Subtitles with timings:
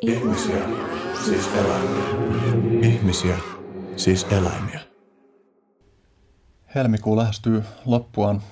[0.00, 0.68] Ihmisiä,
[1.24, 2.04] siis eläimiä.
[2.82, 3.38] Ihmisiä,
[3.96, 4.80] siis eläimiä.
[6.74, 8.42] Helmikuu lähestyy loppuaan.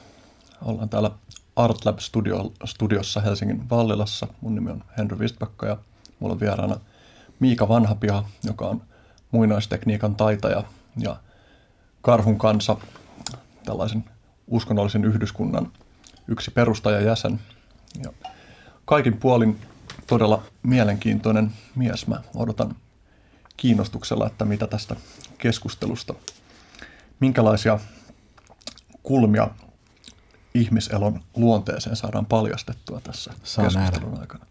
[0.64, 1.10] Ollaan täällä
[1.56, 4.26] Artlab Studio, studiossa Helsingin Vallilassa.
[4.40, 5.76] Mun nimi on Henry Vistbakka ja
[6.20, 6.80] mulla on vieraana
[7.40, 8.82] Miika Vanhapiha, joka on
[9.30, 10.64] muinaistekniikan taitaja
[10.96, 11.16] ja
[12.02, 12.76] Karhun kanssa
[13.64, 14.04] tällaisen
[14.46, 15.72] uskonnollisen yhdyskunnan
[16.28, 17.40] yksi perustajajäsen.
[18.04, 18.12] Ja
[18.84, 19.58] kaikin puolin
[20.08, 22.06] todella mielenkiintoinen mies.
[22.06, 22.76] Mä odotan
[23.56, 24.96] kiinnostuksella, että mitä tästä
[25.38, 26.14] keskustelusta,
[27.20, 27.78] minkälaisia
[29.02, 29.48] kulmia
[30.54, 34.20] ihmiselon luonteeseen saadaan paljastettua tässä Saa keskustelun nähdä.
[34.20, 34.46] aikana.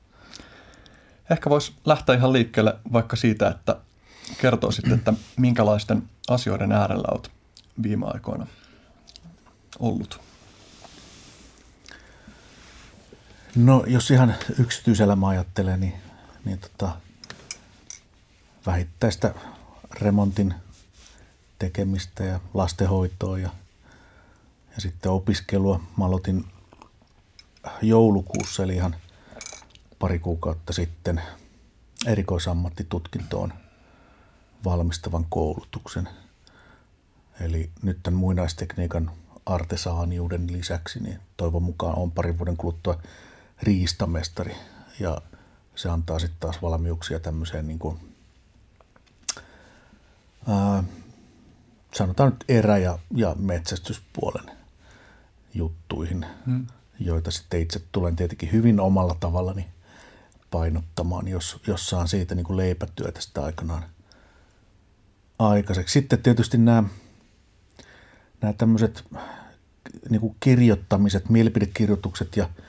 [1.30, 3.76] Ehkä voisi lähteä ihan liikkeelle vaikka siitä, että
[4.42, 7.32] kertoisit, että minkälaisten asioiden äärellä olet
[7.84, 8.48] viime aikoina
[9.80, 10.27] ollut.
[13.58, 15.94] No jos ihan yksityiselämä ajattelee, niin,
[16.46, 16.98] niin tota,
[18.66, 19.34] vähittäistä
[20.02, 20.54] remontin
[21.60, 23.50] tekemistä ja lastenhoitoa ja,
[24.76, 25.80] ja sitten opiskelua.
[25.98, 26.46] Mä aloitin
[27.82, 28.96] joulukuussa, eli ihan
[30.00, 31.22] pari kuukautta sitten
[32.06, 33.54] erikoisammattitutkintoon
[34.66, 36.10] valmistavan koulutuksen.
[37.40, 39.12] Eli nyt tämän muinaistekniikan
[39.46, 43.00] artesaaniuden lisäksi, niin toivon mukaan on parin vuoden kuluttua
[43.62, 44.56] riistamestari
[45.00, 45.22] ja
[45.76, 48.00] se antaa sitten taas valmiuksia tämmöiseen niin kuin,
[50.48, 50.84] ää,
[51.94, 54.58] sanotaan nyt erä- ja, ja metsästyspuolen
[55.54, 56.68] juttuihin, hmm.
[57.00, 59.68] joita sitten itse tulen tietenkin hyvin omalla tavallani
[60.52, 63.86] painottamaan, jos, jos saan siitä niin kuin leipätyötä sitä aikanaan
[65.40, 65.94] aikaiseksi.
[65.94, 66.84] Sitten tietysti nämä,
[68.42, 69.04] nämä tämmöiset
[70.10, 72.50] niin kuin kirjoittamiset, mielipidekirjoitukset ja–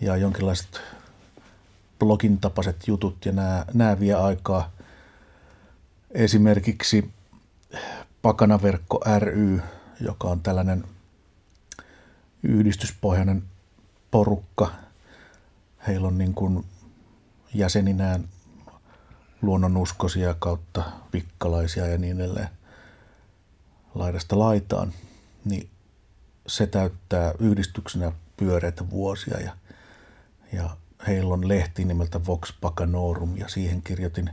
[0.00, 0.80] ja jonkinlaiset
[1.98, 4.70] blogin tapaiset jutut ja nämä, nämä vie aikaa.
[6.10, 7.10] Esimerkiksi
[8.22, 9.60] Pakanaverkko ry,
[10.00, 10.84] joka on tällainen
[12.42, 13.42] yhdistyspohjainen
[14.10, 14.72] porukka.
[15.86, 16.64] Heillä on niin kuin
[17.54, 18.28] jäseninään
[19.42, 22.48] luonnonuskoisia kautta vikkalaisia ja niin edelleen
[23.94, 24.92] laidasta laitaan,
[25.44, 25.68] niin
[26.46, 29.56] se täyttää yhdistyksenä pyöreitä vuosia ja–
[30.52, 30.76] ja
[31.06, 34.30] heillä on lehti nimeltä Vox Pacanorum ja siihen kirjoitin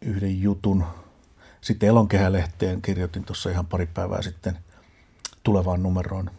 [0.00, 0.84] yhden jutun.
[1.60, 4.58] Sitten Elonkehälehteen kirjoitin tuossa ihan pari päivää sitten
[5.42, 6.30] tulevaan numeroon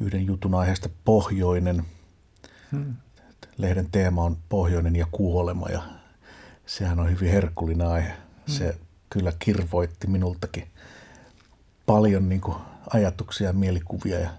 [0.00, 1.84] yhden jutun aiheesta Pohjoinen.
[2.72, 2.94] Hmm.
[3.56, 5.82] Lehden teema on Pohjoinen ja kuolema ja
[6.66, 8.12] sehän on hyvin herkullinen aihe.
[8.12, 8.54] Hmm.
[8.54, 8.78] Se
[9.10, 10.66] kyllä kirvoitti minultakin
[11.86, 12.56] paljon niin kuin
[12.92, 14.30] ajatuksia ja mielikuvia ja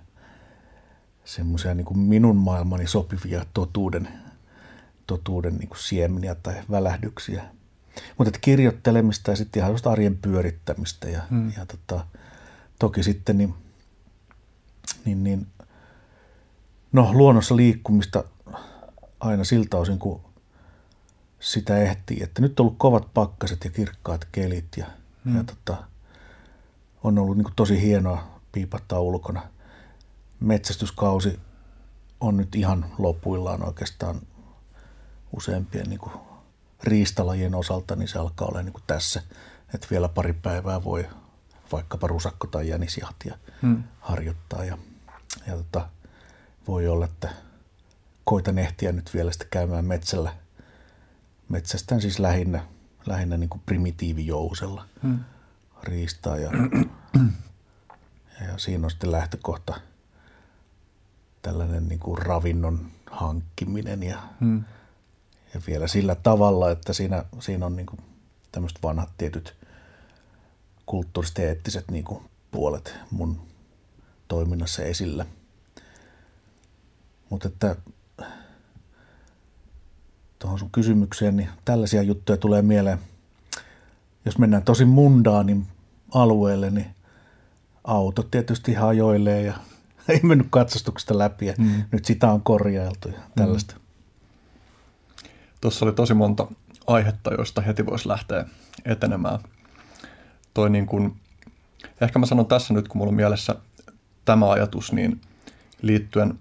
[1.36, 4.08] semmoisia niin minun maailmani sopivia totuuden,
[5.08, 7.44] totuuden niin kuin siemeniä tai välähdyksiä.
[8.18, 11.52] Mutta kirjoittelemista ja sitten ihan arjen pyörittämistä ja, hmm.
[11.58, 12.06] ja tota,
[12.80, 13.54] toki sitten niin,
[15.06, 15.48] niin, niin,
[16.92, 18.24] no luonnossa liikkumista
[19.20, 20.22] aina siltä osin, kun
[21.40, 22.24] sitä ehtii.
[22.24, 24.86] Että nyt on ollut kovat pakkaset ja kirkkaat kelit ja,
[25.26, 25.38] hmm.
[25.38, 25.84] ja tota,
[27.04, 29.42] on ollut niin tosi hienoa piipattaa ulkona–
[30.42, 31.40] metsästyskausi
[32.20, 34.22] on nyt ihan lopuillaan oikeastaan
[35.38, 36.14] useimpien niin kuin
[36.84, 39.24] riistalajien osalta, niin se alkaa olla niin kuin tässä,
[39.74, 41.08] että vielä pari päivää voi
[41.72, 43.84] vaikkapa rusakko- tai jänisjahtia hmm.
[44.00, 44.78] harjoittaa ja,
[45.48, 45.90] ja tota,
[46.68, 47.30] voi olla, että
[48.24, 50.36] koitan ehtiä nyt vielä sitten käymään metsällä.
[51.50, 52.66] Metsästään siis lähinnä,
[53.06, 55.20] lähinnä niin kuin primitiivijousella hmm.
[55.84, 56.52] riistaa ja,
[58.48, 59.80] ja siinä on sitten lähtökohta–
[61.42, 64.64] tällainen niin kuin ravinnon hankkiminen ja, hmm.
[65.54, 68.00] ja vielä sillä tavalla, että siinä, siinä on niin kuin
[68.52, 69.56] tämmöiset vanhat tietyt
[70.86, 73.42] kulttuuristeettiset niin kuin puolet mun
[74.28, 75.26] toiminnassa esillä.
[77.30, 77.76] Mutta että
[80.40, 83.00] tuohon sun kysymykseen, niin tällaisia juttuja tulee mieleen.
[84.26, 85.68] Jos mennään tosi mundaanin
[86.14, 86.88] alueelle, niin
[87.84, 89.54] autot tietysti hajoilee ja
[90.14, 91.84] ei mennyt katsastuksesta läpi ja mm.
[91.92, 93.76] nyt sitä on korjailtu ja tällaista.
[93.76, 93.82] Mm.
[95.62, 96.48] Tuossa oli tosi monta
[96.88, 98.46] aihetta, joista heti voisi lähteä
[98.86, 99.40] etenemään.
[100.54, 101.16] Toi niin kuin,
[102.02, 103.56] ehkä mä sanon tässä nyt, kun mulla on mielessä
[104.26, 105.22] tämä ajatus, niin
[105.82, 106.40] liittyen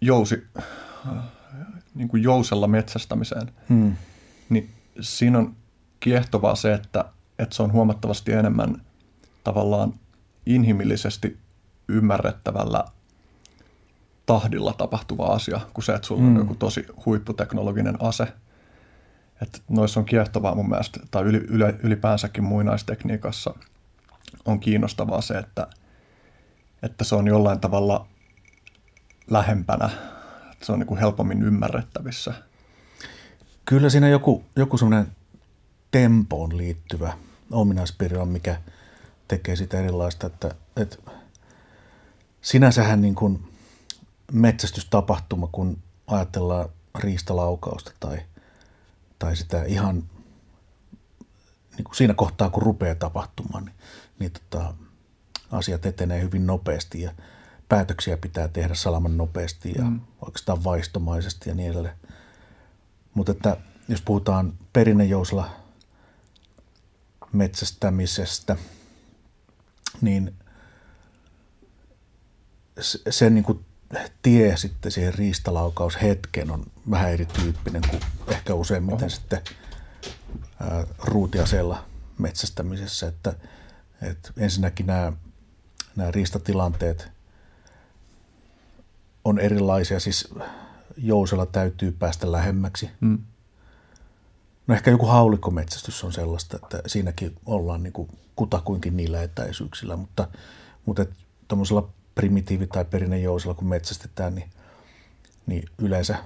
[0.00, 0.46] jousi,
[1.94, 3.96] niin kuin jousella metsästämiseen, hmm.
[4.48, 4.70] niin
[5.00, 5.56] siinä on
[6.00, 7.04] kiehtovaa se, että,
[7.38, 8.82] että se on huomattavasti enemmän
[9.44, 9.94] tavallaan
[10.46, 11.38] inhimillisesti
[11.88, 12.84] ymmärrettävällä
[14.26, 16.28] tahdilla tapahtuva asia kuin se, että sulla mm.
[16.28, 18.26] on joku tosi huipputeknologinen ase.
[19.42, 23.54] Että noissa on kiehtovaa mun mielestä, tai yli, yle, ylipäänsäkin muinaistekniikassa
[24.44, 25.66] on kiinnostavaa se, että,
[26.82, 28.06] että se on jollain tavalla
[29.30, 29.90] lähempänä,
[30.52, 32.34] että se on niin kuin helpommin ymmärrettävissä.
[33.64, 35.06] Kyllä siinä joku, joku semmoinen
[35.90, 37.12] tempoon liittyvä
[37.50, 38.56] ominaispiirre on, mikä
[39.28, 40.96] tekee sitä erilaista, että, että
[42.44, 43.52] sinänsähän niin kuin
[44.32, 46.68] metsästystapahtuma, kun ajatellaan
[46.98, 48.18] riistalaukausta tai,
[49.18, 49.96] tai sitä ihan
[51.76, 53.74] niin kuin siinä kohtaa, kun rupeaa tapahtumaan, niin,
[54.18, 54.74] niin tota,
[55.50, 57.12] asiat etenee hyvin nopeasti ja
[57.68, 60.00] päätöksiä pitää tehdä salaman nopeasti ja mm.
[60.20, 61.96] oikeastaan vaistomaisesti ja niin edelleen.
[63.14, 63.56] Mutta että
[63.88, 65.50] jos puhutaan perinnejousella
[67.32, 68.56] metsästämisestä,
[70.00, 70.34] niin
[73.10, 73.64] se, niin kuin
[74.22, 79.08] tie sitten siihen riistalaukaushetken on vähän erityyppinen kuin ehkä useimmiten Oho.
[79.08, 79.40] sitten
[80.60, 81.84] ää, ruutiasella
[82.18, 83.06] metsästämisessä.
[83.06, 83.34] Että,
[84.02, 85.12] että ensinnäkin nämä,
[85.96, 87.08] nämä riistatilanteet
[89.24, 90.28] on erilaisia, siis
[90.96, 92.90] jousella täytyy päästä lähemmäksi.
[93.00, 93.18] Mm.
[94.66, 100.28] No ehkä joku haulikkometsästys on sellaista, että siinäkin ollaan niin kuin kutakuinkin niillä etäisyyksillä, mutta,
[100.86, 101.06] mutta
[101.48, 104.50] tuommoisella primitiivi- tai perinnejousella, kun metsästetään, niin,
[105.46, 106.16] niin yleensä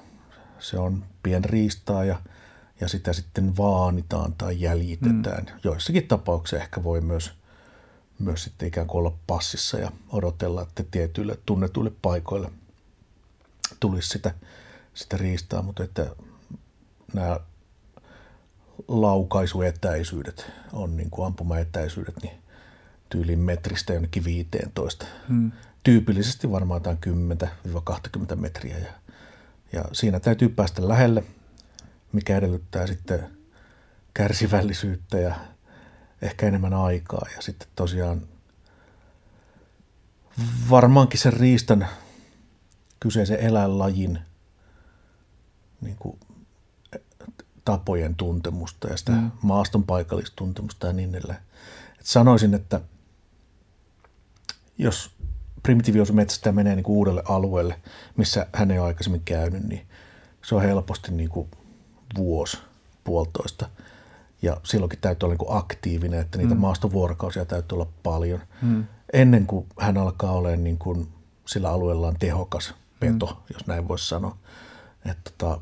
[0.58, 2.20] se on pienriistaa ja,
[2.80, 5.44] ja sitä sitten vaanitaan tai jäljitetään.
[5.44, 5.60] Mm.
[5.64, 7.32] Joissakin tapauksissa ehkä voi myös,
[8.18, 12.50] myös sitten ikään kuin olla passissa ja odotella, että tietyille tunnetuille paikoille
[13.80, 14.34] tulisi sitä,
[14.94, 16.06] sitä riistaa, mutta että
[17.12, 17.40] nämä
[18.88, 22.34] laukaisuetäisyydet on niin kuin ampumaetäisyydet, niin
[23.08, 25.06] tyyliin metristä jonnekin 15.
[25.28, 25.52] Hmm
[25.82, 26.98] tyypillisesti varmaan jotain
[28.32, 28.78] 10-20 metriä.
[28.78, 28.92] Ja,
[29.72, 31.24] ja siinä täytyy päästä lähelle,
[32.12, 33.30] mikä edellyttää sitten
[34.14, 35.34] kärsivällisyyttä ja
[36.22, 37.26] ehkä enemmän aikaa.
[37.36, 38.22] Ja sitten tosiaan
[40.70, 41.86] varmaankin sen riistan
[43.00, 44.18] kyseisen eläinlajin
[45.80, 46.18] niin kuin,
[47.64, 49.30] tapojen tuntemusta ja sitä mm.
[49.42, 51.40] maaston paikallistuntemusta ja niin edelleen.
[52.00, 52.80] Et sanoisin, että
[54.78, 55.17] jos
[55.62, 57.80] primitiiviosumetsästäjä menee niin kuin uudelle alueelle,
[58.16, 59.86] missä hän ei ole aikaisemmin käynyt, niin
[60.42, 61.48] se on helposti niin kuin
[62.16, 62.58] vuosi,
[63.04, 63.68] puolitoista.
[64.42, 66.60] Ja silloinkin täytyy olla niin kuin aktiivinen, että niitä mm.
[66.60, 68.40] maastovuorokausia täytyy olla paljon.
[68.62, 68.84] Mm.
[69.12, 71.08] Ennen kuin hän alkaa olemaan niin kuin
[71.46, 73.54] sillä alueellaan tehokas peto, mm.
[73.54, 74.36] jos näin voisi sanoa.
[75.10, 75.60] Että tota,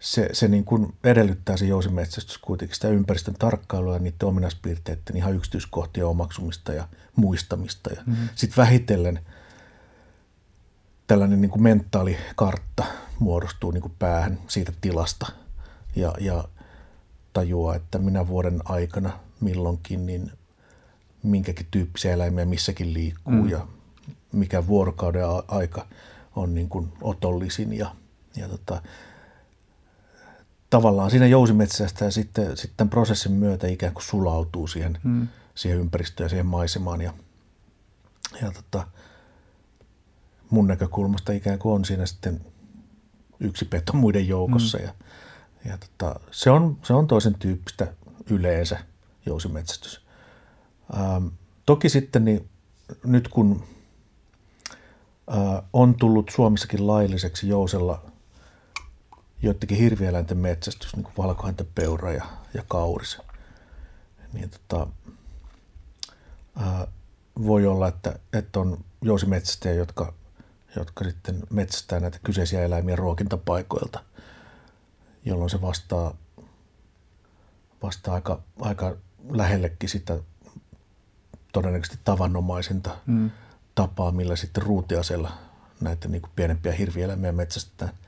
[0.00, 5.34] se, se niin kuin edellyttää se jousimetsästys kuitenkin sitä ympäristön tarkkailua ja niiden ominaispiirteiden ihan
[5.34, 7.90] yksityiskohtien omaksumista ja muistamista.
[7.90, 8.28] Ja mm-hmm.
[8.34, 9.20] Sitten vähitellen
[11.06, 12.84] tällainen niin kuin mentaalikartta
[13.18, 15.26] muodostuu niin kuin päähän siitä tilasta
[15.96, 16.44] ja, ja
[17.32, 20.32] tajuaa, että minä vuoden aikana milloinkin niin
[21.22, 23.48] minkäkin tyyppisiä eläimiä missäkin liikkuu mm.
[23.48, 23.66] ja
[24.32, 25.86] mikä vuorokauden aika
[26.36, 27.94] on niin kuin otollisin ja,
[28.36, 28.82] ja tota,
[30.70, 35.28] tavallaan siinä jousimetsästä ja sitten, sitten prosessin myötä ikään kuin sulautuu siihen, mm.
[35.54, 37.00] siihen ympäristöön ja siihen maisemaan.
[37.00, 37.12] Ja,
[38.42, 38.86] ja tota,
[40.50, 42.40] mun näkökulmasta ikään kuin on siinä sitten
[43.40, 44.78] yksi peto muiden joukossa.
[44.78, 44.84] Mm.
[44.84, 44.92] Ja,
[45.64, 47.92] ja tota, se, on, se on toisen tyyppistä
[48.30, 48.78] yleensä
[49.26, 50.06] jousimetsästys.
[50.96, 51.26] Ähm,
[51.66, 52.48] toki sitten niin,
[53.04, 53.64] nyt kun
[55.30, 58.02] äh, on tullut Suomessakin lailliseksi jousella–
[59.42, 61.14] joidenkin hirvieläinten metsästys, niin kuin
[61.74, 63.18] peura ja, ja kauris.
[64.32, 64.86] Niin tota,
[66.56, 66.86] ää,
[67.46, 70.14] voi olla, että, että on jousimetsästäjä, jotka,
[70.76, 74.04] jotka sitten metsästää näitä kyseisiä eläimiä ruokintapaikoilta,
[75.24, 76.14] jolloin se vastaa,
[77.82, 78.96] vastaa aika, aika
[79.30, 80.18] lähellekin sitä
[81.52, 83.30] todennäköisesti tavanomaisinta mm.
[83.74, 85.32] tapaa, millä sitten ruutiasella
[85.80, 87.92] näitä niin kuin pienempiä hirvieläimiä metsästetään–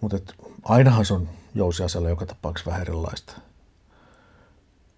[0.00, 3.32] mutta ainahan se on jousiasella joka tapauksessa vähän erilaista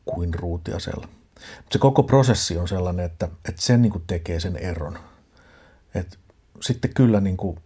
[0.04, 1.08] kuin ruutiasella.
[1.56, 4.98] Mutta se koko prosessi on sellainen, että, että sen niin kuin tekee sen eron.
[5.94, 6.18] Et
[6.60, 7.58] sitten kyllä niin kuin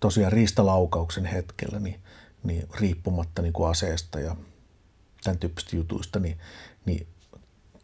[0.00, 2.00] tosiaan riistalaukauksen hetkellä, niin,
[2.42, 4.36] niin riippumatta niin kuin aseesta ja
[5.24, 6.38] tämän tyyppisistä jutuista, niin,
[6.84, 7.06] niin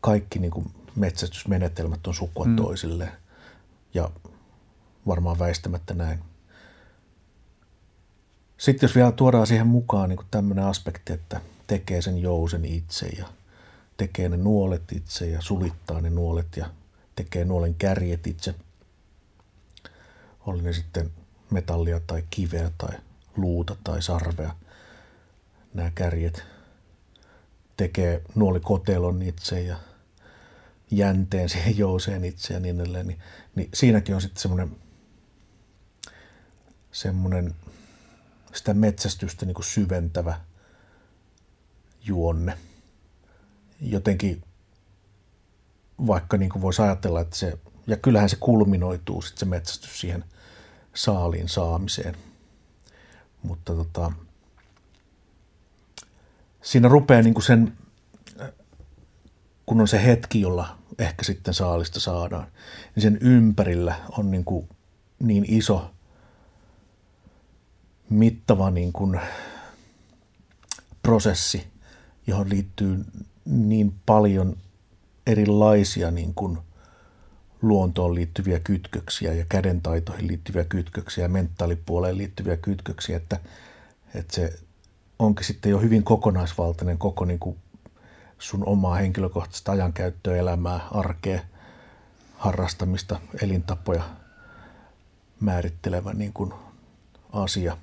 [0.00, 2.56] kaikki niin kuin metsästysmenetelmät on sukua mm.
[2.56, 3.12] toisille
[3.94, 4.10] ja
[5.06, 6.18] varmaan väistämättä näin.
[8.58, 13.26] Sitten jos vielä tuodaan siihen mukaan niin tämmöinen aspekti, että tekee sen jousen itse ja
[13.96, 16.70] tekee ne nuolet itse ja sulittaa ne nuolet ja
[17.16, 18.54] tekee nuolen kärjet itse,
[20.46, 21.10] oli ne sitten
[21.50, 22.98] metallia tai kiveä tai
[23.36, 24.54] luuta tai sarvea.
[25.74, 26.44] Nämä kärjet
[27.76, 29.76] tekee nuolikotelon itse ja
[30.90, 33.06] jänteen siihen jouseen itse ja niin edelleen.
[33.06, 33.18] Niin,
[33.54, 34.76] niin siinäkin on sitten semmoinen,
[36.92, 37.54] semmoinen
[38.58, 40.40] sitä metsästystä niin kuin syventävä
[42.04, 42.58] juonne.
[43.80, 44.42] Jotenkin
[46.06, 50.24] vaikka niin kuin voisi ajatella, että se, ja kyllähän se kulminoituu sitten se metsästys siihen
[50.94, 52.16] saaliin saamiseen.
[53.42, 54.12] Mutta tota,
[56.62, 57.72] siinä rupeaa niin kuin sen,
[59.66, 62.46] kun on se hetki, jolla ehkä sitten saalista saadaan,
[62.94, 64.68] niin sen ympärillä on niin, kuin
[65.18, 65.90] niin iso,
[68.10, 69.20] mittava niin kuin
[71.02, 71.66] prosessi,
[72.26, 73.04] johon liittyy
[73.44, 74.56] niin paljon
[75.26, 76.58] erilaisia niin kuin
[77.62, 83.40] luontoon liittyviä kytköksiä ja kädentaitoihin liittyviä kytköksiä ja mentaalipuoleen liittyviä kytköksiä, että,
[84.14, 84.58] että se
[85.18, 87.56] onkin sitten jo hyvin kokonaisvaltainen koko niin kuin
[88.38, 91.40] sun omaa henkilökohtaista ajankäyttöä, elämää, arkea,
[92.36, 94.02] harrastamista, elintapoja
[95.40, 96.54] määrittelevä niin kuin
[97.32, 97.76] asia.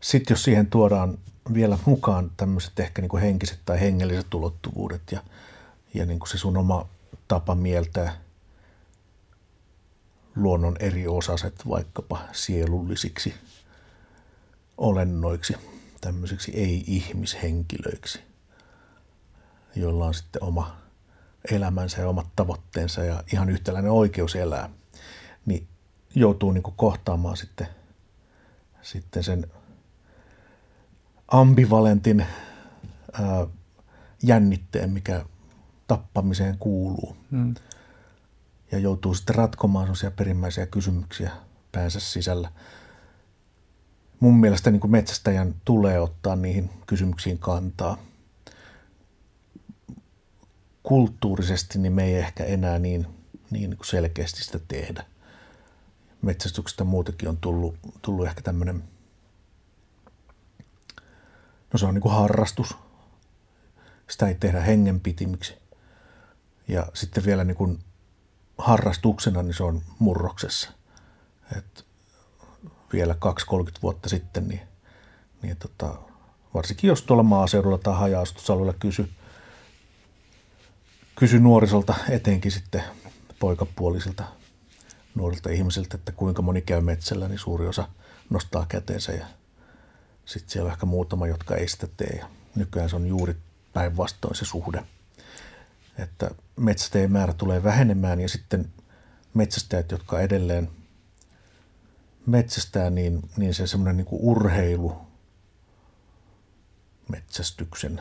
[0.00, 1.18] Sitten jos siihen tuodaan
[1.54, 5.22] vielä mukaan tämmöiset ehkä niin kuin henkiset tai hengelliset ulottuvuudet ja,
[5.94, 6.88] ja niin kuin se sun oma
[7.28, 8.20] tapa mieltää
[10.36, 13.34] luonnon eri osaset vaikkapa sielullisiksi
[14.78, 15.54] olennoiksi,
[16.00, 18.20] tämmöisiksi ei-ihmishenkilöiksi,
[19.76, 20.76] joilla on sitten oma
[21.50, 24.70] elämänsä ja omat tavoitteensa ja ihan yhtäläinen oikeus elää,
[25.46, 25.68] niin
[26.14, 27.68] joutuu niin kuin kohtaamaan sitten,
[28.82, 29.46] sitten sen
[31.30, 32.26] ambivalentin
[33.12, 33.46] ää,
[34.22, 35.24] jännitteen, mikä
[35.86, 37.16] tappamiseen kuuluu.
[37.30, 37.54] Mm.
[38.72, 41.30] Ja joutuu sitten ratkomaan sellaisia perimmäisiä kysymyksiä
[41.72, 42.52] päänsä sisällä.
[44.20, 47.98] Mun mielestä niin kuin metsästäjän tulee ottaa niihin kysymyksiin kantaa.
[50.82, 53.06] Kulttuurisesti niin me ei ehkä enää niin,
[53.50, 55.04] niin kuin selkeästi sitä tehdä.
[56.22, 58.84] Metsästyksestä muutenkin on tullut, tullut ehkä tämmöinen,
[61.72, 62.76] no se on niin kuin harrastus.
[64.10, 65.54] Sitä ei tehdä hengenpitimiksi.
[66.68, 67.78] Ja sitten vielä niin kuin
[68.58, 70.70] harrastuksena niin se on murroksessa.
[71.56, 71.86] Et
[72.92, 73.16] vielä 2-30
[73.82, 74.60] vuotta sitten, niin,
[75.42, 75.94] niin tota,
[76.54, 78.22] varsinkin jos tuolla maaseudulla tai haja
[78.78, 79.10] kysy,
[81.16, 82.82] kysy nuorisolta, etenkin sitten
[83.38, 84.24] poikapuolisilta
[85.14, 87.88] nuorilta ihmisiltä, että kuinka moni käy metsällä, niin suuri osa
[88.30, 89.26] nostaa käteensä ja
[90.32, 92.16] sitten siellä on ehkä muutama, jotka ei sitä tee.
[92.18, 93.36] Ja nykyään se on juuri
[93.72, 94.82] päinvastoin se suhde–
[96.02, 98.72] että metsästäjien määrä tulee vähenemään ja sitten
[99.34, 100.70] metsästäjät, jotka edelleen
[102.26, 104.96] metsästää, niin, niin se semmoinen niin urheilu
[107.08, 108.00] metsästyksen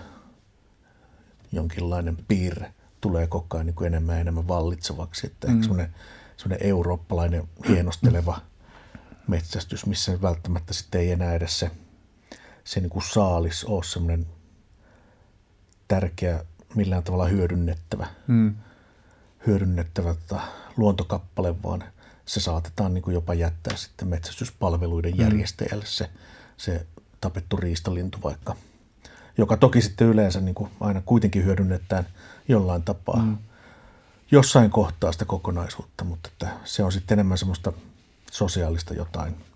[1.52, 5.28] jonkinlainen piirre tulee koko ajan niin kuin enemmän ja enemmän vallitsevaksi.
[5.28, 5.62] Että mm.
[5.62, 5.96] semmoinen,
[6.38, 8.42] semmoinen eurooppalainen hienosteleva
[9.28, 11.72] metsästys, missä välttämättä sitten ei enää edes se,
[12.70, 14.28] se niin kuin saalis ole semmoinen
[15.88, 16.46] tärkeä
[16.76, 18.56] millään tavalla hyödynnettävä, mm.
[19.48, 20.42] hyödynnettävä tota,
[20.78, 21.84] luontokappale, vaan
[22.26, 25.20] se saatetaan niin kuin jopa jättää sitten metsästyspalveluiden mm.
[25.20, 26.10] järjestäjälle se,
[26.58, 26.86] se
[27.22, 28.56] tapettu riistalintu vaikka,
[29.38, 32.08] joka toki sitten yleensä niin kuin aina kuitenkin hyödynnetään
[32.48, 33.38] jollain tapaa mm.
[34.32, 37.74] jossain kohtaa sitä kokonaisuutta, mutta että se on sitten enemmän semmoista
[38.32, 39.49] sosiaalista jotain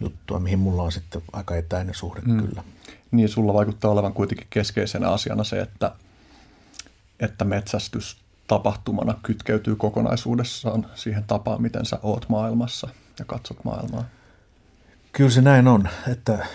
[0.00, 2.46] juttua, mihin mulla on sitten aika etäinen suhde mm.
[2.46, 2.64] kyllä.
[3.10, 5.92] Niin, sulla vaikuttaa olevan kuitenkin keskeisenä asiana se, että
[7.20, 12.88] että metsästys tapahtumana kytkeytyy kokonaisuudessaan siihen tapaan, miten sä oot maailmassa
[13.18, 14.04] ja katsot maailmaa.
[15.12, 16.46] Kyllä se näin on, että,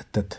[0.00, 0.36] että, että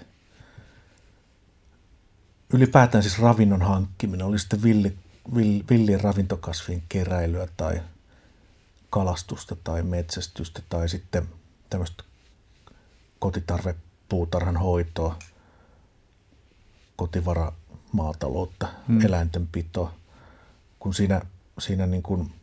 [2.53, 4.97] ylipäätään siis ravinnon hankkiminen, oli sitten villi,
[5.35, 7.81] villi, villien ravintokasvien keräilyä tai
[8.89, 11.27] kalastusta tai metsästystä tai sitten
[11.71, 12.03] tämmöistä
[13.19, 15.19] kotitarvepuutarhan hoitoa,
[16.95, 17.51] kotivara
[17.91, 19.05] maataloutta, hmm.
[19.05, 19.93] eläintenpitoa,
[20.79, 21.21] kun siinä,
[21.59, 22.33] siinä niin kuin,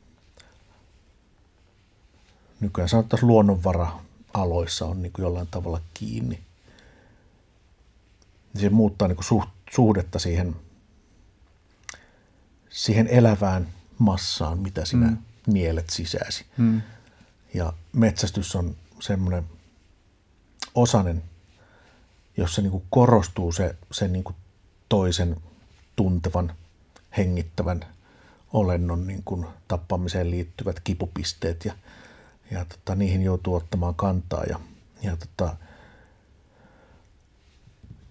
[2.61, 6.41] nykyään sanottaisiin luonnonvara-aloissa on niin kuin jollain tavalla kiinni.
[8.61, 10.57] Se muuttaa niin kuin suht, suhdetta siihen,
[12.71, 13.69] siihen elävään
[13.99, 15.19] massaan, mitä sinä hmm.
[15.47, 16.47] nielet sisäsi.
[16.59, 16.83] Hmm.
[17.55, 19.45] Ja metsästys on semmoinen
[20.75, 21.23] osanen,
[22.37, 24.37] jossa niin kuin korostuu se, se niin kuin
[24.89, 25.37] toisen
[25.97, 26.53] tuntevan,
[27.17, 27.85] hengittävän
[28.53, 31.75] olennon niin kuin tappamiseen liittyvät kipupisteet ja
[32.51, 34.45] ja tota, niihin joutuu ottamaan kantaa.
[34.45, 34.61] Ja,
[35.03, 35.57] ja tota,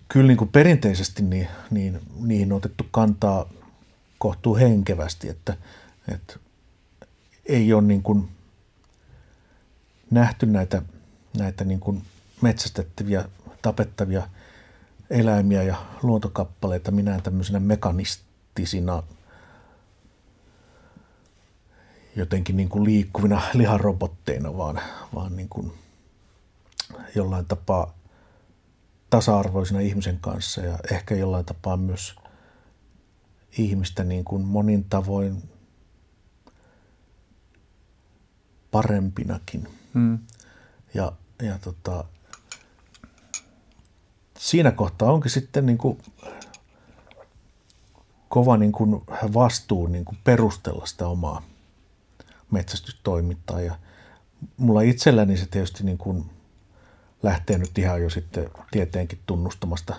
[0.07, 3.49] kyllä niin kuin perinteisesti niin, niin, niihin on otettu kantaa
[4.17, 5.57] kohtuu henkevästi, että,
[6.13, 6.39] että
[7.45, 8.29] ei ole niin kuin
[10.11, 10.81] nähty näitä,
[11.37, 12.03] näitä niin kuin
[12.41, 13.25] metsästettäviä,
[13.61, 14.29] tapettavia
[15.09, 19.03] eläimiä ja luontokappaleita minä tämmöisenä mekanistisina
[22.15, 24.81] jotenkin niin kuin liikkuvina liharobotteina, vaan,
[25.15, 25.71] vaan niin kuin
[27.15, 27.97] jollain tapaa
[29.09, 32.15] tasa-arvoisina ihmisen kanssa ja ehkä jollain tapaa myös
[33.57, 35.43] ihmistä niin kuin monin tavoin
[38.71, 39.67] parempinakin.
[39.97, 40.19] Hmm.
[40.93, 41.11] Ja,
[41.41, 42.03] ja tota,
[44.37, 45.97] siinä kohtaa onkin sitten niin kuin
[48.29, 49.01] kova niin kuin
[49.33, 51.41] vastuu niin kuin perustella sitä omaa
[52.51, 53.61] metsästystoimintaa.
[53.61, 53.75] Ja
[54.57, 56.29] mulla itselläni se tietysti niin kuin
[57.23, 59.95] lähtee nyt ihan jo sitten tieteenkin tunnustamasta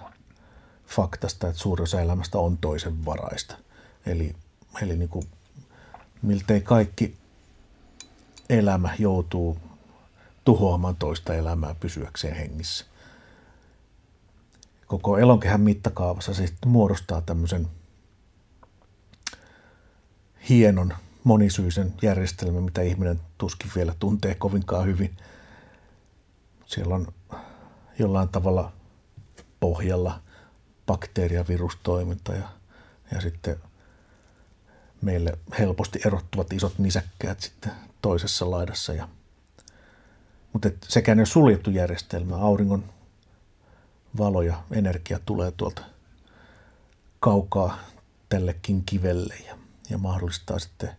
[0.87, 3.59] faktasta, että suurin osa elämästä on toisen varaista.
[4.07, 4.37] Eli,
[4.83, 5.26] eli niin kuin
[6.23, 7.17] miltei kaikki
[8.50, 9.59] elämä joutuu
[10.49, 12.85] tuhoamaan toista elämää pysyäkseen hengissä.
[14.87, 17.69] Koko elonkehän mittakaavassa se sitten muodostaa tämmöisen
[20.49, 25.17] hienon monisyisen järjestelmän, mitä ihminen tuskin vielä tuntee kovinkaan hyvin.
[26.67, 27.12] Siellä on
[27.99, 28.73] jollain tavalla
[29.61, 30.21] pohjalla
[30.87, 32.49] bakteeri- ja virustoiminta ja,
[33.12, 33.57] ja sitten
[35.02, 38.95] meille helposti erottuvat isot nisäkkäät sitten toisessa laidassa.
[38.95, 39.09] Ja,
[40.52, 42.37] mutta sekään ei ole suljettu järjestelmä.
[42.37, 42.85] Auringon
[44.19, 45.83] valo ja energia tulee tuolta
[47.21, 47.78] kaukaa
[48.28, 49.59] tällekin kivelle ja,
[49.90, 50.90] ja mahdollistaa sitten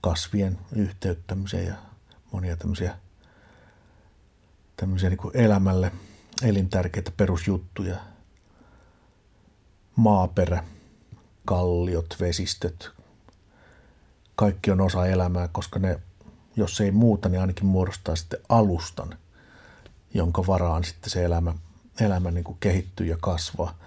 [0.00, 1.74] kasvien yhteyttämisen ja
[2.32, 2.98] monia tämmöisiä,
[4.76, 5.92] tämmöisiä niin kuin elämälle
[6.42, 7.96] elintärkeitä perusjuttuja.
[9.96, 10.64] Maaperä,
[11.44, 12.90] kalliot, vesistöt,
[14.36, 16.00] kaikki on osa elämää, koska ne,
[16.56, 19.18] jos ei muuta, niin ainakin muodostaa sitten alustan,
[20.14, 21.54] jonka varaan sitten se elämä,
[22.00, 23.78] elämä niin kuin kehittyy ja kasvaa.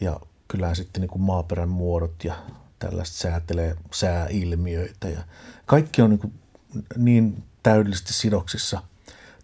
[0.00, 2.34] Ja kyllähän sitten niin kuin maaperän muodot ja
[2.78, 5.24] tällaista säätelee sääilmiöitä ja
[5.66, 6.32] kaikki on niin, kuin
[6.96, 8.82] niin täydellisesti sidoksissa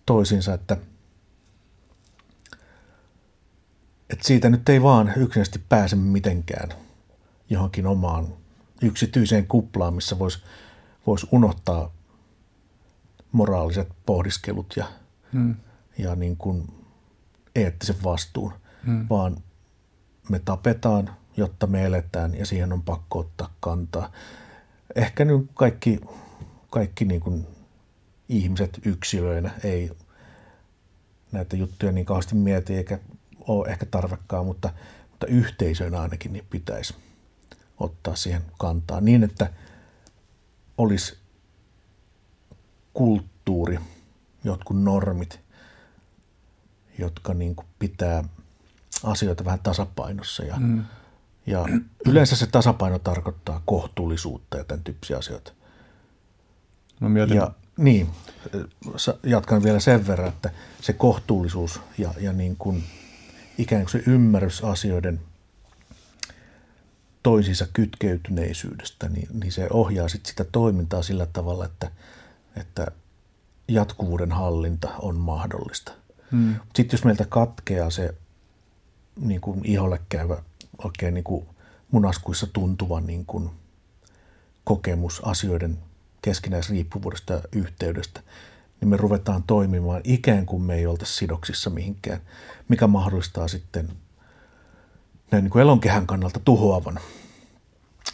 [0.07, 0.76] toisiinsa, että,
[4.11, 6.68] että siitä nyt ei vaan yksinäisesti pääse mitenkään
[7.50, 8.35] johonkin omaan
[8.83, 10.38] yksityiseen kuplaan, missä voisi
[11.07, 11.92] vois unohtaa
[13.33, 14.87] moraaliset pohdiskelut ja,
[15.33, 15.55] hmm.
[15.99, 16.69] ja niin kuin
[17.55, 18.53] eettisen vastuun,
[18.87, 19.07] hmm.
[19.11, 19.37] vaan
[20.29, 24.12] me tapetaan, jotta me eletään ja siihen on pakko ottaa kantaa.
[24.95, 26.01] Ehkä nyt kaikki,
[26.71, 27.47] kaikki niin kuin
[28.29, 29.90] ihmiset yksilöinä ei
[31.33, 32.99] näitä juttuja niin kauheasti mieti eikä
[33.40, 34.73] ole ehkä tarvekkaan, mutta,
[35.11, 36.95] mutta yhteisöinä ainakin niin pitäisi–
[37.81, 39.53] ottaa siihen kantaa niin, että
[40.79, 41.19] olisi
[42.94, 43.79] kulttuuri,
[44.44, 45.40] jotkut normit,
[46.98, 48.24] jotka niin kuin pitää
[49.05, 50.44] asioita vähän tasapainossa.
[50.44, 50.85] Ja, mm.
[51.46, 51.66] ja
[52.07, 55.53] yleensä se tasapaino tarkoittaa kohtuullisuutta ja tämän tyyppisiä asioita.
[57.00, 57.37] No mietin.
[57.37, 58.09] Ja, niin,
[59.22, 60.50] jatkan vielä sen verran, että
[60.81, 62.85] se kohtuullisuus ja, ja niin kuin
[63.59, 65.20] ikään kuin se ymmärrys asioiden
[67.22, 71.90] toisiinsa kytkeytyneisyydestä, niin, niin se ohjaa sit sitä toimintaa sillä tavalla, että,
[72.57, 72.87] että
[73.69, 75.93] jatkuvuuden hallinta on mahdollista.
[76.31, 76.55] Hmm.
[76.77, 78.15] Sitten jos meiltä katkeaa se
[79.21, 80.43] niin kuin iholle käyvä,
[80.85, 81.47] oikein niin kuin
[81.91, 83.51] munaskuissa tuntuva niin kuin
[84.65, 85.79] kokemus asioiden
[86.23, 88.21] keskinäisriippuvuudesta ja yhteydestä,
[88.81, 92.21] niin me ruvetaan toimimaan ikään kuin me ei oltaisi sidoksissa mihinkään,
[92.69, 93.89] mikä mahdollistaa sitten
[95.31, 97.01] näin niin kuin elonkehän kannalta tuhoavan,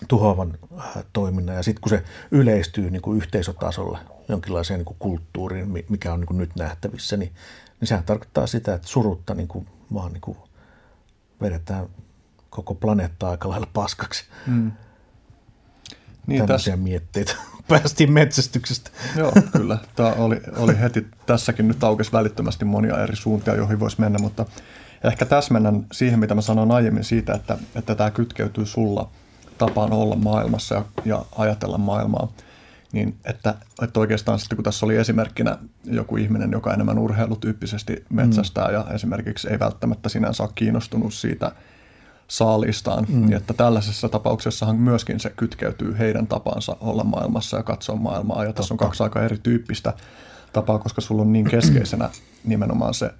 [0.08, 1.56] tuhoavan äh, toiminnan.
[1.56, 6.26] Ja sitten kun se yleistyy niin kuin yhteisötasolla jonkinlaiseen niin kuin kulttuuriin, mikä on niin
[6.26, 7.32] kuin nyt nähtävissä, niin,
[7.80, 10.38] niin sehän tarkoittaa sitä, että surutta niin kuin, vaan niin kuin
[11.40, 11.86] vedetään
[12.50, 14.24] koko planeetta aika lailla paskaksi.
[14.46, 14.72] Mm.
[16.26, 16.84] Niin, Tämmöisiä tässä...
[16.84, 17.32] mietteitä.
[17.68, 18.90] Päästiin metsästyksestä.
[19.16, 19.78] Joo, kyllä.
[19.96, 24.46] Tämä oli, oli heti tässäkin nyt aukesi välittömästi monia eri suuntia, joihin voisi mennä, mutta
[25.04, 29.10] ehkä täsmennän siihen, mitä mä sanoin aiemmin siitä, että, että tämä kytkeytyy sulla
[29.58, 32.32] tapaan olla maailmassa ja, ja ajatella maailmaa.
[32.92, 38.68] Niin että, että oikeastaan sitten kun tässä oli esimerkkinä joku ihminen, joka enemmän urheilutyyppisesti metsästää
[38.68, 38.74] mm.
[38.74, 41.52] ja esimerkiksi ei välttämättä sinänsä ole kiinnostunut siitä
[42.28, 43.20] saalistaan, mm.
[43.20, 48.42] niin että tällaisessa tapauksessahan myöskin se kytkeytyy heidän tapansa olla maailmassa ja katsoa maailmaa.
[48.42, 48.62] Ja Totta.
[48.62, 49.92] tässä on kaksi aika erityyppistä
[50.52, 52.10] tapaa, koska sulla on niin keskeisenä
[52.44, 53.10] nimenomaan se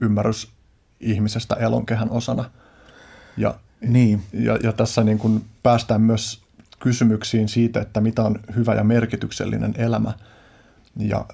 [0.00, 0.48] ymmärrys
[1.00, 2.50] ihmisestä elonkehän osana.
[3.36, 4.22] Ja, Niin.
[4.32, 6.42] ja, ja tässä niin kuin päästään myös
[6.78, 10.12] kysymyksiin siitä, että mitä on hyvä ja merkityksellinen elämä.
[10.96, 11.24] Ja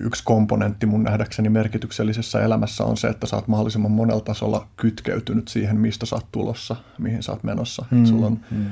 [0.00, 5.48] yksi komponentti mun nähdäkseni merkityksellisessä elämässä on se, että sä oot mahdollisimman monella tasolla kytkeytynyt
[5.48, 7.84] siihen, mistä sä oot tulossa, mihin sä oot menossa.
[7.90, 8.66] Mm, sulla on mm.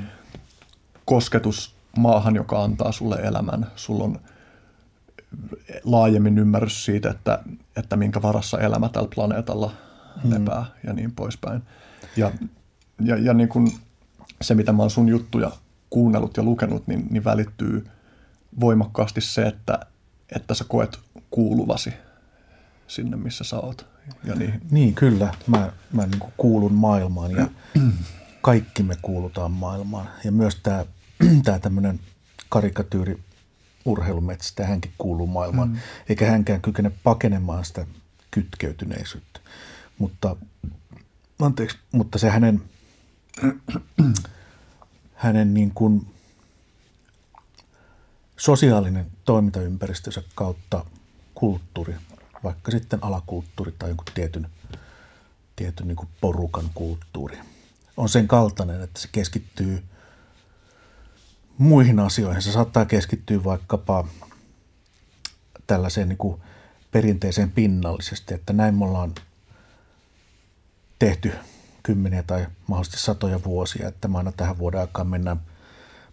[1.05, 3.67] kosketus maahan, joka antaa sulle elämän.
[3.75, 4.19] Sulla on
[5.83, 7.39] laajemmin ymmärrys siitä, että,
[7.77, 9.71] että minkä varassa elämä tällä planeetalla
[10.23, 10.87] lepää mm.
[10.87, 11.61] ja niin poispäin.
[12.17, 12.31] Ja,
[12.99, 13.71] ja, ja niin kuin
[14.41, 15.51] se, mitä mä oon sun juttuja
[15.89, 17.87] kuunnellut ja lukenut, niin, niin välittyy
[18.59, 19.79] voimakkaasti se, että,
[20.35, 20.99] että sä koet
[21.31, 21.93] kuuluvasi
[22.87, 23.85] sinne, missä sä oot.
[24.23, 24.61] Ja niihin.
[24.71, 25.33] Niin, kyllä.
[25.47, 27.47] Mä, mä niin kuin kuulun maailmaan ja
[28.41, 30.09] kaikki me kuulutaan maailmaan.
[30.23, 30.85] Ja myös tämä
[31.43, 31.99] tää tämmöinen
[32.49, 33.19] karikatyyri
[33.85, 35.69] urheilumetsästä, hänkin kuuluu maailmaan.
[35.69, 35.77] Mm.
[36.09, 37.85] Eikä hänkään kykene pakenemaan sitä
[38.31, 39.39] kytkeytyneisyyttä.
[39.97, 40.35] Mutta,
[41.41, 42.61] anteeksi, mutta se hänen,
[45.13, 46.07] hänen niin kuin
[48.37, 50.85] sosiaalinen toimintaympäristönsä kautta
[51.35, 51.95] kulttuuri,
[52.43, 54.49] vaikka sitten alakulttuuri tai jonkun tietyn,
[55.55, 57.37] tietyn niin kuin porukan kulttuuri,
[57.97, 59.83] on sen kaltainen, että se keskittyy
[61.57, 62.41] muihin asioihin.
[62.41, 64.07] Se saattaa keskittyä vaikkapa
[65.67, 66.41] tällaiseen niin kuin
[66.91, 69.15] perinteiseen pinnallisesti, että näin me ollaan
[70.99, 71.31] tehty
[71.85, 75.41] kymmeniä tai mahdollisesti satoja vuosia, että me aina tähän vuoden aikaan mennään,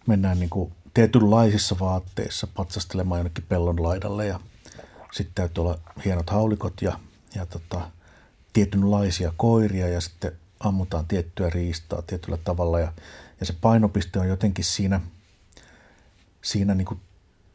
[0.07, 4.39] mennään niin kuin tietynlaisissa vaatteissa patsastelemaan jonnekin pellon laidalle ja
[5.11, 6.99] sitten täytyy olla hienot haulikot ja,
[7.35, 7.89] ja tota,
[8.53, 12.93] tietynlaisia koiria ja sitten ammutaan tiettyä riistaa tietyllä tavalla ja,
[13.39, 15.01] ja se painopiste on jotenkin siinä,
[16.41, 16.99] siinä niin kuin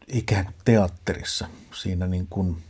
[0.09, 1.48] ikään kuin teatterissa,
[1.83, 2.62] siinä niin kuin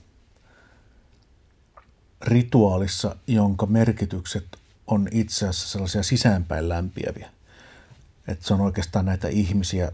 [2.22, 4.44] rituaalissa, jonka merkitykset
[4.88, 7.31] on itse asiassa sellaisia sisäänpäin lämpiäviä.
[8.29, 9.92] Että se on oikeastaan näitä ihmisiä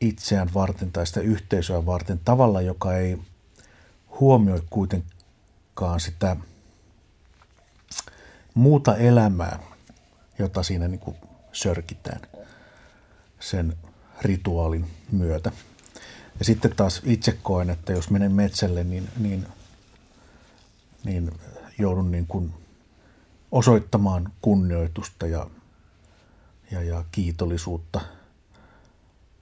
[0.00, 3.18] itseään varten tai sitä yhteisöä varten tavalla, joka ei
[4.20, 6.36] huomioi kuitenkaan sitä
[8.54, 9.58] muuta elämää,
[10.38, 11.16] jota siinä niin kuin
[11.52, 12.20] sörkitään
[13.40, 13.76] sen
[14.22, 15.52] rituaalin myötä.
[16.38, 19.46] Ja sitten taas itse koen, että jos menen metsälle, niin, niin,
[21.04, 21.30] niin
[21.78, 22.54] joudun niin kuin
[23.54, 25.46] osoittamaan kunnioitusta ja,
[26.70, 28.00] ja, ja kiitollisuutta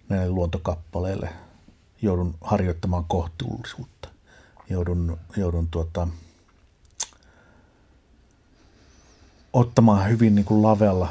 [0.09, 1.29] näille luontokappaleille.
[2.03, 4.09] Joudun harjoittamaan kohtuullisuutta.
[4.71, 6.09] Joudun, joudun tuota,
[9.53, 11.09] ottamaan hyvin niin kuin lavella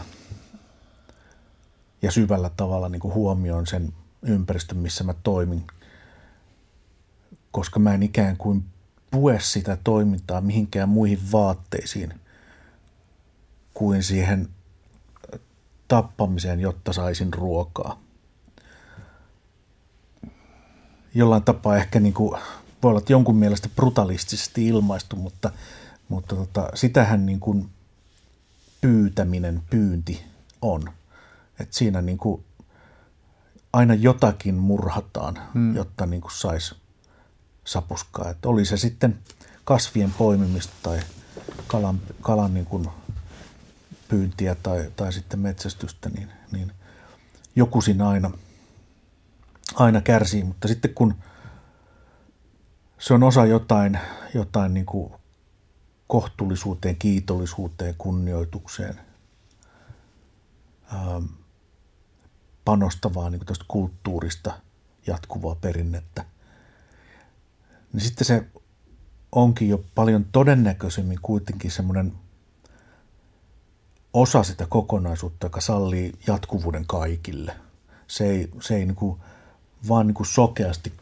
[2.01, 5.67] ja syvällä tavalla niin kuin huomioon sen ympäristön, missä mä toimin,
[7.51, 8.65] koska mä en ikään kuin
[9.11, 12.21] pue sitä toimintaa mihinkään muihin vaatteisiin
[13.81, 14.47] kuin siihen
[15.87, 17.99] tappamiseen, jotta saisin ruokaa.
[21.13, 22.41] Jollain tapaa ehkä niin kuin,
[22.83, 25.51] voi olla että jonkun mielestä brutalistisesti ilmaistu, mutta,
[26.09, 27.69] mutta tota, sitähän niin kuin
[28.81, 30.23] pyytäminen, pyynti
[30.61, 30.83] on.
[31.59, 32.43] Et siinä niin kuin
[33.73, 35.75] aina jotakin murhataan, hmm.
[35.75, 36.75] jotta niin kuin saisi
[37.65, 38.29] sapuskaa.
[38.29, 39.19] Et oli se sitten
[39.63, 40.99] kasvien poimimista tai
[41.67, 42.87] kalan, kalan niin kuin
[44.11, 46.71] pyyntiä tai, tai sitten metsästystä, niin, niin
[47.55, 48.31] joku siinä aina,
[49.75, 50.43] aina kärsii.
[50.43, 51.15] Mutta sitten kun
[52.99, 53.99] se on osa jotain,
[54.33, 55.13] jotain niin kuin
[56.07, 58.99] kohtuullisuuteen, kiitollisuuteen, kunnioitukseen,
[60.93, 61.25] ähm,
[62.65, 64.53] panostavaa niin kuin kulttuurista
[65.07, 66.25] jatkuvaa perinnettä,
[67.93, 68.45] niin sitten se
[69.31, 72.13] onkin jo paljon todennäköisemmin kuitenkin semmoinen
[74.13, 77.55] osa sitä kokonaisuutta, joka sallii jatkuvuuden kaikille.
[78.07, 79.19] Se ei, se ei niin kuin,
[79.87, 80.93] vaan niin kuin sokeasti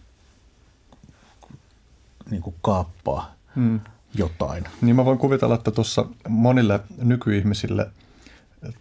[2.30, 3.80] niin kuin kaappaa hmm.
[4.13, 4.63] jotain.
[4.82, 7.91] Niin mä voin kuvitella, että tuossa monille nykyihmisille,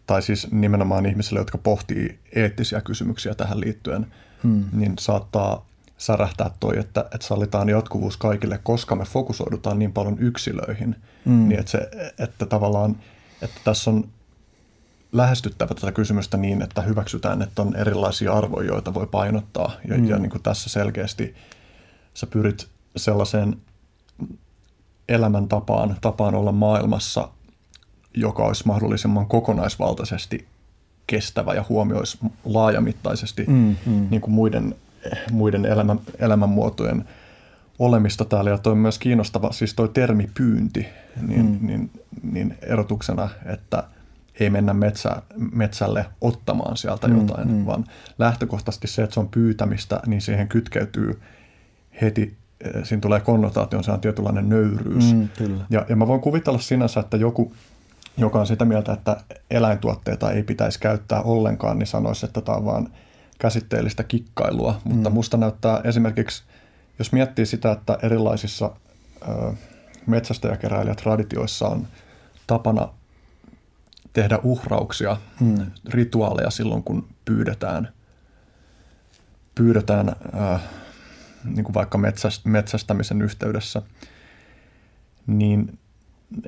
[0.06, 4.06] tai siis nimenomaan ihmisille, jotka pohtii eettisiä kysymyksiä tähän liittyen,
[4.42, 4.64] hmm.
[4.72, 5.66] niin saattaa
[5.98, 11.48] särähtää toi, että, että sallitaan jatkuvuus kaikille, koska me fokusoidutaan niin paljon yksilöihin, hmm.
[11.48, 12.96] niin että, se, että tavallaan
[13.42, 14.08] että tässä on
[15.12, 19.72] lähestyttävä tätä kysymystä niin, että hyväksytään, että on erilaisia arvoja, joita voi painottaa.
[19.88, 20.08] Ja, mm.
[20.08, 21.34] ja niin kuin tässä selkeästi
[22.14, 23.56] sä pyrit sellaiseen
[25.08, 27.28] elämäntapaan, tapaan olla maailmassa,
[28.14, 30.46] joka olisi mahdollisimman kokonaisvaltaisesti
[31.06, 34.06] kestävä ja huomioisi laajamittaisesti mm, mm.
[34.10, 34.74] Niin kuin muiden,
[35.30, 37.04] muiden elämän, elämänmuotojen
[37.78, 40.86] olemista täällä ja toi on myös kiinnostava, siis toi termi pyynti,
[41.22, 41.66] niin, mm.
[41.66, 41.90] niin,
[42.22, 43.84] niin erotuksena, että
[44.40, 45.22] ei mennä metsä,
[45.52, 47.66] metsälle ottamaan sieltä mm, jotain, mm.
[47.66, 47.84] vaan
[48.18, 51.20] lähtökohtaisesti se, että se on pyytämistä, niin siihen kytkeytyy
[52.00, 55.14] heti, eh, siinä tulee konnotaation, se on tietynlainen nöyryys.
[55.14, 55.64] Mm, kyllä.
[55.70, 57.52] Ja, ja mä voin kuvitella sinänsä, että joku,
[58.16, 59.16] joka on sitä mieltä, että
[59.50, 62.88] eläintuotteita ei pitäisi käyttää ollenkaan, niin sanoisi, että tämä on vaan
[63.38, 64.80] käsitteellistä kikkailua.
[64.84, 64.94] Mm.
[64.94, 66.42] Mutta musta näyttää esimerkiksi,
[66.98, 68.70] jos miettii sitä, että erilaisissa
[69.28, 69.52] ö,
[70.06, 71.86] metsästäjäkeräilijätraditioissa on
[72.46, 72.88] tapana
[74.18, 75.66] tehdä uhrauksia, mm.
[75.88, 77.88] rituaaleja silloin, kun pyydetään,
[79.54, 80.60] pyydetään äh,
[81.44, 81.98] niin kuin vaikka
[82.44, 83.82] metsästämisen yhteydessä,
[85.26, 85.78] niin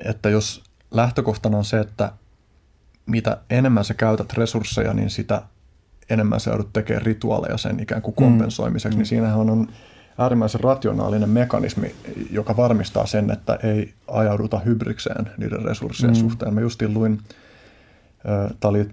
[0.05, 2.11] että jos lähtökohtana on se, että
[3.05, 5.41] mitä enemmän sä käytät resursseja, niin sitä
[6.09, 8.99] enemmän sä joudut tekemään rituaaleja sen ikään kuin kompensoimiseksi, mm.
[8.99, 9.67] niin siinähän on
[10.17, 11.95] äärimmäisen rationaalinen mekanismi,
[12.31, 16.19] joka varmistaa sen, että ei ajauduta hybrikseen niiden resurssien mm.
[16.19, 16.53] suhteen.
[16.53, 17.21] Mä justiin luin,
[18.59, 18.89] tämä oli,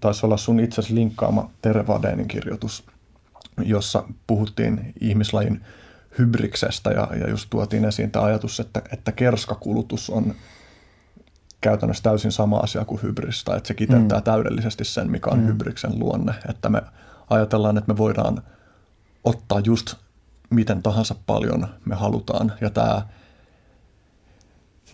[0.00, 2.84] taisi olla sun itse linkkaama Tere Vadenin kirjoitus,
[3.62, 5.60] jossa puhuttiin ihmislajin
[6.18, 10.34] hybriksestä ja, ja just tuotiin esiin tämä ajatus, että, että kerskakulutus on
[11.60, 14.24] käytännössä täysin sama asia kuin hybristä, että se kiteyttää mm.
[14.24, 15.46] täydellisesti sen, mikä on mm.
[15.46, 16.82] hybriksen luonne, että me
[17.30, 18.42] ajatellaan, että me voidaan
[19.24, 19.94] ottaa just
[20.50, 23.02] miten tahansa paljon me halutaan ja tämä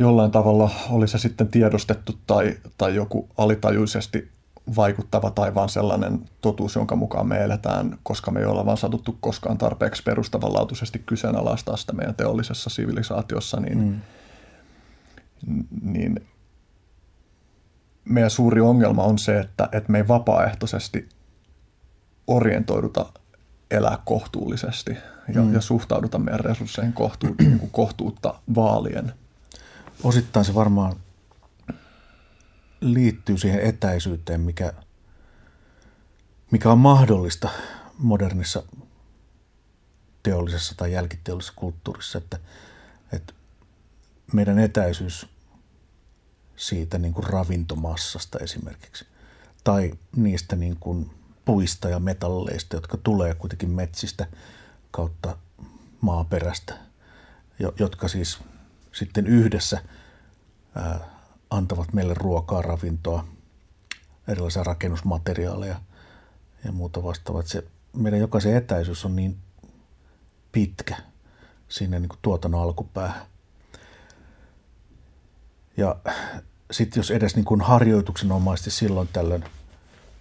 [0.00, 4.30] jollain tavalla oli se sitten tiedostettu tai, tai joku alitajuisesti
[4.76, 9.16] vaikuttava tai vaan sellainen totuus, jonka mukaan me eletään, koska me ei olla vaan satuttu
[9.20, 13.78] koskaan tarpeeksi perustavanlaatuisesti kyseenalaistaa sitä meidän teollisessa sivilisaatiossa, niin,
[15.46, 15.64] mm.
[15.82, 16.26] niin
[18.04, 21.08] meidän suuri ongelma on se, että, että me ei vapaaehtoisesti
[22.26, 23.06] orientoiduta
[23.70, 24.96] elää kohtuullisesti
[25.34, 25.54] ja, mm.
[25.54, 29.12] ja suhtauduta meidän resursseihin kohtu, niin kohtuutta vaalien.
[30.02, 30.96] Osittain se varmaan
[32.80, 34.72] liittyy siihen etäisyyteen, mikä,
[36.50, 37.48] mikä on mahdollista
[37.98, 38.62] modernissa
[40.22, 42.38] teollisessa tai jälkiteollisessa kulttuurissa, että,
[43.12, 43.32] että
[44.32, 45.26] meidän etäisyys
[46.56, 49.06] siitä niin kuin ravintomassasta esimerkiksi
[49.64, 51.10] tai niistä niin kuin
[51.44, 54.26] puista ja metalleista, jotka tulee kuitenkin metsistä
[54.90, 55.36] kautta
[56.00, 56.74] maaperästä,
[57.78, 58.38] jotka siis
[58.92, 59.83] sitten yhdessä
[61.50, 63.24] antavat meille ruokaa, ravintoa,
[64.29, 65.81] erilaisia rakennusmateriaaleja
[66.64, 67.42] ja muuta vastaavaa.
[67.42, 67.64] Se
[67.96, 69.38] meidän jokaisen etäisyys on niin
[70.53, 70.96] pitkä
[71.68, 73.26] sinne niin kuin tuotannon alkupäähän.
[75.76, 75.96] Ja
[76.70, 79.44] sitten jos edes niin kuin harjoituksenomaisesti silloin tällöin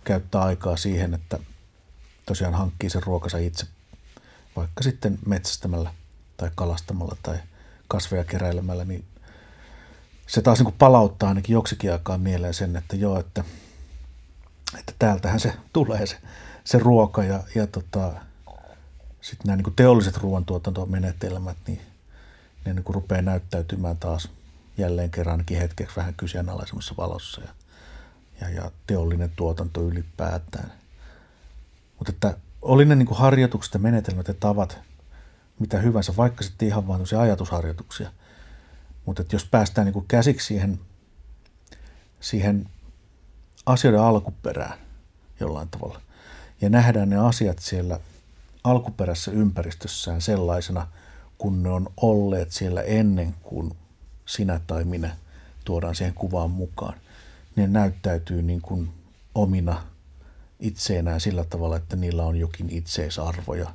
[0.04, 1.40] käyttää aikaa siihen, että
[2.26, 3.66] tosiaan hankkii sen ruokansa itse,
[4.56, 5.94] vaikka sitten metsästämällä
[6.38, 7.38] tai kalastamalla tai
[7.90, 9.06] kasveja keräilemällä, niin
[10.28, 13.44] se taas niin palauttaa ainakin joksikin aikaa mieleen sen, että joo, että,
[14.80, 16.18] että täältähän se tulee se,
[16.64, 18.12] se ruoka ja, ja tota,
[19.22, 21.82] sitten nämä niin kuin teolliset ruoantuotantomenetelmät, niin
[22.66, 24.30] ne niin kuin rupeaa näyttäytymään taas
[24.78, 27.50] jälleen kerran hetkeksi vähän kyseenalaisemmassa valossa ja,
[28.42, 30.72] ja, ja teollinen tuotanto ylipäätään.
[31.98, 34.78] Mutta että oli ne niin kuin harjoitukset ja menetelmät ja tavat
[35.60, 38.12] mitä hyvänsä, vaikka sitten ihan vain ajatusharjoituksia.
[39.06, 40.80] Mutta jos päästään niin käsiksi siihen,
[42.20, 42.70] siihen
[43.66, 44.80] asioiden alkuperään
[45.40, 46.02] jollain tavalla
[46.62, 48.00] ja nähdään ne asiat siellä
[48.64, 50.88] alkuperäisessä ympäristössään sellaisena,
[51.38, 53.72] kun ne on olleet siellä ennen kuin
[54.26, 55.16] sinä tai minä
[55.66, 56.94] tuodaan siihen kuvaan mukaan,
[57.56, 58.90] ne näyttäytyy niin kuin
[59.36, 59.84] omina
[60.60, 63.74] itseenään sillä tavalla, että niillä on jokin itseisarvo ja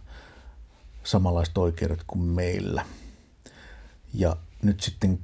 [1.04, 2.86] samanlaiset oikeudet kuin meillä.
[4.14, 5.18] Ja nyt sitten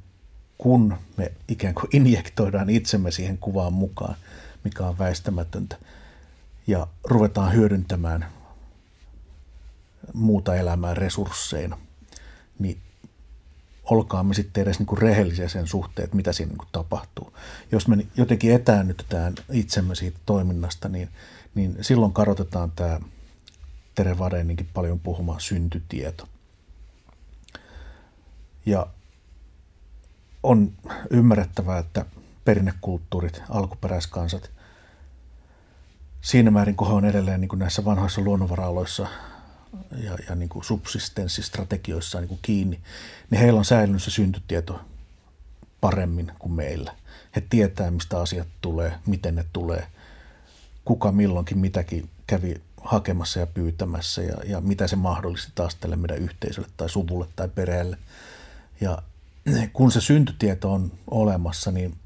[0.59, 4.17] kun me ikään kuin injektoidaan itsemme siihen kuvaan mukaan,
[4.65, 5.77] mikä on väistämätöntä,
[6.67, 8.27] ja ruvetaan hyödyntämään
[10.15, 11.79] muuta elämää resursseina,
[12.59, 12.81] niin
[13.85, 17.33] olkaamme sitten edes niin kuin rehellisiä sen suhteen, että mitä siinä niin kuin tapahtuu.
[17.73, 21.09] Jos me jotenkin etäännytetään itsemme siitä toiminnasta, niin,
[21.55, 23.01] niin silloin karotetaan tämä
[24.01, 26.29] Tere Vadeninkin paljon puhuma syntytieto.
[28.67, 28.87] Ja
[30.43, 30.73] on
[31.11, 32.07] ymmärrettävää, että
[32.45, 34.51] perinnekulttuurit, alkuperäiskansat,
[36.21, 39.07] siinä määrin kun he on edelleen niin kuin näissä vanhoissa luonnonvara-aloissa
[40.05, 42.81] ja, ja niin kuin subsistenssistrategioissa niin kuin kiinni,
[43.31, 44.81] niin heillä on säilynyt se syntytieto
[45.81, 46.95] paremmin kuin meillä.
[47.37, 49.87] He tietää, mistä asiat tulee, miten ne tulee,
[50.85, 56.19] kuka milloinkin mitäkin kävi hakemassa ja pyytämässä ja, ja mitä se mahdollisti taas tälle meidän
[56.19, 57.99] yhteisölle tai suvulle tai perheelle.
[58.81, 59.03] Ja
[59.73, 61.97] kun se syntytieto on olemassa, niin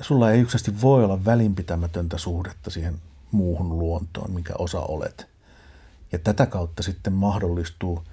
[0.00, 3.00] sulla ei yksinkertaisesti voi olla välinpitämätöntä suhdetta siihen
[3.32, 5.26] muuhun luontoon, minkä osa olet.
[6.12, 8.04] Ja tätä kautta sitten mahdollistuu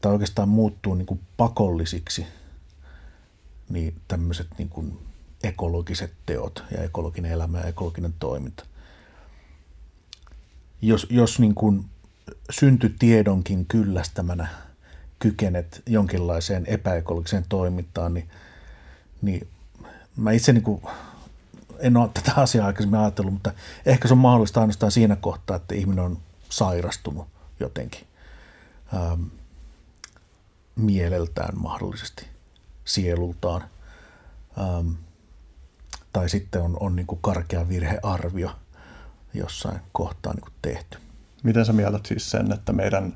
[0.00, 2.26] tai oikeastaan muuttuu niin kuin pakollisiksi
[3.68, 4.98] niin tämmöiset niin kuin
[5.42, 8.66] ekologiset teot ja ekologinen elämä ja ekologinen toiminta.
[10.82, 11.84] Jos, jos niin kuin
[12.50, 14.48] syntytiedonkin kyllästämänä
[15.18, 18.30] kykenet jonkinlaiseen epäekologiseen toimintaan, niin,
[19.22, 19.48] niin
[20.16, 20.82] mä itse niin kuin,
[21.78, 23.52] en ole tätä asiaa aikaisemmin ajatellut, mutta
[23.86, 27.28] ehkä se on mahdollista ainoastaan siinä kohtaa, että ihminen on sairastunut
[27.60, 28.06] jotenkin
[28.94, 29.22] ähm,
[30.76, 32.26] mieleltään mahdollisesti,
[32.84, 33.64] sielultaan.
[34.58, 34.92] Ähm,
[36.12, 38.50] tai sitten on, on niin kuin karkea virhearvio
[39.38, 40.98] jossain kohtaa niin kuin tehty.
[41.42, 43.14] Miten sä mielät siis sen, että meidän,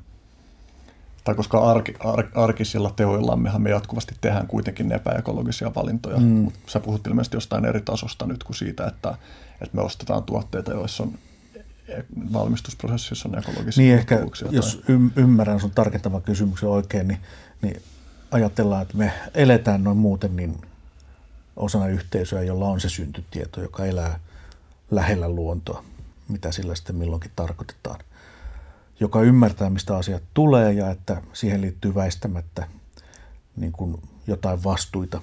[1.23, 6.23] tai koska arki, ar, arkisilla teoillammehan me jatkuvasti tehdään kuitenkin epäekologisia valintoja, mm.
[6.23, 9.17] mutta sä puhut ilmeisesti jostain eri tasosta nyt kuin siitä, että,
[9.61, 11.13] että me ostetaan tuotteita, joissa on
[11.87, 12.03] e,
[12.33, 14.19] valmistusprosessissa on ekologisia Niin ehkä,
[14.51, 14.81] jos
[15.15, 17.19] ymmärrän sun tarkentavan kysymyksen oikein, niin,
[17.61, 17.81] niin
[18.31, 20.61] ajatellaan, että me eletään noin muuten niin
[21.55, 24.19] osana yhteisöä, jolla on se syntytieto, joka elää
[24.91, 25.83] lähellä luontoa,
[26.31, 27.99] mitä sillä sitten milloinkin tarkoitetaan,
[28.99, 32.67] joka ymmärtää, mistä asiat tulee ja että siihen liittyy väistämättä
[33.55, 35.21] niin kuin jotain vastuita,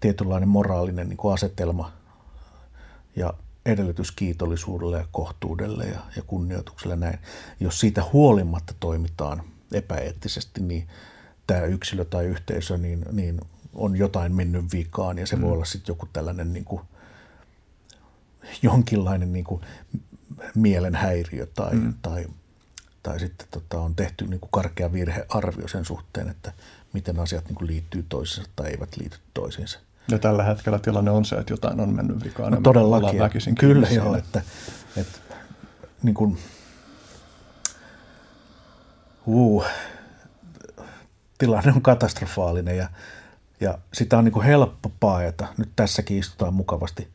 [0.00, 1.92] tietynlainen moraalinen niin kuin asetelma
[3.16, 3.34] ja
[3.66, 7.18] edellytys kiitollisuudelle ja kohtuudelle ja, ja kunnioitukselle näin.
[7.60, 10.88] Jos siitä huolimatta toimitaan epäeettisesti, niin
[11.46, 13.40] tämä yksilö tai yhteisö niin, niin
[13.74, 15.42] on jotain mennyt vikaan ja se mm.
[15.42, 16.82] voi olla sitten joku tällainen niin kuin,
[18.62, 19.62] jonkinlainen niin kuin
[20.54, 21.94] mielenhäiriö tai, mm.
[22.02, 22.26] tai,
[23.02, 26.52] tai sitten tota, on tehty niin kuin karkea virhearvio sen suhteen, että
[26.92, 29.78] miten asiat niin kuin liittyy toisiinsa tai eivät liity toisiinsa.
[30.08, 32.52] Ja tällä hetkellä tilanne on se, että jotain on mennyt vikaan.
[32.52, 33.54] No, todellakin.
[33.58, 34.42] Kyllä joo, että,
[34.96, 35.18] että
[36.02, 36.38] niin kuin,
[39.26, 39.64] uh,
[41.38, 42.88] tilanne on katastrofaalinen ja
[43.60, 45.46] ja sitä on niin kuin helppo paeta.
[45.58, 47.08] Nyt tässäkin istutaan mukavasti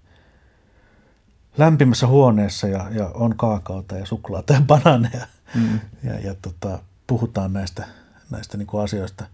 [1.58, 5.28] lämpimässä huoneessa ja, ja on kaakaota ja suklaata ja bananeja.
[5.56, 5.80] Mm.
[6.04, 7.88] Ja, ja tota, puhutaan näistä,
[8.30, 9.26] näistä niin kuin asioista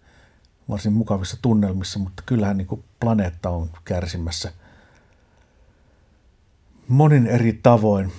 [0.70, 4.52] varsin mukavissa tunnelmissa, mutta kyllähän niin kuin planeetta on kärsimässä
[6.88, 8.12] monin eri tavoin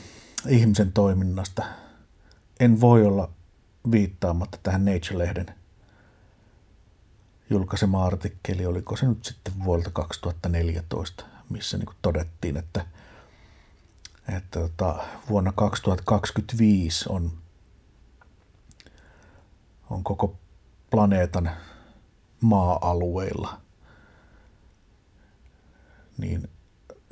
[0.49, 1.65] ihmisen toiminnasta.
[2.61, 3.31] En voi olla
[3.91, 5.55] viittaamatta tähän Nature-lehden–
[7.53, 12.87] julkaisema artikkeli, oliko se nyt sitten vuodelta 2014, missä niin todettiin, että,
[14.28, 17.32] että tota, vuonna 2025 on,
[19.90, 20.37] on koko
[20.90, 21.50] planeetan
[22.40, 23.61] maa-alueilla
[26.18, 26.48] niin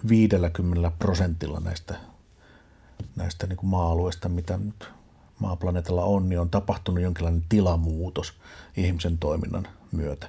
[0.09, 2.01] 50 prosentilla näistä,
[3.17, 4.89] näistä niin maa-alueista, mitä nyt
[5.39, 8.35] maaplaneetalla on, niin on tapahtunut jonkinlainen tilamuutos
[8.77, 10.29] ihmisen toiminnan myötä.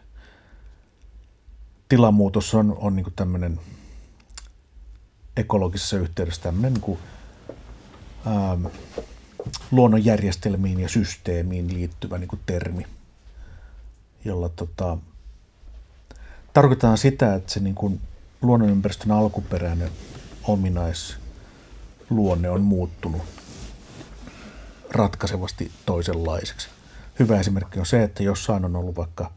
[1.89, 3.59] Tilamuutos on, on niin tämmöinen
[5.41, 6.99] ekologisessa yhteydessä tämmöinen niin kuin,
[8.27, 8.65] ähm,
[9.71, 12.87] luonnonjärjestelmiin ja systeemiin liittyvä niin kuin termi,
[14.25, 14.97] jolla tota,
[16.53, 18.01] tarkoitetaan sitä, että se niin kuin
[18.41, 19.91] luonnonympäristön alkuperäinen
[20.43, 23.21] ominaisluonne on muuttunut
[24.91, 26.69] ratkaisevasti toisenlaiseksi.
[27.19, 29.31] Hyvä esimerkki on se, että jossain on ollut vaikka,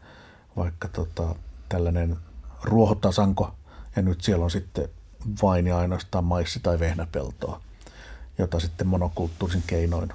[0.57, 1.35] vaikka tota,
[1.69, 2.17] tällainen
[2.63, 3.55] ruohotasanko
[3.95, 4.89] ja nyt siellä on sitten
[5.41, 7.61] vain ja ainoastaan maissi- tai vehnäpeltoa,
[8.37, 10.13] jota sitten monokulttuurisin keinoin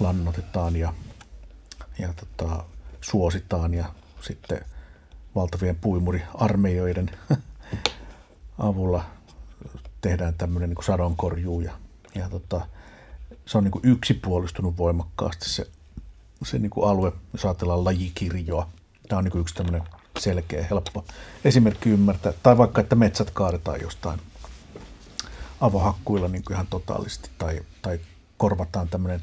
[0.00, 0.94] lannotetaan ja,
[1.98, 2.64] ja tota,
[3.00, 3.84] suositaan ja
[4.20, 4.64] sitten
[5.34, 7.10] valtavien puimuriarmeijoiden
[8.58, 9.04] avulla
[10.00, 11.72] tehdään tämmöinen niin sadonkorjuu ja,
[12.14, 12.66] ja tota,
[13.46, 15.66] se on niin kuin yksipuolistunut voimakkaasti se,
[16.44, 18.68] se niin kuin alue, jos ajatellaan lajikirjoa.
[19.08, 19.82] Tämä on niin kuin yksi tämmöinen
[20.18, 21.04] selkeä, helppo
[21.44, 22.32] esimerkki ymmärtää.
[22.42, 24.20] Tai vaikka, että metsät kaadetaan jostain
[25.60, 28.00] avohakkuilla niin kuin ihan totaalisesti tai, tai
[28.36, 29.22] korvataan tämmöinen,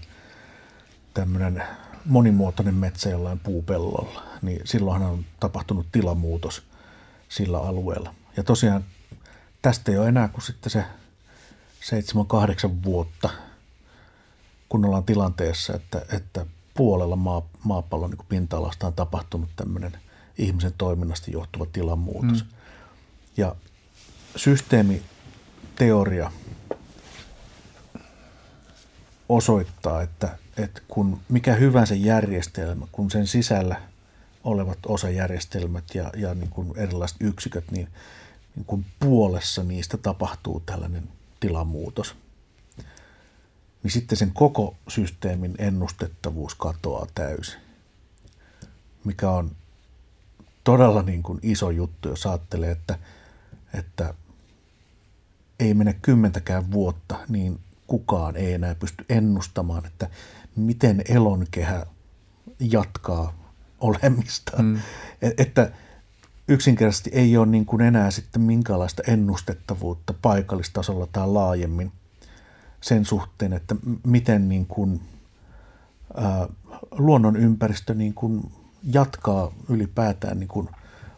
[1.13, 1.63] tämmöinen
[2.05, 6.63] monimuotoinen metsä jollain puupellolla, niin silloinhan on tapahtunut tilamuutos
[7.29, 8.15] sillä alueella.
[8.37, 8.85] Ja tosiaan
[9.61, 10.83] tästä ei ole enää kuin sitten se
[11.81, 13.29] 7-8 vuotta–
[14.69, 19.91] kun ollaan tilanteessa, että, että puolella maa, maapallon niin pinta-alasta on tapahtunut tämmöinen
[20.39, 22.43] ihmisen toiminnasta johtuva tilanmuutos.
[22.43, 22.49] Mm.
[23.37, 23.55] Ja
[24.35, 26.31] systeemiteoria
[29.29, 33.81] osoittaa, että, että kun mikä hyvänsä järjestelmä, kun sen sisällä
[34.43, 37.87] olevat osajärjestelmät ja, ja niin kuin erilaiset yksiköt, niin,
[38.55, 41.09] niin kuin puolessa niistä tapahtuu tällainen
[41.39, 42.15] tilamuutos,
[43.83, 47.59] niin sitten sen koko systeemin ennustettavuus katoaa täysin,
[49.03, 49.51] mikä on
[50.69, 52.99] todella niin kuin iso juttu, jos ajattelee, että,
[53.73, 54.13] että
[55.59, 60.09] ei mene kymmentäkään vuotta, niin kukaan ei enää pysty ennustamaan, että
[60.55, 61.85] miten elonkehä
[62.59, 63.33] jatkaa
[63.79, 64.61] olemista.
[64.61, 64.79] Mm.
[65.37, 65.71] Että
[66.47, 71.91] yksinkertaisesti ei ole niin kuin enää sitten minkäänlaista ennustettavuutta paikallistasolla tai laajemmin
[72.81, 75.01] sen suhteen, että miten niin kuin,
[76.15, 76.47] ää,
[76.91, 78.51] luonnon ympäristö niin kuin
[78.83, 80.69] jatkaa ylipäätään niin kuin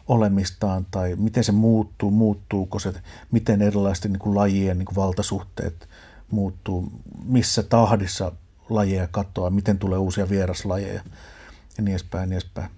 [0.08, 2.92] olemistaan tai miten se muuttuu, muuttuuko se,
[3.30, 5.88] miten erilaisten niin kuin lajien niin kuin valtasuhteet
[6.30, 6.92] muuttuu,
[7.24, 8.32] missä tahdissa
[8.68, 11.02] lajeja katoaa, miten tulee uusia vieraslajeja
[11.76, 12.70] ja niin edespäin, niin edespäin.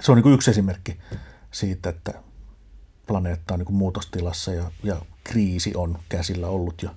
[0.00, 0.98] Se on niin kuin yksi esimerkki
[1.50, 2.14] siitä, että
[3.06, 6.90] planeetta on niin kuin muutostilassa ja, ja kriisi on käsillä ollut jo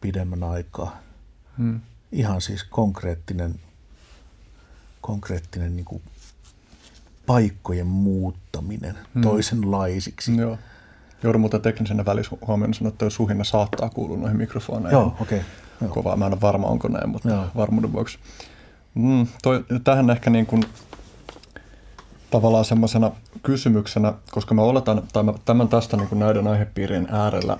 [0.00, 1.00] pidemmän aikaa.
[1.58, 1.80] Hmm.
[2.12, 3.60] Ihan siis konkreettinen,
[5.06, 6.02] konkreettinen niin kuin
[7.26, 9.22] paikkojen muuttaminen hmm.
[9.22, 10.36] toisenlaisiksi.
[10.36, 10.58] Joo.
[11.22, 14.98] Joudun muuten teknisenä välishuomioon sanoa, että suhinna saattaa kuulua noihin mikrofoneihin.
[14.98, 15.40] Joo, okei.
[15.80, 15.88] Okay.
[15.88, 16.16] Kovaa.
[16.16, 17.46] Mä en ole varma, onko näin, mutta Joo.
[17.56, 18.18] varmuuden vuoksi.
[18.94, 20.64] Mm, toi, tähän ehkä niin kuin
[22.30, 23.10] tavallaan semmoisena
[23.42, 27.56] kysymyksenä, koska mä oletan, tai mä tämän tästä niin kuin näiden aihepiirien äärellä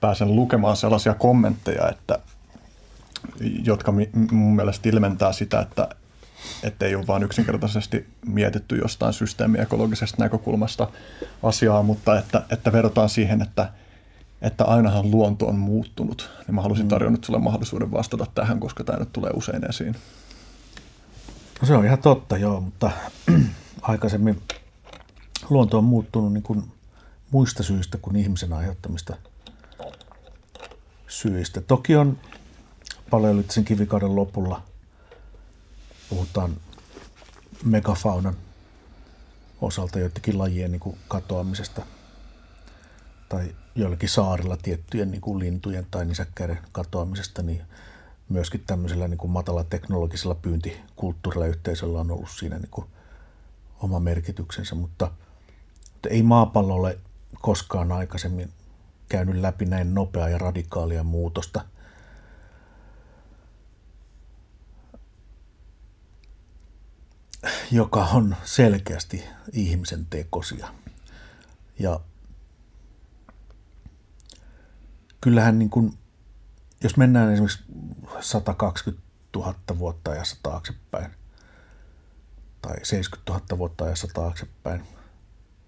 [0.00, 2.18] pääsen lukemaan sellaisia kommentteja, että,
[3.64, 3.92] jotka
[4.30, 5.88] mun mielestä ilmentää sitä, että,
[6.62, 10.88] että ei ole vain yksinkertaisesti mietitty jostain systeemiekologisesta näkökulmasta
[11.42, 13.72] asiaa, mutta että, että vedotaan siihen, että,
[14.42, 16.30] että ainahan luonto on muuttunut.
[16.46, 16.88] Niin mä halusin mm.
[16.88, 19.96] tarjonnut sulle mahdollisuuden vastata tähän, koska tämä nyt tulee usein esiin.
[21.60, 22.90] No se on ihan totta, joo, mutta
[23.82, 24.42] aikaisemmin
[25.50, 26.62] luonto on muuttunut niin kuin
[27.30, 29.16] muista syistä kuin ihmisen aiheuttamista
[31.08, 31.60] syistä.
[31.60, 32.18] Toki on
[33.10, 34.62] paleolyyttisen kivikauden lopulla
[36.10, 36.56] puhutaan
[37.64, 38.36] megafaunan
[39.60, 41.82] osalta joidenkin lajien niin kuin katoamisesta
[43.28, 47.62] tai joillakin saarilla tiettyjen niin kuin lintujen tai nisäkkäiden katoamisesta, niin
[48.28, 52.86] myöskin tämmöisellä niin kuin matalateknologisella pyyntikulttuurilla yhteisöllä on ollut siinä niin kuin
[53.80, 55.10] oma merkityksensä, mutta,
[55.92, 56.98] mutta ei maapallo ole
[57.40, 58.52] koskaan aikaisemmin
[59.08, 61.64] käynyt läpi näin nopeaa ja radikaalia muutosta.
[67.70, 70.68] Joka on selkeästi ihmisen tekosia.
[71.78, 72.00] Ja
[75.20, 75.98] kyllähän niin kuin,
[76.82, 77.64] jos mennään esimerkiksi
[78.20, 79.02] 120
[79.36, 81.10] 000 vuotta ajassa taaksepäin,
[82.62, 84.82] tai 70 000 vuotta ajassa taaksepäin,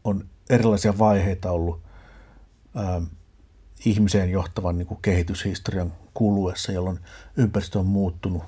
[0.05, 1.83] on erilaisia vaiheita ollut
[2.75, 3.03] ää,
[3.85, 7.01] ihmiseen johtavan niin kuin kehityshistorian kuluessa, jolloin
[7.37, 8.43] ympäristö on muuttunut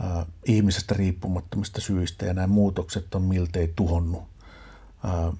[0.00, 4.22] ää, ihmisestä riippumattomista syistä ja nämä muutokset on miltei tuhonnut
[5.04, 5.32] ää,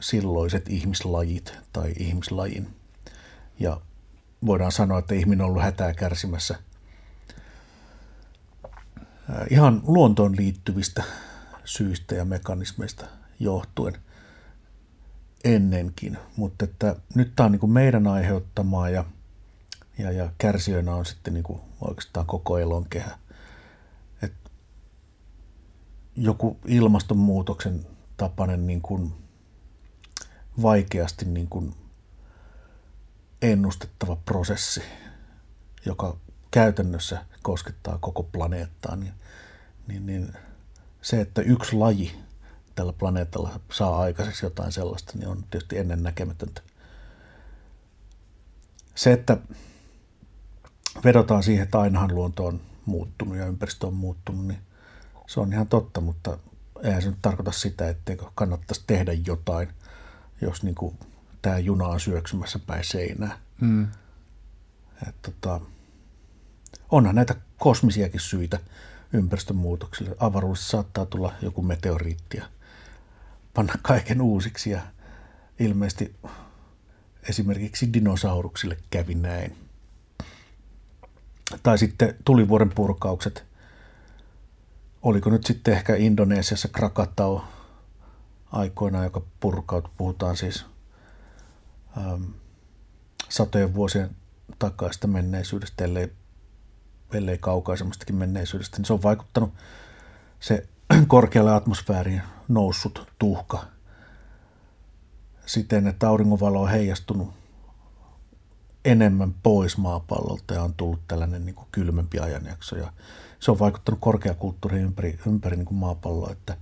[0.00, 2.68] silloiset ihmislajit tai ihmislajin.
[3.58, 3.80] Ja
[4.46, 6.58] voidaan sanoa, että ihminen on ollut hätää kärsimässä
[9.50, 11.02] ihan luontoon liittyvistä
[11.64, 13.06] syistä ja mekanismeista
[13.40, 13.94] johtuen
[15.44, 19.04] ennenkin, mutta että nyt tämä on niin meidän aiheuttamaa ja,
[19.98, 23.18] ja, ja kärsijöinä on sitten niin kuin oikeastaan koko elonkehä.
[24.22, 24.32] Et
[26.16, 27.86] joku ilmastonmuutoksen
[28.16, 29.12] tapainen niin kuin
[30.62, 31.74] vaikeasti niin kuin
[33.42, 34.82] ennustettava prosessi,
[35.86, 36.16] joka
[36.50, 39.14] käytännössä koskettaa koko planeettaa, niin,
[39.88, 40.32] niin, niin
[41.02, 42.18] se, että yksi laji
[42.74, 46.62] tällä planeetalla saa aikaiseksi jotain sellaista, niin on tietysti ennen näkemätöntä.
[48.94, 49.36] Se, että
[51.04, 54.58] vedotaan siihen, että ainahan luonto on muuttunut ja ympäristö on muuttunut, niin
[55.26, 56.38] se on ihan totta, mutta
[56.82, 59.68] eihän se nyt tarkoita sitä, etteikö kannattaisi tehdä jotain,
[60.40, 60.98] jos niin kuin
[61.42, 63.38] tämä juna on syöksymässä päin seinää.
[63.60, 63.88] Mm.
[65.08, 65.60] Et tota,
[66.90, 68.58] onhan näitä kosmisiakin syitä
[69.12, 70.16] ympäristönmuutoksille.
[70.18, 72.44] Avaruudessa saattaa tulla joku meteoriitti ja
[73.54, 74.80] panna kaiken uusiksi ja
[75.58, 76.14] ilmeisesti
[77.28, 79.65] esimerkiksi dinosauruksille kävi näin.
[81.62, 83.44] Tai sitten tulivuoren purkaukset.
[85.02, 87.40] Oliko nyt sitten ehkä Indonesiassa Krakatau
[88.52, 90.66] aikoinaan, joka purkaut, puhutaan siis
[91.98, 92.22] ähm,
[93.28, 94.10] satojen vuosien
[94.58, 96.12] takaista menneisyydestä, ellei,
[97.12, 99.54] ellei kaukaisemmastakin menneisyydestä, niin se on vaikuttanut
[100.40, 100.66] se
[101.06, 103.64] korkealle atmosfääriin noussut tuhka
[105.46, 107.45] siten, että auringonvalo on heijastunut
[108.86, 112.76] enemmän pois maapallolta ja on tullut tällainen niin kuin kylmempi ajanjakso.
[112.76, 112.92] Ja
[113.40, 116.56] se on vaikuttanut korkeakulttuuriin ympäri, ympäri niin kuin maapalloa, että,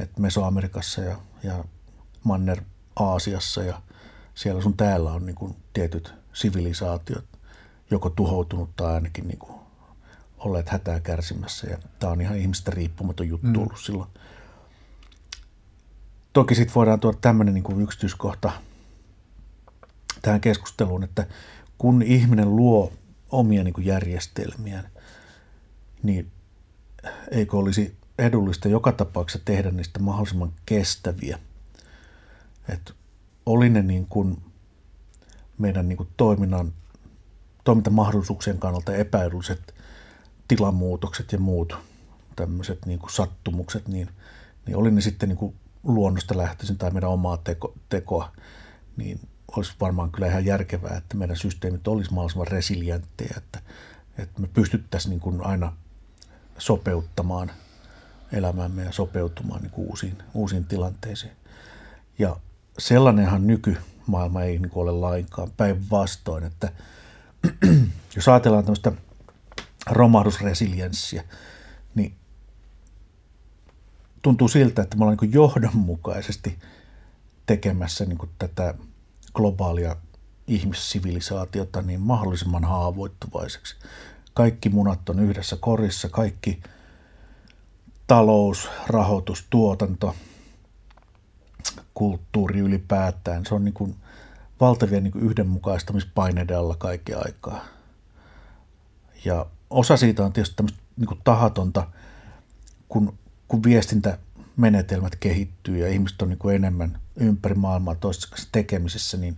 [0.00, 1.64] että Mesoamerikassa ja, ja
[2.24, 2.62] Manner
[2.96, 3.82] Aasiassa ja
[4.34, 7.24] siellä sun täällä on niin kuin tietyt sivilisaatiot
[7.90, 9.60] joko tuhoutunut tai ainakin niin kuin
[10.38, 11.66] olleet hätää kärsimässä.
[11.66, 13.58] Ja tämä on ihan ihmistä riippumaton juttu mm.
[13.58, 14.08] ollut silloin.
[16.32, 18.52] Toki sitten voidaan tuoda tämmöinen niin yksityiskohta
[20.22, 21.26] tähän keskusteluun, että
[21.82, 22.92] kun ihminen luo
[23.30, 24.88] omia niin kuin järjestelmiään,
[26.02, 26.30] niin
[27.30, 31.38] eikö olisi edullista joka tapauksessa tehdä niistä mahdollisimman kestäviä.
[32.68, 32.92] Että
[33.46, 34.42] oli ne niin kuin
[35.58, 36.72] meidän niin kuin toiminnan,
[37.64, 39.74] toimintamahdollisuuksien kannalta epäedulliset
[40.48, 41.76] tilamuutokset ja muut
[42.36, 44.08] tämmöiset niin kuin sattumukset, niin,
[44.66, 48.32] niin oli ne sitten niin kuin luonnosta lähtöisin tai meidän omaa teko, tekoa,
[48.96, 49.20] niin
[49.56, 53.60] olisi varmaan kyllä ihan järkevää, että meidän systeemit olisi mahdollisimman resilienttejä, että,
[54.18, 55.72] että me pystyttäisiin niin kuin aina
[56.58, 57.50] sopeuttamaan
[58.32, 61.32] elämäämme ja sopeutumaan niin kuin uusiin, uusiin tilanteisiin.
[62.18, 62.36] Ja
[62.78, 66.72] sellainenhan nykymaailma ei niin ole lainkaan päinvastoin, että
[68.16, 68.92] jos ajatellaan tämmöistä
[69.90, 71.24] romahdusresilienssiä,
[71.94, 72.14] niin
[74.22, 76.58] tuntuu siltä, että me ollaan niin johdonmukaisesti
[77.46, 78.74] tekemässä niin tätä
[79.34, 79.96] globaalia
[80.46, 83.76] ihmissivilisaatiota niin mahdollisimman haavoittuvaiseksi.
[84.34, 86.62] Kaikki munat on yhdessä korissa, kaikki
[88.06, 90.14] talous, rahoitus, tuotanto,
[91.94, 93.46] kulttuuri ylipäätään.
[93.46, 93.96] Se on niin kuin
[94.60, 97.64] valtavia niin kuin yhdenmukaistamispaineiden alla kaikki aikaa.
[99.24, 101.86] Ja osa siitä on tietysti tämmöistä niin kuin tahatonta,
[102.88, 103.18] kun,
[103.48, 109.36] kun viestintämenetelmät kehittyy ja ihmiset on niin kuin enemmän ympäri maailmaa toisessa tekemisessä, niin,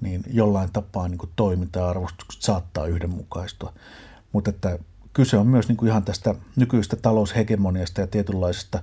[0.00, 3.72] niin jollain tapaa niin kuin toiminta ja arvostukset saattaa yhdenmukaistua.
[4.32, 4.78] Mutta että
[5.12, 8.82] kyse on myös niin kuin ihan tästä nykyistä taloushegemoniasta ja tietynlaisesta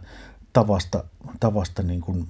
[0.53, 1.03] tavasta,
[1.39, 2.29] tavasta niin kuin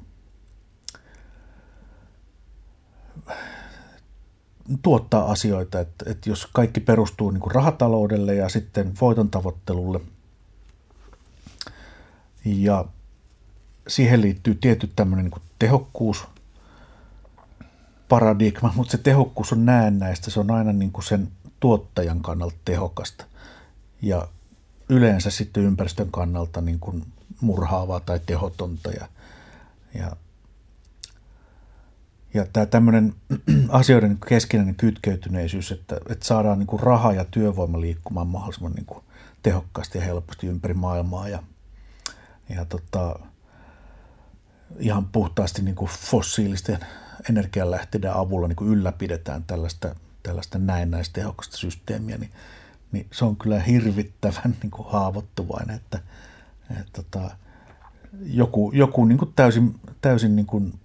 [4.82, 10.00] tuottaa asioita, että, että jos kaikki perustuu niin kuin rahataloudelle ja sitten voiton tavoittelulle
[12.46, 12.86] ja
[13.88, 16.24] siihen liittyy tietty tämmöinen niin tehokkuus,
[18.10, 21.28] paradigma, mutta se tehokkuus on näennäistä, se on aina niin kuin sen
[21.60, 23.26] tuottajan kannalta tehokasta.
[24.02, 24.28] Ja
[24.90, 27.06] yleensä sitten ympäristön kannalta niin kuin
[27.42, 28.92] murhaavaa tai tehotonta.
[28.92, 29.08] Ja,
[29.94, 30.16] ja
[32.34, 33.14] ja tämä tämmöinen
[33.70, 39.04] asioiden keskinäinen kytkeytyneisyys, että, että saadaan niin kuin raha ja työvoima liikkumaan mahdollisimman niin kuin
[39.44, 41.30] tehokkaasti ja helposti ympäri maailmaa.
[41.30, 41.44] Ja,
[42.50, 43.20] ja tota,
[44.80, 46.80] ihan puhtaasti niin kuin fossiilisten
[47.30, 52.32] energianlähteiden avulla niin kuin ylläpidetään tällaista, tällaista näennäistehokasta systeemiä, niin,
[52.92, 56.00] niin se on kyllä hirvittävän niin kuin haavoittuvainen, että,
[56.80, 57.32] että tota,
[58.26, 60.80] joku, joku niin kuin täysin, täysin niin kuin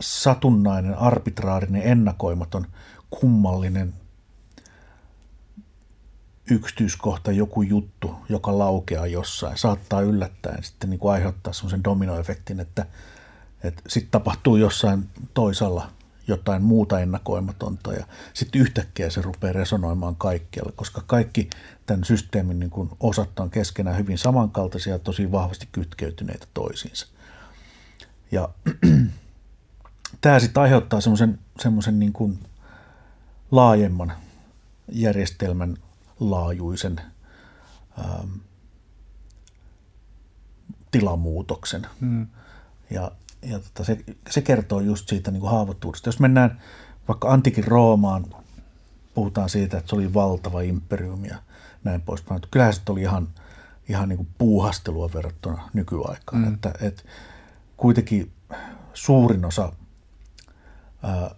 [0.00, 2.66] satunnainen, arbitraarinen, ennakoimaton,
[3.10, 3.94] kummallinen
[6.50, 12.86] yksityiskohta, joku juttu, joka laukeaa jossain, saattaa yllättäen sitten niin kuin aiheuttaa semmoisen dominoefektin, että,
[13.64, 15.90] että sitten tapahtuu jossain toisella
[16.28, 21.50] jotain muuta ennakoimatonta ja sitten yhtäkkiä se rupeaa resonoimaan kaikkialle, koska kaikki
[21.86, 27.06] tämän systeemin niin kuin osat on keskenään hyvin samankaltaisia ja tosi vahvasti kytkeytyneitä toisiinsa.
[28.32, 28.48] Ja
[30.20, 32.38] tämä sitten aiheuttaa semmoisen, niin
[33.50, 34.12] laajemman
[34.88, 35.76] järjestelmän
[36.30, 37.00] laajuisen
[37.98, 38.30] ähm,
[40.90, 41.86] tilamuutoksen.
[42.00, 42.26] Hmm.
[42.90, 43.10] Ja,
[43.42, 43.98] ja tota, se,
[44.30, 46.08] se kertoo just siitä niin kuin haavoittuvuudesta.
[46.08, 46.60] Jos mennään
[47.08, 48.24] vaikka antiikin Roomaan,
[49.14, 51.36] puhutaan siitä, että se oli valtava imperiumi ja
[51.84, 52.40] näin poispäin.
[52.50, 53.28] Kyllähän se oli ihan,
[53.88, 56.44] ihan niin kuin puuhastelua verrattuna nykyaikaan.
[56.44, 56.54] Hmm.
[56.54, 57.02] Että, että
[57.76, 58.32] kuitenkin
[58.94, 59.72] suurin osa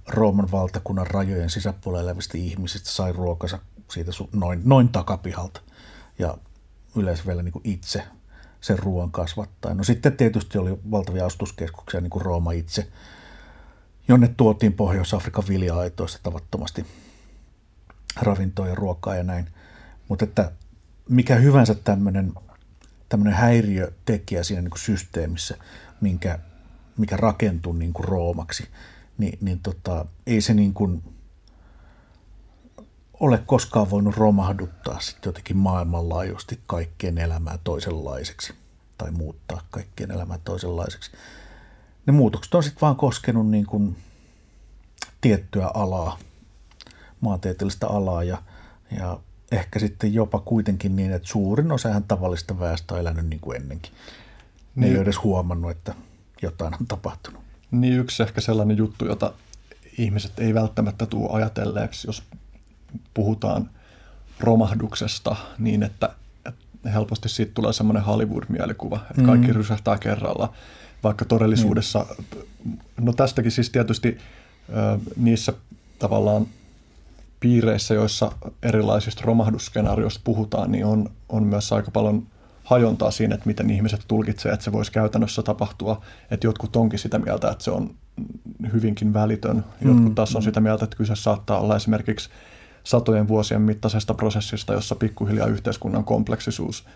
[0.06, 3.58] Rooman valtakunnan rajojen sisäpuolella elävistä ihmisistä sai ruokansa
[3.90, 5.60] siitä noin, noin takapihalta
[6.18, 6.38] ja
[6.96, 8.02] yleensä vielä niin kuin itse
[8.60, 9.74] sen ruoan kasvattaa.
[9.74, 12.88] No sitten tietysti oli valtavia ostuskeskuksia, niin kuin Rooma itse,
[14.08, 16.86] jonne tuotiin Pohjois-Afrikan vilja-aitoista tavattomasti
[18.20, 19.50] ravintoa ja ruokaa ja näin.
[20.08, 20.52] Mutta että
[21.08, 22.32] mikä hyvänsä tämmöinen,
[23.08, 25.56] tämmöinen häiriötekijä siinä niin kuin systeemissä,
[26.00, 26.38] minkä,
[26.98, 28.68] mikä rakentuu niin kuin Roomaksi–
[29.18, 31.02] niin, niin tota, ei se niin kuin
[33.20, 38.54] ole koskaan voinut romahduttaa sitten jotenkin maailmanlaajuisesti kaikkien elämää toisenlaiseksi
[38.98, 41.10] tai muuttaa kaikkien elämää toisenlaiseksi.
[42.06, 43.96] Ne muutokset on sitten vaan koskenut niin kuin
[45.20, 46.18] tiettyä alaa,
[47.20, 48.42] maantieteellistä alaa ja,
[48.98, 49.20] ja
[49.52, 53.56] ehkä sitten jopa kuitenkin niin, että suurin osa ihan tavallista väestöä on elänyt niin kuin
[53.56, 53.92] ennenkin.
[54.74, 54.92] Ne niin.
[54.92, 55.94] ei ole edes huomannut, että
[56.42, 57.43] jotain on tapahtunut.
[57.80, 59.32] Niin yksi ehkä sellainen juttu, jota
[59.98, 62.22] ihmiset ei välttämättä tule ajatelleeksi, jos
[63.14, 63.70] puhutaan
[64.40, 66.10] romahduksesta niin, että,
[66.46, 69.26] että helposti siitä tulee semmoinen Hollywood-mielikuva, että mm.
[69.26, 70.52] kaikki rysähtää kerralla,
[71.02, 72.06] vaikka todellisuudessa,
[72.64, 72.76] mm.
[73.00, 74.18] no tästäkin siis tietysti
[75.16, 75.52] niissä
[75.98, 76.46] tavallaan
[77.40, 82.26] piireissä, joissa erilaisista romahdusskenaarioista puhutaan, niin on, on myös aika paljon
[82.64, 86.02] hajontaa siinä, että miten ihmiset tulkitsevat, että se voisi käytännössä tapahtua.
[86.30, 87.94] Että jotkut onkin sitä mieltä, että se on
[88.72, 89.64] hyvinkin välitön.
[89.80, 90.44] Jotkut mm, taas on mm.
[90.44, 92.30] sitä mieltä, että kyse saattaa olla esimerkiksi
[92.84, 96.86] satojen vuosien mittaisesta prosessista, jossa pikkuhiljaa yhteiskunnan kompleksisuus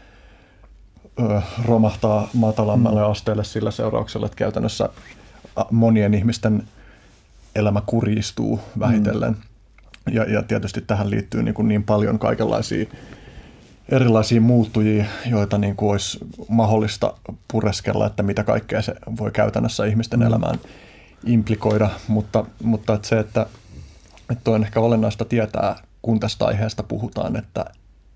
[1.20, 3.10] ö, romahtaa matalammalle mm.
[3.10, 4.88] asteelle sillä seurauksella, että käytännössä
[5.70, 6.62] monien ihmisten
[7.54, 9.32] elämä kurjistuu vähitellen.
[9.32, 10.14] Mm.
[10.14, 12.86] Ja, ja tietysti tähän liittyy niin, kuin niin paljon kaikenlaisia
[13.88, 16.18] erilaisia muuttujia, joita niin kuin olisi
[16.48, 17.14] mahdollista
[17.52, 20.26] pureskella, että mitä kaikkea se voi käytännössä ihmisten mm.
[20.26, 20.58] elämään
[21.26, 23.46] implikoida, mutta, mutta että se, että,
[24.30, 27.64] että on ehkä olennaista tietää, kun tästä aiheesta puhutaan, että,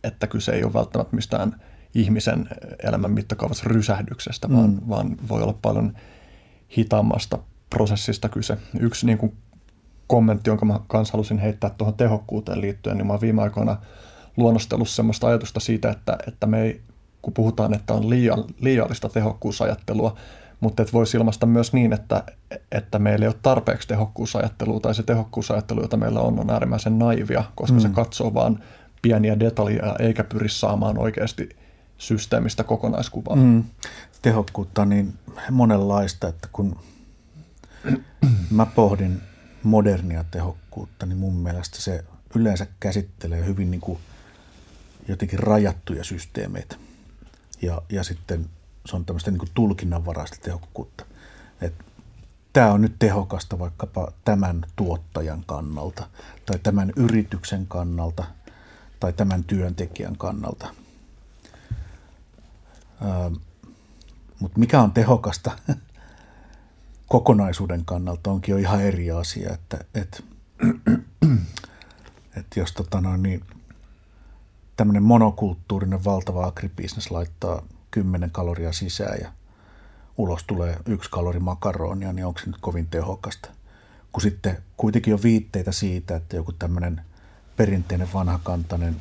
[0.04, 1.60] että kyse ei ole välttämättä mistään
[1.94, 2.48] ihmisen
[2.82, 4.54] elämän mittakaavassa rysähdyksestä, mm.
[4.54, 5.96] vaan, vaan voi olla paljon
[6.76, 7.38] hitaammasta
[7.70, 8.58] prosessista kyse.
[8.80, 9.36] Yksi niin kuin
[10.06, 13.76] kommentti, jonka mä kanssa halusin heittää tuohon tehokkuuteen liittyen, niin mä oon viime aikoina
[14.37, 16.80] luonnostellut sellaista ajatusta siitä, että, että me ei,
[17.22, 20.16] kun puhutaan, että on liian, liiallista tehokkuusajattelua,
[20.61, 22.24] mutta että voisi ilmaista myös niin, että,
[22.72, 27.45] että meillä ei ole tarpeeksi tehokkuusajattelua tai se tehokkuusajattelu, jota meillä on, on äärimmäisen naivia,
[27.55, 27.80] koska mm.
[27.80, 28.59] se katsoo vain
[29.03, 31.49] pieniä detaljeja eikä pyri saamaan oikeasti
[31.99, 33.37] systeemistä kokonaiskuvaa.
[33.37, 33.64] Mm.
[34.22, 35.12] Tehokkuutta on niin
[35.51, 36.76] monenlaista, että kun
[38.51, 39.20] mä pohdin
[39.62, 42.05] modernia tehokkuutta, niin mun mielestä se
[42.35, 43.99] yleensä käsittelee hyvin niin kuin
[45.09, 46.76] jotenkin rajattuja systeemeitä.
[47.62, 48.46] Ja, ja sitten
[48.86, 51.05] se on tämmöistä niin tulkinnanvaraista tehokkuutta.
[52.53, 56.09] Tämä on nyt tehokasta vaikkapa tämän tuottajan kannalta
[56.46, 58.24] tai tämän yrityksen kannalta
[59.00, 60.74] tai tämän työntekijän kannalta.
[63.05, 63.34] Ähm,
[64.40, 65.50] Mutta mikä on tehokasta
[67.09, 70.22] kokonaisuuden kannalta onkin jo ihan eri asia, että, että,
[72.36, 73.44] että jos tota noin, niin,
[74.83, 79.33] tämmöinen monokulttuurinen valtava agribisnes laittaa 10 kaloria sisään ja
[80.16, 83.49] ulos tulee yksi kalori makaronia, niin onko se nyt kovin tehokasta?
[84.12, 87.01] Kun sitten kuitenkin on viitteitä siitä, että joku tämmöinen
[87.57, 88.97] perinteinen vanhakantainen,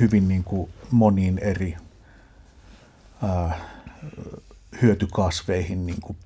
[0.00, 1.76] hyvin niin kuin moniin eri
[3.22, 3.60] ää,
[4.82, 6.16] hyötykasveihin niin kuin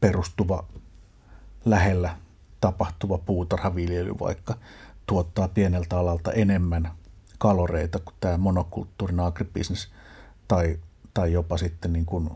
[0.00, 0.64] perustuva
[1.64, 2.16] lähellä
[2.60, 4.54] tapahtuva puutarhaviljely vaikka
[5.06, 7.01] tuottaa pieneltä alalta enemmän
[7.42, 9.88] kaloreita kuin tämä monokulttuurinen agribisnes
[10.48, 10.78] tai,
[11.14, 12.30] tai jopa sitten niin kuin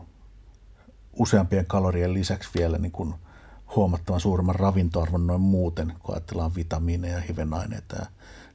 [1.13, 3.13] useampien kalorien lisäksi vielä niin kuin
[3.75, 8.05] huomattavan suuremman ravintoarvon noin muuten, kun ajatellaan vitamiineja ja hivenaineita ja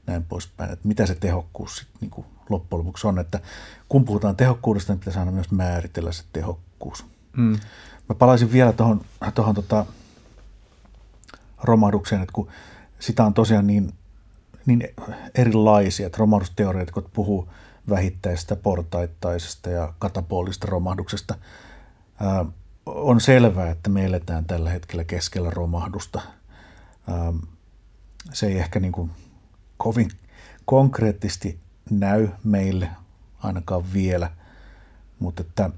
[0.07, 0.73] näin poispäin.
[0.73, 3.19] Että mitä se tehokkuus sitten niin kuin loppujen lopuksi on.
[3.19, 3.41] Että
[3.89, 7.07] kun puhutaan tehokkuudesta, niin pitäisi aina myös määritellä se tehokkuus.
[7.37, 7.59] Mm.
[8.09, 9.01] Mä palaisin vielä tuohon
[9.35, 9.87] tohon tota
[11.63, 12.49] romahdukseen, että kun
[12.99, 13.93] sitä on tosiaan niin,
[14.67, 14.89] niin
[15.35, 17.49] erilaisia, että romahdusteoreetikot puhuu
[17.89, 21.35] vähittäistä, portaittaisesta ja katapolista romahduksesta.
[22.87, 26.21] On selvää, että me eletään tällä hetkellä keskellä romahdusta.
[28.33, 29.11] Se ei ehkä niin kuin
[29.77, 30.11] kovin
[30.65, 31.59] konkreettisesti
[31.91, 32.91] näy meille
[33.43, 34.31] ainakaan vielä,
[35.19, 35.71] mutta että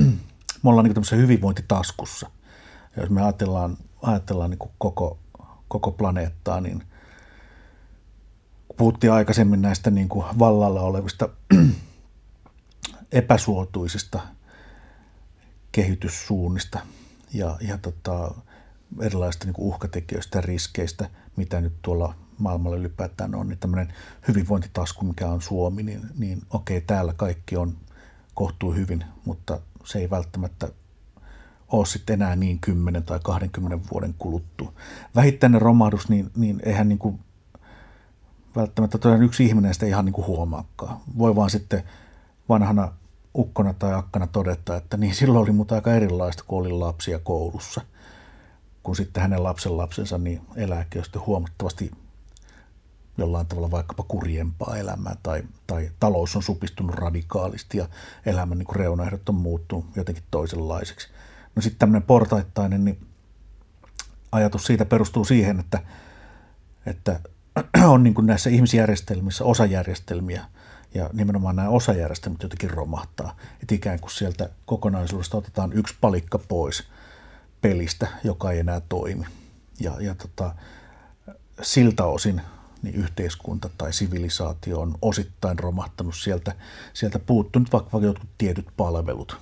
[0.62, 2.30] me ollaan niin tämmöisessä hyvinvointitaskussa.
[2.96, 5.18] Ja jos me ajatellaan, ajatellaan niin koko,
[5.68, 6.82] koko planeettaa, niin
[8.78, 11.28] puhuttiin aikaisemmin näistä niin kuin vallalla olevista
[13.12, 14.20] epäsuotuisista
[15.72, 16.78] kehityssuunnista
[17.34, 18.34] ja, ja tota,
[19.00, 23.92] erilaisista niin uhkatekijöistä ja riskeistä, mitä nyt tuolla maailmalla ylipäätään on, niin tämmöinen
[24.28, 27.76] hyvinvointitasku, mikä on Suomi, niin, niin okei, täällä kaikki on
[28.34, 30.68] kohtuu hyvin, mutta se ei välttämättä
[31.68, 34.72] ole sitten enää niin 10 tai 20 vuoden kuluttua.
[35.14, 37.20] Vähittäinen romahdus, niin, niin eihän niin kuin
[38.56, 40.98] välttämättä todella yksi ihminen sitä ihan niin kuin huomaakaan.
[41.18, 41.82] Voi vaan sitten
[42.48, 42.92] vanhana
[43.38, 47.80] ukkona tai akkana todeta, että niin silloin oli mutta aika erilaista, kun olin lapsia koulussa.
[48.82, 51.90] Kun sitten hänen lapsen lapsensa niin elääkin sitten huomattavasti
[53.18, 57.88] jollain tavalla vaikkapa kurjempaa elämää tai, tai talous on supistunut radikaalisti ja
[58.26, 61.08] elämän niin reunaehdot on muuttunut jotenkin toisenlaiseksi.
[61.56, 63.06] No sitten tämmöinen portaittainen, niin
[64.32, 65.80] ajatus siitä perustuu siihen, että,
[66.86, 67.20] että
[67.94, 70.44] on niin kuin näissä ihmisjärjestelmissä osajärjestelmiä
[70.94, 73.36] ja nimenomaan nämä osajärjestelmät jotenkin romahtaa.
[73.62, 76.84] Että ikään kuin sieltä kokonaisuudesta otetaan yksi palikka pois
[77.60, 79.26] pelistä, joka ei enää toimi.
[79.80, 80.54] Ja, ja tota,
[81.62, 82.40] siltä osin
[82.82, 86.54] niin yhteiskunta tai sivilisaatio on osittain romahtanut sieltä,
[86.92, 89.38] sieltä puuttunut vaikka jotkut tietyt palvelut.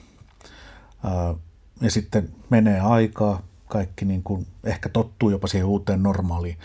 [1.80, 6.58] Ja sitten menee aikaa, kaikki niin kuin ehkä tottuu jopa siihen uuteen normaaliin.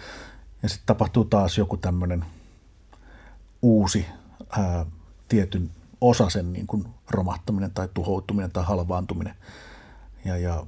[0.64, 2.26] Ja sitten tapahtuu taas joku tämmöinen
[3.62, 4.06] uusi
[4.50, 4.86] ää,
[5.28, 9.36] tietyn osasen niin kuin romahtaminen tai tuhoutuminen tai halvaantuminen.
[10.26, 10.66] Ja, ja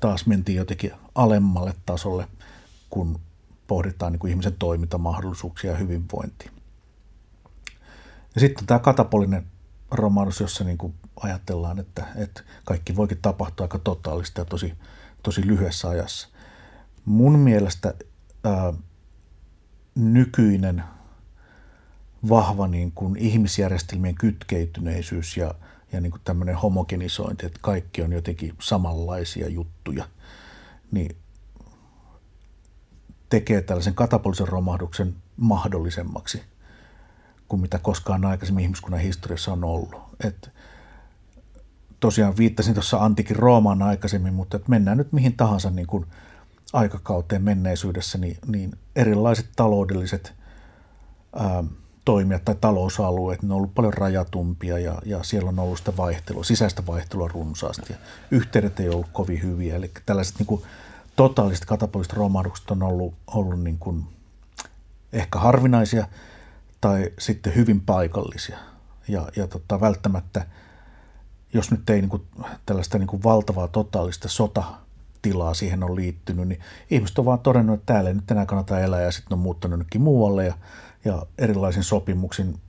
[0.00, 2.28] taas mentiin jotenkin alemmalle tasolle,
[2.90, 3.20] kun
[3.66, 6.52] pohditaan niin kuin ihmisen toimintamahdollisuuksia ja hyvinvointia.
[8.34, 9.46] Ja sitten tämä katapolinen
[9.90, 14.74] romahdus, jossa niin kuin ajatellaan, että, että kaikki voikin tapahtua aika totaalista ja tosi,
[15.22, 16.28] tosi lyhyessä ajassa.
[17.04, 17.94] Mun mielestä
[18.44, 18.72] ää,
[19.98, 20.84] nykyinen
[22.28, 25.54] vahva niin kuin ihmisjärjestelmien kytkeytyneisyys ja,
[25.92, 30.04] ja niin kuin tämmöinen homogenisointi, että kaikki on jotenkin samanlaisia juttuja,
[30.90, 31.16] niin
[33.30, 36.42] tekee tällaisen katapolisen romahduksen mahdollisemmaksi
[37.48, 39.94] kuin mitä koskaan aikaisemmin ihmiskunnan historiassa on ollut.
[40.24, 40.50] Et
[42.00, 46.06] tosiaan viittasin tuossa antiikin Roomaan aikaisemmin, mutta että mennään nyt mihin tahansa niin kuin
[46.72, 50.34] aikakauteen menneisyydessä, niin, niin erilaiset taloudelliset
[51.36, 51.64] ää,
[52.04, 56.44] toimijat tai talousalueet, ne on ollut paljon rajatumpia ja, ja siellä on ollut sitä vaihtelua,
[56.44, 57.98] sisäistä vaihtelua runsaasti ja
[58.30, 59.76] yhteydet ei ollut kovin hyviä.
[59.76, 60.62] Eli tällaiset niin kuin
[61.16, 64.04] totaaliset katapoliset romahdukset on ollut, ollut niin kuin
[65.12, 66.06] ehkä harvinaisia
[66.80, 68.58] tai sitten hyvin paikallisia.
[69.08, 70.46] Ja, ja tota, välttämättä,
[71.52, 72.22] jos nyt ei niin kuin,
[72.66, 74.28] tällaista niin kuin valtavaa totaalista
[75.18, 76.60] sotatilaa siihen on liittynyt, niin
[76.90, 79.72] ihmiset on vaan todennut, että täällä ei nyt enää kannata elää ja sitten on muuttanut
[79.72, 80.54] jonnekin muualle ja,
[81.04, 82.60] ja erilaisin sopimuksin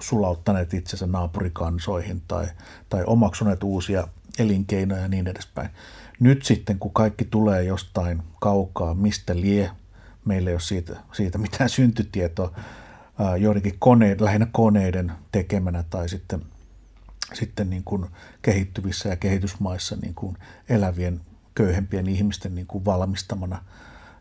[0.00, 2.46] sulauttaneet itsensä naapurikansoihin tai,
[2.88, 5.70] tai omaksuneet uusia elinkeinoja ja niin edespäin.
[6.20, 9.70] Nyt sitten, kun kaikki tulee jostain kaukaa, mistä lie,
[10.24, 12.52] meillä ei ole siitä, siitä mitään syntytietoa,
[13.38, 16.42] joidenkin koneiden, lähinnä koneiden tekemänä tai sitten,
[17.34, 18.06] sitten niin kuin
[18.42, 20.36] kehittyvissä ja kehitysmaissa niin kuin
[20.68, 21.20] elävien
[21.56, 23.64] köyhempien ihmisten niin kuin valmistamana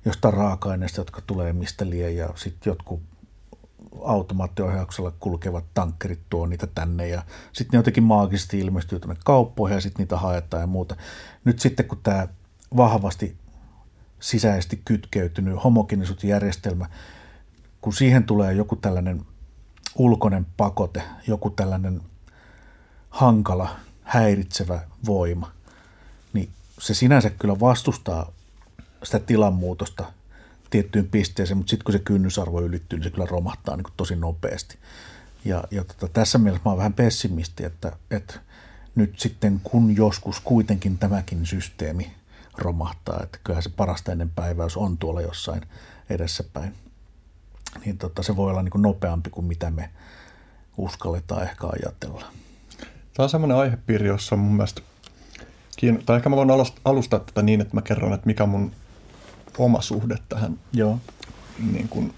[0.05, 3.01] jostain raaka-aineista, jotka tulee mistä lie ja sitten jotkut
[4.03, 7.23] automaattiohjauksella kulkevat tankkerit tuo niitä tänne ja
[7.53, 10.95] sitten ne jotenkin maagisesti ilmestyy tuonne kauppoihin ja sitten niitä haetaan ja muuta.
[11.45, 12.27] Nyt sitten kun tämä
[12.77, 13.37] vahvasti
[14.19, 16.89] sisäisesti kytkeytynyt homogenisuusjärjestelmä,
[17.81, 19.25] kun siihen tulee joku tällainen
[19.95, 22.01] ulkoinen pakote, joku tällainen
[23.09, 23.69] hankala,
[24.03, 25.51] häiritsevä voima,
[26.79, 28.31] se sinänsä kyllä vastustaa
[29.03, 30.05] sitä tilanmuutosta
[30.69, 34.15] tiettyyn pisteeseen, mutta sitten kun se kynnysarvo ylittyy, niin se kyllä romahtaa niin kuin tosi
[34.15, 34.77] nopeasti.
[35.45, 38.39] Ja, ja tota, tässä mielessä mä oon vähän pessimisti, että, että
[38.95, 42.11] nyt sitten kun joskus kuitenkin tämäkin systeemi
[42.57, 45.61] romahtaa, että kyllähän se parasta ennen päiväys on tuolla jossain
[46.09, 46.73] edessäpäin,
[47.85, 49.89] niin tota, se voi olla niin kuin nopeampi kuin mitä me
[50.77, 52.25] uskalletaan ehkä ajatella.
[53.13, 54.81] Tämä on semmoinen aihepiiri, jossa on mun mielestä
[55.75, 56.01] kiinno...
[56.05, 56.49] tai ehkä mä voin
[56.85, 58.71] alustaa tätä niin, että mä kerron, että mikä mun
[59.57, 60.99] oma suhde tähän Joo.
[61.71, 62.13] Niin kuin,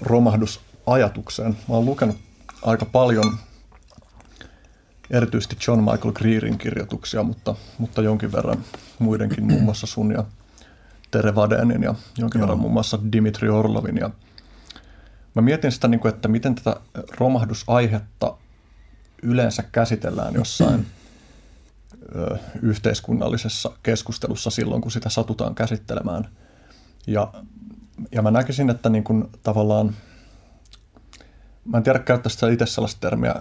[0.00, 1.56] romahdusajatukseen.
[1.68, 2.16] Mä oon lukenut
[2.62, 3.38] aika paljon
[5.10, 8.64] erityisesti John Michael Greerin kirjoituksia, mutta, mutta jonkin verran
[8.98, 10.24] muidenkin, muun muassa sun ja
[11.10, 12.46] Tere Vadenin ja jonkin Joo.
[12.46, 13.96] verran muun muassa Dimitri Orlovin.
[13.96, 14.10] Ja
[15.34, 16.80] mä mietin sitä, niin kuin, että miten tätä
[17.18, 18.36] romahdusaihetta
[19.22, 20.86] yleensä käsitellään jossain
[22.62, 26.28] yhteiskunnallisessa keskustelussa silloin, kun sitä satutaan käsittelemään.
[27.06, 27.32] Ja,
[28.12, 29.94] ja mä näkisin, että niin kuin tavallaan,
[31.64, 33.34] mä en tiedä käyttäisi itse sellaista termiä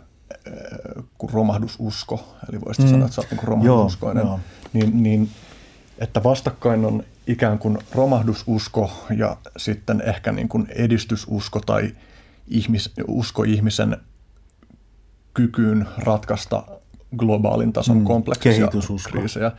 [1.17, 2.91] kuin romahdususko, eli voisit mm.
[2.91, 4.39] sanoa, että sä oot niin romahdususkoinen, joo, joo.
[4.73, 5.29] Niin, niin
[5.97, 11.95] että vastakkain on ikään kuin romahdususko ja sitten ehkä niin kuin edistysusko tai
[12.47, 13.97] ihmis, usko ihmisen
[15.33, 16.63] kykyyn ratkaista
[17.17, 18.69] globaalin tason mm, kompleksisia
[19.09, 19.51] kriisejä.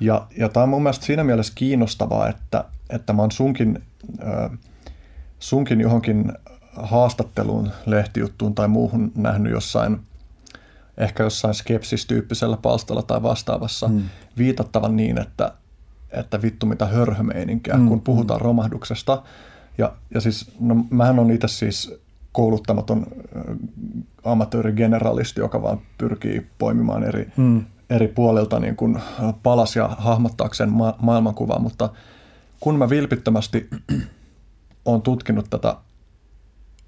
[0.00, 3.82] Ja, ja tämä on mun mielestä siinä mielessä kiinnostavaa, että, että mä oon sunkin,
[4.22, 4.58] äh,
[5.38, 6.32] sunkin johonkin
[6.76, 10.00] haastatteluun, lehtijuttuun tai muuhun nähnyt jossain,
[10.98, 14.02] ehkä jossain skepsistyyppisellä palstalla tai vastaavassa mm.
[14.38, 15.52] viitattavan niin, että,
[16.10, 17.88] että vittu mitä hörhömeininkiä, mm.
[17.88, 19.22] kun puhutaan romahduksesta.
[19.78, 22.00] Ja, ja siis, no mähän on itse siis
[22.32, 23.06] kouluttamaton
[24.26, 27.64] amatöörigeneralisti, joka vaan pyrkii poimimaan eri, mm.
[27.90, 29.00] eri puolilta niin kuin
[29.42, 31.90] palasia hahmottaakseen ma- maailmankuvaa, mutta
[32.60, 33.68] kun mä vilpittömästi
[34.84, 35.76] olen tutkinut tätä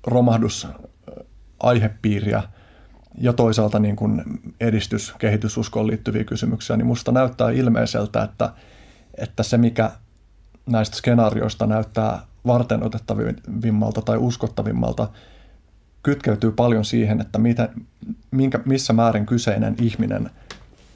[0.06, 2.42] romahdusaihepiiriä
[3.20, 4.22] ja toisaalta niin kuin
[4.60, 8.52] edistys, kehitysuskoon liittyviä kysymyksiä, niin musta näyttää ilmeiseltä, että,
[9.18, 9.90] että se mikä
[10.66, 15.08] näistä skenaarioista näyttää varten otettavimmalta tai uskottavimmalta,
[16.02, 17.68] kytkeytyy paljon siihen, että mitä,
[18.30, 20.30] minkä, missä määrin kyseinen ihminen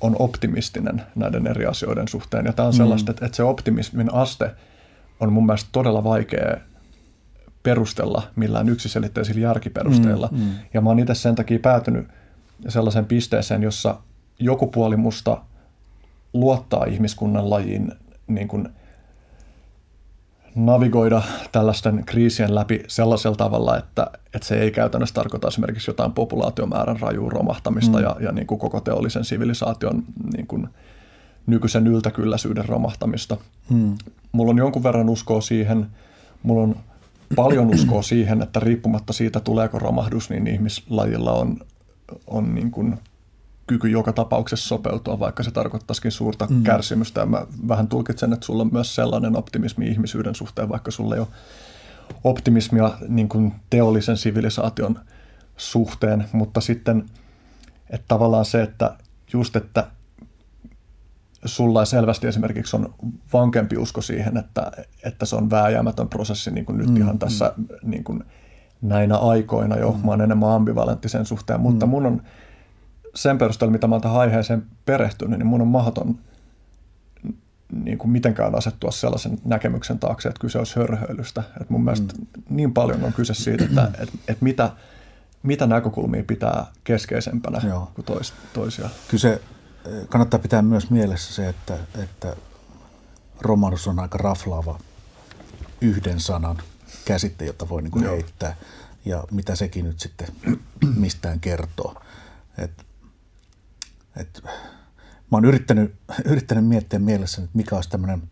[0.01, 2.47] on optimistinen näiden eri asioiden suhteen.
[2.47, 3.15] Ja tämä on sellaista, mm.
[3.15, 4.51] että, että se optimismin aste
[5.21, 6.57] on mun mielestä todella vaikea
[7.63, 10.29] perustella millään yksiselitteisillä järkiperusteilla.
[10.33, 10.51] Mm, mm.
[10.75, 12.07] Ja mä oon itse sen takia päätynyt
[12.69, 14.01] sellaiseen pisteeseen, jossa
[14.39, 15.43] joku puoli musta
[16.33, 17.93] luottaa ihmiskunnan lajiin
[18.27, 18.69] niin kuin
[20.55, 21.23] navigoida
[21.53, 27.31] tällaisten kriisien läpi sellaisella tavalla, että, että se ei käytännössä tarkoita esimerkiksi jotain populaatiomäärän rajua
[27.31, 28.05] romahtamista mm.
[28.05, 30.03] ja, ja niin kuin koko teollisen sivilisaation
[30.37, 30.69] niin kuin
[31.47, 33.37] nykyisen yltäkylläisyyden romahtamista.
[33.71, 33.95] Mm.
[34.33, 35.87] Mulla on jonkun verran uskoa siihen,
[36.43, 36.77] mulla on
[37.37, 41.59] paljon uskoa siihen, että riippumatta siitä tuleeko romahdus, niin ihmislajilla on,
[42.27, 42.99] on niin kuin
[43.73, 46.63] kyky joka tapauksessa sopeutua, vaikka se tarkoittaisikin suurta mm.
[46.63, 47.21] kärsimystä.
[47.21, 51.21] Ja mä vähän tulkitsen, että sulla on myös sellainen optimismi ihmisyyden suhteen, vaikka sulla ei
[51.21, 51.29] ole
[52.25, 54.99] optimismia niin kuin teollisen sivilisaation
[55.57, 57.05] suhteen, mutta sitten
[57.93, 58.97] että tavallaan se, että
[59.33, 59.87] just, että
[61.45, 62.95] sulla selvästi esimerkiksi on
[63.33, 64.73] vankempi usko siihen, että,
[65.05, 67.67] että se on vääjäämätön prosessi niin kuin nyt mm, ihan tässä mm.
[67.83, 68.25] niin kuin
[68.83, 69.93] näinä aikoina jo.
[69.93, 70.05] Mm.
[70.05, 71.91] Mä oon enemmän ambivalentti sen suhteen, mutta mm.
[71.91, 72.23] mun on
[73.15, 76.19] sen perusteella, mitä mä oon tähän aiheeseen perehtynyt, niin mun on mahdoton
[77.73, 81.43] niin kuin mitenkään asettua sellaisen näkemyksen taakse, että kyse olisi hörhöilystä.
[81.61, 82.27] Et mun mielestä mm.
[82.51, 84.71] niin paljon on kyse siitä, että et, et mitä,
[85.43, 87.91] mitä näkökulmia pitää keskeisempänä Joo.
[87.95, 88.89] kuin tois, toisia.
[89.09, 89.41] Kyse
[90.09, 92.37] kannattaa pitää myös mielessä se, että, että
[93.41, 94.79] romanus on aika raflaava
[95.81, 96.57] yhden sanan
[97.05, 98.57] käsite, jota voi niin kuin heittää
[99.05, 100.29] ja mitä sekin nyt sitten
[100.97, 102.03] mistään kertoo.
[102.59, 102.87] Et,
[104.17, 104.43] et,
[105.31, 105.95] mä oon yrittänyt,
[106.25, 108.31] yrittänyt miettiä mielessä, että mikä olisi tämmöinen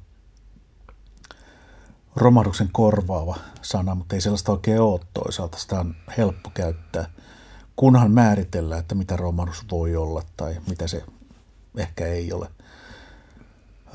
[2.17, 5.59] romahduksen korvaava sana, mutta ei sellaista oikein ole toisaalta.
[5.59, 7.11] Sitä on helppo käyttää,
[7.77, 11.05] kunhan määritellään, että mitä romahdus voi olla tai mitä se
[11.77, 12.51] ehkä ei ole.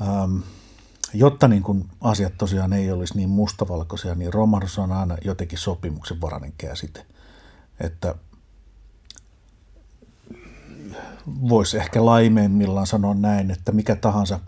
[0.00, 0.38] Ähm,
[1.14, 6.20] jotta niin kun asiat tosiaan ei olisi niin mustavalkoisia, niin romahdus on aina jotenkin sopimuksen
[6.20, 7.06] varainen käsite.
[7.80, 8.14] Että
[11.26, 14.40] voisi ehkä laimeimmillaan sanoa näin, että mikä tahansa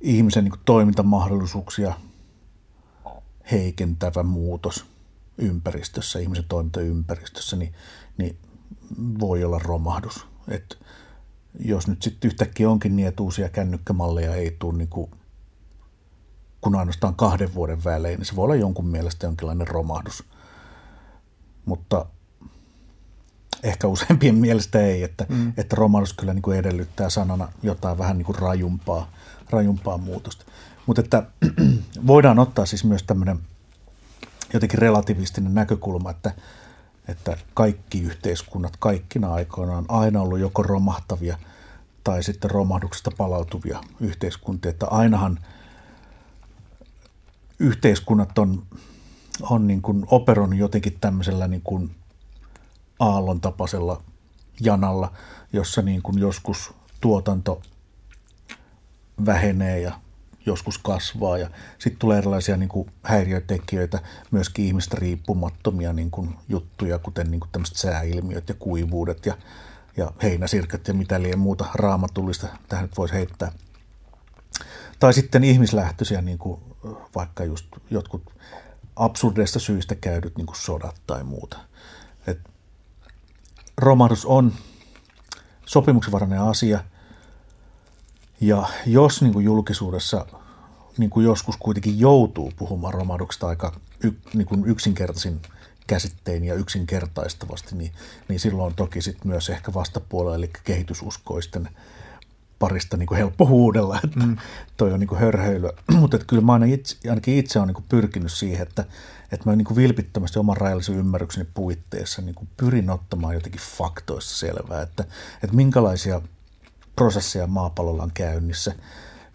[0.00, 1.94] ihmisen niin toimintamahdollisuuksia
[3.50, 4.86] heikentävä muutos
[5.38, 7.74] ympäristössä, ihmisen toimintaympäristössä, niin,
[8.18, 8.38] niin
[9.20, 10.26] voi olla romahdus.
[10.48, 10.78] Et
[11.58, 15.10] jos nyt sitten yhtäkkiä onkin niin, että uusia kännykkämalleja ei tule niin kuin,
[16.60, 20.24] kun ainoastaan kahden vuoden välein, niin se voi olla jonkun mielestä jonkinlainen romahdus.
[21.64, 22.06] Mutta
[23.62, 25.52] ehkä useimpien mielestä ei, että, mm.
[25.56, 29.10] että romahdus kyllä niin kuin edellyttää sanana jotain vähän niin kuin rajumpaa,
[29.50, 30.44] rajumpaa muutosta.
[30.86, 31.22] Mutta että
[32.06, 33.38] voidaan ottaa siis myös tämmöinen
[34.52, 36.32] jotenkin relativistinen näkökulma, että–
[37.10, 41.38] että kaikki yhteiskunnat kaikkina aikoina on aina ollut joko romahtavia
[42.04, 44.70] tai sitten romahduksesta palautuvia yhteiskuntia.
[44.70, 45.38] Että ainahan
[47.58, 48.62] yhteiskunnat on,
[49.42, 51.90] on niin kuin operoinut jotenkin tämmöisellä niin kuin
[53.00, 54.02] aallon tapaisella
[54.60, 55.12] janalla,
[55.52, 57.62] jossa niin kuin joskus tuotanto
[59.26, 59.92] vähenee ja
[60.46, 63.98] joskus kasvaa ja sitten tulee erilaisia niin kuin häiriötekijöitä,
[64.30, 69.38] myöskin ihmistä riippumattomia niin kuin juttuja, kuten niin kuin tämmöiset sääilmiöt ja kuivuudet ja,
[69.96, 73.52] ja heinäsirkat ja mitä liian muuta raamatullista tähän nyt voisi heittää.
[74.98, 76.60] Tai sitten ihmislähtöisiä, niin kuin
[77.14, 78.22] vaikka just jotkut
[78.96, 81.69] absurdeista syistä käydyt niin kuin sodat tai muuta.
[83.80, 84.52] Romahdus on
[85.66, 86.84] sopimuksenvarainen asia–
[88.40, 90.26] ja jos niin kuin julkisuudessa
[90.98, 93.72] niin kuin joskus kuitenkin joutuu puhumaan romahduksesta aika
[94.04, 95.40] y, niin kuin yksinkertaisin
[95.86, 97.92] käsittein ja yksinkertaistavasti, niin,
[98.28, 101.68] niin silloin toki sit myös ehkä vastapuolella, eli kehitysuskoisten
[102.58, 104.36] parista niin kuin helppo huudella, että mm.
[104.76, 105.72] toi on niin kuin hörhöilyä.
[106.00, 108.84] Mutta kyllä mä aina itse, ainakin itse olen niin pyrkinyt siihen, että,
[109.32, 114.38] että mä niin kuin vilpittömästi oman rajallisen ymmärrykseni puitteissa niin kuin pyrin ottamaan jotenkin faktoissa
[114.38, 115.04] selvää, että,
[115.42, 116.20] että minkälaisia
[116.96, 118.74] prosesseja maapallolla on käynnissä,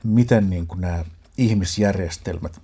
[0.03, 1.05] miten niin kuin nämä
[1.37, 2.61] ihmisjärjestelmät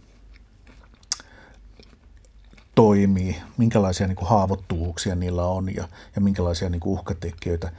[2.75, 7.71] toimii, minkälaisia niin kuin haavoittuvuuksia niillä on ja, ja minkälaisia niin kuin uhkatekijöitä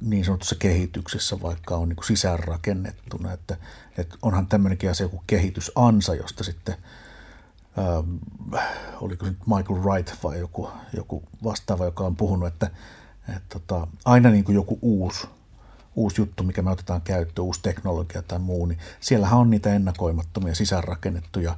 [0.00, 3.32] niin sanotussa kehityksessä vaikka on niin kuin sisäänrakennettuna.
[3.32, 3.56] Että,
[3.98, 6.74] että onhan tämmöinenkin asia kuin kehitysansa, josta sitten
[7.78, 8.16] ähm,
[9.00, 12.70] oliko nyt Michael Wright vai joku, joku vastaava, joka on puhunut, että,
[13.28, 15.26] että tota, aina niin kuin joku uusi
[15.96, 20.54] uusi juttu, mikä me otetaan käyttöön, uusi teknologia tai muu, niin siellähän on niitä ennakoimattomia
[20.54, 21.56] sisäänrakennettuja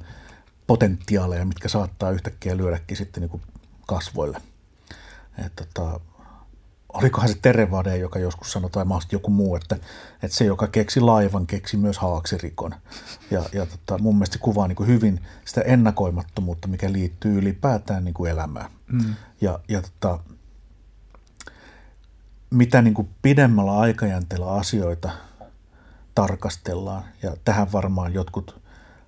[0.67, 3.41] potentiaaleja, mitkä saattaa yhtäkkiä lyödäkin sitten niin kuin
[3.87, 4.41] kasvoille.
[5.45, 5.99] Et tota,
[6.95, 9.75] olikohan se Terevade, joka joskus sanoi, tai mahdollisesti joku muu, että,
[10.23, 12.75] että se, joka keksi laivan, keksi myös haaksirikon.
[13.31, 18.03] Ja, ja tota, mun mielestä se kuvaa niin kuin hyvin sitä ennakoimattomuutta, mikä liittyy ylipäätään
[18.03, 18.71] niin kuin elämään.
[18.91, 19.15] Mm.
[19.41, 20.19] Ja, ja tota,
[22.49, 25.09] mitä niin kuin pidemmällä aikajänteellä asioita
[26.15, 28.61] tarkastellaan, ja tähän varmaan jotkut,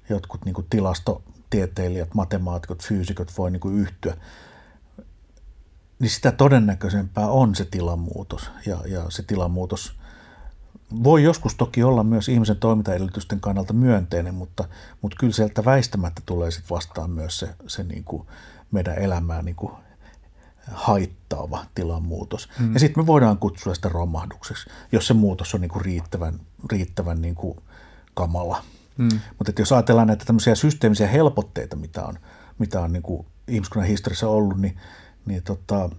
[0.09, 4.17] jotkut niin kuin tilastotieteilijät, matemaatikot, fyysikot voi niin kuin yhtyä,
[5.99, 8.51] niin sitä todennäköisempää on se tilanmuutos.
[8.65, 9.97] Ja, ja se tilanmuutos
[11.03, 14.63] voi joskus toki olla myös ihmisen toimintaedellytysten kannalta myönteinen, mutta,
[15.01, 18.27] mutta kyllä sieltä väistämättä tulee sitten vastaan myös se, se niin kuin
[18.71, 19.73] meidän elämää niin kuin
[20.71, 22.49] haittaava tilanmuutos.
[22.59, 22.73] Mm.
[22.73, 26.39] Ja sitten me voidaan kutsua sitä romahdukseksi, jos se muutos on niinku riittävän,
[26.71, 27.63] riittävän niinku
[28.13, 28.63] kamala.
[28.97, 29.19] Mm.
[29.37, 32.19] Mutta jos ajatellaan näitä tämmöisiä systeemisiä helpotteita, mitä on,
[32.59, 34.77] mitä on niinku ihmiskunnan historiassa ollut, niin,
[35.27, 35.89] niin tota,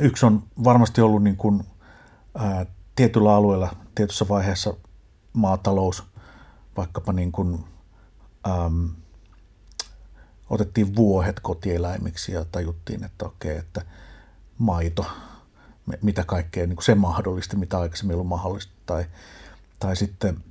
[0.00, 1.64] yksi on varmasti ollut niinku,
[2.38, 2.66] ää,
[2.96, 4.74] tietyllä alueella, tietyssä vaiheessa
[5.32, 6.02] maatalous,
[6.76, 7.64] vaikkapa niin kuin,
[8.46, 8.90] äm,
[10.50, 13.82] otettiin vuohet kotieläimiksi ja tajuttiin, että okei, että
[14.58, 15.06] maito,
[16.02, 18.72] mitä kaikkea niin kuin se mahdollista, mitä aikaisemmin ollut mahdollista.
[18.86, 19.06] Tai,
[19.78, 20.44] tai sitten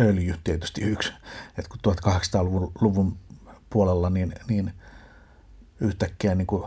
[0.00, 1.12] öljy tietysti yksi.
[1.58, 3.18] Että kun 1800-luvun
[3.70, 4.72] puolella niin, niin
[5.80, 6.64] yhtäkkiä niin kuin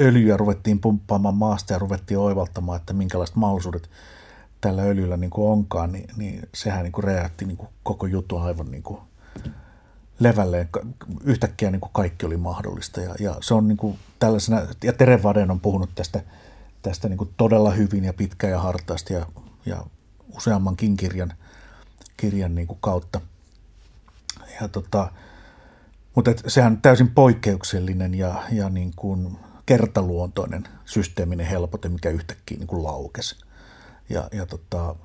[0.00, 3.90] öljyä ruvettiin pumppaamaan maasta ja ruvettiin oivaltamaan, että minkälaiset mahdollisuudet
[4.60, 8.36] tällä öljyllä niin kuin onkaan, niin, niin sehän niin kuin räjähti niin kuin koko juttu
[8.36, 9.00] aivan niin kuin
[10.18, 10.68] levälleen.
[11.24, 15.22] Yhtäkkiä niin kuin kaikki oli mahdollista ja, ja se on niin kuin tällaisena, ja Tere
[15.22, 16.22] Vaden on puhunut tästä,
[16.82, 19.26] tästä niin kuin todella hyvin ja pitkä ja hartaasti ja,
[19.66, 19.86] ja
[20.36, 21.32] useammankin kirjan,
[22.16, 23.20] kirjan niin kuin kautta.
[24.60, 25.12] Ja tota,
[26.14, 32.58] mutta et sehän on täysin poikkeuksellinen ja, ja niin kuin kertaluontoinen systeeminen helpote, mikä yhtäkkiä
[32.58, 33.36] niin kuin laukesi.
[34.08, 34.96] Ja, ja tota,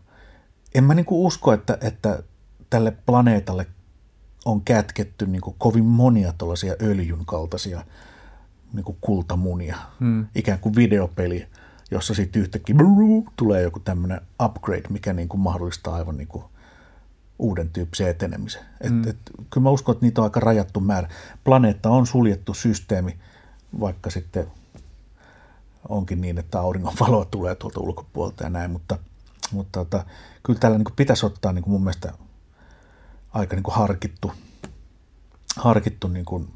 [0.75, 2.23] en mä niin kuin usko, että, että
[2.69, 3.67] tälle planeetalle
[4.45, 7.83] on kätketty niin kuin kovin monia tuollaisia öljyn kaltaisia
[8.73, 9.77] niin kuin kultamunia.
[9.99, 10.27] Hmm.
[10.35, 11.47] Ikään kuin videopeli,
[11.91, 16.43] jossa sitten yhtäkkiä brrr, tulee joku tämmöinen upgrade, mikä niin kuin mahdollistaa aivan niin kuin
[17.39, 18.61] uuden tyyppisen etenemisen.
[18.81, 19.07] Et, hmm.
[19.07, 19.17] et,
[19.49, 21.09] kyllä mä uskon, että niitä on aika rajattu määrä.
[21.43, 23.17] Planeetta on suljettu systeemi,
[23.79, 24.47] vaikka sitten
[25.89, 28.97] onkin niin, että auringonvaloa tulee tuolta ulkopuolelta ja näin, mutta,
[29.51, 30.05] mutta tota,
[30.43, 32.13] kyllä täällä niin pitäisi ottaa niin mun mielestä–
[33.37, 34.31] aika niin harkittu,
[35.57, 36.53] harkittu niin kuin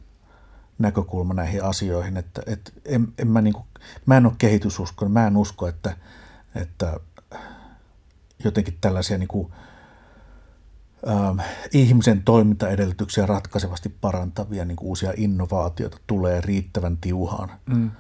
[0.80, 2.18] näkökulma näihin asioihin.
[2.18, 3.66] Että, että en, en mä, niin kuin,
[4.06, 5.98] mä en ole kehitysuskon, mä en usko, että,
[6.56, 7.00] että
[8.44, 9.54] jotenkin tällaisia niin kuin,
[11.10, 11.40] ähm,
[11.74, 17.52] ihmisen toimintaedellytyksiä ratkaisevasti parantavia niin kuin uusia innovaatioita tulee riittävän tiuhaan.
[17.66, 17.92] Mm.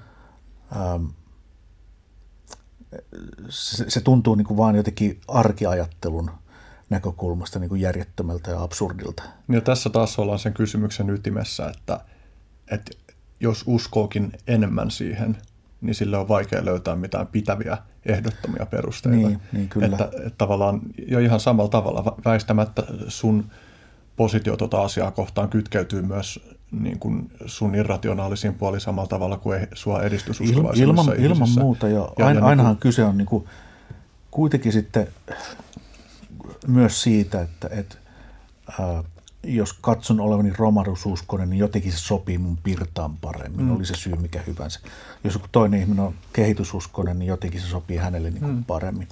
[0.76, 1.06] Ähm,
[3.49, 6.32] se, se tuntuu niin kuin vaan jotenkin arkiajattelun
[6.89, 9.24] näkökulmasta niin kuin järjettömältä ja absurdilta.
[9.49, 11.99] Ja tässä taas ollaan sen kysymyksen ytimessä, että,
[12.72, 12.91] että
[13.39, 15.38] jos uskookin enemmän siihen,
[15.82, 19.28] niin sille on vaikea löytää mitään pitäviä ehdottomia perusteita.
[19.28, 19.86] Niin, niin kyllä.
[19.86, 23.46] Että, että tavallaan jo ihan samalla tavalla väistämättä sun
[24.16, 26.40] positio tuota asiaa kohtaan kytkeytyy myös
[26.72, 32.26] niin kuin sun irrationaalisiin puoli samalla tavalla kuin sua edistysuskovaisuudessa ilman, ilman muuta, ja, ja
[32.26, 33.46] aina, ainahan niin kuin, kyse on niin kuin,
[34.32, 35.08] kuitenkin sitten
[36.68, 37.96] myös siitä, että, että
[38.80, 39.04] ää,
[39.44, 43.76] jos katson olevani romahdususkonen, niin jotenkin se sopii mun pirtaan paremmin, mm.
[43.76, 44.80] oli se syy mikä hyvänsä.
[45.24, 48.64] Jos toinen ihminen on kehitysuskonen, niin jotenkin se sopii hänelle niin kuin mm.
[48.64, 49.08] paremmin.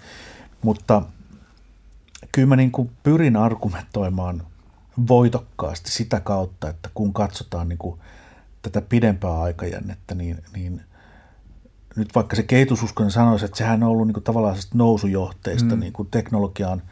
[0.61, 1.01] Mutta
[2.31, 4.43] kyllä mä niin kuin pyrin argumentoimaan
[5.07, 7.99] voitokkaasti sitä kautta, että kun katsotaan niin kuin
[8.61, 10.81] tätä pidempää aikajännettä, niin, niin
[11.95, 15.79] nyt vaikka se kehitysuskonen sanoisi, että sehän on ollut niin kuin tavallaan nousujohteista mm.
[15.79, 16.81] niin kuin teknologiaan–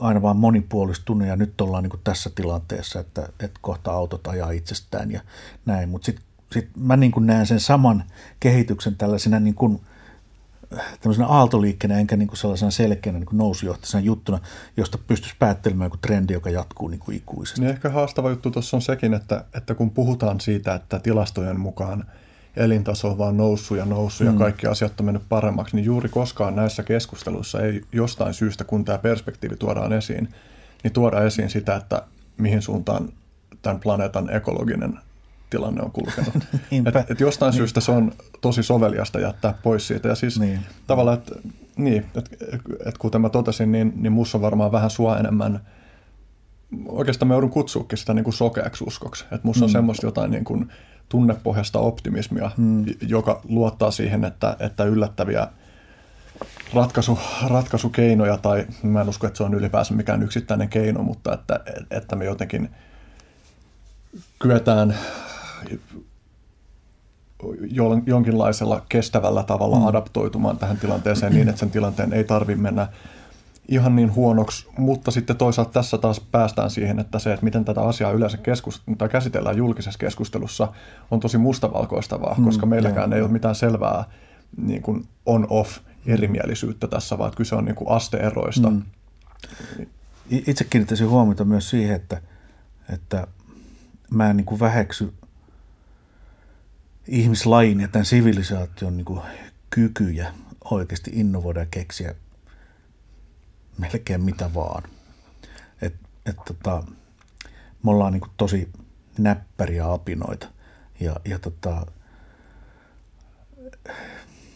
[0.00, 5.10] aina vaan monipuolistunut ja nyt ollaan niin tässä tilanteessa, että, että kohta autot ajaa itsestään
[5.10, 5.20] ja
[5.66, 5.88] näin.
[5.88, 8.04] Mutta sitten sit mä niin näen sen saman
[8.40, 9.80] kehityksen tällaisena niin kuin,
[11.00, 14.38] tämmöisenä aaltoliikkeenä enkä niin kuin sellaisena selkeänä niin kuin nousujohtaisena juttuna,
[14.76, 17.60] josta pystyisi päättelemään joku trendi, joka jatkuu niin kuin ikuisesti.
[17.60, 22.04] Niin ehkä haastava juttu tuossa on sekin, että, että kun puhutaan siitä, että tilastojen mukaan
[22.56, 24.32] elintaso on vaan noussut ja noussut mm.
[24.32, 28.84] ja kaikki asiat on mennyt paremmaksi, niin juuri koskaan näissä keskusteluissa ei jostain syystä, kun
[28.84, 30.28] tämä perspektiivi tuodaan esiin,
[30.82, 32.02] niin tuoda esiin sitä, että
[32.36, 33.08] mihin suuntaan
[33.62, 34.98] tämän planeetan ekologinen
[35.50, 36.34] tilanne on kulkenut.
[36.86, 37.56] et, et jostain niin.
[37.56, 40.08] syystä se on tosi soveliasta jättää pois siitä.
[40.08, 40.60] Ja siis niin.
[40.86, 41.34] tavallaan, että
[41.76, 42.30] niin, et,
[42.86, 45.60] et kuten mä totesin, niin, niin musta on varmaan vähän sua enemmän,
[46.86, 49.24] oikeastaan mä joudun kutsuukin sitä niin kuin sokeaksi uskoksi.
[49.24, 49.64] Että musta mm.
[49.64, 50.72] on semmoista jotain niin kuin
[51.08, 52.84] tunnepohjasta optimismia, mm.
[53.00, 55.48] joka luottaa siihen, että, että yllättäviä
[56.74, 61.60] ratkaisu, ratkaisukeinoja, tai mä en usko, että se on ylipäänsä mikään yksittäinen keino, mutta että,
[61.90, 62.70] että me jotenkin
[64.38, 64.96] kyetään
[68.06, 69.86] jonkinlaisella kestävällä tavalla mm.
[69.86, 72.88] adaptoitumaan tähän tilanteeseen niin, että sen tilanteen ei tarvitse mennä
[73.68, 77.80] ihan niin huonoksi, mutta sitten toisaalta tässä taas päästään siihen, että se, että miten tätä
[77.80, 80.72] asiaa yleensä keskust- tai käsitellään julkisessa keskustelussa,
[81.10, 83.16] on tosi mustavalkoistavaa, mm, koska meilläkään joo.
[83.16, 84.04] ei ole mitään selvää
[84.56, 88.70] niin kuin on-off erimielisyyttä tässä, vaan kyse on niin kuin asteeroista.
[88.70, 88.82] Mm.
[90.30, 92.20] Itse kiinnittäisin huomiota myös siihen, että,
[92.92, 93.26] että
[94.10, 95.12] mä en niin kuin väheksy
[97.08, 99.20] ihmislajin ja tämän sivilisaation niin kuin
[99.70, 100.32] kykyjä
[100.70, 102.14] oikeasti innovoida ja keksiä
[103.78, 104.82] melkein mitä vaan.
[105.82, 105.94] Et,
[106.26, 106.82] et tota,
[107.82, 108.72] me ollaan niin tosi
[109.18, 110.48] näppäriä apinoita
[111.00, 111.86] ja, ja tota,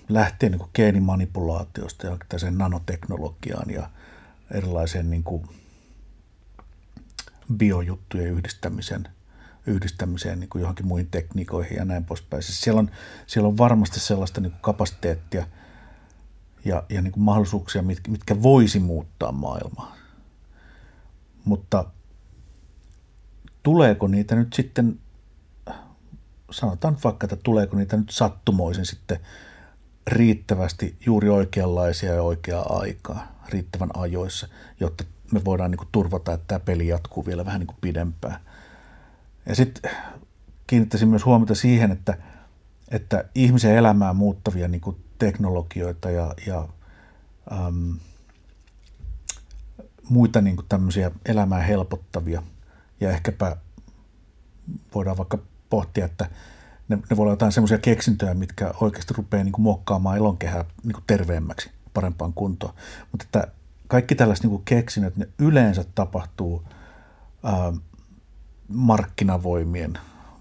[0.08, 3.90] lähtien niin geenimanipulaatiosta ja sen nanoteknologiaan ja
[4.50, 5.24] erilaiseen niin
[7.56, 9.08] biojuttujen yhdistämisen,
[9.66, 12.42] yhdistämiseen niin johonkin muihin tekniikoihin ja näin poispäin.
[12.42, 12.90] Siis siellä, on,
[13.26, 15.46] siellä on varmasti sellaista niin kuin kapasiteettia
[16.64, 19.96] ja, ja niin kuin mahdollisuuksia, mitkä, mitkä voisi muuttaa maailmaa.
[21.44, 21.84] Mutta
[23.62, 24.98] tuleeko niitä nyt sitten,
[26.50, 29.20] sanotaan vaikka, että tuleeko niitä nyt sattumoisin sitten–
[30.06, 34.48] riittävästi juuri oikeanlaisia ja oikeaa aikaa, riittävän ajoissa,
[34.80, 38.40] jotta me voidaan niin kuin turvata, että tämä peli jatkuu vielä vähän niin kuin pidempään.
[39.46, 39.90] Ja sitten
[40.66, 42.18] kiinnittäisin myös huomiota siihen, että,
[42.88, 46.68] että ihmisen elämää muuttavia niin kuin teknologioita ja, ja
[47.52, 47.98] äm,
[50.08, 52.42] muita niin kuin tämmöisiä elämää helpottavia
[53.00, 53.56] ja ehkäpä
[54.94, 55.38] voidaan vaikka
[55.70, 56.30] pohtia, että
[56.88, 60.92] ne, ne voi olla jotain semmoisia keksintöjä, mitkä oikeasti rupeaa niin kuin muokkaamaan elonkehää niin
[60.92, 62.74] kuin terveemmäksi, parempaan kuntoon.
[63.12, 63.52] Mutta että
[63.88, 66.64] kaikki tällaiset niin kuin ne yleensä tapahtuu
[67.44, 67.72] ää,
[68.68, 69.98] markkinavoimien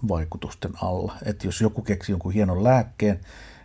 [0.08, 1.14] vaikutusten alla.
[1.24, 3.20] Että jos joku keksii jonkun hienon lääkkeen,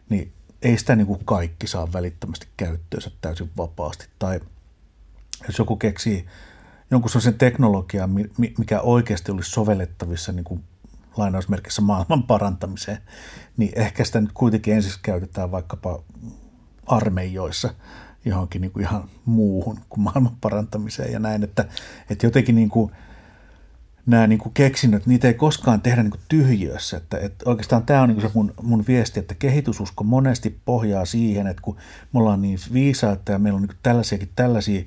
[0.09, 4.07] niin ei sitä niin kuin kaikki saa välittömästi käyttöönsä täysin vapaasti.
[4.19, 4.39] Tai
[5.47, 6.25] jos joku keksii
[6.91, 8.09] jonkun sellaisen teknologian,
[8.57, 10.63] mikä oikeasti olisi sovellettavissa niin kuin
[11.17, 12.97] lainausmerkissä maailman parantamiseen,
[13.57, 16.03] niin ehkä sitä nyt kuitenkin ensiksi käytetään vaikkapa
[16.85, 17.73] armeijoissa
[18.25, 21.65] johonkin niin kuin ihan muuhun kuin maailman parantamiseen ja näin, että,
[22.09, 22.91] että jotenkin niin kuin
[24.05, 26.97] nämä niin kuin keksinnöt, niitä ei koskaan tehdä niin kuin tyhjössä.
[26.97, 31.05] Että, että oikeastaan tämä on niin kuin se mun, mun viesti, että kehitysusko monesti pohjaa
[31.05, 31.75] siihen, että kun
[32.13, 34.83] me ollaan niin viisaita ja meillä on niin tällaisiakin tällaisia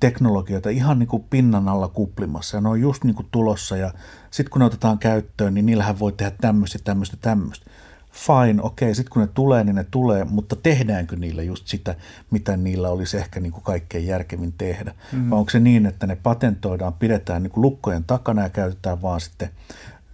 [0.00, 3.92] teknologioita ihan niin kuin pinnan alla kuplimassa ja ne on just niin kuin tulossa ja
[4.30, 7.70] sitten kun ne otetaan käyttöön, niin niillähän voi tehdä tämmöistä, tämmöistä, tämmöistä.
[8.12, 11.94] Fine, okei, okay, sitten kun ne tulee, niin ne tulee, mutta tehdäänkö niillä just sitä,
[12.30, 14.94] mitä niillä olisi ehkä niin kuin kaikkein järkevin tehdä?
[15.12, 15.30] Mm.
[15.30, 19.20] Vai onko se niin, että ne patentoidaan, pidetään niin kuin lukkojen takana ja käytetään vaan
[19.20, 19.50] sitten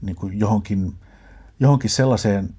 [0.03, 0.95] niin kuin johonkin,
[1.61, 2.55] johonkin sellaiseen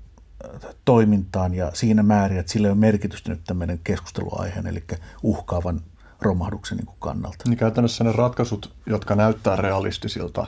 [0.45, 4.83] äh, toimintaan ja siinä määrin, että sillä ei ole merkitystä nyt tämmöinen keskusteluaiheen, eli
[5.23, 5.81] uhkaavan
[6.21, 7.43] romahduksen niin kuin kannalta.
[7.47, 10.47] Niin käytännössä ne ratkaisut, jotka näyttää realistisilta,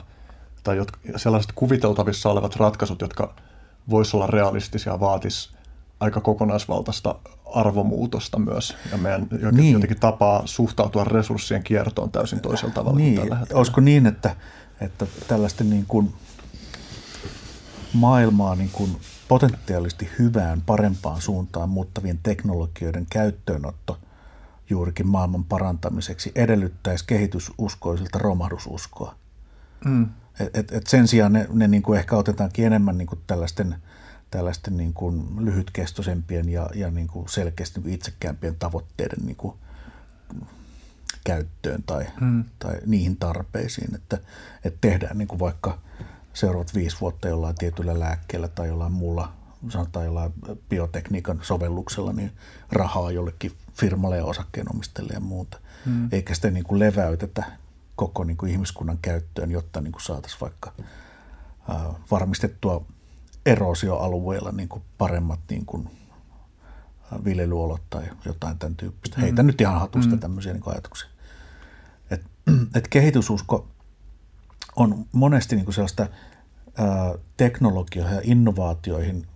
[0.62, 3.34] tai jotka, sellaiset kuviteltavissa olevat ratkaisut, jotka
[3.90, 5.54] voisivat olla realistisia, vaatis
[6.00, 7.14] aika kokonaisvaltaista
[7.54, 9.72] arvomuutosta myös, ja meidän niin.
[9.72, 13.14] jotenkin tapaa suhtautua resurssien kiertoon täysin toisella tavalla niin.
[13.14, 13.58] kuin tällä hetkellä.
[13.58, 14.36] Olisiko niin, että,
[14.80, 16.14] että tällaisten niin kuin
[17.92, 18.96] maailmaa niin kuin
[19.28, 23.98] potentiaalisesti hyvään, parempaan suuntaan muuttavien teknologioiden käyttöönotto–
[24.72, 29.14] juurikin maailman parantamiseksi edellyttäisi kehitysuskoisilta romahdususkoa.
[29.84, 30.08] Mm.
[30.40, 33.76] Et, et, et sen sijaan ne, ne niin kuin ehkä otetaankin enemmän niin kuin tällaisten,
[34.30, 39.54] tällaisten niin kuin lyhytkestoisempien ja, ja niin kuin selkeästi niin kuin itsekäämpien tavoitteiden niin kuin
[41.24, 42.44] käyttöön tai, mm.
[42.58, 44.18] tai niihin tarpeisiin, että,
[44.64, 45.78] että tehdään niin kuin vaikka
[46.32, 49.32] seuraavat viisi vuotta jollain tietyllä lääkkeellä tai jollain muulla
[49.68, 50.32] sanotaan jollain
[50.68, 52.32] biotekniikan sovelluksella niin
[52.72, 55.58] rahaa jollekin firmalle ja osakkeenomistajille ja muuta.
[55.84, 56.08] Hmm.
[56.12, 57.44] Eikä sitä niin kuin leväytetä
[57.96, 60.72] koko niin kuin ihmiskunnan käyttöön, jotta niin kuin saataisiin vaikka
[61.68, 62.84] ää, varmistettua
[63.46, 65.90] erosioalueilla niin kuin paremmat niin kuin
[67.24, 69.16] viljelyolot tai jotain tämän tyyppistä.
[69.16, 69.22] Mm.
[69.22, 70.20] Heitä nyt ihan hatusta mm.
[70.20, 71.08] tämmöisiä niin ajatuksia.
[72.10, 72.22] Et,
[72.74, 73.68] et kehitysusko
[74.76, 76.06] on monesti niin kuin sellaista
[76.78, 79.26] ää, teknologioihin ja innovaatioihin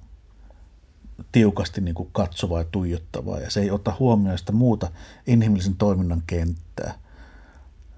[1.33, 4.91] tiukasti niin kuin katsovaa ja tuijottavaa, ja se ei ota huomioon sitä muuta
[5.27, 6.99] inhimillisen toiminnan kenttää,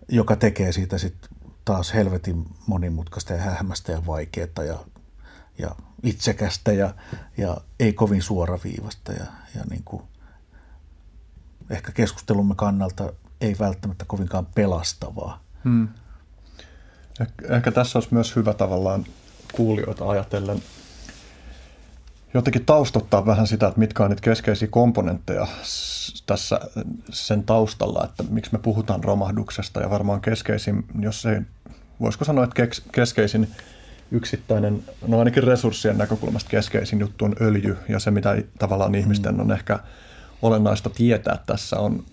[0.09, 1.31] joka tekee siitä sitten
[1.65, 4.79] taas helvetin monimutkaista ja hähmästä ja vaikeaa ja,
[5.59, 6.95] ja itsekästä ja,
[7.37, 9.25] ja ei kovin suoraviivasta ja,
[9.55, 10.03] ja niin kuin
[11.71, 15.45] ehkä keskustelumme kannalta ei välttämättä kovinkaan pelastavaa.
[15.65, 15.89] Hmm.
[17.23, 19.05] Eh- ehkä tässä olisi myös hyvä tavallaan
[19.53, 20.63] kuulijoita ajatellen
[22.35, 25.47] jotenkin taustottaa vähän sitä, että mitkä on niitä keskeisiä komponentteja
[26.27, 26.61] tässä
[27.11, 31.41] sen taustalla, että miksi me puhutaan romahduksesta ja varmaan keskeisin, jos ei,
[32.01, 33.49] voisiko sanoa, että keskeisin
[34.11, 39.41] yksittäinen, no ainakin resurssien näkökulmasta keskeisin juttu on öljy ja se, mitä tavallaan ihmisten mm.
[39.41, 39.79] on ehkä
[40.43, 42.05] olennaista tietää tässä on,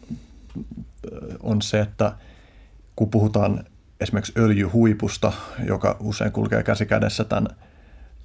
[1.39, 2.13] on se, että
[2.95, 3.63] kun puhutaan
[3.99, 5.31] esimerkiksi öljyhuipusta,
[5.67, 7.47] joka usein kulkee käsi kädessä tämän,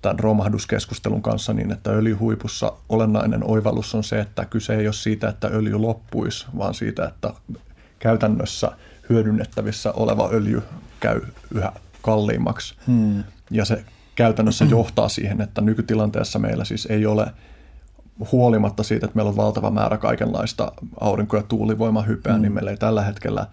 [0.02, 5.28] tämän romahduskeskustelun kanssa, niin että öljyhuipussa olennainen oivallus on se, että kyse ei ole siitä,
[5.28, 7.34] että öljy loppuisi, vaan siitä, että
[7.98, 8.72] käytännössä
[9.08, 10.62] hyödynnettävissä oleva öljy
[11.00, 11.20] käy
[11.54, 11.72] yhä
[12.02, 12.74] kalliimmaksi.
[12.86, 13.24] Hmm.
[13.50, 17.26] Ja se käytännössä johtaa siihen, että nykytilanteessa meillä siis ei ole
[18.32, 22.42] huolimatta siitä, että meillä on valtava määrä kaikenlaista aurinko- ja tuulivoimahypeä, niin mm.
[22.42, 23.46] niin meillä ei tällä hetkellä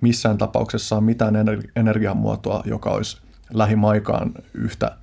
[0.00, 1.34] missään tapauksessa ole mitään
[1.76, 3.20] energiamuotoa, joka olisi
[3.54, 4.96] lähimaikaan yhtä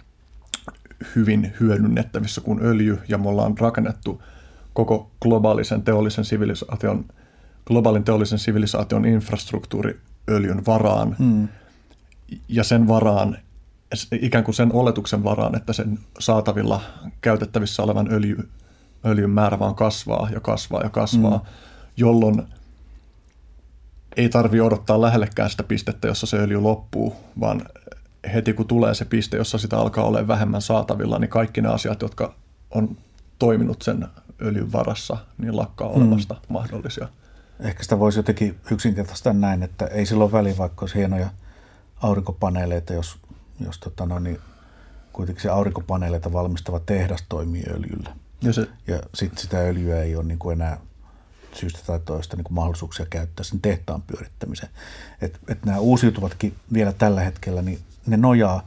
[1.15, 4.21] hyvin hyödynnettävissä kuin öljy, ja me ollaan rakennettu
[4.73, 7.05] koko globaalisen teollisen sivilisaation,
[7.65, 9.99] globaalin teollisen sivilisaation infrastruktuuri
[10.29, 11.47] öljyn varaan, mm.
[12.49, 13.37] ja sen varaan
[14.21, 16.81] ikään kuin sen oletuksen varaan, että sen saatavilla
[17.21, 18.49] käytettävissä olevan öljy,
[19.05, 21.45] öljyn määrä vaan kasvaa ja kasvaa ja kasvaa, mm.
[21.97, 22.43] jolloin
[24.17, 27.61] ei tarvi odottaa lähellekään sitä pistettä, jossa se öljy loppuu, vaan
[28.33, 32.01] heti kun tulee se piste, jossa sitä alkaa olla vähemmän saatavilla, niin kaikki ne asiat,
[32.01, 32.35] jotka
[32.71, 32.97] on
[33.39, 34.07] toiminut sen
[34.41, 35.95] öljyn varassa, niin lakkaa mm.
[35.95, 36.39] olemasta mm.
[36.49, 37.07] mahdollisia.
[37.59, 41.29] Ehkä sitä voisi jotenkin yksinkertaistaa näin, että ei silloin väliin, vaikka olisi hienoja
[42.01, 43.17] aurinkopaneeleita, jos
[43.59, 44.39] jos tota no, niin
[45.13, 48.15] kuitenkin se aurinkopaneeleita valmistava tehdas toimii öljyllä.
[48.41, 48.67] Ja, se...
[48.87, 50.77] ja sitten sitä öljyä ei ole niin kuin enää
[51.53, 54.71] syystä tai toista niin kuin mahdollisuuksia käyttää sen tehtaan pyörittämiseen.
[55.21, 58.65] Et, et nämä uusiutuvatkin vielä tällä hetkellä, niin ne nojaa,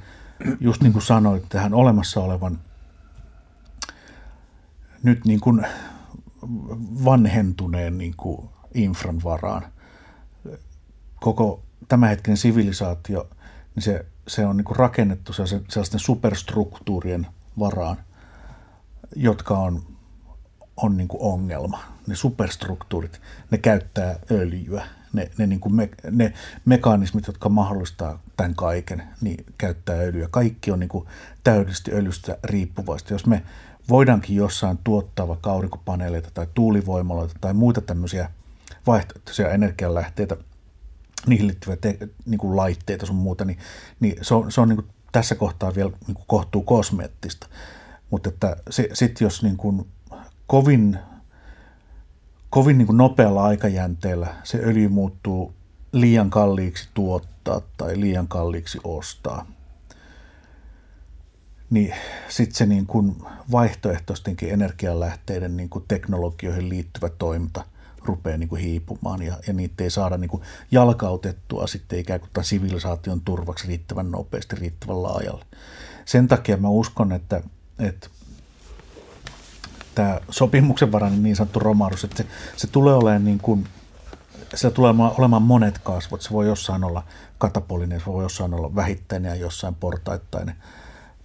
[0.61, 2.59] just niin kuin sanoit, tähän olemassa olevan
[5.03, 5.67] nyt niin kuin
[7.05, 9.63] vanhentuneen niin kuin infran varaan.
[11.21, 13.29] Koko tämänhetkinen sivilisaatio,
[13.75, 17.27] niin se se on niin kuin rakennettu sellaisten superstruktuurien
[17.59, 17.97] varaan,
[19.17, 19.83] jotka on,
[20.77, 21.83] on niin kuin ongelma.
[22.07, 24.87] Ne superstruktuurit, ne käyttää öljyä.
[25.17, 26.33] Ne, ne, niin kuin me, ne
[26.65, 30.29] mekanismit, jotka mahdollistaa tämän kaiken, niin käyttää öljyä.
[30.31, 31.07] Kaikki on niin kuin
[31.45, 33.15] täydellisesti öljystä riippuvaista.
[33.15, 33.43] Jos me
[33.89, 38.31] voidaankin jossain tuottaa vaikka aurinkopaneeleita tai tuulivoimaloita tai muita tämmöisiä
[38.87, 40.37] vaihtoehtoisia energianlähteitä–
[41.27, 43.59] niihin liittyviä te, niin kuin laitteita sun muuta, niin,
[44.01, 47.47] niin se on, se on niin kuin tässä kohtaa vielä niin kuin kohtuu kosmeettista.
[48.11, 49.87] Mutta että sitten jos niin kuin
[50.47, 50.99] kovin,
[52.57, 55.55] kovin niin kuin nopealla aikajänteellä se öljy muuttuu
[55.93, 59.47] liian kalliiksi tuottaa tai liian kalliiksi ostaa,
[61.70, 61.95] niin
[62.28, 63.16] sitten se niin kuin
[63.53, 67.65] vaihtoehtoistenkin energialähteiden niin kuin teknologioihin liittyvä toiminta–
[68.05, 72.45] rupeaa niin kuin hiipumaan ja, ja niitä ei saada niin kuin jalkautettua sitten ikään kuin
[72.45, 75.45] sivilisaation turvaksi riittävän nopeasti, riittävän laajalle.
[76.05, 77.43] Sen takia mä uskon, että,
[77.78, 78.09] että
[79.97, 83.66] tämä sopimuksen varainen niin sanottu romahdus, että se, se tulee olemaan niin kuin,
[84.55, 86.23] se tulee olemaan monet kasvot.
[86.23, 87.02] Se voi jossain olla
[87.39, 90.56] katapolinen, se voi jossain olla vähittäinen ja jossain portaittainen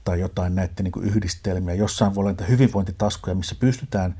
[0.04, 1.76] tai jotain näiden niin yhdistelmiä.
[1.76, 4.16] Jossain voi olla hyvinvointitaskuja, missä pystytään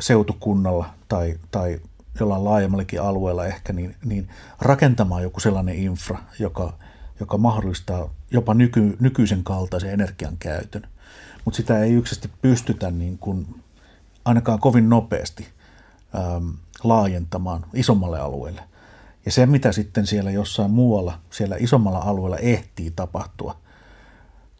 [0.00, 1.80] seutukunnalla tai, tai
[2.20, 4.28] jollain laajemmallakin alueella ehkä, niin, niin
[4.60, 6.72] rakentamaan joku sellainen infra, joka,
[7.20, 10.86] joka mahdollistaa jopa nyky, nykyisen kaltaisen energian käytön.
[11.44, 13.63] Mutta sitä ei yksisesti pystytä niin kuin,
[14.24, 15.48] ainakaan kovin nopeasti
[16.36, 16.52] äm,
[16.84, 18.62] laajentamaan isommalle alueelle.
[19.26, 23.56] Ja se, mitä sitten siellä jossain muualla, siellä isommalla alueella ehtii tapahtua,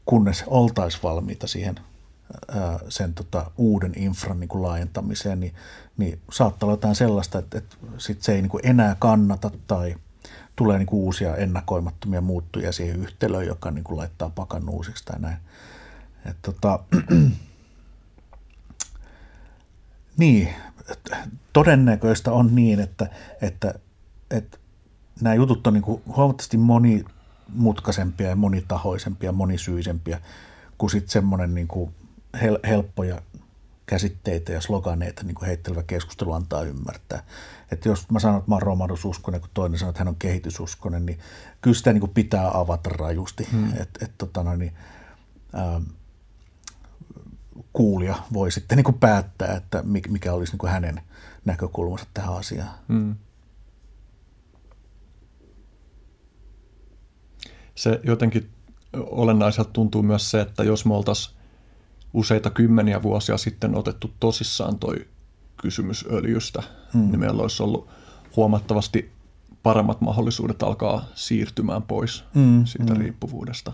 [0.06, 1.74] kunnes oltaisiin valmiita siihen
[2.48, 5.54] ää, sen tota, uuden infran niin kuin laajentamiseen, niin,
[5.96, 9.94] niin saattaa olla jotain sellaista, että, että sit se ei niin kuin enää kannata tai
[10.56, 15.20] tulee niin kuin uusia ennakoimattomia muuttuja siihen yhtälöön, joka niin kuin laittaa pakan uusiksi tai
[15.20, 15.36] näin.
[16.26, 16.80] Et, tota,
[20.16, 20.48] niin,
[21.52, 23.10] todennäköistä on niin, että,
[23.42, 23.74] että,
[24.30, 24.58] että
[25.20, 30.20] nämä jutut on niin kuin huomattavasti monimutkaisempia ja monitahoisempia, monisyisempiä
[30.78, 31.94] kuin sitten semmoinen niin kuin
[32.42, 33.22] hel, helppoja
[33.86, 37.22] käsitteitä ja sloganeita niin kuin heittelevä keskustelu antaa ymmärtää.
[37.72, 41.06] Että jos mä sanon, että mä oon romahdususkonen, kun toinen sanoo, että hän on kehitysuskonen,
[41.06, 41.18] niin
[41.60, 43.48] kyllä sitä niin kuin pitää avata rajusti.
[43.52, 43.72] Hmm.
[43.76, 44.72] Että et, tota niin,
[45.54, 45.82] ähm,
[47.72, 51.00] kuulija voi sitten niin kuin päättää, että mikä olisi niin kuin hänen
[51.44, 52.74] näkökulmansa tähän asiaan.
[52.88, 53.16] Hmm.
[57.74, 58.50] Se jotenkin
[58.92, 61.36] olennaiselta tuntuu myös se, että jos me oltaisiin
[62.12, 65.06] useita kymmeniä vuosia sitten otettu tosissaan toi
[65.56, 66.62] kysymys öljystä,
[66.94, 67.10] hmm.
[67.10, 67.88] niin meillä olisi ollut
[68.36, 69.12] huomattavasti
[69.62, 72.64] paremmat mahdollisuudet alkaa siirtymään pois hmm.
[72.64, 73.02] siitä hmm.
[73.02, 73.72] riippuvuudesta.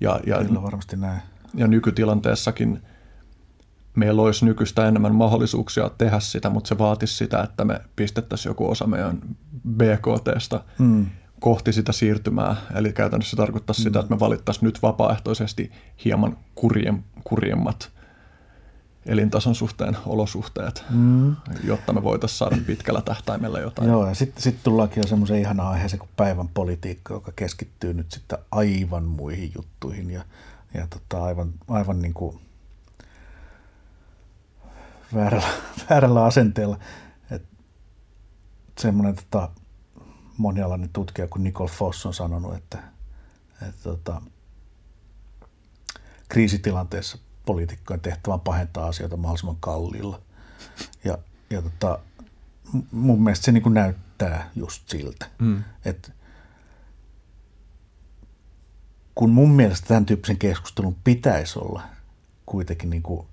[0.00, 1.22] Ja, ja, Kyllä varmasti näin.
[1.54, 2.82] Ja nykytilanteessakin
[3.96, 8.70] meillä olisi nykyistä enemmän mahdollisuuksia tehdä sitä, mutta se vaatisi sitä, että me pistettäisiin joku
[8.70, 9.18] osa meidän
[9.68, 11.06] BKTstä hmm
[11.40, 12.56] kohti sitä siirtymää.
[12.74, 13.82] Eli käytännössä se tarkoittaa mm.
[13.82, 15.72] sitä, että me valittaisiin nyt vapaaehtoisesti
[16.04, 17.90] hieman kurjem, kurjemmat
[19.06, 21.36] elintason suhteen olosuhteet, mm.
[21.64, 23.88] jotta me voitaisiin saada pitkällä tähtäimellä jotain.
[23.88, 28.10] Joo, ja sitten sit tullaankin jo semmoisen ihana aiheeseen kuin päivän politiikka, joka keskittyy nyt
[28.10, 30.24] sitten aivan muihin juttuihin ja,
[30.74, 32.40] ja tota, aivan, aivan niin kuin
[35.14, 35.48] väärällä,
[35.90, 36.78] väärällä asenteella.
[37.30, 37.42] Et
[38.78, 39.50] semmoinen tota,
[40.36, 42.78] monialainen tutkija kuin Nicole Foss on sanonut, että,
[43.68, 44.22] että tota,
[46.28, 50.20] kriisitilanteessa poliitikkojen tehtävä on pahentaa asioita mahdollisimman kalliilla.
[51.04, 51.18] Ja,
[51.50, 51.98] ja tota,
[52.92, 55.64] mun mielestä se niin kuin näyttää just siltä, mm.
[55.84, 56.12] että
[59.20, 61.82] kun mun mielestä tämän tyyppisen keskustelun pitäisi olla
[62.46, 63.26] kuitenkin niin kuin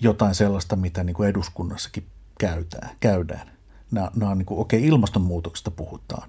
[0.00, 2.06] jotain sellaista, mitä niin kuin eduskunnassakin
[2.38, 3.50] käytään, käydään,
[3.90, 6.28] nämä, nämä on niin kuin, okei, okay, ilmastonmuutoksesta puhutaan.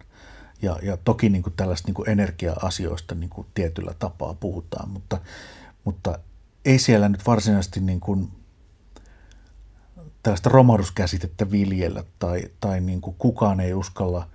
[0.61, 5.17] Ja, ja toki niin kuin tällaista niin kuin energia-asioista niin kuin tietyllä tapaa puhutaan, mutta,
[5.83, 6.19] mutta
[6.65, 8.31] ei siellä nyt varsinaisesti niin kuin
[10.23, 14.27] tällaista romahduskäsitettä viljellä tai, tai niin kuin kukaan ei uskalla,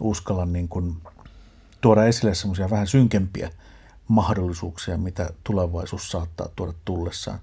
[0.00, 0.96] uskalla niin kuin
[1.86, 3.50] tuoda esille semmoisia vähän synkempiä
[4.08, 7.38] mahdollisuuksia, mitä tulevaisuus saattaa tuoda tullessaan.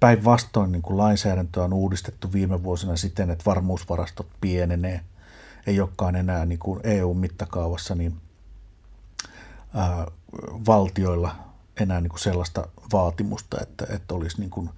[0.00, 5.00] Päinvastoin niin kuin lainsäädäntöä on uudistettu viime vuosina siten, että varmuusvarastot pienenee.
[5.66, 8.20] Ei olekaan enää niin kuin EU-mittakaavassa niin,
[9.74, 10.06] ää,
[10.66, 11.36] valtioilla
[11.80, 14.70] enää niin kuin sellaista vaatimusta, että, että olisi niin, kuin,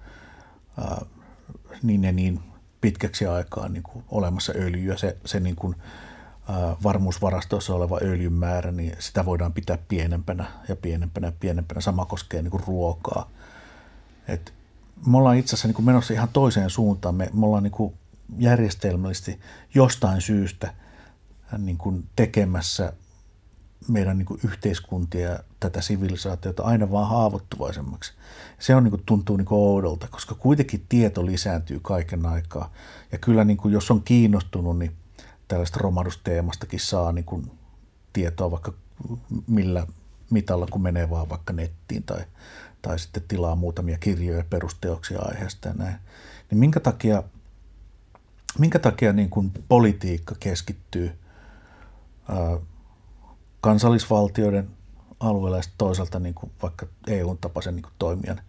[0.77, 1.05] ää,
[1.83, 2.39] niin ja niin
[2.81, 4.97] pitkäksi aikaa niin kuin olemassa öljyä.
[4.97, 6.12] Se, se niin kuin, ää,
[6.83, 11.81] varmuusvarastoissa oleva öljyn määrä, niin sitä voidaan pitää pienempänä ja pienempänä ja pienempänä.
[11.81, 13.29] Sama koskee niin kuin ruokaa.
[14.27, 14.53] Et
[15.07, 17.15] me ollaan itse asiassa niin kuin menossa ihan toiseen suuntaan.
[17.15, 17.93] Me, me ollaan niin kuin
[18.37, 19.39] järjestelmällisesti
[19.73, 20.73] jostain syystä
[21.57, 22.93] niin kuin tekemässä
[23.87, 28.13] meidän niin kuin yhteiskuntia ja tätä sivilisaatiota aina vaan haavoittuvaisemmaksi.
[28.59, 32.71] Se on, niin kuin, tuntuu niin kuin oudolta, koska kuitenkin tieto lisääntyy kaiken aikaa.
[33.11, 34.95] Ja kyllä niin kuin, jos on kiinnostunut, niin
[35.47, 37.51] tällaista romahdusteemastakin saa niin kuin,
[38.13, 38.73] tietoa vaikka
[39.47, 39.87] millä
[40.29, 42.25] mitalla, kun menee vaan vaikka nettiin tai
[42.83, 45.95] tai sitten tilaa muutamia kirjoja perusteoksia aiheesta ja näin.
[46.49, 47.23] Niin minkä takia,
[48.59, 51.11] minkä takia niin kuin politiikka keskittyy
[52.29, 52.57] ää,
[53.61, 54.69] kansallisvaltioiden
[55.19, 58.41] alueella ja toisaalta niin kuin vaikka EU-tapaisen niin kuin toimijan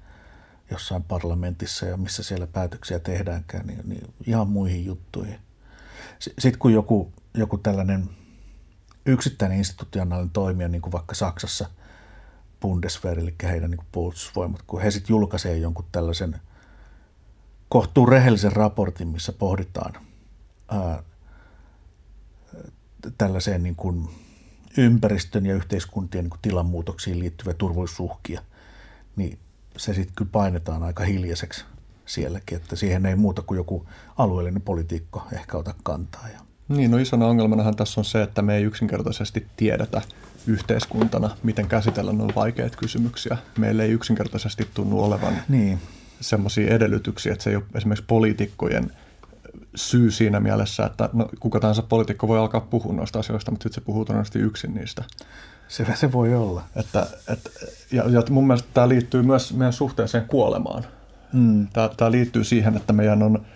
[0.70, 5.38] jossain parlamentissa ja missä siellä päätöksiä tehdäänkään, niin, niin ihan muihin juttuihin.
[6.38, 8.10] Sitten kun joku, joku tällainen
[9.06, 11.70] yksittäinen institutionaalinen toimija, niin kuin vaikka Saksassa–
[12.64, 16.40] Bundeswehr, eli heidän niin puolustusvoimat, kun he sitten julkaisee jonkun tällaisen
[17.68, 19.92] kohtuun rehellisen raportin, missä pohditaan
[20.68, 21.02] ää,
[23.18, 24.08] tällaiseen niin kuin
[24.78, 28.42] ympäristön ja yhteiskuntien niin kuin tilanmuutoksiin liittyviä turvallisuusuhkia,
[29.16, 29.38] niin
[29.76, 31.64] se sitten kyllä painetaan aika hiljaiseksi
[32.06, 33.86] sielläkin, että siihen ei muuta kuin joku
[34.18, 36.28] alueellinen politiikko ehkä ota kantaa.
[36.32, 36.40] Ja.
[36.68, 40.02] Niin, no isona ongelmanahan tässä on se, että me ei yksinkertaisesti tiedetä,
[40.46, 43.36] yhteiskuntana, miten käsitellä nuo vaikeat kysymyksiä.
[43.58, 45.78] Meillä ei yksinkertaisesti tunnu olevan niin.
[46.20, 48.90] semmoisia edellytyksiä, että se ei ole esimerkiksi poliitikkojen
[49.74, 53.82] syy siinä mielessä, että no, kuka tahansa poliitikko voi alkaa puhua noista asioista, mutta sitten
[53.82, 55.04] se puhuu todennäköisesti yksin niistä.
[55.68, 56.64] Se, se voi olla.
[56.76, 57.50] Että, et,
[57.92, 60.84] ja, ja mun mielestä tämä liittyy myös meidän suhteeseen kuolemaan.
[61.34, 61.66] Mm.
[61.72, 63.46] Tämä, tämä liittyy siihen, että meidän on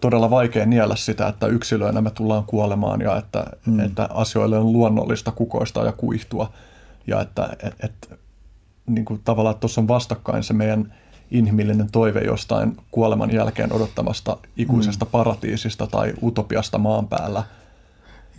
[0.00, 3.80] todella vaikea niellä sitä, että yksilöinä me tullaan kuolemaan ja että, mm.
[3.80, 6.52] että asioille on luonnollista kukoista ja kuihtua.
[7.06, 8.18] Ja että et, et,
[8.86, 10.94] niin kuin tavallaan tuossa on vastakkain se meidän
[11.30, 15.10] inhimillinen toive jostain kuoleman jälkeen odottamasta ikuisesta mm.
[15.10, 17.42] paratiisista tai utopiasta maan päällä.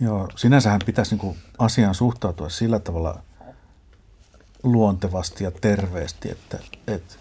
[0.00, 3.22] Joo, sinänsähän pitäisi niin asiaan suhtautua sillä tavalla
[4.62, 7.14] luontevasti ja terveesti, että, että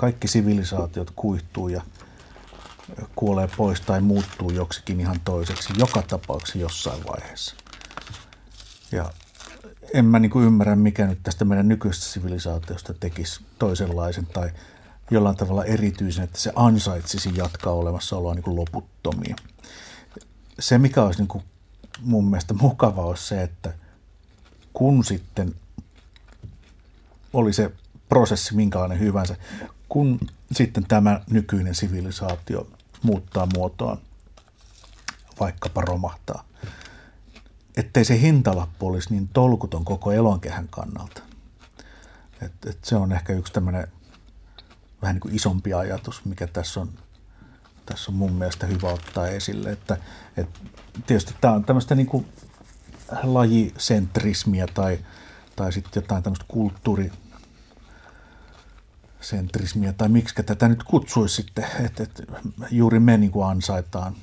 [0.00, 1.82] kaikki sivilisaatiot kuihtuu ja
[3.16, 7.54] kuolee pois tai muuttuu joksikin ihan toiseksi joka tapauksessa jossain vaiheessa.
[8.92, 9.10] Ja
[9.94, 14.50] en mä niin ymmärrä, mikä nyt tästä meidän nykyisestä sivilisaatiosta tekisi toisenlaisen tai
[15.10, 19.36] jollain tavalla erityisen, että se ansaitsisi jatkaa olemassaoloa niin kuin loputtomia.
[20.58, 21.44] Se, mikä olisi niin kuin
[22.00, 23.74] mun mielestä mukava, olisi se, että
[24.72, 25.54] kun sitten
[27.32, 27.70] oli se
[28.08, 29.36] prosessi minkälainen hyvänsä,
[29.90, 30.20] kun
[30.52, 32.66] sitten tämä nykyinen sivilisaatio
[33.02, 33.98] muuttaa muotoaan,
[35.40, 36.44] vaikkapa romahtaa,
[37.76, 41.22] ettei se hintalappu olisi niin tolkuton koko elonkehän kannalta.
[42.42, 43.88] Et, et se on ehkä yksi tämmöinen
[45.02, 46.88] vähän niin kuin isompi ajatus, mikä tässä on,
[47.86, 49.72] tässä on mun mielestä hyvä ottaa esille.
[49.72, 49.96] Että,
[50.36, 50.60] että
[51.06, 52.26] tietysti tämä on tämmöistä niin kuin
[53.22, 54.98] lajisentrismiä tai,
[55.56, 57.12] tai sitten jotain tämmöistä kulttuuri
[59.20, 62.22] sentrismiä tai miksi tätä nyt kutsuisi sitten, että, että
[62.70, 64.14] juuri me niin kuin ansaitaan,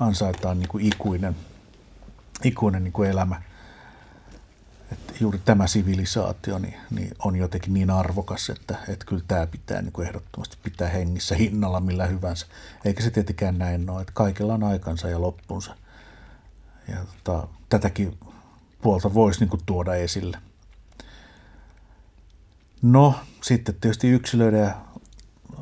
[0.00, 1.36] ansaitaan niin kuin ikuinen,
[2.44, 3.42] ikuinen niin kuin elämä–
[4.92, 9.82] että juuri tämä sivilisaatio niin, niin on jotenkin niin arvokas, että, että kyllä tämä pitää
[9.82, 12.46] niin kuin ehdottomasti pitää hengissä hinnalla millä hyvänsä.
[12.84, 15.76] Eikä se tietenkään näin ole, että kaikella on aikansa ja loppunsa.
[16.88, 18.18] Ja tota, tätäkin
[18.82, 20.38] puolta voisi niin kuin tuoda esille.
[22.82, 24.74] No, sitten tietysti yksilöiden ja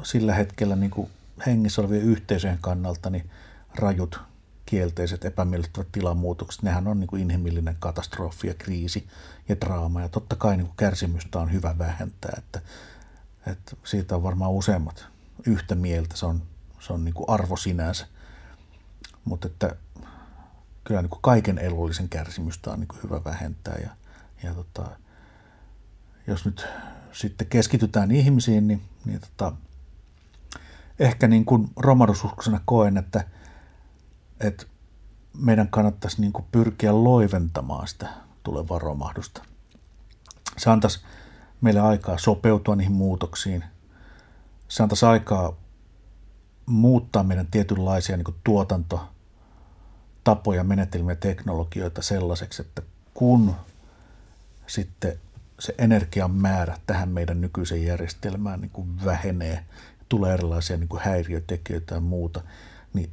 [0.03, 1.11] sillä hetkellä niin kuin
[1.47, 3.31] hengissä olevien yhteisöjen kannalta niin
[3.75, 4.21] rajut
[4.67, 9.09] kielteiset epämiellyttävät tilamuutokset, nehän on niin kuin inhimillinen katastrofi ja kriisi
[9.49, 10.01] ja draama.
[10.01, 12.61] Ja totta kai niin kuin kärsimystä on hyvä vähentää, että,
[13.47, 15.07] että siitä on varmaan useammat
[15.47, 16.43] yhtä mieltä, se on,
[16.81, 18.07] se on niin kuin arvo sinänsä.
[19.25, 19.77] Mutta että
[20.85, 23.91] kyllä niin kuin kaiken elollisen kärsimystä on niin kuin hyvä vähentää ja,
[24.43, 24.91] ja tota,
[26.27, 26.67] jos nyt
[27.15, 29.53] sitten keskitytään ihmisiin, niin, niin tota,
[30.99, 33.25] ehkä niin kuin romahdususkoisena koen, että–
[34.41, 34.67] että
[35.39, 38.09] meidän kannattaisi niin kuin pyrkiä loiventamaan sitä
[38.43, 39.43] tulevaa romahdusta.
[40.57, 41.01] Se antaisi
[41.61, 43.65] meille aikaa sopeutua niihin muutoksiin.
[44.69, 45.57] Se antaisi aikaa
[46.67, 52.83] muuttaa meidän tietynlaisia niin tuotantotapoja, menetelmiä, teknologioita sellaiseksi, että
[53.15, 53.55] kun
[54.67, 55.19] sitten
[55.59, 59.65] se energian määrä tähän meidän nykyiseen järjestelmään niin kuin vähenee,
[60.09, 62.41] tulee erilaisia niin kuin häiriötekijöitä ja muuta,
[62.95, 63.11] niin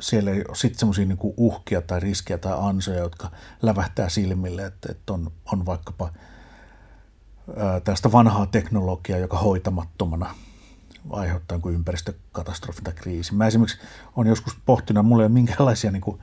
[0.00, 3.30] siellä ei ole sitten semmoisia niin uhkia tai riskejä tai ansoja, jotka
[3.62, 6.12] lävähtää silmille, että, että on, on vaikkapa
[7.56, 10.34] ää, tästä vanhaa teknologiaa, joka hoitamattomana
[11.10, 13.34] aiheuttaa kuin ympäristökatastrofi tai kriisi.
[13.34, 13.78] Mä esimerkiksi
[14.16, 16.20] olen joskus pohtinut, mulla ei ole minkäänlaisia niin kuin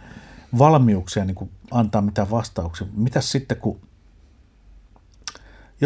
[0.58, 2.88] valmiuksia niin kuin antaa mitään vastauksia.
[2.96, 3.80] Mitäs sitten, kun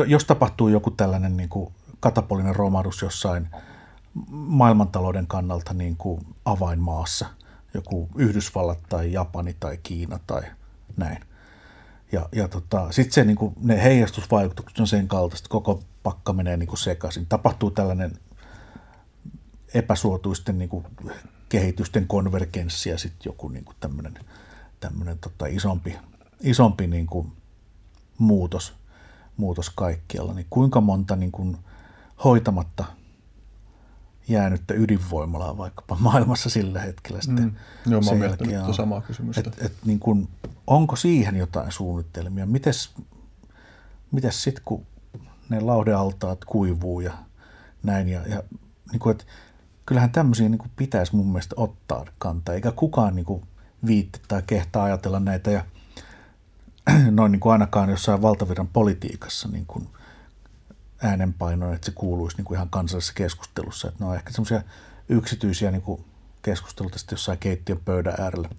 [0.03, 3.47] jos tapahtuu joku tällainen niin kuin katapolinen romahdus jossain
[4.31, 7.25] maailmantalouden kannalta niin kuin avainmaassa–
[7.77, 10.41] joku Yhdysvallat tai Japani tai Kiina tai
[10.97, 11.17] näin.
[12.11, 16.67] Ja, ja tota, sitten niin ne heijastusvaikutukset on sen kaltaista, että koko pakka menee niin
[16.67, 17.25] kuin sekaisin.
[17.25, 18.11] Tapahtuu tällainen
[19.73, 20.85] epäsuotuisten niin kuin,
[21.49, 24.13] kehitysten konvergenssi ja sitten joku niin kuin tämmöinen,
[24.79, 25.95] tämmöinen tota, isompi,
[26.41, 27.31] isompi niin kuin,
[28.17, 28.73] muutos,
[29.37, 30.33] muutos kaikkialla.
[30.33, 31.57] Niin kuinka monta niin kuin,
[32.23, 32.85] hoitamatta
[34.27, 37.45] jäänyttä ydinvoimalaa vaikkapa maailmassa sillä hetkellä sitten.
[37.45, 37.91] Mm.
[37.91, 39.41] Joo, mä oon miettinyt tuota samaa kysymystä.
[39.47, 40.27] Et, et niin kun,
[40.67, 42.45] onko siihen jotain suunnitelmia?
[42.45, 42.93] Mites,
[44.11, 44.85] mites sitten, kun
[45.49, 47.13] ne laudealtaat kuivuu ja
[47.83, 48.43] näin, ja, ja
[48.91, 49.27] niin kun, et,
[49.85, 53.43] kyllähän tämmöisiä niin pitäisi mun mielestä ottaa kantaa, eikä kukaan niin kuin
[53.85, 55.65] viitti tai kehtaa ajatella näitä, ja
[57.11, 59.87] noin niin kuin ainakaan jossain valtavirran politiikassa niin kuin
[61.03, 63.87] äänenpainoon, että se kuuluisi niin kuin ihan kansallisessa keskustelussa.
[63.87, 64.61] Että ne on ehkä semmoisia
[65.09, 66.05] yksityisiä niin kuin
[66.41, 68.49] keskusteluita sitten jossain keittiön pöydän äärellä.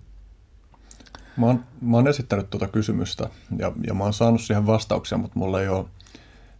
[1.37, 3.29] Mä oon, mä oon esittänyt tuota kysymystä
[3.59, 5.85] ja, ja mä oon saanut siihen vastauksia, mutta mulla ei ole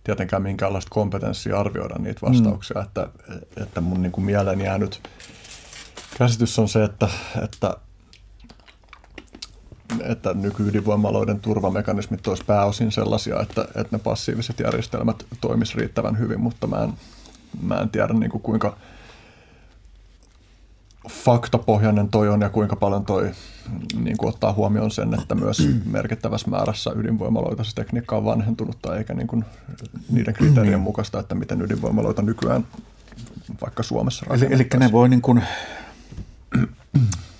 [0.05, 2.87] tietenkään minkäänlaista kompetenssia arvioida niitä vastauksia, mm.
[2.87, 3.09] että,
[3.57, 5.09] että mun niin kuin mieleen jäänyt
[6.19, 7.09] käsitys on se, että,
[7.43, 7.77] että,
[10.05, 16.67] että nykyydinvoimaloiden turvamekanismit olisi pääosin sellaisia, että, että ne passiiviset järjestelmät toimisi riittävän hyvin, mutta
[16.67, 16.93] mä en,
[17.63, 18.77] mä en tiedä niin kuin kuinka
[21.09, 23.31] faktapohjainen toi on ja kuinka paljon toi
[24.03, 29.15] niin kuin ottaa huomioon sen, että myös merkittävässä määrässä ydinvoimaloita se tekniikka on vanhentunutta eikä
[29.15, 29.45] niin kuin
[30.11, 32.67] niiden kriteerien mukaista, että miten ydinvoimaloita nykyään
[33.61, 35.43] vaikka Suomessa Eli, eli ne voi niin kuin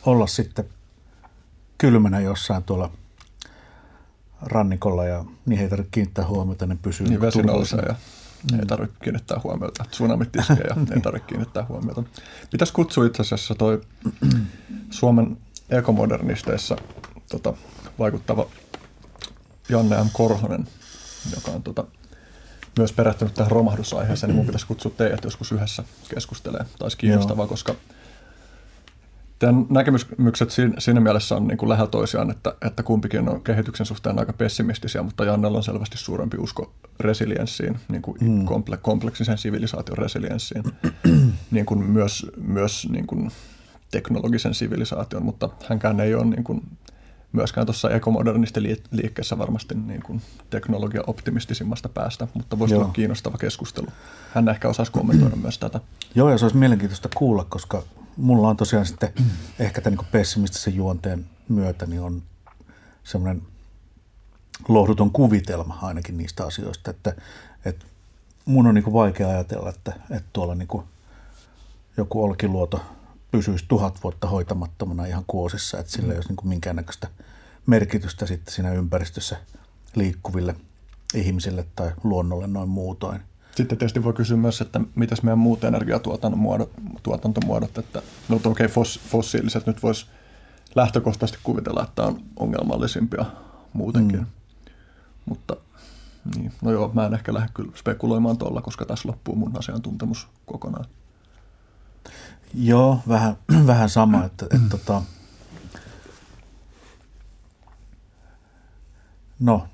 [0.07, 0.65] olla sitten
[1.79, 2.91] kylmänä jossain tuolla
[4.43, 7.95] rannikolla ja niin ei tarvitse kiinnittää huomiota, ne pysyy niin vesi nousee ja
[8.53, 8.61] mm.
[8.61, 9.85] ei tarvitse kiinnittää huomiota.
[9.91, 12.03] Tsunamit iskee ja ei tarvitse kiinnittää huomiota.
[12.51, 13.81] Pitäisi kutsua itse asiassa toi
[14.91, 15.37] Suomen
[15.71, 16.77] ekomodernisteissa
[17.29, 17.55] tota,
[17.99, 18.47] vaikuttava
[19.69, 20.09] Janne M.
[20.13, 20.69] Korhonen,
[21.35, 21.85] joka on tota,
[22.79, 25.85] myös perehtynyt tähän romahdusaiheeseen, niin mun pitäisi kutsua teidät joskus yhdessä
[26.15, 26.69] keskustelemaan.
[26.79, 27.49] Taisi kiinnostavaa, Joo.
[27.49, 27.75] koska
[29.39, 34.19] Tämän näkemykset siinä mielessä on niin kuin lähellä toisiaan, että, että kumpikin on kehityksen suhteen
[34.19, 38.45] aika pessimistisiä, mutta Jannella on selvästi suurempi usko resilienssiin, niin kuin mm.
[38.45, 40.65] komple, kompleksisen sivilisaation resilienssiin,
[41.51, 43.31] niin kuin myös, myös niin kuin
[43.91, 46.63] teknologisen sivilisaation, mutta hänkään ei ole niin kuin
[47.33, 52.83] myöskään tuossa ekomodernisten liikkeessä varmasti niin kuin teknologia optimistisimmasta päästä, mutta voisi Joo.
[52.83, 53.87] olla kiinnostava keskustelu.
[54.35, 55.81] Hän ehkä osaisi kommentoida myös tätä.
[56.15, 57.83] Joo, ja se olisi mielenkiintoista kuulla, koska
[58.19, 59.13] mulla on tosiaan sitten
[59.59, 62.23] ehkä tämän niin pessimistisen juonteen myötä niin on
[63.05, 63.43] semmoinen
[64.69, 67.15] lohduton kuvitelma ainakin niistä asioista, että,
[67.65, 67.87] että
[68.45, 70.69] mun on niin vaikea ajatella, että, että tuolla niin
[71.97, 72.81] joku olkiluoto
[73.31, 77.09] pysyisi tuhat vuotta hoitamattomana ihan kuosissa, että sillä ei olisi niin minkäännäköistä
[77.67, 79.37] merkitystä sitten siinä ympäristössä
[79.95, 80.55] liikkuville
[81.15, 83.21] ihmisille tai luonnolle noin muutoin.
[83.59, 89.67] Sitten tietysti voi kysyä myös, että mitäs meidän muut energiatuotantomuodot, että no okei, okay, fossiiliset
[89.67, 90.07] nyt voisi
[90.75, 93.25] lähtökohtaisesti kuvitella, että on ongelmallisimpia
[93.73, 94.21] muutenkin.
[94.21, 94.27] Mm.
[95.27, 95.57] Mutta
[96.37, 100.29] niin, no joo, mä en ehkä lähde kyllä spekuloimaan tuolla, koska tässä loppuu mun asiantuntemus
[100.47, 100.87] kokonaan.
[102.55, 103.37] Joo, vähän,
[103.67, 105.03] vähän sama, että, että tota,
[109.41, 109.67] no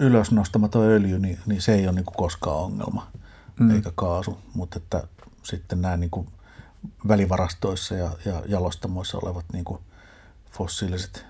[0.00, 3.10] ylös nostamaton öljy, niin, niin se ei ole niin kuin koskaan ongelma,
[3.60, 3.70] mm.
[3.70, 5.08] eikä kaasu, mutta että
[5.42, 6.28] sitten nämä niin kuin
[7.08, 9.80] välivarastoissa ja, ja jalostamoissa olevat niin kuin
[10.50, 11.24] fossiiliset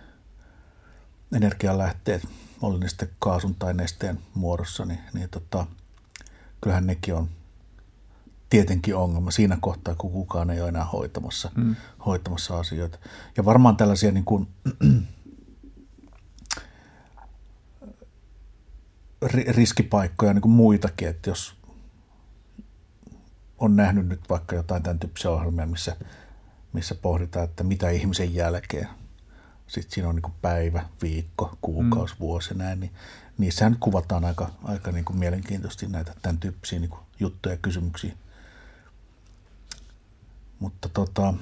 [1.37, 2.29] energialähteet,
[2.63, 5.67] oli ne sitten kaasun tai nesteen muodossa, niin, niin tota,
[6.61, 7.29] kyllähän nekin on
[8.51, 11.77] tietenkin ongelma siinä kohtaa, kun kukaan ei ole enää hoitamassa, mm.
[12.07, 12.99] hoitamassa asioita.
[13.37, 14.49] Ja varmaan tällaisia niin kuin,
[19.23, 21.55] riskipaikkoja niin kuin muitakin, että jos
[23.59, 25.97] on nähnyt nyt vaikka jotain tämän tyyppisiä ohjelmia, missä,
[26.73, 28.89] missä pohditaan, että mitä ihmisen jälkeen.
[29.67, 32.21] Sitten siinä on niin kuin päivä, viikko, kuukausi, mm.
[32.21, 32.93] vuosi ja näin, niin
[33.39, 38.13] niissähän kuvataan aika, aika niin kuin mielenkiintoisesti näitä tämän tyyppisiä niin kuin juttuja ja kysymyksiä.
[40.59, 41.35] Mutta tota,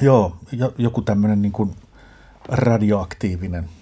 [0.00, 0.38] joo,
[0.78, 1.76] joku tämmöinen niin kuin
[2.48, 3.68] radioaktiivinen–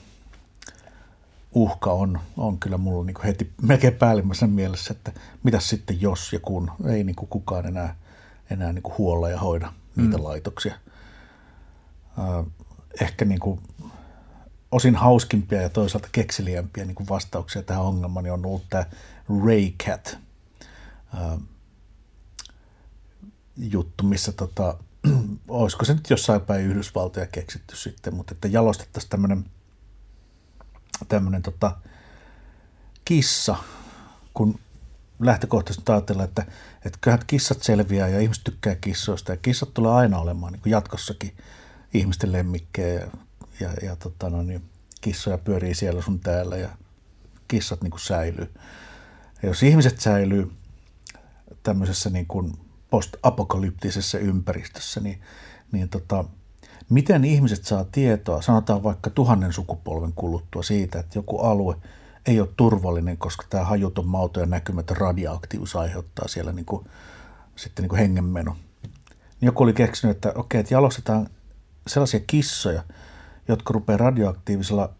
[1.55, 5.13] uhka on, on kyllä mulla niin heti melkein päällimmäisenä mielessä, että
[5.43, 7.97] mitä sitten jos ja kun ei niin kukaan enää,
[8.51, 10.25] enää niin huolla ja hoida niitä mm.
[10.25, 10.75] laitoksia.
[13.01, 13.61] ehkä niin kuin
[14.73, 18.85] osin hauskimpia ja toisaalta kekseliämpiä niin kuin vastauksia tähän ongelmaan niin on ollut tämä
[19.47, 20.19] Raycat
[23.57, 24.77] juttu, missä tota,
[25.49, 29.45] olisiko se nyt jossain päin Yhdysvaltoja keksitty sitten, mutta että jalostettaisiin tämmöinen–
[31.09, 31.77] tämmöinen tota,
[33.05, 33.57] kissa,
[34.35, 34.59] kun
[35.21, 36.43] lähtökohtaisesti ajatellaan, että,
[36.85, 40.71] että kyllähän kissat selviää ja ihmiset tykkää kissoista ja kissat tulee aina olemaan niin kuin
[40.71, 41.37] jatkossakin
[41.95, 43.09] ihmisten lemmikkejä ja,
[43.61, 44.63] ja, ja tota, no niin,
[45.01, 46.69] kissoja pyörii siellä sun täällä ja
[47.49, 48.55] kissat niin kuin säilyy.
[49.43, 50.53] Ja jos ihmiset säilyy
[51.63, 52.59] tämmöisessä niin kuin
[52.91, 55.21] post-apokalyptisessa ympäristössä, niin,
[55.73, 56.25] niin tota,
[56.91, 61.77] Miten ihmiset saa tietoa, sanotaan vaikka tuhannen sukupolven kuluttua siitä, että joku alue
[62.27, 66.87] ei ole turvallinen, koska tämä hajuton mauto ja näkymätön radioaktiivisuus aiheuttaa siellä niin kuin,
[67.57, 68.57] sitten niin kuin hengenmeno.
[69.43, 71.29] Joku oli keksinyt, että okei, että jalostetaan
[71.87, 72.83] sellaisia kissoja,
[73.49, 74.91] jotka rupeaa radioaktiivisella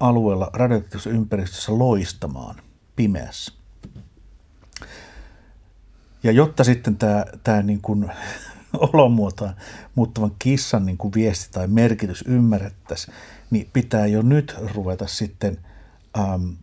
[0.00, 2.56] alueella, radioaktiivisessa ympäristössä loistamaan
[2.96, 3.52] pimeässä.
[6.22, 8.10] Ja jotta sitten tämä, tämä niin kuin
[8.92, 9.52] olomuotoa
[9.94, 13.14] muuttuvan kissan niin kuin viesti tai merkitys ymmärrettäisiin,
[13.50, 15.58] niin pitää jo nyt ruveta sitten
[16.18, 16.56] äm,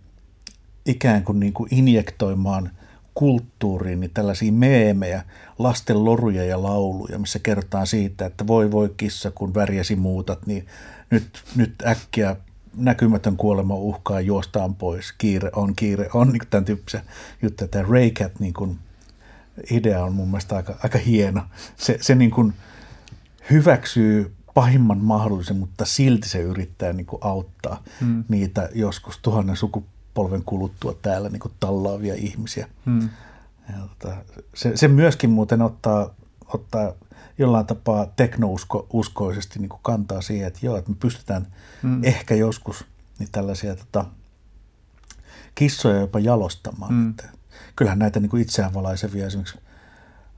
[0.85, 2.71] ikään kuin, niin kuin injektoimaan
[3.13, 5.23] kulttuuriin niin tällaisia meemejä,
[5.59, 10.67] lasten loruja ja lauluja, missä kerrotaan siitä, että voi voi kissa, kun värjäsi muutat, niin
[11.09, 12.35] nyt, nyt äkkiä
[12.75, 17.01] näkymätön kuolema uhkaa, juostaan pois, kiire on, kiire on, niin tämän tyyppisen
[17.41, 17.67] juttu.
[17.67, 18.79] Tämä Raycat niin kuin,
[19.71, 21.41] idea on mun mielestä aika, aika hieno.
[21.77, 22.53] Se, se niin kuin
[23.49, 28.23] hyväksyy pahimman mahdollisen, mutta silti se yrittää niin kuin auttaa hmm.
[28.29, 32.69] niitä joskus tuhannen sukupolven kuluttua täällä niin kuin tallaavia ihmisiä.
[32.85, 33.09] Hmm.
[33.69, 34.15] Ja, tota,
[34.55, 36.09] se, se myöskin muuten ottaa,
[36.53, 36.93] ottaa
[37.37, 41.47] jollain tapaa teknouskoisesti niin kuin kantaa siihen, että joo, että me pystytään
[41.83, 42.03] hmm.
[42.03, 42.85] ehkä joskus
[43.19, 44.05] niin tällaisia tota,
[45.55, 46.91] kissoja jopa jalostamaan.
[46.91, 47.09] Hmm.
[47.09, 47.38] Että,
[47.79, 49.59] kyllähän näitä niin kuin itseään valaisevia esimerkiksi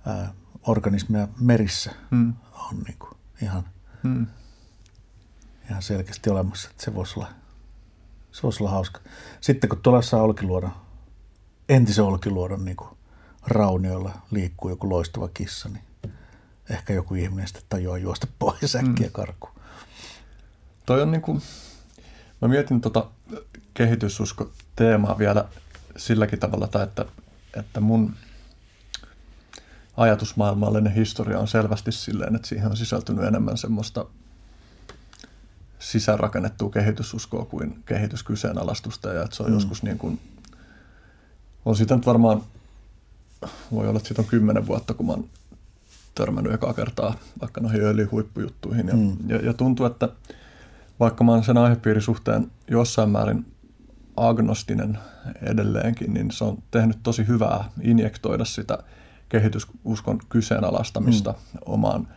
[0.05, 0.33] ää,
[0.67, 2.33] organismeja merissä hmm.
[2.53, 3.11] on niin kuin
[3.41, 3.63] ihan–
[4.03, 4.27] hmm.
[5.69, 6.69] ihan selkeästi olemassa.
[6.71, 7.29] Että se voisi olla,
[8.31, 8.99] se voisi olla hauska.
[9.41, 10.71] Sitten kun tuolla Olkiluodon,
[11.69, 12.77] entisen Olkiluodon niin
[13.47, 15.83] raunioilla liikkuu joku loistava kissa, niin
[16.69, 19.11] ehkä joku ihminen sitten tajuaa juosta pois äkkiä hmm.
[19.11, 19.53] karkuun.
[20.85, 21.41] Toi on niin kuin,
[22.41, 23.09] mä mietin tota
[23.73, 25.45] kehitysusko-teemaa vielä
[25.97, 27.05] silläkin tavalla, että,
[27.53, 28.13] että mun
[29.97, 34.05] ajatusmaailmallinen historia on selvästi silleen, että siihen on sisältynyt enemmän semmoista
[35.79, 39.55] sisäänrakennettua kehitysuskoa kuin kehityskyseenalaistusta ja että se on mm.
[39.55, 40.19] joskus niin kuin,
[41.65, 42.43] on siitä nyt varmaan,
[43.71, 45.29] voi olla, että siitä on kymmenen vuotta, kun mä oon
[46.15, 49.17] törmännyt ekaa kertaa vaikka noihin öljyhuippujuttuihin ja, mm.
[49.27, 50.09] ja, ja tuntuu, että
[50.99, 53.45] vaikka mä oon sen aihepiirin suhteen jossain määrin
[54.17, 54.97] agnostinen
[55.41, 58.77] edelleenkin, niin se on tehnyt tosi hyvää injektoida sitä–
[59.31, 61.59] kehitysuskon kyseenalaistamista mm.
[61.65, 62.07] omaan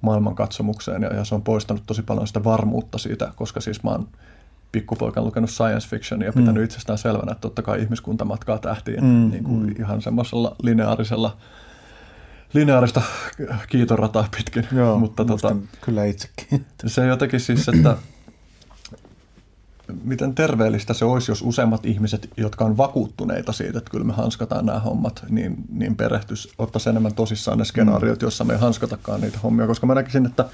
[0.00, 4.08] maailmankatsomukseen ja, ja se on poistanut tosi paljon sitä varmuutta siitä, koska siis mä oon
[4.72, 6.64] pikkupoikan lukenut science fiction ja pitänyt mm.
[6.64, 9.30] itsestään selvänä, että totta kai ihmiskunta matkaa tähtiin mm.
[9.30, 9.74] niin kuin mm.
[9.78, 11.36] ihan semmoisella lineaarisella
[12.52, 13.02] lineaarista
[13.70, 14.66] kiitorataa pitkin.
[14.72, 16.66] Joo, Mutta tota, kyllä itsekin.
[16.86, 17.96] Se jotenkin siis, että
[20.04, 24.66] miten terveellistä se olisi, jos useimmat ihmiset, jotka on vakuuttuneita siitä, että kyllä me hanskataan
[24.66, 29.38] nämä hommat, niin, niin perehtys, ottaisi enemmän tosissaan ne skenaariot, jossa me ei hanskatakaan niitä
[29.38, 30.44] hommia, koska mä näkisin, että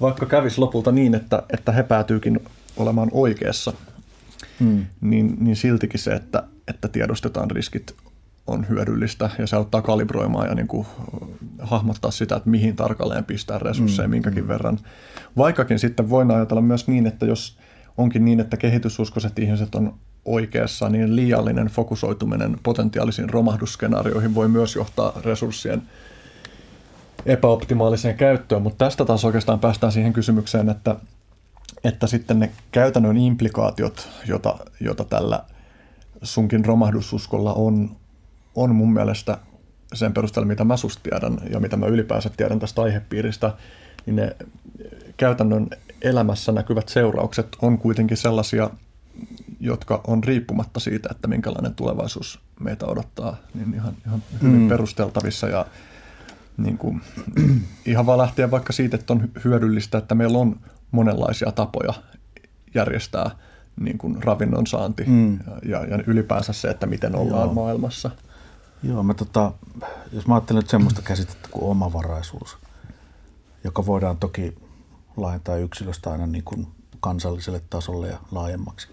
[0.00, 2.40] vaikka kävisi lopulta niin, että, että he päätyykin
[2.76, 3.72] olemaan oikeassa,
[4.60, 4.86] hmm.
[5.00, 7.94] niin, niin siltikin se, että, että tiedostetaan riskit
[8.46, 10.86] on hyödyllistä ja se auttaa kalibroimaan ja niin kuin
[11.58, 14.10] hahmottaa sitä, että mihin tarkalleen pistää resursseja, hmm.
[14.10, 14.48] minkäkin hmm.
[14.48, 14.78] verran.
[15.36, 17.58] Vaikkakin sitten voidaan ajatella myös niin, että jos
[17.98, 19.94] onkin niin, että kehitysuskoiset ihmiset on
[20.24, 25.82] oikeassa, niin liiallinen fokusoituminen potentiaalisiin romahdusskenaarioihin voi myös johtaa resurssien
[27.26, 30.96] epäoptimaaliseen käyttöön, mutta tästä taas oikeastaan päästään siihen kysymykseen, että,
[31.84, 35.44] että sitten ne käytännön implikaatiot, jota, jota tällä
[36.22, 37.96] sunkin romahdususkolla on,
[38.54, 39.38] on mun mielestä
[39.94, 43.52] sen perusteella, mitä mä susta tiedän ja mitä mä ylipäänsä tiedän tästä aihepiiristä,
[44.06, 44.36] niin ne
[45.16, 45.68] käytännön
[46.02, 48.70] elämässä näkyvät seuraukset on kuitenkin sellaisia,
[49.60, 54.68] jotka on riippumatta siitä, että minkälainen tulevaisuus meitä odottaa, niin ihan, ihan hyvin mm.
[54.68, 55.66] perusteltavissa ja
[56.56, 57.00] niin kuin,
[57.86, 60.60] ihan vaan lähtien vaikka siitä, että on hyödyllistä, että meillä on
[60.90, 61.94] monenlaisia tapoja
[62.74, 63.30] järjestää
[63.80, 65.38] niin kuin ravinnon saanti mm.
[65.62, 67.54] ja, ja ylipäänsä se, että miten ollaan Joo.
[67.54, 68.10] maailmassa.
[68.82, 69.52] Joo, mä tota,
[70.12, 72.56] jos mä ajattelen nyt semmoista käsitettä kuin omavaraisuus,
[73.64, 74.54] joka voidaan toki
[75.16, 76.66] laajentaa yksilöstä aina niin kuin
[77.00, 78.88] kansalliselle tasolle ja laajemmaksi,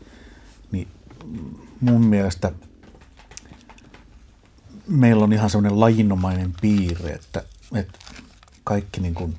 [0.72, 0.88] niin
[1.82, 2.52] mun mielestä
[4.88, 7.44] meillä on ihan semmoinen lajinomainen piirre, että,
[7.76, 8.00] että
[8.64, 9.38] kaikki niin kuin,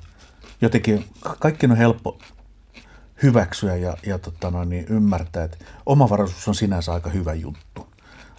[0.61, 1.05] jotenkin,
[1.39, 2.19] kaikki on helppo
[3.23, 7.87] hyväksyä ja, ja tota noin, niin ymmärtää, että omavaraisuus on sinänsä aika hyvä juttu.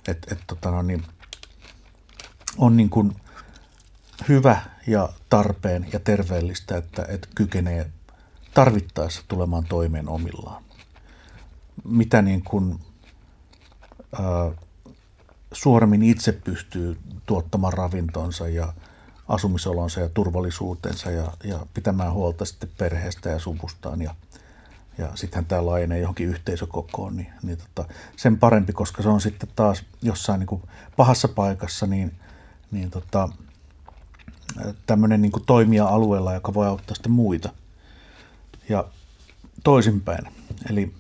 [0.08, 1.04] Et, et, tota noin, niin,
[2.58, 3.16] on niin kuin
[4.28, 7.90] hyvä ja tarpeen ja terveellistä, että, että kykenee
[8.56, 10.62] tarvittaessa tulemaan toimeen omillaan.
[11.84, 12.80] Mitä niin kuin,
[14.20, 14.50] ää,
[15.52, 18.72] suoremmin itse pystyy tuottamaan ravintonsa ja
[19.28, 24.14] asumisolonsa ja turvallisuutensa ja, ja pitämään huolta sitten perheestä ja suvustaan ja,
[24.98, 29.48] ja sittenhän tämä laajenee johonkin yhteisökokoon, niin, niin tota, sen parempi, koska se on sitten
[29.56, 30.62] taas jossain niin kuin
[30.96, 32.14] pahassa paikassa, niin,
[32.70, 33.28] niin tota,
[34.86, 37.48] tämmöinen niin toimija alueella, joka voi auttaa sitten muita–
[38.68, 38.84] ja
[39.64, 40.24] toisinpäin.
[40.70, 40.94] Eli,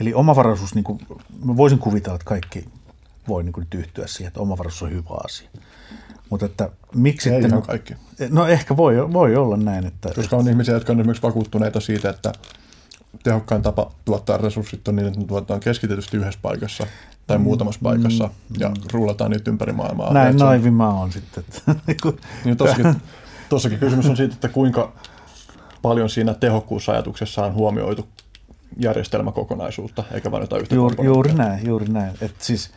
[0.00, 1.00] eli omavaraisuus, niin kuin,
[1.44, 2.64] mä voisin kuvitella, että kaikki
[3.28, 5.48] voi niin kuin yhtyä siihen, että omavaraisuus on hyvä asia.
[6.30, 7.30] Mutta että miksi...
[7.30, 7.94] Ei ihan kaikki.
[8.30, 9.86] No ehkä voi, voi olla näin.
[9.86, 12.32] Että, Koska on ihmisiä, jotka on esimerkiksi vakuuttuneita siitä, että
[13.22, 16.86] tehokkain tapa tuottaa resurssit on niin, että ne tuotetaan keskitetysti yhdessä paikassa
[17.26, 17.44] tai mm.
[17.44, 18.56] muutamassa paikassa mm.
[18.58, 20.12] ja rullataan niitä ympäri maailmaa.
[20.12, 21.44] Näin naivi mä oon sitten.
[22.44, 22.94] niin tossakin,
[23.48, 24.92] tossakin kysymys on siitä, että kuinka
[25.82, 28.08] paljon siinä tehokkuusajatuksessa on huomioitu
[28.76, 32.14] järjestelmäkokonaisuutta, eikä vain jotain yhtä juuri, juuri näin, juuri näin.
[32.20, 32.70] Et siis,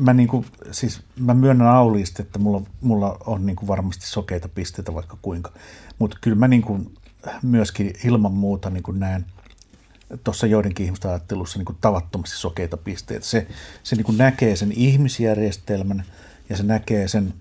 [0.00, 5.18] mä, niinku, siis, mä myönnän auliisti, että mulla, mulla on niinku varmasti sokeita pisteitä vaikka
[5.22, 5.52] kuinka,
[5.98, 6.80] mutta kyllä mä niinku
[7.42, 9.26] myöskin ilman muuta niinku näen
[10.24, 13.26] tuossa joidenkin ihmisten ajattelussa niinku tavattomasti sokeita pisteitä.
[13.26, 13.46] Se,
[13.82, 16.04] se niinku näkee sen ihmisjärjestelmän
[16.48, 17.34] ja se näkee sen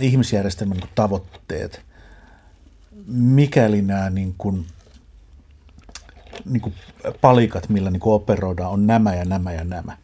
[0.00, 1.82] ihmisjärjestelmän niinku tavoitteet,
[3.06, 4.66] mikäli nämä niin kuin,
[6.44, 6.74] niin kuin
[7.20, 9.96] palikat, millä niin kuin operoidaan, on nämä ja nämä ja nämä.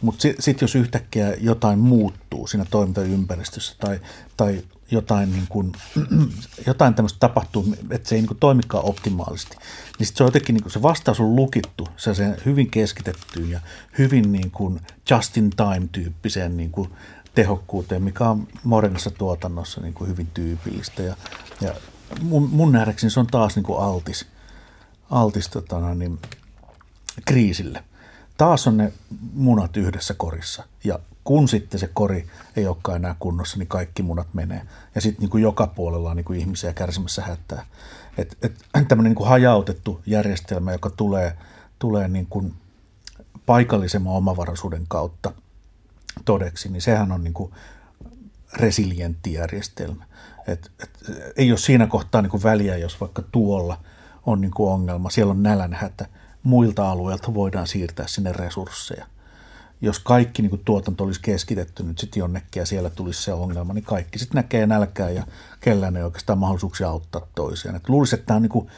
[0.00, 4.00] Mutta sitten sit jos yhtäkkiä jotain muuttuu siinä toimintaympäristössä tai,
[4.36, 5.72] tai jotain, niin kuin,
[6.66, 9.56] jotain tämmöistä tapahtuu, että se ei niin kuin toimikaan optimaalisesti,
[9.98, 13.60] niin sit se on jotenkin, niin kuin, se vastaus on lukittu se hyvin keskitettyyn ja
[13.98, 14.80] hyvin niin kuin
[15.10, 16.90] just in time tyyppiseen niin kuin
[17.34, 21.02] tehokkuuteen, mikä on modernissa tuotannossa niin kuin hyvin tyypillistä.
[21.02, 21.16] Ja,
[21.60, 21.74] ja
[22.22, 24.26] mun, mun nähdäkseni se on taas niin kuin altis,
[25.10, 26.18] altis tota, no niin,
[27.24, 27.84] kriisille
[28.38, 28.92] taas on ne
[29.32, 30.64] munat yhdessä korissa.
[30.84, 32.26] Ja kun sitten se kori
[32.56, 34.62] ei olekaan enää kunnossa, niin kaikki munat menee.
[34.94, 37.66] Ja sitten niin joka puolella on niin kuin ihmisiä kärsimässä hätää.
[38.18, 41.36] Et, et, tämmöinen niin kuin hajautettu järjestelmä, joka tulee,
[41.78, 42.54] tulee niin kuin
[43.46, 45.32] paikallisemman omavaraisuuden kautta
[46.24, 47.52] todeksi, niin sehän on niin kuin
[48.52, 50.04] resilientti järjestelmä.
[50.48, 50.90] Et, et,
[51.36, 53.80] ei ole siinä kohtaa niin kuin väliä, jos vaikka tuolla
[54.26, 56.06] on niin kuin ongelma, siellä on nälänhätä,
[56.42, 59.06] muilta alueilta voidaan siirtää sinne resursseja.
[59.80, 63.72] Jos kaikki niin kuin tuotanto olisi keskitetty nyt sitten jonnekin ja siellä tulisi se ongelma,
[63.72, 65.26] niin kaikki sitten näkee nälkää ja
[65.60, 67.76] kellään ei oikeastaan mahdollisuuksia auttaa toisiaan.
[67.76, 68.68] Et luulisi, että tämä on niin kuin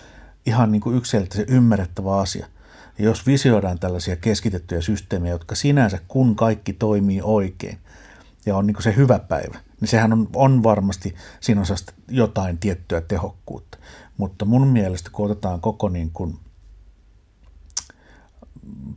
[0.46, 2.46] ihan niin kuin yksilöllisesti ymmärrettävä asia.
[2.98, 7.78] Ja jos visioidaan tällaisia keskitettyjä systeemejä, jotka sinänsä kun kaikki toimii oikein
[8.46, 11.62] ja on niin kuin se hyvä päivä, niin sehän on, on varmasti siinä
[12.08, 13.78] jotain tiettyä tehokkuutta.
[14.16, 16.36] Mutta mun mielestä kun otetaan koko niin kuin–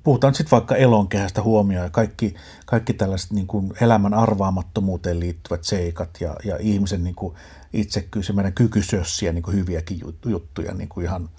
[0.03, 2.35] puhutaan sitten vaikka elonkehästä huomioon ja kaikki,
[2.65, 7.35] kaikki tällaiset niin kuin elämän arvaamattomuuteen liittyvät seikat ja, ja ihmisen niin kuin
[7.73, 11.29] itsekkyys ja meidän kyky sössiä niin kuin hyviäkin juttuja niin kuin ihan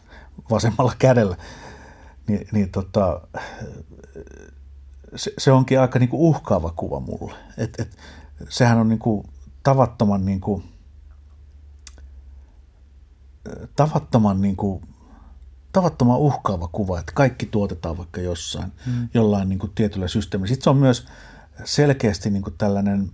[0.51, 1.37] vasemmalla kädellä,
[2.27, 3.21] niin, niin tota,
[5.17, 7.35] se, se onkin aika niin kuin uhkaava kuva mulle.
[7.59, 7.97] Et, et,
[8.49, 9.27] sehän on niin kuin
[9.65, 10.65] tavattoman, niin kuin,
[13.77, 14.83] tavattoman niin kuin
[15.73, 19.09] tavattoman uhkaava kuva, että kaikki tuotetaan vaikka jossain, mm.
[19.15, 20.49] jollain niin kuin tietyllä systeemillä.
[20.49, 21.07] Sitten se on myös
[21.65, 23.11] selkeästi niin kuin tällainen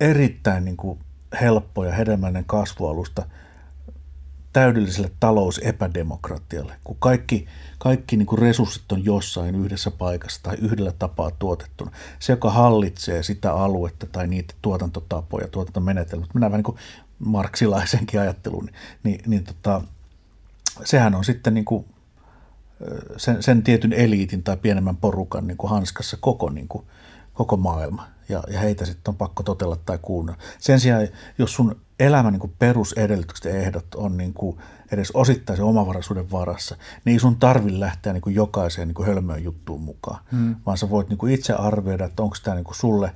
[0.00, 0.98] erittäin niin kuin
[1.40, 3.26] helppo ja hedelmällinen kasvualusta
[4.52, 7.46] täydelliselle talousepädemokratialle, kun kaikki,
[7.78, 11.90] kaikki niin kuin resurssit on jossain yhdessä paikassa tai yhdellä tapaa tuotettuna.
[12.18, 16.78] Se, joka hallitsee sitä aluetta tai niitä tuotantotapoja, tuotantomenetelmät, mennään vähän niin kuin
[17.18, 18.74] marksilaisenkin ajatteluun, niin,
[19.04, 19.82] niin, niin tota,
[20.84, 21.84] sehän on sitten niin kuin
[23.16, 26.84] sen, sen tietyn eliitin tai pienemmän porukan niin kuin hanskassa koko, niin kuin,
[27.34, 28.06] koko maailma.
[28.32, 30.42] Ja, ja heitä sitten on pakko totella tai kuunnella.
[30.58, 34.58] Sen sijaan, jos sun elämän niin kuin perusedellytykset ja ehdot on niin kuin
[34.92, 39.44] edes osittaisen omavaraisuuden varassa, niin ei sun tarvi lähteä niin kuin jokaiseen niin kuin hölmöön
[39.44, 40.56] juttuun mukaan, hmm.
[40.66, 43.12] vaan sä voit niin kuin itse arvioida, että onko tämä niin kuin sulle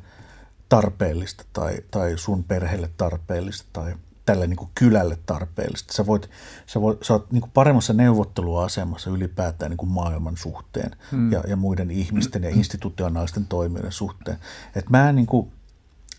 [0.69, 3.95] tarpeellista tai, tai sun perheelle tarpeellista tai–
[4.27, 5.93] tälle niin kuin kylälle tarpeellista.
[5.93, 6.31] Sä, voit,
[6.67, 11.33] sä, voit, sä oot niin kuin paremmassa neuvotteluasemassa ylipäätään niin kuin maailman suhteen hmm.
[11.33, 14.39] ja, ja muiden ihmisten ja institutionaalisten toimijoiden suhteen.
[14.75, 15.53] Et mä niin kuin,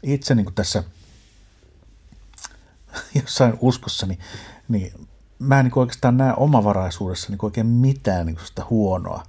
[0.03, 0.83] itse niin kuin tässä
[3.21, 4.19] jossain uskossani,
[4.67, 5.07] niin
[5.39, 9.23] mä en niin kuin oikeastaan näe omavaraisuudessa niin kuin oikein mitään niin kuin sitä huonoa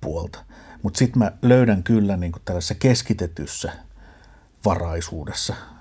[0.00, 0.44] puolta.
[0.82, 3.72] Mutta sitten mä löydän kyllä niin kuin tällaisessa keskitetyssä
[4.64, 5.54] varaisuudessa–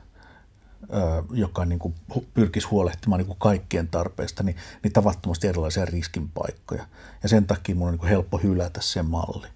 [1.31, 1.95] joka niin kuin
[2.33, 6.85] pyrkisi huolehtimaan niin kuin kaikkien tarpeista, niin, niin tavattomasti erilaisia riskinpaikkoja.
[7.23, 9.47] Ja sen takia mun on niin helppo hylätä se malli.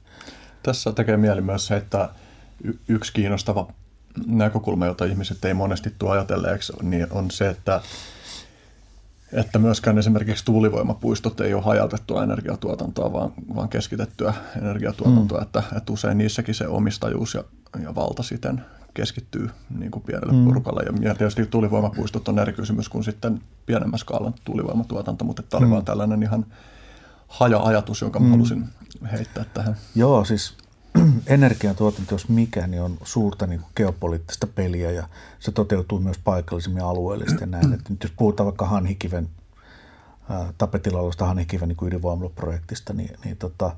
[0.64, 2.10] Tässä tekee mieli myös se, että
[2.88, 3.68] yksi kiinnostava
[4.28, 7.82] näkökulma, jota ihmiset ei monesti tuo ajatelleeksi, niin on se, että
[9.34, 15.44] että myöskään esimerkiksi tuulivoimapuistot ei ole hajautettua energiatuotantoa, vaan, vaan keskitettyä energiatuotantoa, mm.
[15.44, 17.44] että, että usein niissäkin se omistajuus ja,
[17.84, 20.46] ja valta siten keskittyy niin kuin pienelle mm.
[20.46, 20.84] porukalle.
[21.02, 25.72] Ja tietysti tuulivoimapuistot on eri kysymys kuin sitten pienemmän skaalan tuulivoimatuotanto, mutta tämä oli mm.
[25.72, 26.46] vaan tällainen ihan
[27.28, 28.30] haja-ajatus, jonka mm.
[28.30, 28.66] halusin
[29.12, 29.76] heittää tähän.
[29.96, 30.54] Joo, siis
[31.28, 35.08] energiantuotanto, jos mikä, niin on suurta niin kuin geopoliittista peliä ja
[35.40, 37.74] se toteutuu myös paikallisemmin alueellisesti ja näin.
[37.74, 39.30] Että nyt jos puhutaan vaikka Hanhikiven
[40.58, 43.76] tapetilla olevasta Hanhikiven niin ydinvoimalaprojektista, niin, niin tota,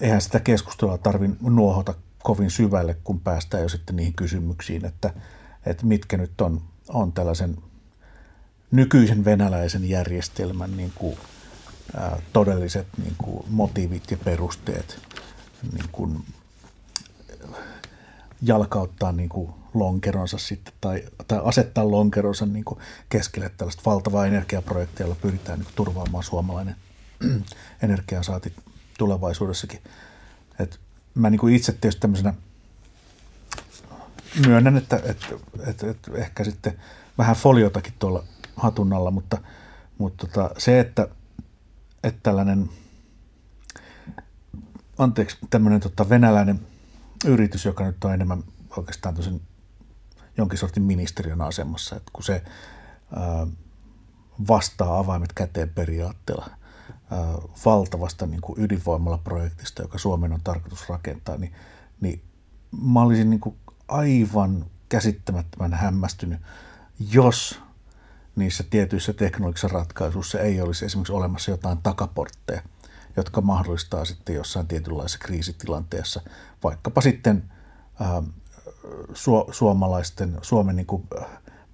[0.00, 1.94] eihän sitä keskustelua tarvitse nuohota
[2.26, 5.14] kovin syvälle, kun päästään jo sitten niihin kysymyksiin, että,
[5.66, 7.56] että mitkä nyt on, on tällaisen
[8.70, 11.18] nykyisen venäläisen järjestelmän niin kuin,
[11.96, 14.98] ää, todelliset niin kuin, motiivit ja perusteet
[15.72, 16.24] niin kuin,
[18.42, 25.06] jalkauttaa niin kuin, lonkeronsa sitten tai, tai asettaa lonkeronsa niin kuin keskelle tällaista valtavaa energiaprojektia,
[25.06, 26.76] jolla pyritään niin kuin, turvaamaan suomalainen
[27.82, 28.52] energiansaati
[28.98, 29.80] tulevaisuudessakin.
[31.16, 32.34] Mä niin kuin itse tietysti tämmöisenä
[34.46, 35.26] myönnän, että, että,
[35.66, 36.78] että, että ehkä sitten
[37.18, 38.24] vähän foliotakin tuolla
[38.56, 39.38] hatun alla, mutta,
[39.98, 41.08] mutta tota, se, että,
[42.04, 42.70] että tällainen,
[44.98, 46.60] anteeksi, tämmöinen tota venäläinen
[47.24, 48.44] yritys, joka nyt on enemmän
[48.76, 49.42] oikeastaan tosin
[50.36, 52.42] jonkin sortin ministeriön asemassa, että kun se
[53.16, 53.46] ää,
[54.48, 56.50] vastaa avaimet käteen periaatteella
[57.64, 61.52] valtavasta niin kuin ydinvoimalaprojektista, joka Suomen on tarkoitus rakentaa, niin,
[62.00, 62.22] niin
[62.82, 63.56] mä olisin niin kuin
[63.88, 66.40] aivan käsittämättömän hämmästynyt,
[67.12, 67.60] jos
[68.36, 72.62] niissä tietyissä teknologisissa ratkaisuissa ei olisi esimerkiksi olemassa jotain takaportteja,
[73.16, 76.20] jotka mahdollistaa sitten jossain tietynlaisessa kriisitilanteessa
[76.64, 77.50] vaikkapa sitten
[78.00, 78.22] ää,
[79.12, 81.08] su- suomalaisten, Suomen niin kuin,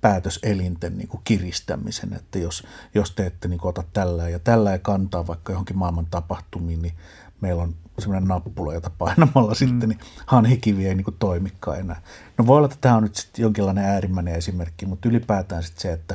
[0.03, 4.71] päätöselinten niin kuin kiristämisen, että jos, jos te ette niin kuin, ota tällä ja tällä
[4.71, 6.95] ja kantaa vaikka johonkin maailman tapahtumiin, niin
[7.41, 9.57] meillä on semmoinen nappula, jota painamalla mm.
[9.57, 12.03] sitten niin hanhikivi ei niin kuin, toimikaan enää.
[12.39, 15.93] No voi olla, että tämä on nyt sitten jonkinlainen äärimmäinen esimerkki, mutta ylipäätään sitten se,
[15.93, 16.15] että,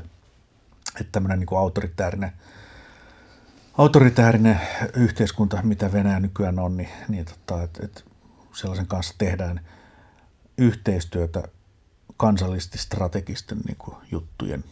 [1.01, 2.31] että tämmöinen niin kuin autoritäärinen
[3.77, 4.61] autoritäärinen
[4.93, 8.01] yhteiskunta, mitä Venäjä nykyään on, niin, niin tota, että, että
[8.53, 9.61] sellaisen kanssa tehdään–
[10.57, 11.43] yhteistyötä
[12.17, 14.63] kansallisesti strategisten niin kuin, juttujen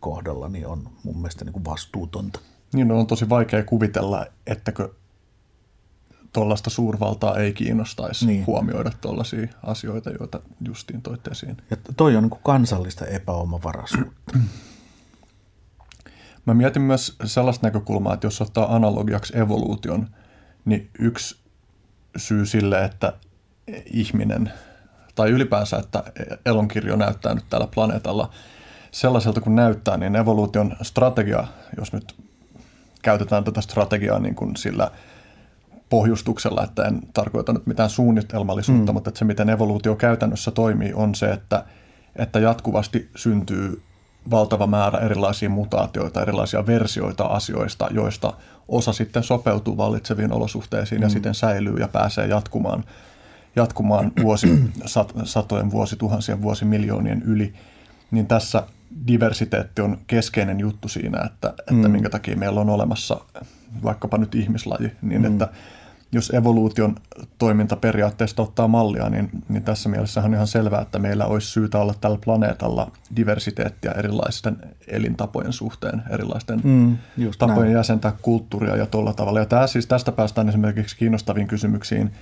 [0.00, 2.40] kohdalla niin on mun mielestä niin kuin vastuutonta.
[2.72, 4.88] Niin on tosi vaikea kuvitella, ettäkö
[6.32, 8.46] tuollaista suurvaltaa ei kiinnostaisi niin.
[8.46, 11.56] huomioida tuollaisia asioita, joita justiin toitte esiin.
[11.70, 14.38] Ja toi on niin kuin kansallista epäomavaraisuutta.
[16.46, 20.08] Mä mietin myös sellaista näkökulmaa, että jos ottaa analogiaksi evoluution,
[20.64, 21.36] niin yksi
[22.16, 23.12] syy sille, että
[23.92, 24.52] ihminen–
[25.16, 26.04] tai ylipäänsä, että
[26.46, 28.30] elonkirjo näyttää nyt täällä planeetalla
[28.90, 32.14] sellaiselta kuin näyttää, niin evoluution strategia, jos nyt
[33.02, 34.90] käytetään tätä strategiaa niin kuin sillä
[35.90, 38.94] pohjustuksella, että en tarkoita nyt mitään suunnitelmallisuutta, mm.
[38.94, 41.64] mutta että se, miten evoluutio käytännössä toimii, on se, että,
[42.16, 43.82] että jatkuvasti syntyy
[44.30, 48.32] valtava määrä erilaisia mutaatioita, erilaisia versioita asioista, joista
[48.68, 51.02] osa sitten sopeutuu vallitseviin olosuhteisiin mm.
[51.02, 52.84] ja siten säilyy ja pääsee jatkumaan
[53.56, 57.54] jatkumaan vuosi, sat, satojen vuosituhansien vuosimiljoonien yli,
[58.10, 58.62] niin tässä
[59.06, 61.90] diversiteetti on keskeinen juttu siinä, että, että mm.
[61.90, 63.20] minkä takia meillä on olemassa
[63.82, 65.32] vaikkapa nyt ihmislaji, niin mm.
[65.32, 65.48] että
[66.12, 66.94] jos evoluution
[67.38, 71.94] toimintaperiaatteesta ottaa mallia, niin, niin tässä mielessä on ihan selvää, että meillä olisi syytä olla
[72.00, 74.56] tällä planeetalla diversiteettiä erilaisten
[74.88, 76.96] elintapojen suhteen, erilaisten mm,
[77.38, 77.76] tapojen näin.
[77.76, 79.38] jäsentää kulttuuria ja tuolla tavalla.
[79.38, 82.12] Ja tämä, siis tästä päästään esimerkiksi kiinnostaviin kysymyksiin–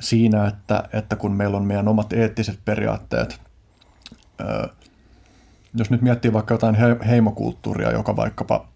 [0.00, 3.40] siinä, että, että kun meillä on meidän omat eettiset periaatteet,
[5.74, 8.68] jos nyt miettii vaikka jotain heimokulttuuria, joka vaikkapa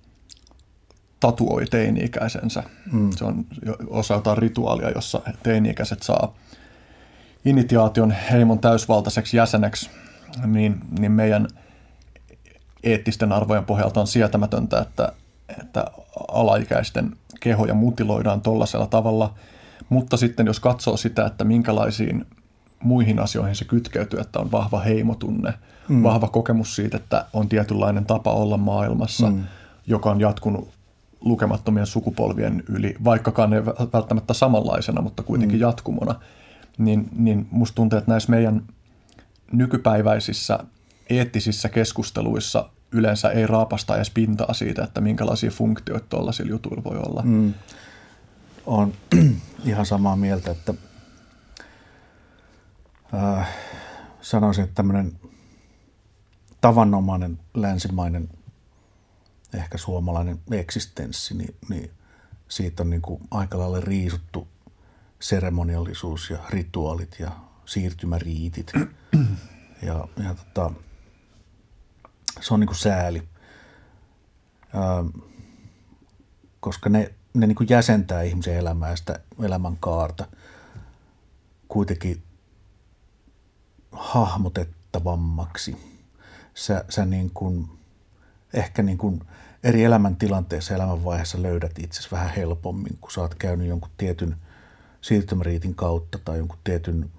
[1.20, 3.10] tatuoi teini-ikäisensä, mm.
[3.10, 3.44] se on
[3.86, 6.34] osa jotain rituaalia, jossa teini-ikäiset saa
[7.44, 9.90] initiaation heimon täysvaltaiseksi jäseneksi,
[10.46, 11.48] niin, niin meidän
[12.82, 15.12] eettisten arvojen pohjalta on sietämätöntä, että,
[15.60, 15.84] että
[16.28, 19.34] alaikäisten kehoja mutiloidaan tuollaisella tavalla–
[19.90, 22.26] mutta sitten jos katsoo sitä, että minkälaisiin
[22.82, 25.54] muihin asioihin se kytkeytyy, että on vahva heimotunne,
[25.88, 26.02] mm.
[26.02, 29.44] vahva kokemus siitä, että on tietynlainen tapa olla maailmassa, mm.
[29.86, 30.68] joka on jatkunut
[31.20, 35.62] lukemattomien sukupolvien yli, vaikkakaan ei välttämättä samanlaisena, mutta kuitenkin mm.
[35.62, 36.14] jatkumona,
[36.78, 38.62] niin, niin musta tuntuu, että näissä meidän
[39.52, 40.58] nykypäiväisissä
[41.10, 47.22] eettisissä keskusteluissa yleensä ei raapasta edes pintaa siitä, että minkälaisia funktioita tuollaisilla jutuilla voi olla.
[47.24, 47.54] Mm
[48.66, 48.92] on
[49.64, 50.74] ihan samaa mieltä, että
[53.14, 53.48] äh,
[54.20, 55.20] sanoisin, että tämmöinen
[56.60, 58.28] tavanomainen länsimainen,
[59.54, 61.90] ehkä suomalainen eksistenssi, niin, niin
[62.48, 64.48] siitä on niin kuin aika lailla riisuttu
[65.20, 67.30] seremoniallisuus ja rituaalit ja
[67.64, 68.72] siirtymäriitit.
[69.82, 70.72] Ja, ja tota,
[72.40, 73.28] se on niin kuin sääli,
[74.74, 75.22] äh,
[76.60, 80.26] koska ne ne niin kuin jäsentää ihmisen elämää sitä elämän kaarta
[81.68, 82.22] kuitenkin
[83.92, 85.76] hahmotettavammaksi.
[86.54, 87.68] Sä, sä niin kuin,
[88.54, 89.20] ehkä niin kuin
[89.64, 94.36] eri elämäntilanteissa, elämänvaiheessa löydät itse vähän helpommin, kun sä oot käynyt jonkun tietyn
[95.00, 97.10] siirtymäriitin kautta tai jonkun tietyn,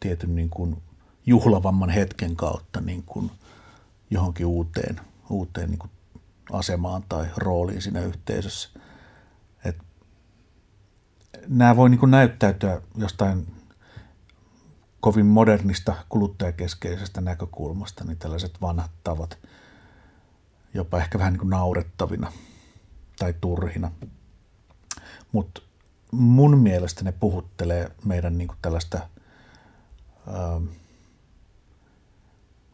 [0.00, 0.82] tietyn niin kuin
[1.26, 3.30] juhlavamman hetken kautta niin kuin
[4.10, 5.00] johonkin uuteen,
[5.30, 5.90] uuteen niin kuin
[6.52, 8.68] asemaan tai rooliin siinä yhteisössä.
[11.50, 13.54] Nämä voi niin näyttäytyä jostain
[15.00, 19.38] kovin modernista kuluttajakeskeisestä näkökulmasta, niin tällaiset vanhat tavat
[20.74, 22.32] jopa ehkä vähän niin naurettavina
[23.18, 23.90] tai turhina.
[25.32, 25.60] Mutta
[26.12, 29.00] mun mielestä ne puhuttelee meidän niin tällaista,
[30.28, 30.64] ähm,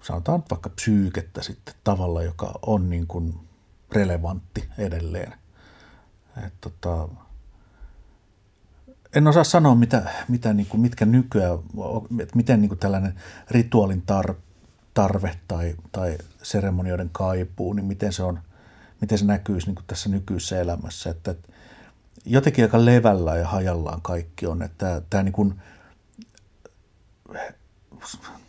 [0.02, 3.48] sanotaan vaikka psyykettä sitten tavalla, joka on niin kuin
[3.92, 5.34] relevantti edelleen.
[6.46, 7.08] Et tota,
[9.16, 11.58] en osaa sanoa, mitä, mitä, niin kuin, mitkä nykyään,
[12.34, 13.14] miten niin kuin tällainen
[13.50, 14.34] rituaalin tar,
[14.94, 18.40] tarve tai, tai seremonioiden kaipuu, niin miten se, on,
[19.00, 21.10] miten se näkyisi niin kuin tässä nykyisessä elämässä.
[21.10, 21.48] Että, että
[22.24, 24.62] jotenkin aika levällä ja hajallaan kaikki on.
[24.62, 25.54] Että tämä, tämä niin kuin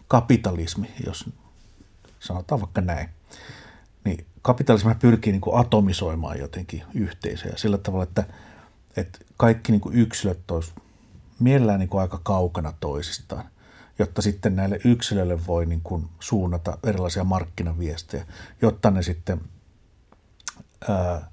[0.07, 1.30] kapitalismi, jos
[2.19, 3.10] sanotaan vaikka näin,
[4.06, 8.23] niin kapitalismi pyrkii niin kuin atomisoimaan jotenkin yhteisöjä sillä tavalla, että–
[8.98, 10.72] että kaikki niin kuin yksilöt olisi
[11.40, 13.45] mielellään niin kuin aika kaukana toisistaan,
[13.99, 18.26] jotta sitten näille yksilöille voi niin kuin suunnata erilaisia markkinaviestejä,
[18.61, 19.41] jotta ne sitten
[20.90, 21.32] ää,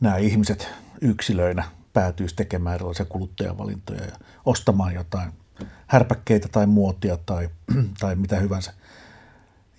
[0.00, 0.68] nämä ihmiset
[1.00, 5.32] yksilöinä päätyisi tekemään erilaisia kuluttajavalintoja ja ostamaan jotain
[5.86, 7.48] härpäkkeitä tai muotia tai,
[8.00, 8.74] tai mitä hyvänsä.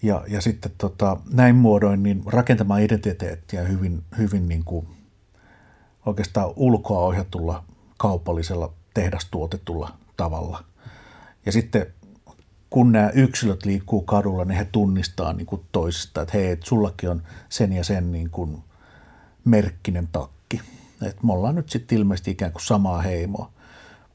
[0.01, 4.88] Ja, ja sitten tota, näin muodoin niin rakentamaan identiteettiä hyvin, hyvin niin kuin
[6.10, 7.64] oikeastaan ulkoa ohjatulla
[7.98, 10.64] kaupallisella tehdastuotetulla tavalla.
[11.45, 11.94] Ja sitten
[12.69, 17.10] kun nämä yksilöt liikkuu kadulla, niin he tunnistaa niin kuin toisista, että hei, että sullakin
[17.10, 18.64] on sen ja sen niin kuin
[19.45, 20.61] merkkinen takki.
[21.02, 23.52] Että me ollaan nyt sitten ilmeisesti ikään kuin samaa heimoa.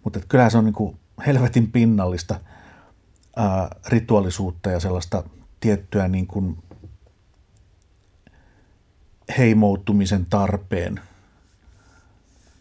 [0.05, 0.97] Mutta kyllähän se on niin kuin
[1.27, 2.41] helvetin pinnallista
[3.37, 5.25] ää, rituaalisuutta ja sellaista
[5.61, 6.59] tiettyä niin kuin
[9.39, 11.01] heimoutumisen tarpeen–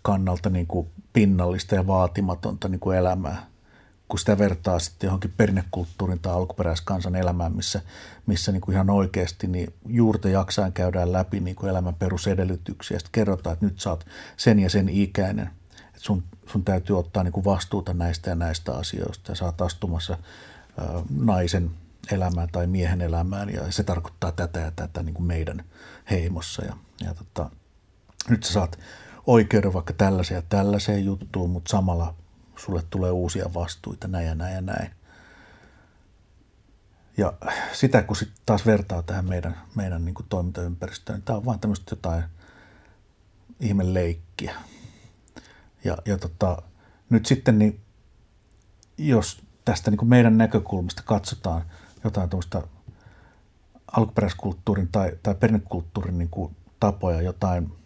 [0.03, 3.45] kannalta niin kuin pinnallista ja vaatimatonta niin kuin elämää,
[4.07, 7.81] kun sitä vertaa sitten johonkin perinnekulttuurin tai alkuperäiskansan elämään, missä,
[8.25, 12.99] missä niin kuin ihan oikeasti niin juurta jaksain käydään läpi niin kuin elämän perusedellytyksiä.
[12.99, 14.05] Sitten kerrotaan, että nyt oot
[14.37, 15.49] sen ja sen ikäinen,
[15.87, 20.13] että sun, sun täytyy ottaa niin kuin vastuuta näistä ja näistä asioista ja oot astumassa
[20.13, 20.17] ä,
[21.19, 21.71] naisen
[22.11, 25.63] elämään tai miehen elämään ja se tarkoittaa tätä ja tätä niin kuin meidän
[26.09, 26.65] heimossa.
[26.65, 27.49] Ja, ja tota,
[28.29, 28.79] nyt sä saat
[29.27, 32.15] oikeuden vaikka tällaiseen ja tällaiseen juttuun, mutta samalla
[32.55, 34.89] sulle tulee uusia vastuita, näin ja näin ja näin.
[37.17, 37.33] Ja
[37.73, 41.91] sitä kun sit taas vertaa tähän meidän, meidän niin toimintaympäristöön, niin tämä on vaan tämmöistä
[41.91, 42.23] jotain
[43.59, 44.55] ihmeleikkiä.
[45.83, 46.61] Ja, ja tota,
[47.09, 47.79] nyt sitten, niin
[48.97, 51.63] jos tästä niin meidän näkökulmasta katsotaan
[52.03, 52.67] jotain tuommoista
[53.91, 56.29] alkuperäiskulttuurin tai, tai perinnekulttuurin niin
[56.79, 57.69] tapoja, jotain–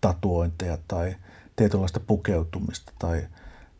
[0.00, 1.16] tatuointeja tai
[1.56, 3.26] tietynlaista pukeutumista tai,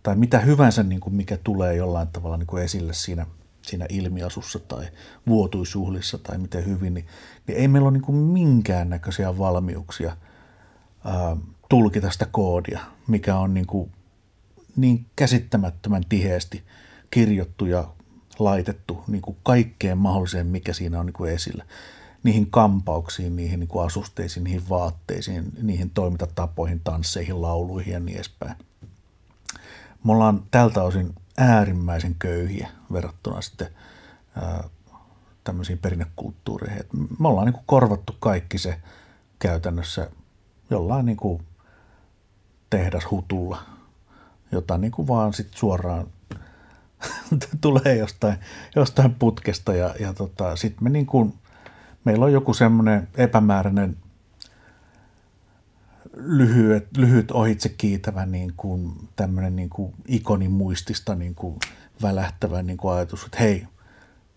[0.02, 3.26] tai mitä hyvänsä, niin kuin mikä tulee jollain tavalla niin kuin esille siinä,
[3.62, 4.88] siinä ilmiasussa tai
[5.26, 7.06] vuotuisuhlissa tai miten hyvin, niin,
[7.46, 10.16] niin ei meillä ole niin kuin minkäännäköisiä valmiuksia
[11.04, 11.36] ää,
[11.68, 13.92] tulkita sitä koodia, mikä on niin, kuin
[14.76, 16.62] niin käsittämättömän tiheesti
[17.10, 17.88] kirjottu ja
[18.38, 21.64] laitettu niin kuin kaikkeen mahdolliseen, mikä siinä on niin kuin esillä
[22.22, 28.56] niihin kampauksiin, niihin niin kuin asusteisiin, niihin vaatteisiin, niihin toimintatapoihin, tansseihin, lauluihin ja niin edespäin.
[30.04, 33.68] Me ollaan tältä osin äärimmäisen köyhiä verrattuna sitten
[34.36, 34.64] ää,
[35.44, 36.84] tämmöisiin perinnekulttuureihin.
[37.18, 38.80] me ollaan niin kuin korvattu kaikki se
[39.38, 40.10] käytännössä
[40.70, 41.42] jollain niin kuin
[42.70, 43.62] tehdashutulla,
[44.52, 46.06] jota niin kuin vaan sit suoraan
[47.60, 48.38] tulee jostain,
[48.76, 51.34] jostain putkesta ja, ja tota, sitten me niin kuin
[52.04, 53.96] meillä on joku semmoinen epämääräinen
[56.16, 61.58] lyhyet, lyhyt ohitse kiitävä niin kuin, tämmöinen niin kuin ikonimuistista niin kuin
[62.02, 63.66] välähtävä niin kuin ajatus, että hei,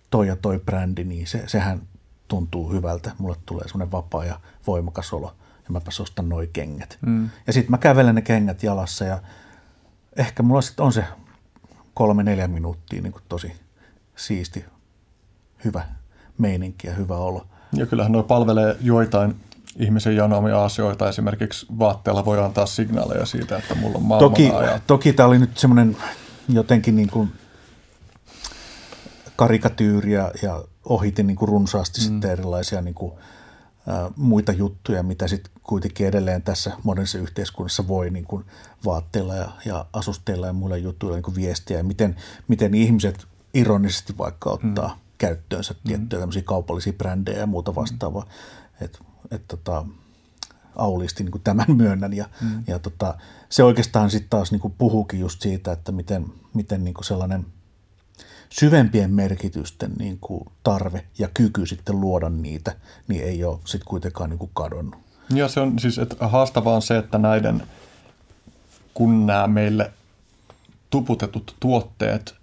[0.10, 1.82] toi ja toi brändi, niin se, sehän
[2.28, 3.12] tuntuu hyvältä.
[3.18, 5.36] Mulle tulee semmoinen vapaa ja voimakas olo
[5.66, 6.98] ja mäpä ostan noi kengät.
[7.02, 7.30] Mm.
[7.48, 9.22] Ja sitten mä kävelen ne kengät jalassa ja
[10.16, 11.06] ehkä mulla sitten on se
[11.94, 13.54] kolme neljä minuuttia niin kuin tosi
[14.16, 14.66] siisti,
[15.66, 15.86] hyvä
[16.38, 17.48] meininki ja hyvä olo.
[17.74, 19.36] Ja kyllähän nuo palvelee joitain
[19.80, 21.10] ihmisen janoamia asioita.
[21.10, 24.52] Esimerkiksi vaatteella voi antaa signaaleja siitä, että mulla on Toki,
[24.88, 25.98] toki tämä oli nyt semmoinen
[26.50, 27.32] jotenkin niin kuin
[29.36, 32.04] karikatyyriä ja ohitin niin kuin runsaasti mm.
[32.04, 33.14] sitten erilaisia niin kuin,
[34.16, 38.46] muita juttuja, mitä sitten kuitenkin edelleen tässä modernissa yhteiskunnassa voi niin kuin
[38.86, 42.16] vaatteilla ja, ja asusteilla ja muilla jutuilla niin kuin viestiä ja miten,
[42.48, 45.03] miten ihmiset ironisesti vaikka ottaa mm.
[45.18, 48.24] Käyttöönsä tiettyjä tämmöisiä kaupallisia brändejä ja muuta vastaavaa.
[48.24, 48.86] Mm.
[48.86, 49.00] Että
[49.32, 49.86] et, tota,
[50.76, 52.64] aulisti niin kuin tämän myönnän ja, mm.
[52.68, 53.18] ja tota,
[53.50, 57.46] se oikeastaan sitten taas niin kuin puhuukin just siitä, että miten, miten niin kuin sellainen–
[58.60, 62.76] syvempien merkitysten niin kuin tarve ja kyky sitten luoda niitä,
[63.08, 65.00] niin ei ole sitten kuitenkaan niin kuin kadonnut.
[65.30, 67.64] Ja se on siis, että haastavaa on se, että näiden,
[68.94, 69.92] kun nämä meille
[70.90, 72.36] tuputetut tuotteet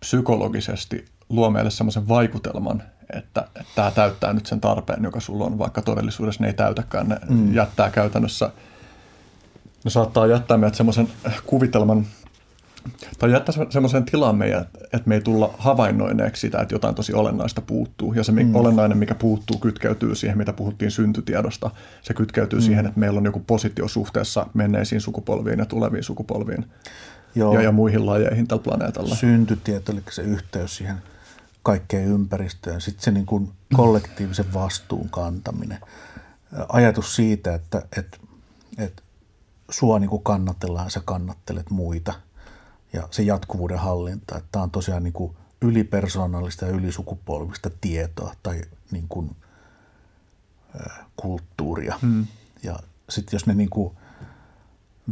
[0.00, 2.82] psykologisesti luo meille semmoisen vaikutelman,
[3.16, 7.08] että, että tämä täyttää nyt sen tarpeen, joka sulla on, vaikka todellisuudessa ne ei täytäkään.
[7.08, 7.54] Ne mm.
[7.54, 8.50] jättää käytännössä,
[9.84, 11.08] ne saattaa jättää meidät semmoisen
[11.46, 12.06] kuvitelman
[13.18, 17.60] tai jättää semmoisen tilan meidän, että me ei tulla havainnoineeksi sitä, että jotain tosi olennaista
[17.60, 18.12] puuttuu.
[18.12, 18.54] Ja se mm.
[18.54, 21.70] olennainen, mikä puuttuu, kytkeytyy siihen, mitä puhuttiin syntytiedosta.
[22.02, 22.62] Se kytkeytyy mm.
[22.62, 26.64] siihen, että meillä on joku positio suhteessa menneisiin sukupolviin ja tuleviin sukupolviin
[27.34, 27.54] Joo.
[27.54, 29.14] Ja, ja muihin lajeihin tällä planeetalla.
[29.14, 30.96] Syntytieto, eli se yhteys siihen
[31.62, 32.80] kaikkeen ympäristöön.
[32.80, 35.78] Sitten se niin kuin kollektiivisen vastuun kantaminen.
[36.68, 38.18] Ajatus siitä, että, että,
[38.78, 39.02] että
[39.70, 42.14] sua niin kuin kannatellaan, sä kannattelet muita–
[42.92, 44.36] ja se jatkuvuuden hallinta.
[44.36, 49.36] Että tämä on tosiaan niin kuin ylipersonaalista ja ylisukupolvista tietoa tai niin kuin,
[50.80, 51.98] ä, kulttuuria.
[52.02, 52.26] Hmm.
[52.62, 52.78] Ja
[53.08, 53.94] sitten jos ne niin kuin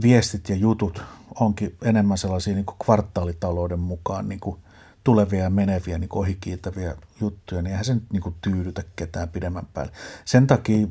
[0.02, 1.02] viestit ja jutut
[1.40, 4.60] onkin enemmän sellaisia niin kuin kvartaalitalouden mukaan niin kuin
[5.05, 9.66] tulevia ja meneviä niin ohikiitäviä juttuja, niin eihän se nyt niin kuin tyydytä ketään pidemmän
[9.74, 9.93] päälle.
[10.24, 10.86] Sen takia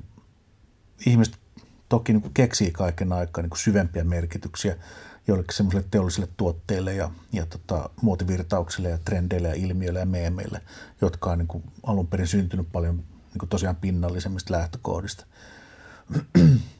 [1.06, 1.38] ihmiset
[1.90, 4.76] toki niin kuin keksii kaiken aikaa niin kuin syvempiä merkityksiä–
[5.30, 10.61] joillekin semmoisille teollisille tuotteille ja, ja tota, muotivirtauksille ja trendeille ja ilmiöille ja meemeille,
[11.02, 15.26] jotka on niin kuin alun perin syntynyt paljon niin kuin tosiaan pinnallisemmista lähtökohdista.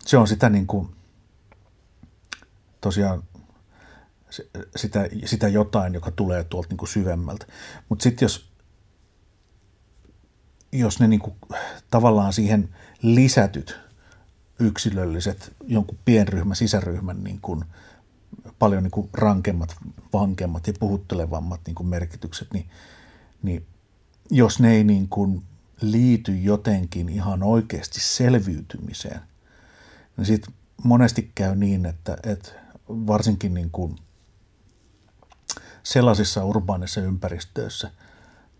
[0.06, 0.90] Se on sitä niin kuin,
[2.82, 3.24] tosiaan
[4.76, 7.46] sitä, sitä jotain, joka tulee tuolta niin kuin syvemmältä.
[7.90, 8.50] Mutta sitten jos,
[10.72, 11.36] jos ne niin kuin,
[11.92, 12.70] tavallaan siihen
[13.02, 13.80] lisätyt
[14.60, 17.66] yksilölliset jonkun pienryhmän, sisäryhmän niin kuin,
[18.60, 19.76] paljon niin kuin rankemmat,
[20.14, 22.70] vankemmat ja puhuttelevammat niin kuin merkitykset, niin,
[23.42, 23.66] niin
[24.32, 25.44] jos ne ei niin kuin
[25.82, 29.20] liity jotenkin ihan oikeasti selviytymiseen,
[30.18, 30.54] niin sitten
[30.84, 32.52] monesti käy niin, että, että
[32.90, 33.96] varsinkin niin kuin
[35.84, 37.92] sellaisissa urbaanisissa ympäristöissä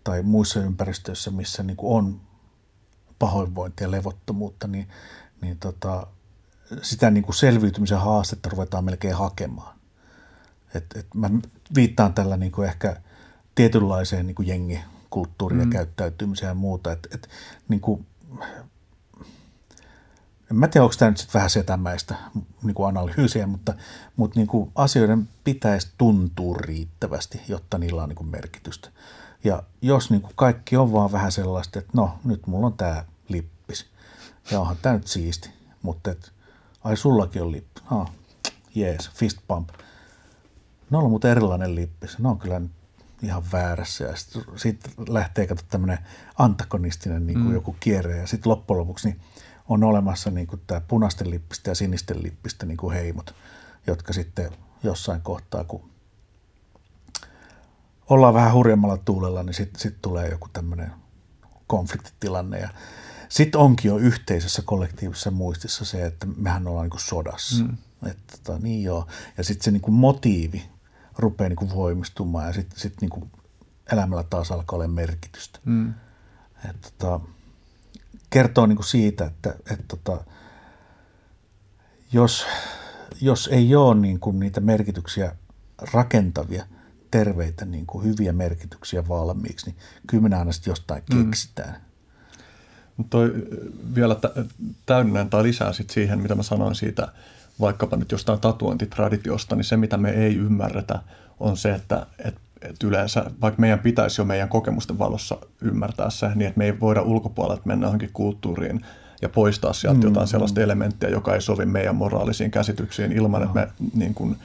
[0.04, 2.20] tai muissa ympäristöissä, missä niin kuin on
[3.18, 4.88] pahoinvointia ja levottomuutta, niin,
[5.40, 6.06] niin tota,
[6.82, 9.76] sitä niin kuin selviytymisen haastetta ruvetaan melkein hakemaan.
[10.74, 11.30] Et, et mä
[11.74, 12.96] viittaan tällä niin kuin ehkä
[13.54, 15.72] tietynlaiseen niin kuin jengikulttuuriin mm.
[15.72, 16.92] ja käyttäytymiseen ja muuta.
[16.92, 17.28] Et, et,
[17.68, 18.06] niin kuin,
[20.50, 22.14] en mä tiedä, onko tämä nyt sitten vähän setämäistä
[22.62, 23.74] niin kuin analyysiä, mutta,
[24.16, 28.88] mutta niin kuin asioiden pitäisi tuntua riittävästi, jotta niillä on niin kuin merkitystä.
[29.44, 33.04] Ja jos niin kuin kaikki on vaan vähän sellaista, että no nyt mulla on tämä
[33.28, 33.86] lippis
[34.50, 35.50] ja onhan tämä nyt siisti,
[35.82, 36.32] mutta et,
[36.84, 38.06] ai sullakin on lippi, no
[38.74, 39.68] jees, fist pump–
[40.90, 42.18] ne on muuten erilainen lippis.
[42.18, 42.60] Ne on kyllä
[43.22, 44.04] ihan väärässä.
[44.04, 45.98] Ja sitten sit lähtee kato tämmöinen
[46.38, 47.54] antagonistinen niin kuin mm.
[47.54, 48.16] joku kierre.
[48.16, 49.20] Ja sitten loppujen lopuksi niin
[49.70, 53.34] on olemassa niin kuin tämä punaisten lippistä ja sinisten lippistä niin kuin heimot,
[53.86, 54.50] jotka sitten
[54.82, 55.90] jossain kohtaa, kun
[58.08, 60.92] ollaan vähän hurjemmalla tuulella, niin sitten sit tulee joku tämmöinen
[61.66, 62.58] konfliktitilanne.
[62.58, 62.68] Ja
[63.28, 67.64] sitten onkin jo yhteisessä kollektiivisessa muistissa se, että mehän ollaan niin kuin sodassa.
[67.64, 67.76] Mm.
[68.06, 69.06] Että, tota, niin joo.
[69.38, 70.70] Ja sitten se niin kuin motiivi
[71.18, 73.30] rupeaa niin kuin voimistumaan ja sitten sit niin kuin
[73.92, 75.58] elämällä taas alkaa olla merkitystä.
[75.64, 75.94] Mm.
[76.70, 77.20] Et, tota,
[78.30, 80.24] kertoo niin kuin siitä, että et, tota,
[82.12, 82.46] jos,
[83.20, 85.36] jos ei ole niin kuin niitä merkityksiä
[85.92, 86.64] rakentavia,
[87.10, 89.76] terveitä, niin kuin hyviä merkityksiä valmiiksi, niin
[90.06, 91.24] kyllä me aina sitten jostain mm.
[91.24, 91.76] keksitään.
[93.10, 93.32] Toi
[93.94, 94.16] vielä
[94.86, 97.12] täydennän tai lisää sit siihen, mitä mä sanoin siitä
[97.60, 100.98] vaikkapa nyt jostain tatuointitraditiosta, niin se mitä me ei ymmärretä
[101.40, 106.28] on se, että, että, että yleensä, vaikka meidän pitäisi jo meidän kokemusten valossa ymmärtää se,
[106.34, 108.80] niin että me ei voida ulkopuolelta mennä johonkin kulttuuriin
[109.22, 110.64] ja poistaa sieltä mm, jotain sellaista mm.
[110.64, 113.46] elementtiä, joka ei sovi meidän moraalisiin käsityksiin ilman, no.
[113.46, 114.36] että me niin kuin,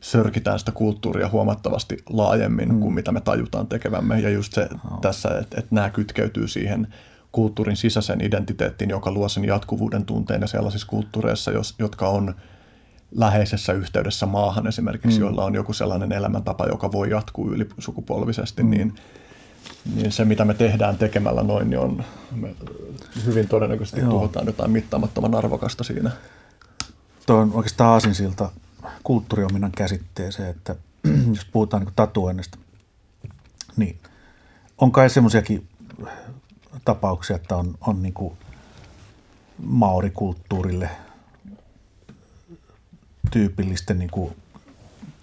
[0.00, 2.80] sörkitään sitä kulttuuria huomattavasti laajemmin mm.
[2.80, 4.20] kuin mitä me tajutaan tekevämme.
[4.20, 4.98] Ja just se no.
[5.00, 6.88] tässä, että, että nämä kytkeytyy siihen
[7.32, 12.34] kulttuurin sisäisen identiteettiin, joka luo sen jatkuvuuden tunteen ja sellaisissa kulttuureissa, jos, jotka on–
[13.14, 15.24] läheisessä yhteydessä maahan esimerkiksi, mm.
[15.24, 18.70] joilla on joku sellainen elämäntapa, joka voi jatkuu ylisukupolvisesti, mm.
[18.70, 18.94] niin
[19.94, 22.04] niin se mitä me tehdään tekemällä noin, niin on
[22.34, 22.54] me
[23.26, 24.10] hyvin todennäköisesti Joo.
[24.10, 26.10] tuhotaan jotain mittaamattoman arvokasta siinä.
[27.26, 28.50] Tuo on oikeastaan aasinsilta
[29.02, 30.76] kulttuuriominnan käsitteeseen, että
[31.34, 32.58] jos puhutaan niin tatuoinnista,
[33.76, 33.98] niin
[34.78, 35.68] on kai semmoisiakin
[36.84, 38.34] tapauksia, että on, on niin kuin
[39.62, 40.90] maorikulttuurille
[43.30, 44.36] tyypillisten niin kuin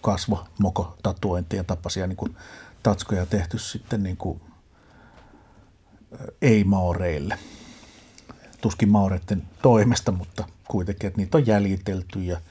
[0.01, 2.37] kasvo, moko, tatuointien tapaisia niin kuin
[2.83, 4.41] tatskoja tehty sitten niin kuin
[6.41, 7.39] ei-maoreille.
[8.61, 12.41] Tuskin maoreiden toimesta, mutta kuitenkin, että niitä on jäljitelty ja,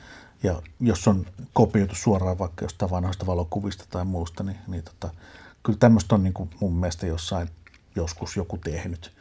[0.43, 5.15] ja jos on kopioitu suoraan vaikka jostain vanhoista valokuvista tai muusta, niin, niin tota,
[5.63, 7.49] kyllä tämmöistä on niin kuin mun mielestä jossain
[7.97, 9.13] joskus joku tehnyt.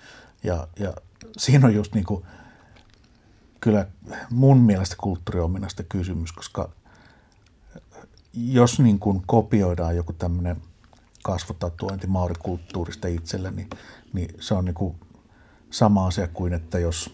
[0.44, 0.94] Ja, ja
[1.38, 2.26] siinä on just niin kuin,
[3.60, 3.88] kyllä
[4.30, 6.70] mun mielestä kulttuuriominasta kysymys, koska
[8.34, 10.62] jos niin kuin kopioidaan joku tämmöinen
[11.24, 13.70] kasvotatuointi maurikulttuurista itselle, niin,
[14.14, 14.96] niin se on niin kuin
[15.72, 17.14] sama asia kuin, että jos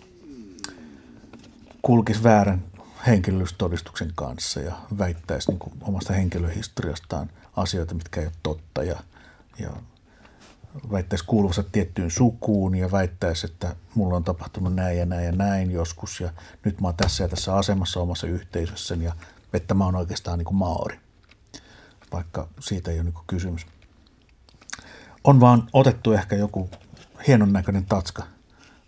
[1.81, 2.63] kulkisi väärän
[3.07, 8.99] henkilöllisyystodistuksen kanssa ja väittäisi niin kuin omasta henkilöhistoriastaan asioita, mitkä ei ole totta ja,
[9.59, 9.69] ja
[10.91, 15.71] väittäisi kuuluvansa tiettyyn sukuun ja väittäisi, että mulla on tapahtunut näin ja näin ja näin
[15.71, 16.29] joskus ja
[16.65, 19.13] nyt mä oon tässä ja tässä asemassa omassa yhteisössäni ja
[19.53, 20.99] että mä oon oikeastaan niin kuin maori,
[22.11, 23.65] vaikka siitä ei ole niin kysymys.
[25.23, 26.69] On vaan otettu ehkä joku
[27.27, 28.23] hienon näköinen tatska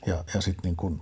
[0.06, 1.02] ja, ja sitten niin kuin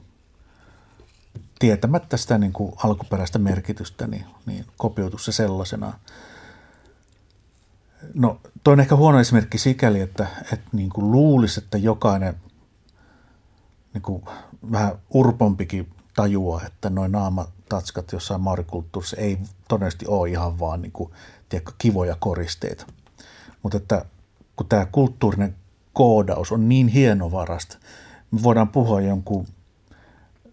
[1.60, 6.00] tietämättä sitä niin kuin alkuperäistä merkitystä, niin, niin kopioitu se sellaisena.
[8.14, 12.36] No toi on ehkä huono esimerkki sikäli, että, että niin kuin luulisi, että jokainen
[13.94, 14.24] niin kuin
[14.72, 19.38] vähän urpompikin tajua, että noin naamatatskat jossain maarikulttuurissa ei
[19.68, 21.12] todennäköisesti ole ihan vaan niin kuin,
[21.50, 22.86] tiedätkö, kivoja koristeita.
[23.64, 24.06] Mutta että
[24.56, 25.56] kun tämä kulttuurinen
[25.94, 27.78] koodaus on niin hienovarasta,
[28.32, 29.48] me voidaan puhua jonkun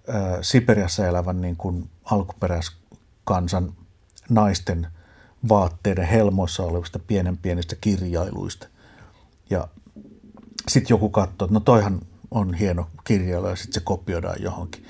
[0.08, 3.72] ä, Siperiassa elävän niin kuin alkuperäiskansan
[4.28, 4.86] naisten
[5.48, 8.66] vaatteiden helmoissa olevista pienen pienistä kirjailuista.
[9.50, 9.68] Ja
[10.68, 12.00] sitten joku katsoo, että no toihan
[12.30, 14.86] on hieno kirjailu ja sitten se kopioidaan johonkin.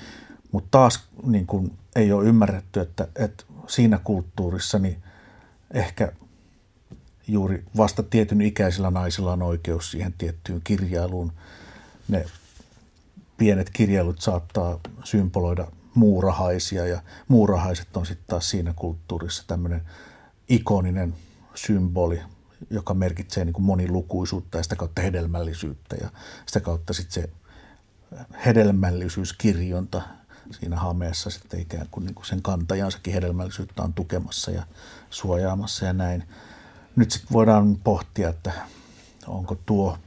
[0.52, 5.02] Mutta taas niin kun, ei ole ymmärretty, että, että siinä kulttuurissa niin
[5.70, 6.12] ehkä
[7.28, 11.32] juuri vasta tietyn ikäisillä naisilla on oikeus siihen tiettyyn kirjailuun.
[12.08, 12.24] Ne
[13.36, 19.82] pienet kirjailut saattaa symboloida muurahaisia ja muurahaiset on sitten taas siinä kulttuurissa tämmöinen
[20.48, 21.14] ikoninen
[21.54, 22.20] symboli,
[22.70, 26.10] joka merkitsee niin kuin monilukuisuutta ja sitä kautta hedelmällisyyttä ja
[26.46, 27.30] sitä kautta sitten se
[28.46, 30.02] hedelmällisyyskirjonta
[30.60, 34.62] siinä hameessa sitten ikään kuin, niin kuin sen kantajansakin hedelmällisyyttä on tukemassa ja
[35.10, 36.24] suojaamassa ja näin.
[36.96, 38.52] Nyt sitten voidaan pohtia, että
[39.26, 39.98] onko tuo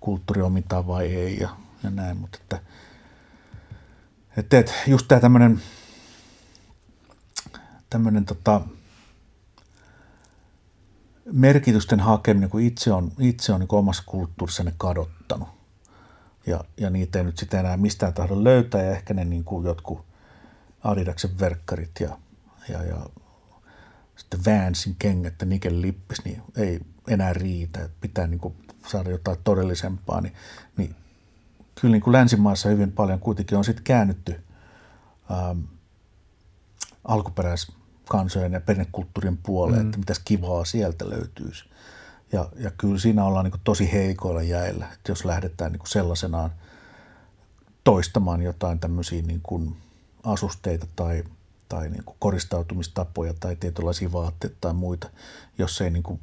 [0.00, 1.48] kulttuuriomintaa vai ei ja,
[1.82, 2.60] ja näin, mutta että,
[4.36, 5.62] että, että just tämä tämmöinen
[7.90, 8.60] tämmöinen tota,
[11.32, 15.48] merkitysten hakeminen, kun itse on, itse on niin omassa kulttuurissani kadottanut.
[16.46, 19.66] Ja, ja niitä ei nyt sitä enää mistään tahdo löytää ja ehkä ne niin kuin
[19.66, 20.04] jotkut
[20.84, 22.18] Adidaksen verkkarit ja,
[22.68, 23.06] ja, ja
[24.16, 27.80] sitten Vansin kengät ja Nikel lippis, niin ei enää riitä.
[27.80, 28.54] Että pitää niin kuin
[28.86, 30.20] saada jotain todellisempaa.
[30.20, 30.34] Niin,
[30.76, 30.94] niin
[31.80, 34.40] kyllä niin kuin länsimaissa hyvin paljon kuitenkin on sitten käännytty
[35.30, 35.60] ähm,
[37.04, 37.77] alkuperäis
[38.08, 39.86] kansojen ja pernekulttuurin puoleen, mm.
[39.86, 41.64] että mitäs kivaa sieltä löytyisi.
[42.32, 46.50] Ja, ja kyllä siinä ollaan niin tosi heikoilla jäillä, että jos lähdetään niin sellaisenaan
[47.84, 49.76] toistamaan jotain tämmöisiä niin kuin
[50.24, 51.24] asusteita tai,
[51.68, 55.10] tai niin kuin koristautumistapoja tai tietynlaisia vaatteita tai muita,
[55.58, 56.20] jos ei niin kuin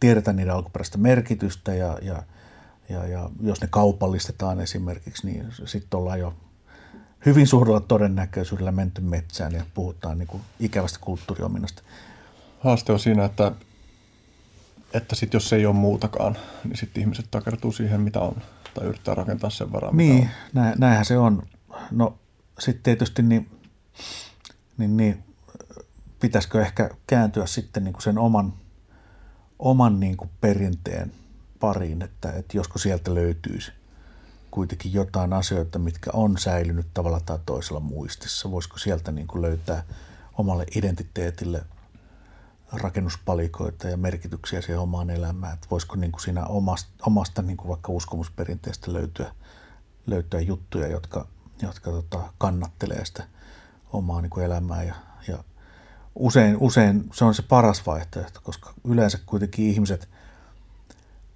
[0.00, 2.22] tiedetä niiden alkuperäistä merkitystä ja, ja,
[2.88, 6.34] ja, ja jos ne kaupallistetaan esimerkiksi, niin sitten ollaan jo
[7.26, 11.82] hyvin suurella todennäköisyydellä menty metsään ja puhutaan niin kuin ikävästä kulttuuriominnasta.
[12.60, 13.52] Haaste on siinä, että,
[14.94, 18.36] että sit jos ei ole muutakaan, niin sitten ihmiset takertuu siihen, mitä on,
[18.74, 21.42] tai yrittää rakentaa sen varaan, Niin, näin, näinhän se on.
[21.90, 22.18] No
[22.58, 23.50] sitten tietysti niin,
[24.78, 25.24] niin, niin
[26.20, 28.52] pitäisikö ehkä kääntyä sitten niin kuin sen oman,
[29.58, 31.12] oman niin kuin perinteen
[31.60, 33.72] pariin, että, että josko sieltä löytyisi
[34.52, 38.50] kuitenkin jotain asioita, mitkä on säilynyt tavalla tai toisella muistissa.
[38.50, 39.82] Voisiko sieltä niin kuin löytää
[40.38, 41.64] omalle identiteetille
[42.72, 45.54] rakennuspalikoita ja merkityksiä siihen omaan elämään.
[45.54, 49.32] Että voisiko niin kuin siinä omasta, omasta niin kuin vaikka uskomusperinteestä löytyä,
[50.06, 51.26] löytyä juttuja, jotka,
[51.62, 53.24] jotka tota, kannattelee sitä
[53.92, 54.82] omaa niin kuin elämää.
[54.82, 54.94] Ja,
[55.28, 55.44] ja
[56.14, 60.08] usein, usein se on se paras vaihtoehto, koska yleensä kuitenkin ihmiset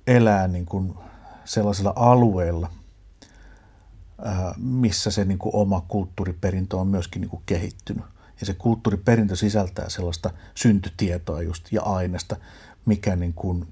[0.07, 0.95] elää niin kuin
[1.45, 2.71] sellaisella alueella,
[4.57, 8.05] missä se niin kuin oma kulttuuriperintö on myöskin niin kuin kehittynyt.
[8.41, 12.37] Ja se kulttuuriperintö sisältää sellaista syntytietoa just ja aineesta,
[12.87, 13.69] mikä niin kuin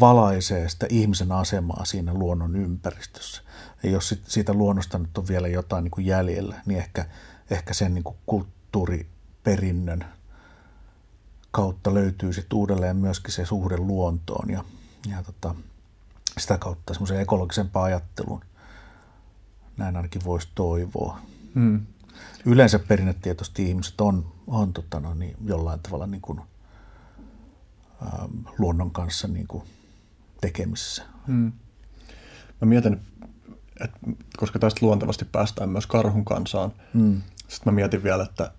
[0.00, 3.42] valaisee sitä ihmisen asemaa siinä luonnon ympäristössä.
[3.82, 7.06] Ja jos siitä luonnosta nyt on vielä jotain niin kuin jäljellä, niin ehkä,
[7.50, 10.04] ehkä sen niin kuin kulttuuriperinnön
[11.50, 14.64] kautta löytyy sitten uudelleen myöskin se suhde luontoon ja,
[15.10, 15.54] ja tota,
[16.38, 18.44] sitä kautta semmoisen ekologisempaan ajatteluun.
[19.76, 21.18] Näin ainakin voisi toivoa.
[21.54, 21.80] Hmm.
[22.46, 26.40] Yleensä perinnetietoisesti ihmiset on, on tota no, niin jollain tavalla niin kuin,
[28.02, 29.64] ähm, luonnon kanssa niin kuin
[30.40, 31.02] tekemisissä.
[31.26, 31.52] Hmm.
[32.60, 33.00] Mä mietin,
[33.80, 33.98] että
[34.36, 37.22] koska tästä luontevasti päästään myös karhun kansaan, hmm.
[37.48, 38.52] sitten mä mietin vielä, että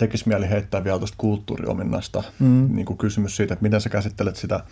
[0.00, 2.68] tekisi mieli heittää vielä tuosta kulttuuriominnasta mm.
[2.74, 4.64] niin kuin kysymys siitä, että miten sä käsittelet sitä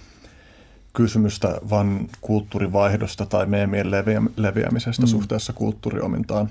[0.92, 5.08] kysymystä vain kulttuurivaihdosta tai meemien leviä, leviämisestä mm.
[5.08, 6.50] suhteessa kulttuuriomintaan.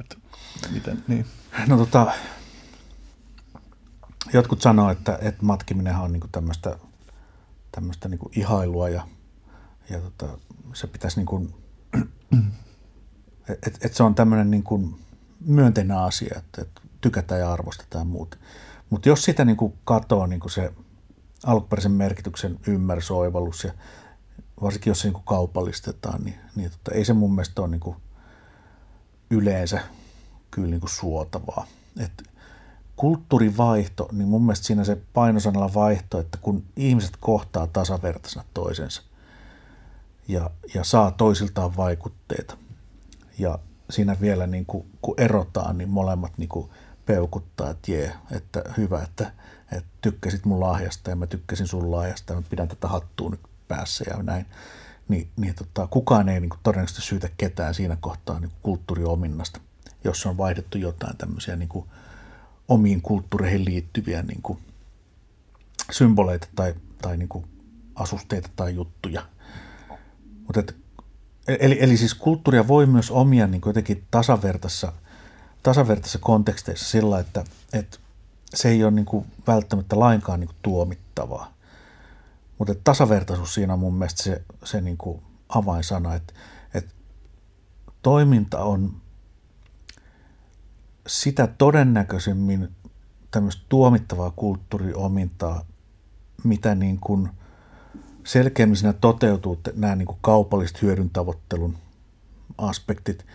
[0.00, 0.16] Että
[0.72, 1.26] miten, niin.
[1.66, 2.12] No tota,
[4.32, 6.78] jotkut sanoo, että, että matkiminen on niinku tämmöistä,
[7.72, 9.06] tämmöistä niinku ihailua ja,
[9.90, 10.38] ja tota,
[10.72, 11.50] se pitäisi niinku,
[13.66, 14.98] että et se on tämmöinen niinku
[15.40, 18.38] myönteinen asia, että, että tykätään ja arvostetaan ja muut.
[18.90, 20.72] Mutta jos sitä niin kuin katoo niin kuin se
[21.46, 23.72] alkuperäisen merkityksen ymmärrys, oivallus ja
[24.62, 27.96] varsinkin jos se niin kaupallistetaan, niin, niin tota, ei se mun mielestä ole niin kuin
[29.30, 29.80] yleensä
[30.50, 31.66] kyllä niin kuin suotavaa.
[32.00, 32.22] Et
[32.96, 39.02] kulttuurivaihto, niin mun mielestä siinä se painosanalla vaihto, että kun ihmiset kohtaa tasavertaisena toisensa
[40.28, 42.56] ja, ja saa toisiltaan vaikutteita
[43.38, 43.58] ja
[43.90, 46.70] siinä vielä niin kuin, kun erotaan, niin molemmat niin kuin
[47.06, 49.32] peukuttaa, että jee, että hyvä, että,
[49.72, 53.40] että tykkäsit mun lahjasta ja mä tykkäsin sun lahjasta ja mä pidän tätä hattua nyt
[53.68, 54.46] päässä ja näin.
[55.08, 59.60] Ni, niin tota, kukaan ei niin kuin, todennäköisesti syytä ketään siinä kohtaa niin kulttuuriominnasta,
[60.04, 61.86] jos on vaihdettu jotain tämmöisiä niin kuin,
[62.68, 64.58] omiin kulttuureihin liittyviä niin kuin,
[65.92, 67.44] symboleita tai, tai niin kuin,
[67.94, 69.22] asusteita tai juttuja.
[70.46, 70.72] Mutta
[71.48, 74.92] eli, eli siis kulttuuria voi myös omia niin kuin jotenkin tasavertaisessa–
[75.64, 77.98] tasavertaisissa konteksteissa sillä, että, että
[78.54, 81.54] se ei ole niin kuin välttämättä lainkaan niin kuin tuomittavaa.
[82.58, 86.34] Mutta tasavertaisuus siinä on mun mielestä se, se niin kuin avainsana, että,
[86.74, 86.94] että
[88.02, 88.96] toiminta on
[91.06, 92.68] sitä todennäköisemmin
[93.30, 95.64] tämmöistä tuomittavaa kulttuuriomintaa,
[96.44, 97.28] mitä niin kuin
[98.24, 101.78] selkeämmin siinä toteutuu nämä niin kuin kaupalliset hyödyntavoittelun
[102.58, 103.26] aspektit.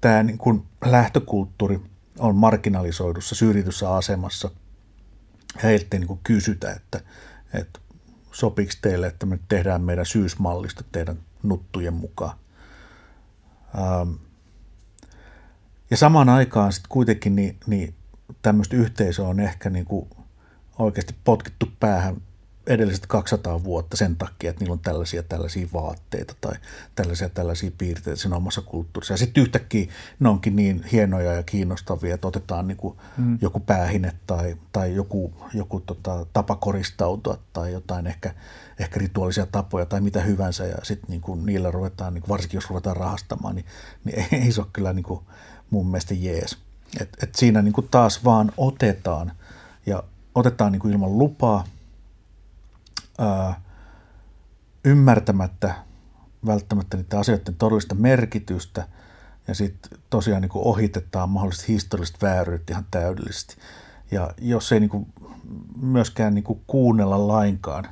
[0.00, 1.80] Tämä niin kuin lähtökulttuuri
[2.18, 4.50] on marginalisoidussa, syrjityssä asemassa.
[5.62, 7.00] Heiltä niin kysytä, että,
[7.54, 7.80] että
[8.32, 12.38] sopiiko teille, että me tehdään meidän syysmallista teidän nuttujen mukaan.
[15.90, 17.94] Ja samaan aikaan sitten kuitenkin niin, niin
[18.42, 20.10] tämmöistä yhteisöä on ehkä niin kuin
[20.78, 22.16] oikeasti potkittu päähän
[22.68, 26.52] edelliset 200 vuotta sen takia, että niillä on tällaisia tällaisia vaatteita tai
[26.94, 29.14] tällaisia tällaisia piirteitä siinä omassa kulttuurissa.
[29.14, 33.38] Ja sitten yhtäkkiä ne onkin niin hienoja ja kiinnostavia, että otetaan niin kuin mm.
[33.40, 38.34] joku päähine tai, tai joku, joku tota, tapa koristautua tai jotain ehkä,
[38.78, 42.58] ehkä rituaalisia tapoja tai mitä hyvänsä ja sitten niin kuin niillä ruvetaan, niin kuin varsinkin
[42.58, 43.66] jos ruvetaan rahastamaan, niin,
[44.04, 45.20] niin ei, ei se ole kyllä niin kuin
[45.70, 46.58] mun mielestä jees.
[47.00, 49.32] Et, et siinä niin kuin taas vaan otetaan
[49.86, 50.02] ja
[50.34, 51.64] otetaan niin kuin ilman lupaa–
[53.18, 53.60] ää,
[54.84, 55.74] ymmärtämättä
[56.46, 58.88] välttämättä niiden asioiden todellista merkitystä
[59.48, 63.56] ja sitten tosiaan niin ohitetaan mahdollisesti historialliset vääryydet ihan täydellisesti.
[64.10, 65.06] Ja jos ei niin kuin
[65.82, 67.88] myöskään niin kuin kuunnella lainkaan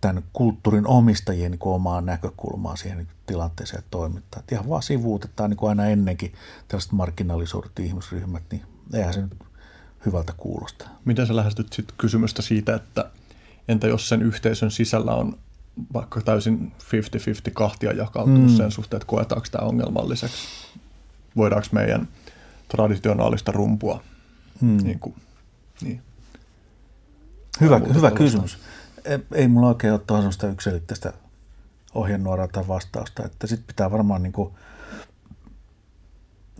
[0.00, 4.40] tämän kulttuurin omistajien niin kuin omaa näkökulmaa siihen niin tilanteeseen ja toimintaan.
[4.40, 6.32] Että ihan vaan sivuutetaan niin kuin aina ennenkin
[6.68, 8.62] tällaiset marginalisoidut ihmisryhmät, niin
[8.92, 9.36] eihän se nyt
[10.06, 10.88] hyvältä kuulosta.
[11.04, 13.10] Miten sä lähestyt sitten kysymystä siitä, että
[13.68, 15.38] Entä jos sen yhteisön sisällä on
[15.92, 18.56] vaikka täysin 50-50 kahtia jakautunut mm.
[18.56, 20.48] sen suhteen, että koetaanko tämä ongelmalliseksi?
[21.36, 22.08] Voidaanko meidän
[22.68, 24.02] traditionaalista rumpua?
[24.60, 24.76] Mm.
[24.84, 25.14] Niin kuin,
[25.80, 26.02] niin.
[27.60, 28.58] Hyvä, hyvä kysymys.
[29.04, 31.12] Ei, ei mulla oikein ole tuohon sellaista yksilitteistä
[31.94, 34.54] ohjenuoraa tai vastausta, että sitten pitää varmaan niin kuin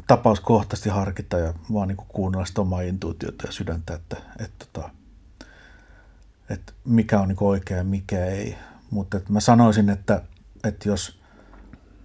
[0.07, 4.67] tapauskohtaisesti harkita ja vaan niin kuin kuunnella sitä omaa intuitiota ja sydäntä, että, että, että
[4.73, 4.91] tota,
[6.49, 8.57] että mikä on niin oikea ja mikä ei.
[8.91, 10.23] Mutta mä sanoisin, että,
[10.65, 11.19] että jos,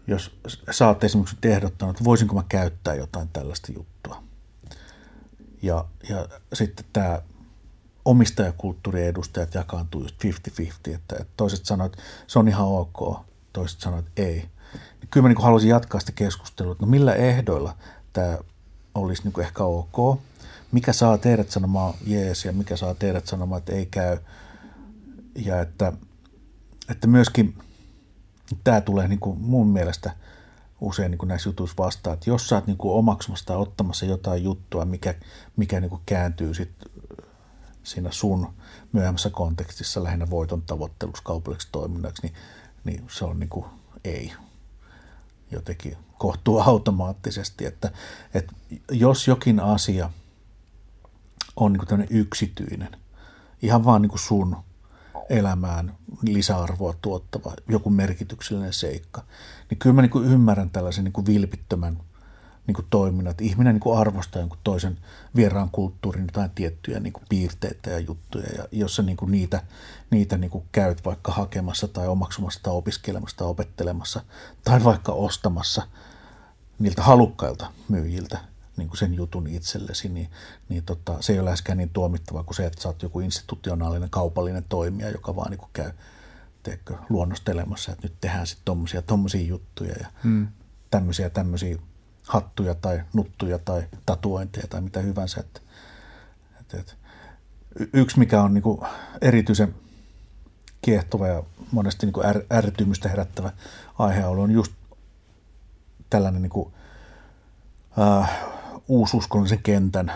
[0.08, 0.40] jos
[0.72, 4.24] sä oot esimerkiksi ehdottanut, että voisinko mä käyttää jotain tällaista juttua.
[5.62, 7.22] Ja, ja sitten tämä
[8.06, 13.20] omistajakulttuurien edustajat jakaantuu just 50-50, että, että toiset sanoivat, että se on ihan ok,
[13.54, 14.50] toiset sanoivat, että ei.
[14.74, 17.76] Niin kyllä mä niin haluaisin jatkaa sitä keskustelua, että no millä ehdoilla
[18.14, 18.38] tämä
[18.96, 20.20] olisi niin ehkä ok,
[20.72, 24.18] mikä saa teidät sanomaan jees ja mikä saa teidät sanomaan, että ei käy.
[25.36, 25.94] Ja että,
[26.90, 27.58] että myöskin
[28.64, 30.12] tämä tulee niin kuin mun mielestä
[30.82, 34.44] usein niin kuin näissä jutuissa vastaan, että jos sä oot niin omaksumassa tai ottamassa jotain
[34.44, 35.16] juttua, mikä,
[35.56, 36.72] mikä niin kuin kääntyy sit
[37.84, 38.54] siinä sun
[38.92, 42.34] myöhemmässä kontekstissa lähinnä voiton tavoitteluksi kaupalliseksi toiminnaksi, niin,
[42.84, 43.66] niin se on niin kuin
[44.04, 44.34] ei
[45.52, 47.92] jotenkin kohtuu automaattisesti, että,
[48.34, 48.54] että
[48.92, 50.10] jos jokin asia
[51.60, 52.92] on niin kuin yksityinen,
[53.62, 54.56] ihan vaan niin kuin sun
[55.30, 59.24] elämään lisäarvoa tuottava, joku merkityksellinen seikka,
[59.70, 62.00] niin kyllä mä niin kuin ymmärrän tällaisen niin kuin vilpittömän
[62.68, 64.98] niin kuin toiminnan, että ihminen niin kuin arvostaa jonkun toisen
[65.36, 69.62] vieraan kulttuurin jotain tiettyjä niin kuin piirteitä ja juttuja, ja jos sä niin kuin niitä,
[70.12, 74.22] niitä niin kuin käyt vaikka hakemassa tai omaksumassa tai opiskelemassa tai opettelemassa
[74.64, 75.88] tai vaikka ostamassa
[76.80, 78.40] niiltä halukkailta myyjiltä
[78.80, 80.30] niin kuin sen jutun itsellesi, niin,
[80.70, 84.10] niin tota, se ei ole läheskään niin tuomittava kuin se, että sä oot joku institutionaalinen
[84.10, 85.92] kaupallinen toimija, joka vaan niin kuin käy
[86.64, 90.48] teekö, luonnostelemassa, että nyt tehdään sitten tommosia, tommosia juttuja ja hmm.
[90.92, 91.78] tämmöisiä, tämmöisiä
[92.24, 95.40] hattuja tai nuttuja tai tatuointeja tai mitä hyvänsä.
[95.40, 95.62] Että,
[96.60, 96.94] että, että
[97.94, 98.82] yksi, mikä on niin kuin
[99.22, 99.76] erityisen
[100.82, 103.52] kiehtova ja monesti niin kuin är, ärtymystä herättävä
[104.00, 104.72] aihealue on just
[106.10, 106.74] tällainen niin kuin,
[108.00, 108.40] äh,
[108.90, 110.14] uususkollisen kentän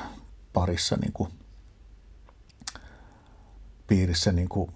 [0.54, 1.30] parissa niin kuin,
[3.88, 4.72] piirissä niin kuin,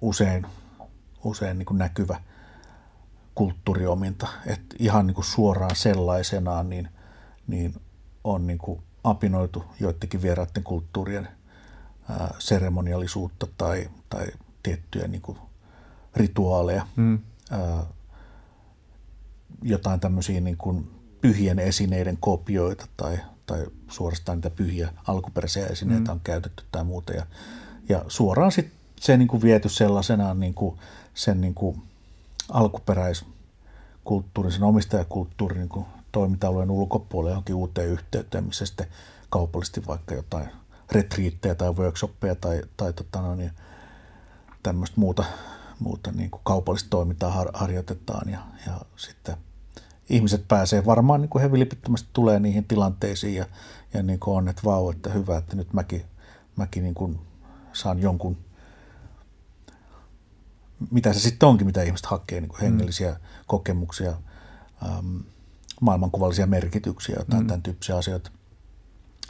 [0.00, 0.46] usein,
[1.24, 2.20] usein niin kuin näkyvä
[3.34, 4.28] kulttuuriominta.
[4.46, 6.88] Että ihan niin kuin suoraan sellaisenaan niin,
[7.46, 7.74] niin
[8.24, 11.28] on niin kuin apinoitu joidenkin vieraiden kulttuurien
[12.08, 14.26] ää, seremoniallisuutta tai, tai
[14.62, 15.38] tiettyjä niin kuin
[16.16, 16.86] rituaaleja.
[16.96, 17.18] Mm.
[17.50, 17.84] Ää,
[19.62, 26.12] jotain tämmöisiä niin kuin pyhien esineiden kopioita tai, tai suorastaan niitä pyhiä alkuperäisiä esineitä mm.
[26.12, 27.12] on käytetty tai muuta.
[27.12, 27.26] Ja,
[27.88, 30.78] ja suoraan sitten se niin kuin viety sellaisenaan niin kuin
[31.14, 31.82] sen niin kuin
[32.48, 38.86] alkuperäiskulttuurin, sen omistajakulttuurin niin kuin toiminta-alueen ulkopuolelle johonkin uuteen yhteyteen, missä sitten
[39.30, 40.48] kaupallisesti vaikka jotain
[40.92, 43.52] retriittejä tai workshoppeja tai, tai tota no niin,
[44.62, 45.24] tämmöistä muuta,
[45.78, 49.36] muuta niin kuin kaupallista toimintaa har, harjoitetaan ja, ja sitten
[50.10, 53.46] ihmiset pääsee varmaan niin kuin he vilpittömästi tulee niihin tilanteisiin ja,
[53.94, 56.04] ja niin kuin on, että vau, että hyvä, että nyt mäkin,
[56.56, 57.18] mäkin niin kuin
[57.72, 58.36] saan jonkun
[60.90, 63.18] mitä se sitten onkin, mitä ihmiset hakee, niin kuin hengellisiä mm.
[63.46, 64.14] kokemuksia,
[64.86, 65.16] ähm,
[65.80, 67.46] maailmankuvallisia merkityksiä, jotain mm.
[67.46, 68.30] tämän tyyppisiä asioita.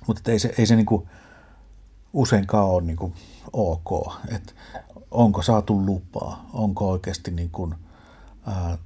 [0.07, 1.09] Mutta ei se, ei se niin kuin
[2.13, 3.15] useinkaan ole niin kuin
[3.53, 4.53] ok, että
[5.11, 7.75] onko saatu lupaa, onko oikeasti niin kuin,
[8.49, 8.79] äh,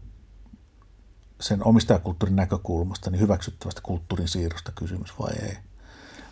[1.43, 5.57] sen omistajakulttuurin näkökulmasta niin hyväksyttävästä kulttuurin siirrosta kysymys vai ei.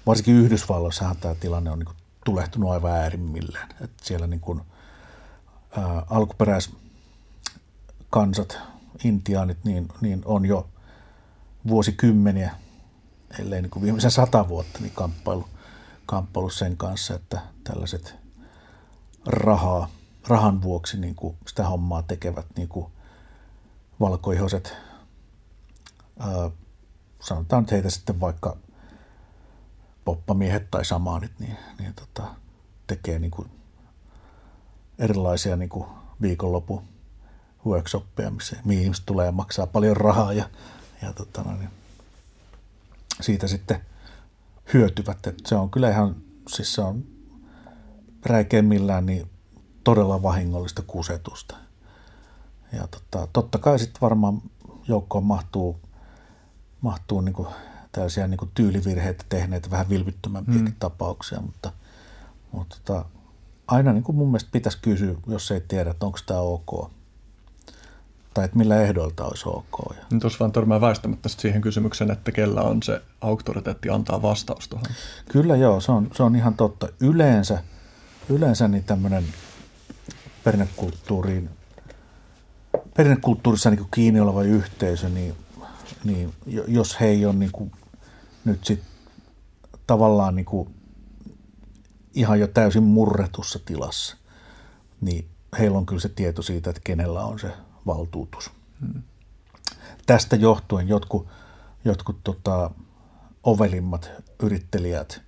[0.06, 3.68] Varsinkin Yhdysvalloissahan tämä tilanne on niin kuin tulehtunut aivan äärimmilleen.
[3.80, 4.60] Että siellä niin kuin,
[5.76, 8.58] ää, alkuperäiskansat,
[9.04, 10.68] intiaanit, niin, niin on jo
[11.68, 12.54] vuosikymmeniä,
[13.38, 15.48] ellei niin kuin viimeisen sata vuotta, niin kamppailu,
[16.06, 18.14] kamppailu sen kanssa, että tällaiset
[19.26, 19.88] rahaa,
[20.28, 22.86] rahan vuoksi niin kuin sitä hommaa tekevät niin kuin
[24.00, 24.89] valkoihoiset, ää,
[27.20, 28.56] sanotaan että heitä sitten vaikka
[30.04, 32.34] poppamiehet tai samaanit, niin, niin tota,
[32.86, 33.50] tekee niin kuin
[34.98, 35.86] erilaisia niin kuin
[36.22, 36.82] viikonloppu
[37.66, 40.50] workshoppeja, missä, mihin ihmiset tulee ja maksaa paljon rahaa ja,
[41.02, 41.70] ja tota, niin
[43.20, 43.80] siitä sitten
[44.74, 45.26] hyötyvät.
[45.26, 46.16] Et se on kyllä ihan,
[46.48, 47.04] siis se on
[48.26, 49.30] räikeimmillään niin
[49.84, 51.56] todella vahingollista kusetusta.
[52.72, 54.42] Ja tota, totta kai sitten varmaan
[54.88, 55.80] joukkoon mahtuu,
[56.80, 57.48] mahtuu niin kuin
[57.92, 60.74] tällaisia niin kuin tyylivirheitä tehneitä, vähän vilpittömämpiäkin mm.
[60.78, 61.72] tapauksia, mutta,
[62.52, 63.04] mutta tota,
[63.66, 66.90] aina niin kuin mun mielestä pitäisi kysyä, jos ei tiedä, että onko tämä ok.
[68.34, 69.96] Tai että millä ehdoilta olisi ok.
[69.96, 70.18] Ja...
[70.20, 74.86] Tuossa vaan törmää väistämättä siihen kysymykseen, että kellä on se auktoriteetti antaa vastaus tuohon.
[75.28, 76.88] Kyllä joo, se on, se on ihan totta.
[77.00, 77.62] Yleensä,
[78.28, 79.24] yleensä niin tämmöinen
[80.44, 81.50] perinnekulttuuriin,
[82.96, 85.34] perinnekulttuurissa niin kiinni oleva yhteisö, niin,
[86.04, 86.34] niin
[86.68, 87.72] jos he ei ole niin kuin,
[88.44, 88.82] nyt sit
[89.86, 90.74] tavallaan niin kuin
[92.14, 94.16] ihan jo täysin murretussa tilassa,
[95.00, 95.28] niin
[95.58, 97.52] heillä on kyllä se tieto siitä, että kenellä on se
[97.86, 98.50] valtuutus.
[98.80, 99.02] Hmm.
[100.06, 101.28] Tästä johtuen jotkut,
[101.84, 102.70] jotkut tota,
[103.42, 104.10] ovelimmat
[104.42, 105.20] yrittelijät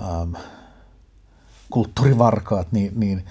[0.00, 0.34] ähm,
[1.70, 3.24] kulttuurivarkaat, niin, niin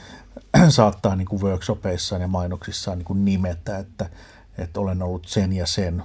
[0.70, 4.10] saattaa niin kuin workshopeissaan ja mainoksissaan niin kuin nimetä, että,
[4.58, 6.04] että olen ollut sen ja sen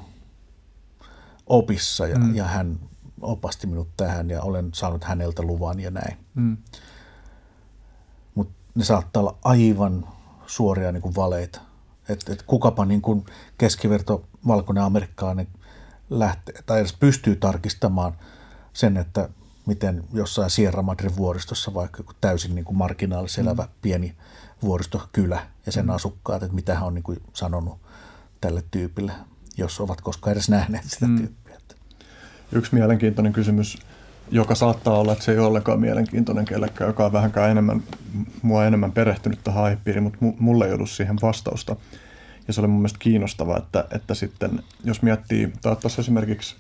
[1.49, 2.35] opissa ja, mm.
[2.35, 2.81] ja hän
[3.21, 6.17] opasti minut tähän ja olen saanut häneltä luvan ja näin.
[6.35, 6.57] Mm.
[8.35, 10.09] Mutta ne saattaa olla aivan
[10.47, 11.61] suoria niin kuin valeita.
[12.09, 13.27] Että et kukapa niin kuin
[13.59, 15.49] keskiverto valkoinen amerikkalainen
[16.11, 18.13] lähtee, tai edes pystyy tarkistamaan
[18.73, 19.29] sen, että
[19.67, 23.69] miten jossain Sierra Madre vuoristossa vaikka täysin niin kuin marginaalissa elävä mm.
[23.83, 24.17] pieni
[24.63, 25.91] vuoristokylä ja sen mm.
[25.91, 27.79] asukkaat, että mitä hän on niin kuin sanonut
[28.41, 29.13] tälle tyypille,
[29.57, 31.17] jos ovat koskaan edes nähneet sitä mm.
[31.17, 31.38] tyyppiä.
[32.53, 33.79] Yksi mielenkiintoinen kysymys,
[34.31, 37.83] joka saattaa olla, että se ei ollenkaan mielenkiintoinen kellekään, joka on vähänkään enemmän,
[38.43, 41.77] mua enemmän perehtynyt tähän aihepiiriin, mutta mulle ei ollut siihen vastausta.
[42.47, 46.57] Ja se oli mun mielestä kiinnostavaa, että, että sitten jos miettii, tai tuossa esimerkiksi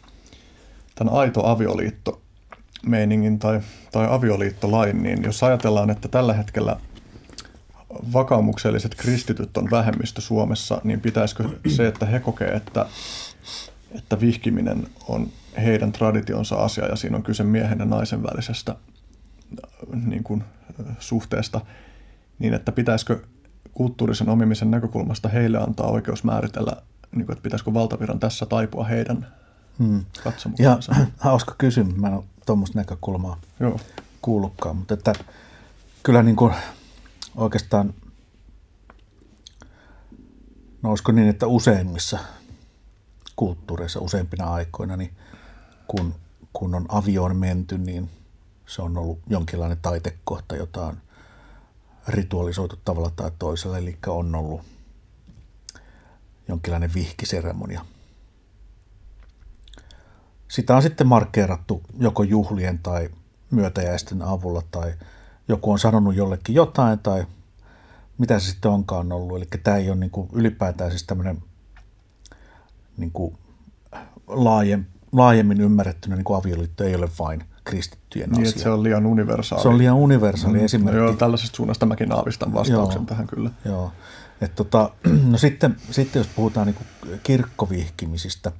[0.94, 2.20] tämän aito avioliitto
[2.86, 3.60] meiningin tai,
[3.93, 6.77] tai avioliittolain, niin jos ajatellaan, että tällä hetkellä
[8.12, 12.86] vakaumukselliset kristityt on vähemmistö Suomessa, niin pitäisikö se, että he kokee, että,
[13.93, 15.28] että vihkiminen on
[15.59, 18.76] heidän traditionsa asia ja siinä on kyse miehen ja naisen välisestä
[20.05, 20.44] niin kuin,
[20.98, 21.60] suhteesta,
[22.39, 23.20] niin että pitäisikö
[23.74, 26.72] kulttuurisen omimisen näkökulmasta heille antaa oikeus määritellä,
[27.12, 29.26] niin kuin, että pitäisikö valtaviran tässä taipua heidän
[29.78, 30.05] hmm.
[30.24, 30.94] katsomukseensa.
[30.98, 33.80] Ja hauska kysymys, mä en ole tuommoista näkökulmaa Joo.
[34.22, 35.12] kuullutkaan, mutta että
[36.02, 36.55] kyllä niin kuin
[37.36, 37.94] oikeastaan,
[40.82, 42.18] no olisiko niin, että useimmissa
[43.36, 45.10] kulttuureissa useimpina aikoina, niin
[45.89, 46.15] kun,
[46.52, 48.10] kun on avioon menty, niin
[48.66, 50.98] se on ollut jonkinlainen taitekohta, jota on
[52.09, 54.60] ritualisoitu tavalla tai toisella, eli on ollut
[56.48, 57.85] jonkinlainen vihkiseremonia.
[60.48, 63.09] Sitä on sitten markkeerattu joko juhlien tai
[63.51, 64.94] myötäjäisten avulla tai
[65.48, 67.27] joku on sanonut jollekin jotain tai
[68.19, 69.36] mitä se sitten onkaan ollut.
[69.36, 71.43] Eli tämä ei ole niin kuin ylipäätään siis tämmöinen
[72.97, 73.39] niin kuin
[75.12, 78.62] laajemmin ymmärrettynä niin kuin avioliitto ei ole vain kristittyjen niin, asia.
[78.62, 79.62] se on liian universaali.
[79.62, 80.64] Se on liian universaali mm.
[80.64, 80.98] esimerkki.
[80.98, 83.51] Joo, tällaisesta suunnasta mäkin aavistan vastauksen joo, tähän kyllä.
[83.64, 83.93] Joo.
[84.40, 84.90] Et tota,
[85.30, 88.52] no sitten, sitten jos puhutaan niin kuin kirkkovihkimisistä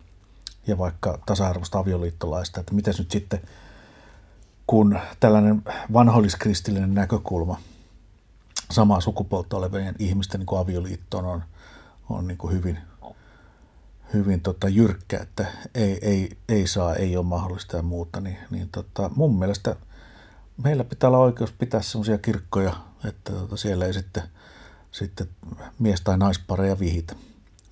[0.67, 3.41] ja vaikka tasa-arvoista avioliittolaista, että miten nyt sitten–
[4.69, 5.63] kun tällainen
[5.93, 7.59] vanholliskristillinen näkökulma
[8.71, 11.43] samaa sukupuolta olevien ihmisten niin avioliittoon on,
[12.09, 12.79] on niin kuin hyvin,
[14.15, 18.69] hyvin tota, jyrkkä, että ei, ei, ei saa, ei ole mahdollista ja muuta, niin, niin
[18.73, 19.77] tota, mun mielestä
[20.63, 24.23] meillä pitää olla oikeus pitää sellaisia kirkkoja, että tota, siellä ei sitten,
[24.91, 25.29] sitten
[25.79, 27.15] mies- tai naispareja vihitä.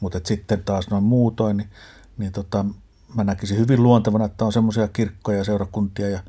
[0.01, 1.71] Mutta sitten taas noin muutoin, niin,
[2.19, 2.65] niin tota,
[3.15, 6.21] mä näkisin hyvin luontevana, että on semmoisia kirkkoja, seurakuntia ja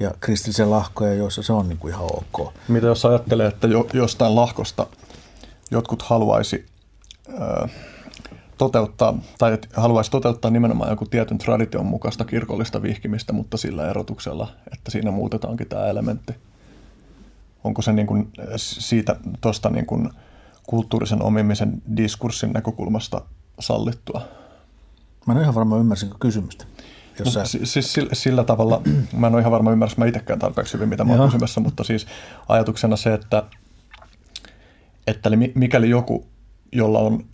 [0.00, 2.52] ja kristillisiä lahkoja, joissa se on niin kuin ihan ok.
[2.68, 4.86] Mitä jos ajattelee, että jo, jostain lahkosta
[5.70, 6.66] jotkut haluaisi
[7.28, 7.68] ö,
[8.58, 14.90] toteuttaa, tai haluaisi toteuttaa nimenomaan joku tietyn tradition mukaista kirkollista vihkimistä, mutta sillä erotuksella, että
[14.90, 16.34] siinä muutetaankin tämä elementti.
[17.64, 20.10] Onko se niin kuin siitä tuosta niin kuin
[20.66, 23.20] kulttuurisen omimisen diskurssin näkökulmasta
[23.60, 24.22] sallittua?
[25.26, 26.64] Mä en ole ihan varma, ymmärsinkö kysymystä.
[27.18, 27.44] Jos sä...
[27.44, 28.82] siis sillä, sillä tavalla,
[29.16, 31.84] mä en ole ihan varma ymmärrä mä itsekään tarpeeksi hyvin, mitä mä oon kysymässä, mutta
[31.84, 32.06] siis
[32.48, 33.42] ajatuksena se, että,
[35.06, 36.26] että mikäli joku,
[36.72, 37.24] jolla on,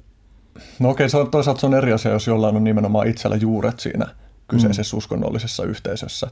[0.78, 3.81] no okei, se on, toisaalta se on eri asia, jos jollain on nimenomaan itsellä juuret
[3.81, 4.06] siinä
[4.48, 4.98] kyseisessä mm.
[4.98, 6.31] uskonnollisessa yhteisössä.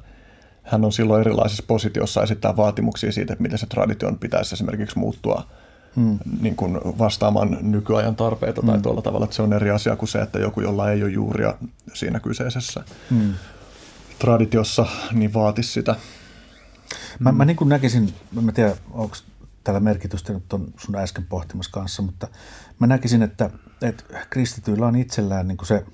[0.62, 5.47] Hän on silloin erilaisessa positiossa esittää vaatimuksia siitä, että miten se tradition pitäisi esimerkiksi muuttua
[5.97, 6.19] hmm.
[6.40, 8.70] niin kuin vastaamaan nykyajan tarpeita hmm.
[8.70, 11.11] tai tuolla tavalla, että se on eri asia kuin se, että joku, jolla ei ole
[11.11, 11.55] juuria
[11.94, 13.35] siinä kyseisessä hmm.
[14.19, 15.97] traditiossa, niin vaatisi sitä.
[17.19, 19.16] Mä, mä niin kuin näkisin, mä tiedän, onko
[19.65, 22.28] tällä merkitystä nyt on sun äsken pohtimassa kanssa, mutta
[22.78, 23.51] mä näkisin, että,
[23.82, 25.84] että kristityillä on itsellään niin se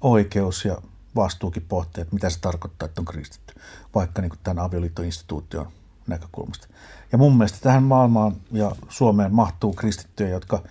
[0.00, 0.78] oikeus ja
[1.16, 3.54] vastuukin pohtia, että mitä se tarkoittaa, että on kristitty,
[3.94, 5.68] vaikka niin tämän avioliittoinstituution
[6.06, 6.68] näkökulmasta.
[7.12, 10.62] Ja mun mielestä tähän maailmaan ja Suomeen mahtuu kristittyjä, jotka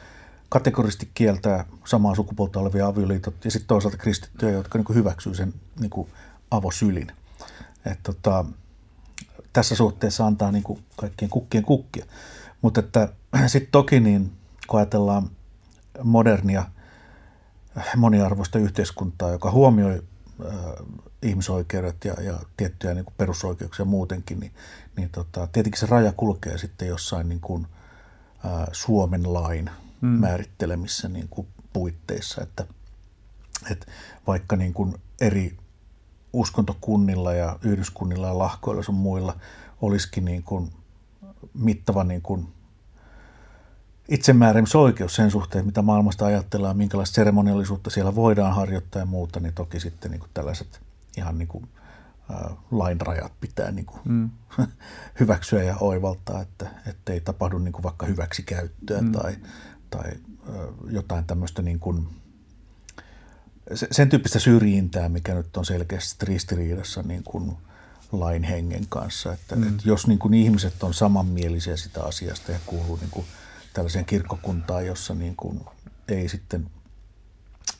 [0.49, 5.89] kategorisesti kieltää samaa sukupuolta olevia avioliitot ja sitten toisaalta kristittyjä, jotka niin hyväksyy sen niin
[5.89, 6.09] kuin
[6.51, 7.11] avosylin.
[7.85, 8.45] Et tota,
[9.53, 12.05] tässä suhteessa antaa niin kuin kaikkien kukkien kukkia.
[12.61, 12.83] Mutta
[13.47, 14.31] sitten toki niin,
[14.67, 15.29] kun ajatellaan
[16.03, 16.65] modernia
[17.95, 20.03] moniarvoista yhteiskuntaa, joka huomioi
[21.21, 24.51] ihmisoikeudet ja, ja tiettyjä niin kuin perusoikeuksia muutenkin, niin,
[24.97, 27.67] niin tota, tietenkin se raja kulkee sitten jossain niin kuin,
[28.45, 29.69] ä, Suomen lain
[30.01, 30.07] mm.
[30.07, 32.65] määrittelemissä niin kuin puitteissa, että,
[33.71, 33.85] että
[34.27, 35.57] vaikka niin kuin eri
[36.33, 39.37] uskontokunnilla ja yhdyskunnilla ja lahkoilla sun muilla
[39.81, 40.73] olisikin niin kuin
[41.53, 42.47] mittava niin kuin
[44.09, 49.79] itsemääräämisoikeus sen suhteen, mitä maailmasta ajatellaan, minkälaista seremoniallisuutta siellä voidaan harjoittaa ja muuta, niin toki
[49.79, 50.81] sitten niin kuin tällaiset
[51.17, 51.67] ihan niin kuin,
[52.31, 54.29] äh, lainrajat pitää niin kuin mm.
[55.19, 59.11] hyväksyä ja oivaltaa, että, että ei tapahdu niin kuin vaikka hyväksikäyttöä mm.
[59.11, 59.35] tai,
[59.89, 60.55] tai äh,
[60.89, 62.07] jotain tämmöistä niin kuin,
[63.91, 67.57] sen tyyppistä syrjintää, mikä nyt on selkeästi ristiriidassa niin kuin
[68.11, 69.33] lain hengen kanssa.
[69.33, 69.63] Että, mm.
[69.63, 73.25] että jos niin kuin ihmiset on samanmielisiä sitä asiasta ja kuuluu niin kuin
[73.73, 75.65] tällaiseen kirkkokuntaan, jossa niin kuin
[76.07, 76.69] ei sitten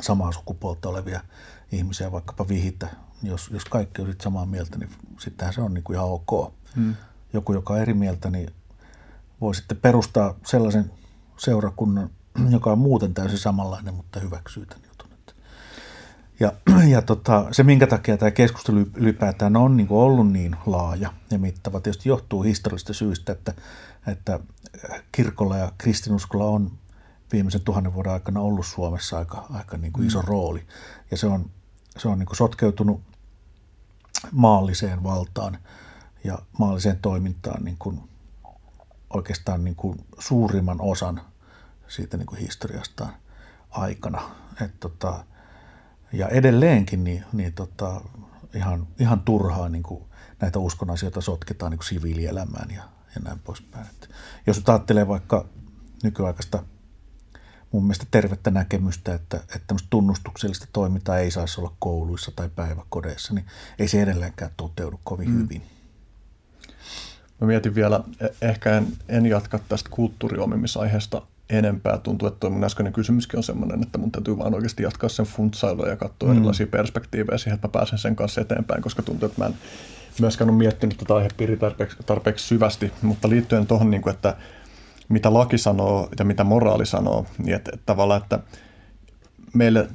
[0.01, 1.21] samaa sukupuolta olevia
[1.71, 2.87] ihmisiä vaikkapa vihitä,
[3.23, 4.89] jos, jos kaikki on sitten samaa mieltä, niin
[5.19, 6.53] sittenhän se on niin kuin ihan ok.
[6.75, 6.95] Mm.
[7.33, 8.53] Joku, joka on eri mieltä, niin
[9.41, 10.91] voi sitten perustaa sellaisen
[11.37, 12.09] seurakunnan,
[12.49, 14.93] joka on muuten täysin samanlainen, mutta hyväksyy tämän
[16.39, 16.53] ja,
[16.93, 21.79] ja tota, se, minkä takia tämä keskustelu ylipäätään on niin ollut niin laaja ja mittava,
[21.79, 23.53] tietysti johtuu historiallisista syistä, että,
[24.07, 24.39] että
[25.11, 26.71] kirkolla ja kristinuskolla on
[27.31, 30.27] viimeisen tuhannen vuoden aikana ollut Suomessa aika, aika niin kuin iso mm.
[30.27, 30.67] rooli.
[31.11, 31.49] Ja se on,
[31.97, 33.01] se on niin kuin sotkeutunut
[34.31, 35.57] maalliseen valtaan
[36.23, 38.09] ja maalliseen toimintaan niin kuin
[39.09, 41.21] oikeastaan niin kuin suurimman osan
[41.87, 43.13] siitä niin kuin historiastaan
[43.71, 44.21] aikana.
[44.61, 45.25] Et tota,
[46.13, 48.01] ja edelleenkin niin, niin tota,
[48.53, 50.03] ihan, ihan turhaa niin kuin
[50.41, 52.83] näitä uskon asioita sotketaan niin kuin siviilielämään ja,
[53.15, 53.85] ja näin poispäin.
[53.85, 54.09] Et
[54.47, 55.45] jos nyt ajattelee vaikka
[56.03, 56.63] nykyaikaista
[57.71, 63.45] mun mielestä tervettä näkemystä, että, että tunnustuksellista toimintaa ei saisi olla kouluissa tai päiväkodeissa, niin
[63.79, 65.43] ei se edelleenkään toteudu kovin mm.
[65.43, 65.61] hyvin.
[67.41, 71.97] Mä mietin vielä, e- ehkä en, en jatka tästä kulttuuriomimisaiheesta enempää.
[71.97, 75.25] Tuntuu, että tuo mun äskeinen kysymyskin on sellainen, että mun täytyy vaan oikeasti jatkaa sen
[75.25, 76.35] funtsailua ja katsoa mm.
[76.35, 79.55] erilaisia perspektiivejä siihen, että mä pääsen sen kanssa eteenpäin, koska tuntuu, että mä en
[80.19, 84.35] myöskään ole miettinyt tätä aihepiiriä tarpeeksi, tarpeeksi syvästi, mutta liittyen tuohon, niin kuin, että
[85.09, 88.39] mitä laki sanoo ja mitä moraali sanoo, niin että, että tavallaan, että
[89.53, 89.87] meille,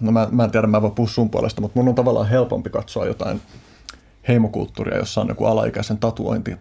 [0.00, 2.70] no mä, mä en tiedä, mä voin puhua sun puolesta, mutta mun on tavallaan helpompi
[2.70, 3.40] katsoa jotain
[4.28, 6.56] heimokulttuuria, jossa on joku alaikäisen tatuointi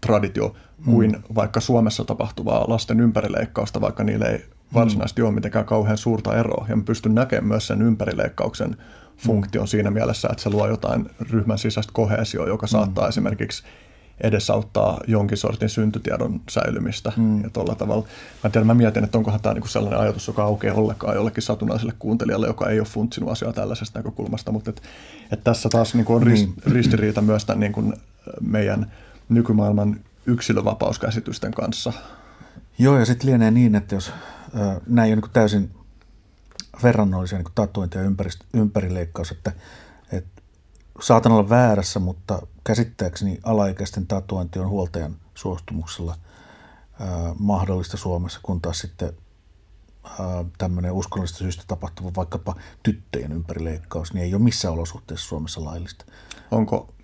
[0.00, 0.54] traditio
[0.84, 1.22] kuin mm.
[1.34, 4.44] vaikka Suomessa tapahtuvaa lasten ympärileikkausta, vaikka niille ei
[4.74, 5.26] varsinaisesti mm.
[5.26, 6.66] ole mitenkään kauhean suurta eroa.
[6.68, 8.76] Ja mä pystyn näkemään myös sen ympärileikkauksen
[9.16, 9.68] funktion mm.
[9.68, 13.08] siinä mielessä, että se luo jotain ryhmän sisäistä kohesioa, joka saattaa mm.
[13.08, 13.62] esimerkiksi
[14.20, 17.12] edesauttaa jonkin sortin syntytiedon säilymistä.
[17.16, 17.42] Mm.
[17.42, 18.06] Ja tuolla tavalla.
[18.44, 21.92] Mä, tiedän, mä mietin, että onkohan tämä niinku sellainen ajatus, joka aukeaa ollenkaan jollekin satunnaiselle
[21.98, 24.82] kuuntelijalle, joka ei ole funtsinut asiaa tällaisesta näkökulmasta, mutta et,
[25.32, 26.74] et tässä taas niinku on rist, niin.
[26.74, 27.92] ristiriita myös tämän niinku
[28.40, 28.92] meidän
[29.28, 31.92] nykymaailman yksilövapauskäsitysten kanssa.
[32.78, 34.12] Joo, ja sitten lienee niin, että jos
[34.86, 35.70] näin on niin täysin
[36.82, 38.04] verrannollisia niin tatuointi ja
[38.54, 39.52] ympärileikkaus, että,
[40.12, 40.42] että
[41.00, 46.12] saatan olla väärässä, mutta käsittääkseni alaikäisten tatuointi on huoltajan suostumuksella
[47.00, 49.12] äh, mahdollista Suomessa, kun taas sitten
[50.58, 56.04] tämmöinen uskonnollista syystä tapahtuva vaikkapa tyttöjen ympärileikkaus, niin ei ole missään olosuhteessa Suomessa laillista.
[56.50, 56.94] Onko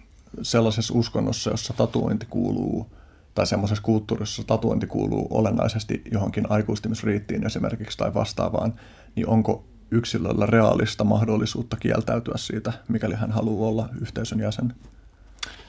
[0.43, 2.87] sellaisessa uskonnossa, jossa tatuointi kuuluu–
[3.35, 8.75] tai semmoisessa kulttuurissa tatuointi kuuluu olennaisesti johonkin aikuistumisriittiin esimerkiksi tai vastaavaan,
[9.15, 14.75] niin onko yksilöllä reaalista mahdollisuutta kieltäytyä siitä, mikäli hän haluaa olla yhteisön jäsen?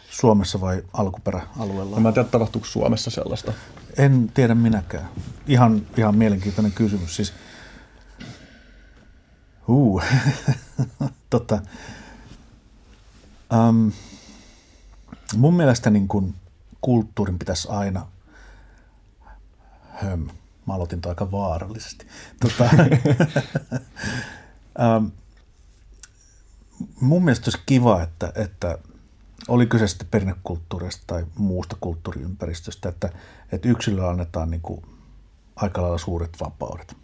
[0.09, 1.95] Suomessa vai alkuperäalueella?
[1.95, 3.53] No mä en tiedä, tapahtuuko Suomessa sellaista.
[3.97, 5.09] En tiedä minäkään.
[5.47, 7.15] Ihan, ihan mielenkiintoinen kysymys.
[7.15, 7.33] Siis,
[9.67, 10.03] uh,
[11.29, 11.59] tota,
[13.69, 13.91] um,
[15.35, 16.33] mun mielestä niin kun
[16.81, 18.05] kulttuurin pitäisi aina,
[19.93, 20.27] höm,
[20.65, 22.07] mä aloitin toi aika vaarallisesti.
[22.39, 22.63] Tota,
[24.81, 25.05] ähm,
[27.01, 28.77] mun mielestä olisi kiva, että, että
[29.47, 33.09] oli kyse sitten perinnekulttuurista tai muusta kulttuuriympäristöstä, että,
[33.51, 34.85] että yksilölle annetaan niin kuin
[35.55, 36.95] aika lailla suuret vapaudet.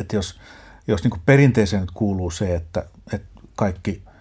[0.00, 0.40] Että jos,
[0.86, 4.02] jos niin kuin perinteeseen nyt kuuluu se, että, että kaikki–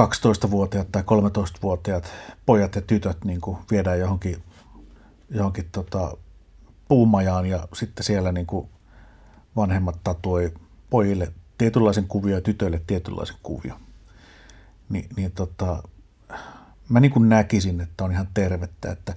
[0.00, 2.12] 12-vuotiaat tai 13-vuotiaat
[2.46, 4.42] pojat ja tytöt niin kuin viedään johonkin,
[5.30, 6.16] johonkin tota,
[6.88, 8.68] puumajaan ja sitten siellä niin kuin
[9.56, 10.54] vanhemmat tatuoi
[10.90, 13.74] pojille tietynlaisen kuvio ja tytöille tietynlaisen kuvio.
[14.88, 15.82] Ni, niin tota,
[16.88, 19.14] mä niin kuin näkisin, että on ihan tervettä, että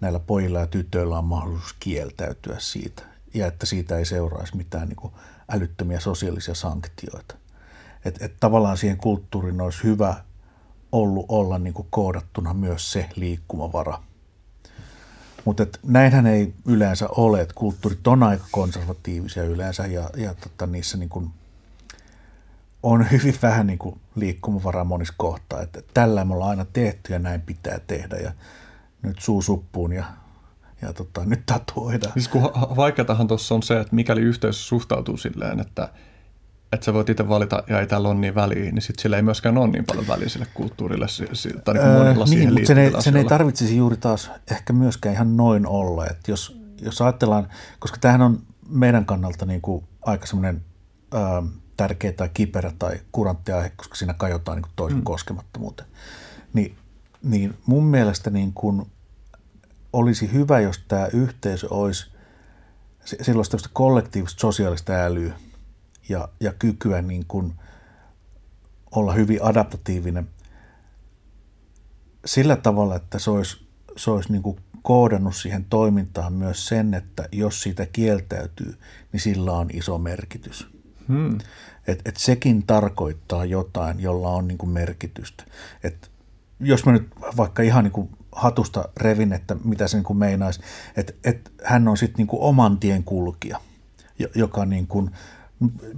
[0.00, 3.02] näillä pojilla ja tytöillä on mahdollisuus kieltäytyä siitä
[3.34, 5.12] ja että siitä ei seuraisi mitään niin kuin
[5.48, 7.34] älyttömiä sosiaalisia sanktioita.
[8.04, 10.14] Että et tavallaan siihen kulttuuriin olisi hyvä
[10.92, 14.02] ollut olla niin kuin koodattuna myös se liikkumavara.
[15.44, 20.98] Mutta näinhän ei yleensä ole, että kulttuurit on aika konservatiivisia yleensä ja, ja tota, niissä
[20.98, 21.32] niin
[22.82, 23.78] on hyvin vähän niin
[24.14, 25.62] liikkumavaraa monissa kohtaa.
[25.62, 28.16] Että tällä me ollaan aina tehty ja näin pitää tehdä.
[28.16, 28.32] Ja,
[29.02, 30.04] nyt suusuppuun ja,
[30.82, 32.12] ja tota, nyt tatuoidaan.
[32.12, 32.42] Siis kun
[32.76, 35.88] vaikeatahan tuossa on se, että mikäli yhteisö suhtautuu silleen, että,
[36.72, 39.22] että sä voit itse valita ja ei täällä ole niin väliä, niin sitten sillä ei
[39.22, 41.06] myöskään ole niin paljon väliä sille kulttuurille
[41.64, 45.36] tai niin öö, niin, mutta sen ei, sen ei tarvitsisi juuri taas ehkä myöskään ihan
[45.36, 46.06] noin olla.
[46.06, 50.64] Että jos, jos ajatellaan, koska tämähän on meidän kannalta niin kuin aika semmoinen
[51.76, 55.04] tärkeä tai kiperä tai kurantti aihe, koska siinä kajotaan niin kuin toisen mm.
[55.04, 55.88] koskemattomuuteen.
[56.52, 56.76] Niin,
[57.22, 58.82] niin mun mielestä niin kuin
[59.92, 62.10] olisi hyvä, jos tämä yhteisö olisi
[63.04, 65.34] silloin tämmöistä kollektiivista sosiaalista älyä
[66.08, 67.52] ja, ja kykyä niin kuin
[68.90, 70.28] olla hyvin adaptatiivinen
[72.24, 77.28] sillä tavalla, että se olisi, se olisi niin kuin koodannut siihen toimintaan myös sen, että
[77.32, 78.78] jos siitä kieltäytyy,
[79.12, 80.68] niin sillä on iso merkitys.
[81.08, 81.38] Hmm.
[81.86, 85.44] Et, et sekin tarkoittaa jotain, jolla on niin kuin merkitystä.
[85.82, 86.10] Et
[86.60, 90.60] jos mä nyt vaikka ihan niin kuin hatusta revin, että mitä se niin kuin meinaisi,
[90.96, 93.60] että et hän on sitten niin kuin oman tien kulkija,
[94.34, 95.10] joka niin kuin,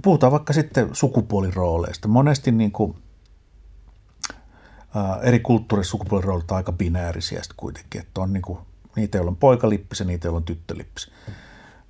[0.01, 2.07] puhutaan vaikka sitten sukupuolirooleista.
[2.07, 2.95] Monesti niin kuin,
[4.95, 8.59] ää, eri kulttuurissa sukupuoliroolit on aika binäärisiä kuitenkin, että on niin kuin,
[8.95, 11.11] niitä, joilla on poikalippis ja niitä, joilla on tyttölippis.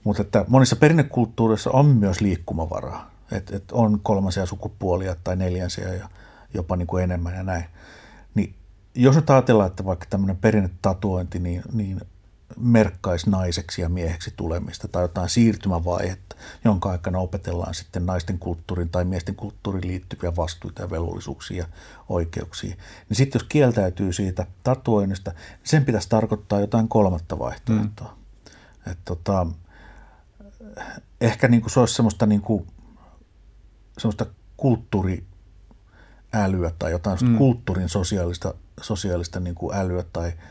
[0.04, 6.10] Mutta että monissa perinnekulttuureissa on myös liikkumavaraa, että et on kolmasia sukupuolia tai neljänsiä ja
[6.54, 7.66] jopa niin kuin enemmän ja näin.
[8.36, 8.56] Niin
[8.96, 12.02] jos nyt ajatellaan, että vaikka tämmöinen perinnetatuointi niin, niin
[12.58, 19.06] merkkaisi naiseksi ja mieheksi tulemista tai jotain siirtymävaihetta, jonka aikana opetellaan sitten naisten kulttuurin tai
[19.06, 21.66] miesten kulttuuriin liittyviä vastuita ja velvollisuuksia ja
[22.10, 22.76] oikeuksia.
[23.10, 28.08] Niin sitten jos kieltäytyy siitä tatuoinnista, niin sen pitäisi tarkoittaa jotain kolmatta vaihtoehtoa.
[28.08, 28.14] Mm.
[28.92, 29.48] Et tota,
[31.22, 32.68] ehkä niin kuin se olisi semmoista, niin kuin,
[33.98, 34.26] semmoista
[34.58, 37.38] kulttuuriälyä tai jotain mm.
[37.38, 40.34] kulttuurin sosiaalista, sosiaalista niin kuin älyä tai–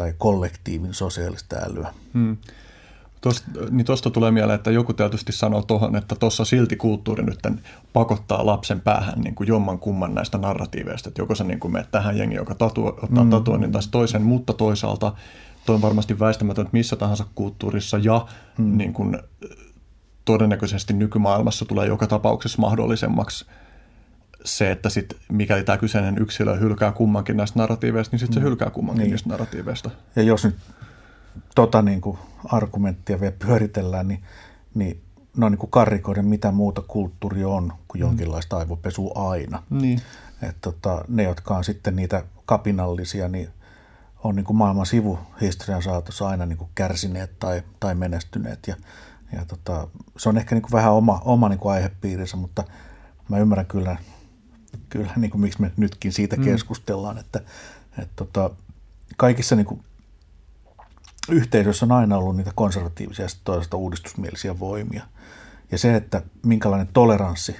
[0.00, 1.94] tai kollektiivin sosiaalista älyä.
[2.14, 2.36] Hmm.
[3.20, 7.38] Tuosta, niin tuosta tulee mieleen, että joku tietysti sanoo tuohon, että tuossa silti kulttuuri nyt
[7.92, 11.90] pakottaa lapsen päähän niin kuin jomman kumman näistä narratiiveista, että joko sä niin kuin menet
[11.90, 13.30] tähän jengi, joka tatu, ottaa mm.
[13.30, 15.12] tatuoinnin tai toisen, mutta toisaalta
[15.66, 18.26] toi on varmasti väistämätöntä missä tahansa kulttuurissa ja
[18.58, 18.78] mm.
[18.78, 19.18] niin kuin,
[20.24, 23.46] todennäköisesti nykymaailmassa tulee joka tapauksessa mahdollisemmaksi
[24.44, 28.44] se, että sit, mikäli tämä kyseinen yksilö hylkää kummankin näistä narratiiveista, niin sitten se mm.
[28.44, 29.10] hylkää kummankin niin.
[29.10, 29.90] niistä narratiiveista.
[30.16, 30.56] Ja jos nyt
[31.54, 34.22] tota niin kuin argumenttia vielä pyöritellään, niin,
[34.74, 35.00] niin
[35.36, 38.06] no niin kuin karrikoiden, mitä muuta kulttuuri on kuin mm.
[38.06, 39.62] jonkinlaista aivopesua aina.
[39.70, 40.00] Niin.
[40.42, 43.48] Et tota, ne, jotka on sitten niitä kapinallisia, niin
[44.24, 48.58] on niin kuin maailman sivuhistorian saatossa aina niin kuin kärsineet tai, tai menestyneet.
[48.66, 48.76] Ja,
[49.32, 52.64] ja tota, se on ehkä niin kuin vähän oma, oma niin kuin aihepiirinsä, mutta
[53.28, 53.96] mä ymmärrän kyllä
[54.88, 56.44] kyllä niin kuin miksi me nytkin siitä mm.
[56.44, 57.40] keskustellaan, että,
[57.98, 58.50] että tota,
[59.16, 59.84] kaikissa niin kuin
[61.30, 65.06] yhteisöissä on aina ollut niitä konservatiivisia ja toisaalta uudistusmielisiä voimia.
[65.70, 67.56] Ja se, että minkälainen toleranssi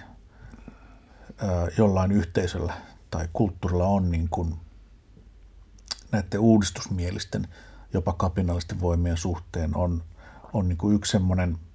[1.39, 2.75] ää, jollain yhteisöllä
[3.11, 4.55] tai kulttuurilla on niin kuin
[6.13, 7.49] näiden uudistusmielisten,
[7.93, 10.03] jopa kapinallisten voimien suhteen, on,
[10.53, 11.59] on niin kuin yksi semmoinen–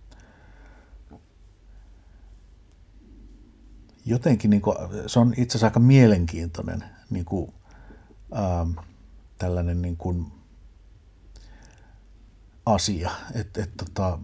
[4.06, 4.78] jotenkin niin kuin,
[5.08, 7.54] se on itse asiassa aika mielenkiintoinen niin kuin,
[8.36, 8.72] ähm,
[9.38, 10.26] tällainen niin kuin
[12.66, 14.20] asia, että et, tota,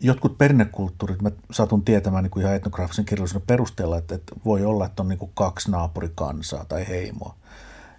[0.00, 4.86] jotkut perinnekulttuurit, mä satun tietämään niin kuin ihan etnografisen kirjallisuuden perusteella, että, että voi olla,
[4.86, 7.34] että on niin kuin kaksi naapurikansaa tai heimoa,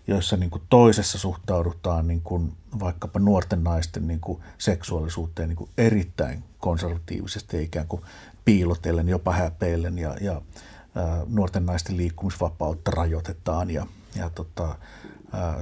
[0.07, 5.69] joissa niin kuin toisessa suhtaudutaan niin kuin vaikkapa nuorten naisten niin kuin seksuaalisuuteen niin kuin
[5.77, 8.01] erittäin konservatiivisesti, ikään kuin
[8.45, 10.41] piilotellen, jopa häpeillen ja, ja
[11.27, 14.75] nuorten naisten liikkumisvapautta rajoitetaan ja, ja tota,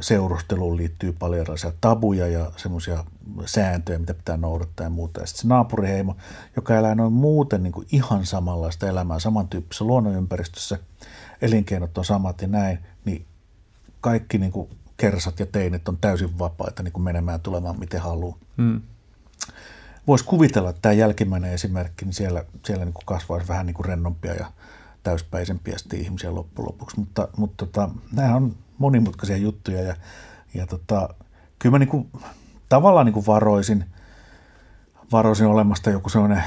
[0.02, 3.04] seurusteluun liittyy paljon erilaisia tabuja ja semmoisia
[3.46, 5.20] sääntöjä, mitä pitää noudattaa ja muuta.
[5.20, 6.16] Ja sitten se naapuriheimo,
[6.56, 10.80] joka elää noin muuten niin kuin ihan samanlaista elämää, samantyyppisessä luonnonympäristössä,
[11.42, 13.26] elinkeinot on samat ja näin, niin
[14.02, 18.38] kaikki niin kuin kersat ja teinet on täysin vapaita niin kuin menemään tulemaan miten haluaa.
[18.58, 18.82] Hmm
[20.08, 23.86] voisi kuvitella, että tämä jälkimmäinen esimerkki, niin siellä, siellä niin kuin kasvaisi vähän niin kuin
[23.86, 24.52] rennompia ja
[25.04, 27.00] täyspäisempiä ihmisiä loppujen lopuksi.
[27.00, 29.96] Mutta, mutta tota, nämä on monimutkaisia juttuja ja,
[30.54, 31.10] ja tota,
[31.60, 32.10] kyllä mä niin kuin,
[32.70, 33.86] tavallaan niin kuin varoisin,
[35.12, 36.44] varoisin olemasta joku sellainen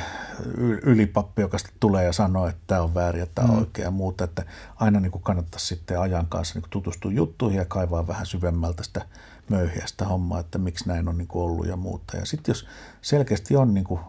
[0.82, 3.60] ylipappi, joka sitten tulee ja sanoo, että tämä on väärin ja tämä on mm.
[3.60, 4.24] oikein ja muuta.
[4.24, 4.44] Että
[4.76, 9.06] aina niin kuin kannattaisi sitten ajan kanssa niin tutustua juttuihin ja kaivaa vähän syvemmältä sitä
[9.50, 12.16] möyhiä sitä hommaa, että miksi näin on niin kuin ollut ja muuta.
[12.16, 12.66] Ja sitten jos
[13.02, 14.00] selkeästi on niin kuin,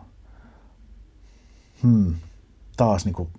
[1.83, 2.15] hmm,
[2.77, 3.29] taas niin kuin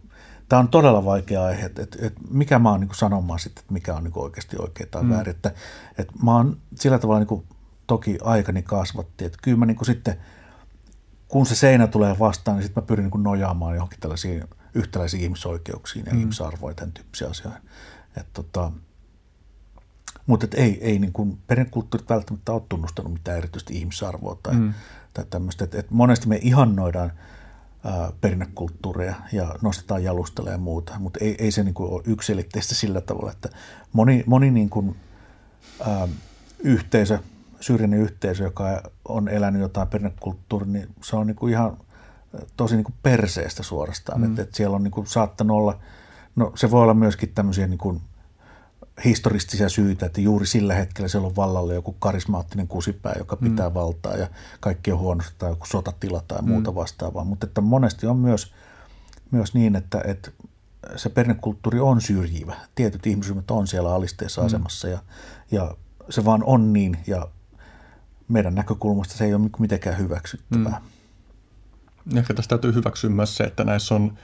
[0.48, 3.72] tämä on todella vaikea aihe, että, että, että mikä mä oon niin sanomaan sitten, että
[3.72, 5.10] mikä on niin oikeasti oikein tai mm.
[5.10, 5.34] väärin.
[5.34, 5.52] Että,
[5.98, 7.44] että mä oon sillä tavalla, niin kuin,
[7.86, 10.16] toki aikani kasvatti, että kyllä mä niin kuin sitten,
[11.28, 14.44] kun se seinä tulee vastaan, niin sitten mä pyrin niin kuin nojaamaan johonkin tällaisiin
[14.74, 16.20] yhtäläisiin ihmisoikeuksiin ja mm.
[16.20, 17.62] ihmisarvoihin, tämän tyyppisiä asioihin.
[18.16, 18.72] Että, tota,
[20.28, 24.74] mutta ei, ei niin kuin perinnekulttuurit välttämättä ole tunnustanut mitään erityisesti ihmisarvoa tai, mm.
[25.14, 25.64] tai tämmöistä.
[25.64, 27.12] Et, et monesti me ihannoidaan–
[28.20, 33.00] perinnekulttuureja ja nostetaan jalustalla ja muuta, mutta ei, ei se niin kuin ole yksilitteistä sillä
[33.00, 33.48] tavalla, että
[33.92, 34.96] moni, moni niin kuin,
[35.80, 36.08] ä,
[36.58, 37.18] yhteisö,
[37.60, 41.76] syrjäinen yhteisö, joka on elänyt jotain perinnekulttuuria, niin se on niin kuin ihan
[42.56, 44.26] tosi niin kuin perseestä suorastaan, mm.
[44.26, 45.78] että, että siellä on niin kuin saattanut olla,
[46.36, 48.00] no se voi olla myöskin tämmöisiä niin kuin
[49.04, 53.50] historistisia syitä, että juuri sillä hetkellä siellä on vallalla joku karismaattinen kusipää, joka mm.
[53.50, 53.74] pitää mm.
[53.74, 54.28] valtaa ja
[54.60, 56.74] kaikki on huonosti tai joku sotatila tai muuta mm.
[56.74, 57.24] vastaavaa.
[57.24, 58.52] Mutta että monesti on myös,
[59.30, 60.30] myös niin, että, että
[60.96, 62.56] se pernekulttuuri on syrjivä.
[62.74, 64.46] Tietyt ihmisryhmät on siellä alisteessa mm.
[64.46, 64.98] asemassa ja,
[65.50, 65.74] ja
[66.10, 67.28] se vaan on niin ja
[68.28, 70.80] meidän näkökulmasta se ei ole mitenkään hyväksyttävää.
[72.04, 72.18] Mm.
[72.18, 74.18] Ehkä tästä täytyy hyväksyä myös se, että näissä on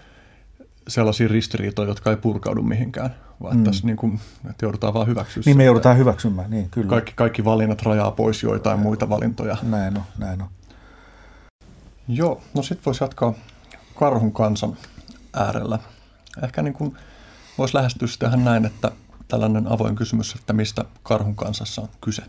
[0.88, 3.64] sellaisia ristiriitoja, jotka ei purkaudu mihinkään, vaan mm.
[3.64, 6.88] tässä niin kuin, että joudutaan vaan hyväksyä Niin me joudutaan hyväksymään, niin kyllä.
[6.88, 9.56] Kaikki, kaikki valinnat rajaa pois joitain muita valintoja.
[9.62, 10.48] Näin on, näin on.
[12.08, 13.34] Joo, no sitten voisi jatkaa
[13.94, 14.76] karhun kansan
[15.32, 15.78] äärellä.
[16.42, 16.96] Ehkä niin kuin
[17.58, 18.90] voisi lähestyä tähän näin, että
[19.28, 22.22] tällainen avoin kysymys, että mistä karhun kansassa on kyse.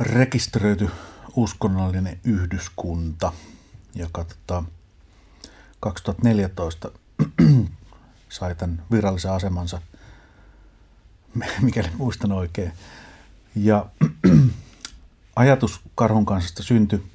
[0.00, 0.90] Rekisteröity
[1.36, 3.32] uskonnollinen yhdyskunta–
[3.94, 4.64] joka tota,
[5.84, 6.90] 2014
[8.28, 9.80] sai tämän virallisen asemansa,
[11.62, 12.72] mikäli muistan oikein.
[13.56, 13.86] Ja
[15.36, 17.06] ajatus karhun kansasta syntyi,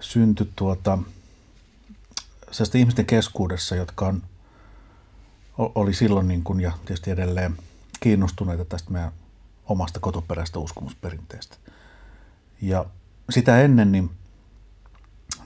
[0.00, 0.98] syntyi tuota,
[2.50, 4.22] sellaisten ihmisten keskuudessa, jotka on,
[5.58, 7.56] oli silloin niin kuin, ja tietysti edelleen
[8.00, 9.12] kiinnostuneita tästä meidän
[9.66, 11.56] omasta kotoperäistä uskomusperinteestä.
[12.62, 12.84] Ja
[13.30, 14.10] sitä ennen niin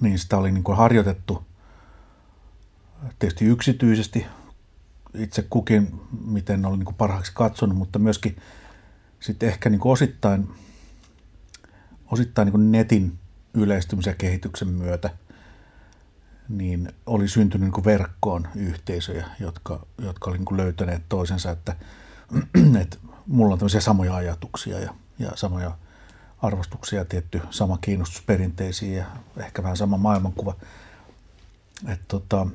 [0.01, 1.45] niin sitä oli niin kuin harjoitettu
[3.19, 4.27] tietysti yksityisesti
[5.15, 8.37] itse kukin, miten oli niin parhaaksi katsonut, mutta myöskin
[9.21, 10.49] sitten ehkä niin osittain,
[12.11, 13.19] osittain niin netin
[13.55, 15.11] yleistymisen ja kehityksen myötä
[16.49, 21.77] niin oli syntynyt niin verkkoon yhteisöjä, jotka, jotka oli niin löytäneet toisensa, että,
[22.83, 25.79] että mulla on tämmöisiä samoja ajatuksia ja, ja samoja
[26.43, 30.57] arvostuksia, tietty sama kiinnostus perinteisiin ja ehkä vähän sama maailmankuva.
[31.89, 32.47] Et tota,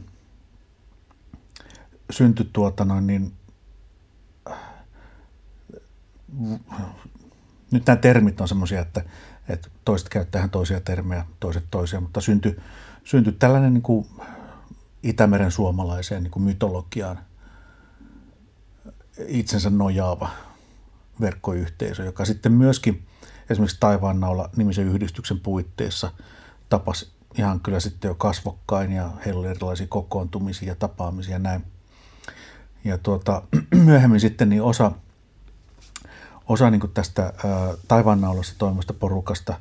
[2.12, 3.34] syntyi tuota noin niin,
[7.72, 9.04] nyt nämä termit on semmoisia, että,
[9.50, 12.60] että toiset käyttää toisia termejä, toiset toisia, mutta syntyi,
[13.04, 14.08] syntyi tällainen niin kuin
[15.04, 17.20] Itämeren suomalaiseen niin kuin mytologiaan
[19.28, 20.30] itsensä nojaava
[21.22, 23.08] verkkoyhteisö, joka sitten myöskin
[23.50, 26.12] esimerkiksi Taivaannaula nimisen yhdistyksen puitteissa
[26.70, 31.71] tapasi ihan kyllä sitten jo kasvokkain ja heillä oli erilaisia kokoontumisia ja tapaamisia ja näin.
[32.84, 33.42] Ja tuota,
[33.86, 34.92] myöhemmin sitten niin osa,
[36.48, 37.34] osa niin kuin tästä ää,
[37.88, 39.60] taivaannaulassa toimivasta porukasta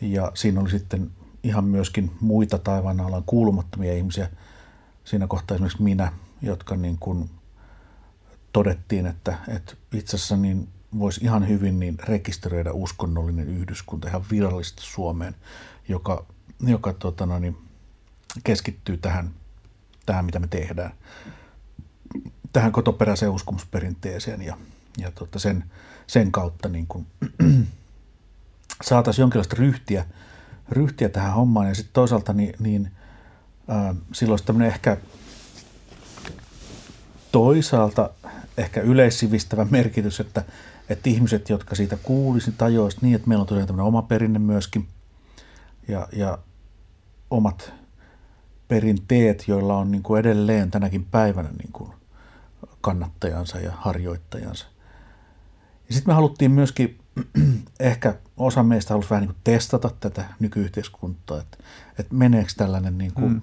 [0.00, 1.10] ja siinä oli sitten
[1.42, 4.30] ihan myöskin muita taivaannaulan kuulumattomia ihmisiä.
[5.04, 7.30] Siinä kohtaa esimerkiksi minä, jotka niin kuin
[8.52, 14.82] todettiin, että, että itse asiassa niin voisi ihan hyvin niin rekisteröidä uskonnollinen yhdyskunta ihan virallisesti
[14.82, 15.34] Suomeen,
[15.88, 16.26] joka,
[16.60, 17.56] joka tota no, niin
[18.44, 19.30] keskittyy tähän,
[20.06, 20.92] tähän, mitä me tehdään,
[22.52, 24.56] tähän kotoperäiseen uskomusperinteeseen ja,
[24.98, 25.64] ja tota sen,
[26.06, 26.86] sen kautta niin
[28.82, 30.04] saataisiin jonkinlaista ryhtiä,
[30.68, 31.68] ryhtiä tähän hommaan.
[31.68, 32.90] Ja sitten toisaalta niin, niin
[33.70, 34.96] äh, silloin tämmöinen ehkä
[37.32, 38.10] toisaalta
[38.58, 40.44] ehkä yleissivistävä merkitys, että,
[40.88, 44.88] että ihmiset, jotka siitä kuulisi, tajoisivat niin, että meillä on tosiaan tämmöinen oma perinne myöskin
[45.88, 46.38] ja, ja
[47.30, 47.72] omat
[48.68, 51.97] perinteet, joilla on niin kuin edelleen tänäkin päivänä niin kuin
[52.80, 54.66] kannattajansa ja harjoittajansa.
[55.88, 56.98] Ja sitten me haluttiin myöskin,
[57.80, 61.58] ehkä osa meistä halusi vähän niin kuin testata tätä nykyyhteiskuntaa, että,
[61.98, 63.40] että meneekö tällainen niin kuin, mm.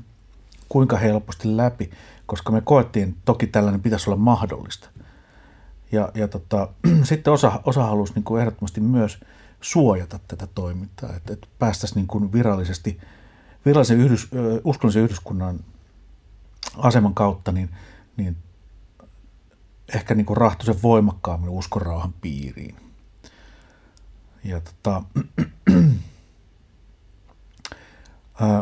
[0.69, 1.91] kuinka helposti läpi,
[2.25, 4.89] koska me koettiin, että toki tällainen pitäisi olla mahdollista.
[5.91, 6.69] Ja, ja tota,
[7.03, 9.19] sitten osa, osa halusi niin kuin ehdottomasti myös
[9.61, 12.99] suojata tätä toimintaa, että, että päästäisiin niin kuin virallisesti,
[13.65, 14.29] virallisen yhdys,
[14.63, 15.59] uskonnollisen yhdyskunnan
[16.77, 17.69] aseman kautta niin,
[18.17, 18.37] niin
[19.93, 22.75] ehkä niin kuin rahtoisen voimakkaammin uskonrauhan piiriin.
[24.43, 25.03] Ja tota,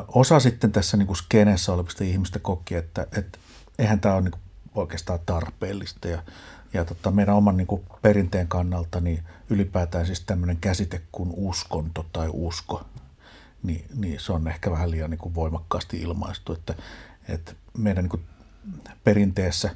[0.08, 3.40] osa sitten tässä niin kuin skeneessä olevista ihmistä koki, että, että
[3.80, 4.42] eihän tämä ole niin kuin
[4.76, 6.24] oikeastaan tarpeellista ja,
[6.74, 12.06] ja tota, meidän oman niin kuin perinteen kannalta niin ylipäätään siis tämmöinen käsite kuin uskonto
[12.14, 12.85] tai usko,
[13.64, 16.76] niin, niin se on ehkä vähän liian niin kuin voimakkaasti ilmaistu, että,
[17.27, 18.24] että meidän niin kuin
[19.03, 19.76] perinteessä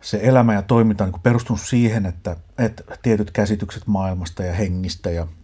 [0.00, 5.10] se elämä ja toiminta on niin perustunut siihen, että, että tietyt käsitykset maailmasta ja hengistä
[5.10, 5.26] ja–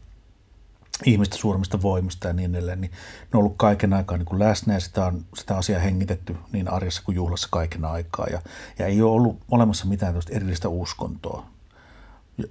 [1.05, 4.75] ihmistä suuremmista voimista ja niin edelleen, niin ne on ollut kaiken aikaa niin kuin läsnä
[4.75, 8.27] ja sitä, on, sitä asiaa hengitetty niin arjessa kuin juhlassa kaiken aikaa.
[8.27, 8.43] Ja,
[8.79, 11.47] ja ei ole ollut olemassa mitään erillistä uskontoa,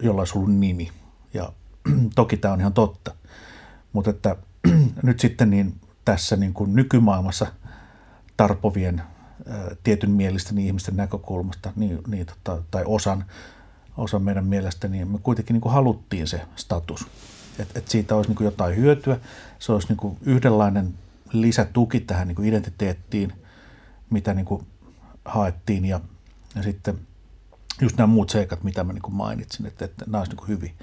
[0.02, 0.92] jolla olisi ollut nimi.
[1.34, 1.50] Ja
[2.16, 3.16] toki tämä on ihan totta.
[3.94, 4.36] Mutta että
[5.04, 7.48] nyt sitten niin tässä niin kuin nykymaailmassa
[8.38, 9.02] tarpovien
[9.84, 13.26] tietyn mielisten ihmisten näkökulmasta niin, niin, tota, tai osan,
[13.98, 17.08] osan meidän mielestä, niin me kuitenkin niin kuin haluttiin se status–
[17.60, 19.20] että et siitä olisi niin kuin jotain hyötyä.
[19.60, 20.94] Se olisi niin kuin yhdenlainen
[21.34, 23.34] lisätuki tähän niin kuin identiteettiin,
[24.10, 24.68] mitä niin kuin
[25.26, 26.00] haettiin ja,
[26.56, 27.00] ja sitten
[27.82, 30.74] just nämä muut seikat, mitä mä niin kuin mainitsin, että, että nämä olisi niin hyvin.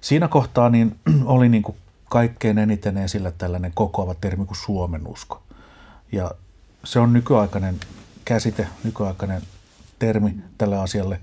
[0.00, 1.76] Siinä kohtaa niin oli niin kuin
[2.08, 5.42] kaikkein eniten esillä tällainen kokoava termi kuin Suomen usko.
[6.12, 6.30] Ja
[6.84, 7.80] se on nykyaikainen
[8.26, 9.42] käsite, nykyaikainen
[9.98, 11.20] termi tälle asialle.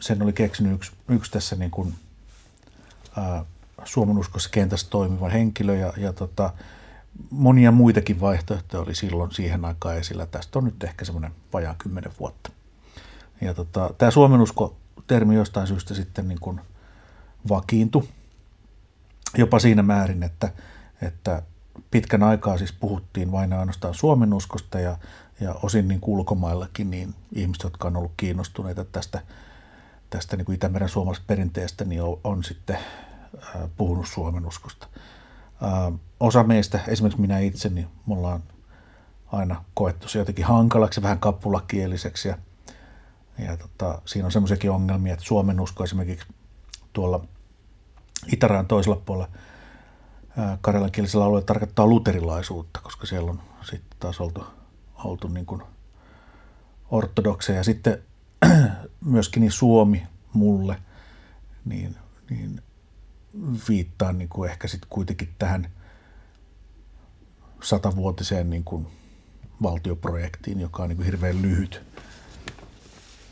[0.00, 1.94] Sen oli keksinyt yksi, yksi tässä niin kuin,
[3.84, 6.52] Suomen uskossa kentässä toimiva henkilö ja, ja tota,
[7.30, 10.26] monia muitakin vaihtoehtoja oli silloin siihen aikaan esillä.
[10.26, 12.50] Tästä on nyt ehkä semmoinen vajaa kymmenen vuotta.
[13.40, 16.60] Ja tota, tämä Suomen usko-termi jostain syystä sitten niin kuin
[17.48, 18.08] vakiintui
[19.38, 20.52] jopa siinä määrin, että,
[21.02, 21.42] että
[21.90, 24.98] pitkän aikaa siis puhuttiin vain ainoastaan Suomen uskosta ja,
[25.40, 29.22] ja osin niin ulkomaillakin niin ihmiset, jotka on ollut kiinnostuneita tästä,
[30.10, 32.78] tästä niin kuin Itämeren suomalaisesta perinteestä, niin on, on sitten
[33.76, 34.86] puhunut Suomen uskosta.
[36.20, 38.42] Osa meistä, esimerkiksi minä itse, niin mulla on
[39.32, 42.38] aina koettu se jotenkin hankalaksi, vähän kappulakieliseksi ja,
[43.38, 46.26] ja tota, siinä on semmoisiakin ongelmia, että Suomen usko esimerkiksi
[46.92, 47.24] tuolla
[48.32, 49.28] Itärään toisella puolella
[50.60, 54.44] karjalankielisellä alueella tarkoittaa luterilaisuutta, koska siellä on sitten taas oltu,
[55.04, 55.62] oltu niin kuin
[56.90, 57.64] ortodokseja.
[57.64, 57.98] Sitten
[59.04, 60.76] myöskin niin Suomi mulle,
[61.64, 61.96] niin,
[62.30, 62.62] niin
[63.68, 65.68] viittaan niin kuin ehkä sitten kuitenkin tähän
[67.62, 68.86] satavuotiseen niin kuin
[69.62, 71.82] valtioprojektiin, joka on niin kuin hirveän lyhyt,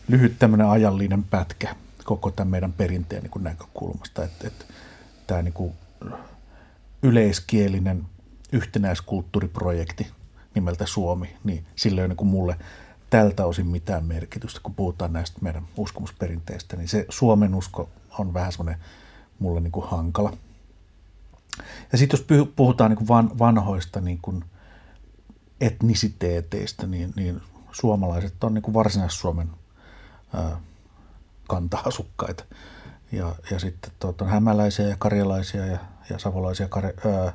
[0.08, 4.24] lyhyt tämmöinen ajallinen pätkä koko tämän meidän perinteen niin kuin näkökulmasta.
[4.24, 4.64] Että, että
[5.26, 5.72] tämä niin kuin
[7.02, 8.06] yleiskielinen
[8.52, 10.06] yhtenäiskulttuuriprojekti
[10.54, 12.56] nimeltä Suomi, niin sillä ei ole niin mulle
[13.10, 18.52] tältä osin mitään merkitystä, kun puhutaan näistä meidän uskomusperinteistä, niin se Suomen usko on vähän
[18.52, 18.80] semmoinen
[19.38, 20.36] mulle niin kuin hankala.
[21.92, 24.44] Ja sitten jos puhutaan niin van, vanhoista niin kuin
[25.60, 27.40] etnisiteeteistä, niin, niin
[27.72, 29.50] suomalaiset on niin kuin Varsinais-Suomen
[30.34, 30.60] ää,
[31.48, 32.44] kanta-asukkaita.
[33.12, 35.78] Ja, ja sitten tuota, hämäläisiä ja karjalaisia ja,
[36.10, 37.32] ja savolaisia, kar, ää,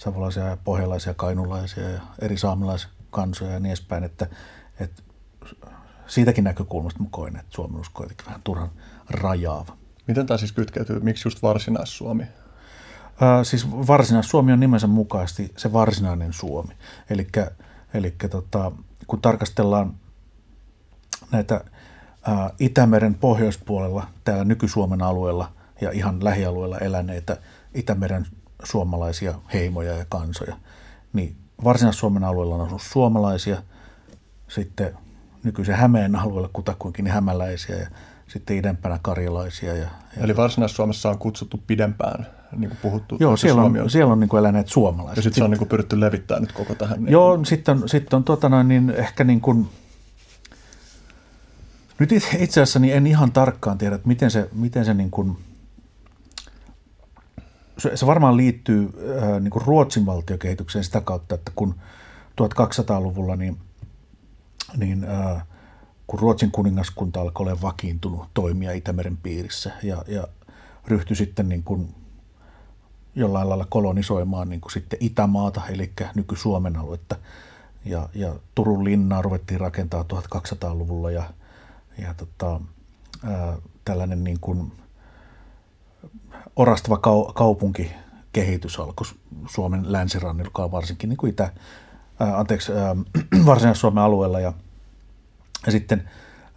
[0.00, 4.04] savolaisia ja pohjalaisia, kainulaisia ja eri saamelaiskansoja ja niin edespäin.
[4.04, 4.26] Että,
[4.80, 5.02] että
[6.06, 8.70] siitäkin näkökulmasta mä koen, että Suomen usko on vähän turhan
[9.10, 9.76] rajaava.
[10.06, 11.00] Miten tämä siis kytkeytyy?
[11.00, 12.22] Miksi just Varsinais-Suomi?
[12.22, 12.28] Äh,
[13.42, 16.74] siis Varsinais-Suomi on nimensä mukaisesti se varsinainen Suomi.
[17.94, 18.72] Eli tota,
[19.06, 19.94] kun tarkastellaan
[21.32, 27.36] näitä äh, Itämeren pohjoispuolella, täällä nyky-Suomen alueella ja ihan lähialueella eläneitä
[27.74, 28.26] Itämeren
[28.64, 30.56] suomalaisia heimoja ja kansoja,
[31.12, 33.62] niin Varsinais-Suomen alueella on asunut suomalaisia,
[34.48, 34.96] sitten
[35.44, 37.86] nykyisen Hämeen alueella kutakuinkin niin hämäläisiä ja
[38.28, 39.76] sitten idempänä karjalaisia.
[39.76, 39.82] Ja,
[40.16, 43.16] ja Eli Varsinais-Suomessa on kutsuttu pidempään, niin kuin puhuttu.
[43.20, 45.16] Joo, siellä on, on, siellä on niin kuin eläneet suomalaiset.
[45.16, 47.04] Ja sitten se on niin kuin pyritty levittämään nyt koko tähän.
[47.04, 49.68] Niin Joo, sitten on, sitten on tota noin, niin ehkä niin kuin,
[51.98, 55.38] nyt itse asiassa niin en ihan tarkkaan tiedä, että miten se, miten se niin kuin,
[57.80, 58.92] se, varmaan liittyy
[59.22, 61.74] äh, niin kuin Ruotsin valtiokehitykseen sitä kautta, että kun
[62.40, 63.58] 1200-luvulla niin,
[64.76, 65.46] niin äh,
[66.06, 70.28] kun Ruotsin kuningaskunta alkoi olla vakiintunut toimia Itämeren piirissä ja, ja
[70.86, 71.94] ryhtyi sitten niin kuin
[73.14, 77.16] jollain lailla kolonisoimaan niin kuin sitten Itämaata, eli nyky-Suomen aluetta.
[77.84, 81.24] Ja, ja Turun linnaa ruvettiin rakentaa 1200-luvulla ja,
[81.98, 82.60] ja tota,
[83.24, 84.72] ää, tällainen niin kuin
[86.56, 89.06] orastava kau, kaupunkikehitys alkoi
[89.50, 91.52] Suomen länsirannilla, varsinkin niin kuin Itä,
[92.20, 92.96] ää, anteeksi, ää,
[93.46, 94.52] Varsinais-Suomen alueella ja–
[95.66, 96.10] ja sitten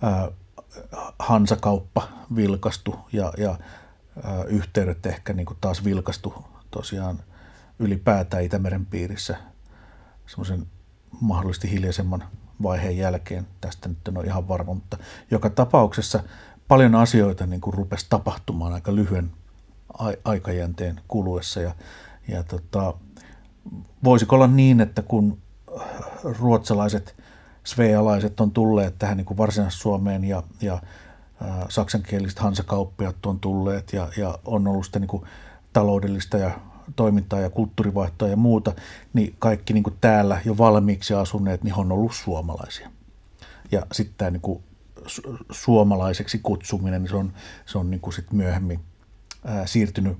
[0.04, 0.30] äh,
[1.20, 3.58] Hansakauppa vilkastu ja, ja äh,
[4.48, 6.34] yhteydet ehkä niin kuin taas vilkastu
[6.72, 7.20] tosiaan
[7.80, 9.38] ylipäätään Itämeren piirissä
[10.26, 10.68] semmoisen
[11.22, 12.24] mahdollisesti hiljaisemman
[12.64, 13.48] vaiheen jälkeen.
[13.62, 14.98] Tästä nyt en ole ihan varma, mutta
[15.32, 16.24] joka tapauksessa
[16.68, 19.32] paljon asioita niin kuin rupesi tapahtumaan aika lyhyen
[20.24, 21.62] aikajänteen kuluessa.
[21.62, 21.76] Ja,
[22.28, 22.94] ja tota,
[24.04, 25.38] voisiko olla niin, että kun
[26.40, 27.16] ruotsalaiset,
[27.64, 30.80] svealaiset on tulleet tähän niin kuin Varsinais-Suomeen ja, ja ä,
[31.70, 35.24] saksankieliset hansakauppiat on tulleet ja, ja on ollut sitä niin kuin
[35.74, 36.52] taloudellista ja
[36.96, 38.74] toimintaa ja kulttuurivaihtoa ja muuta,
[39.14, 42.90] niin kaikki niin kuin täällä jo valmiiksi asuneet, niin on ollut suomalaisia.
[43.72, 44.64] Ja sitten tämä niin kuin
[45.52, 47.34] suomalaiseksi kutsuminen, niin se on,
[47.66, 48.80] se on niin kuin sit myöhemmin
[49.46, 50.18] ää, siirtynyt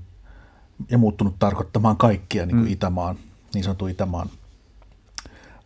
[0.90, 2.72] ja muuttunut tarkoittamaan kaikkia niin kuin mm.
[2.72, 3.16] Itämaan,
[3.54, 4.30] niin sanotun Itämaan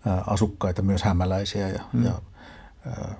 [0.07, 2.05] ää, asukkaita, myös hämäläisiä ja, mm.
[2.05, 2.23] ja
[2.87, 3.15] ää,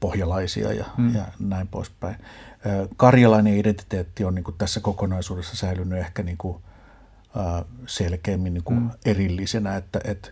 [0.00, 1.14] pohjalaisia ja, mm.
[1.14, 2.16] ja näin poispäin.
[2.96, 6.62] Karjalainen identiteetti on niin kuin tässä kokonaisuudessa säilynyt ehkä niin kuin,
[7.86, 8.90] selkeämmin niin kuin mm.
[9.04, 10.30] erillisenä, että, että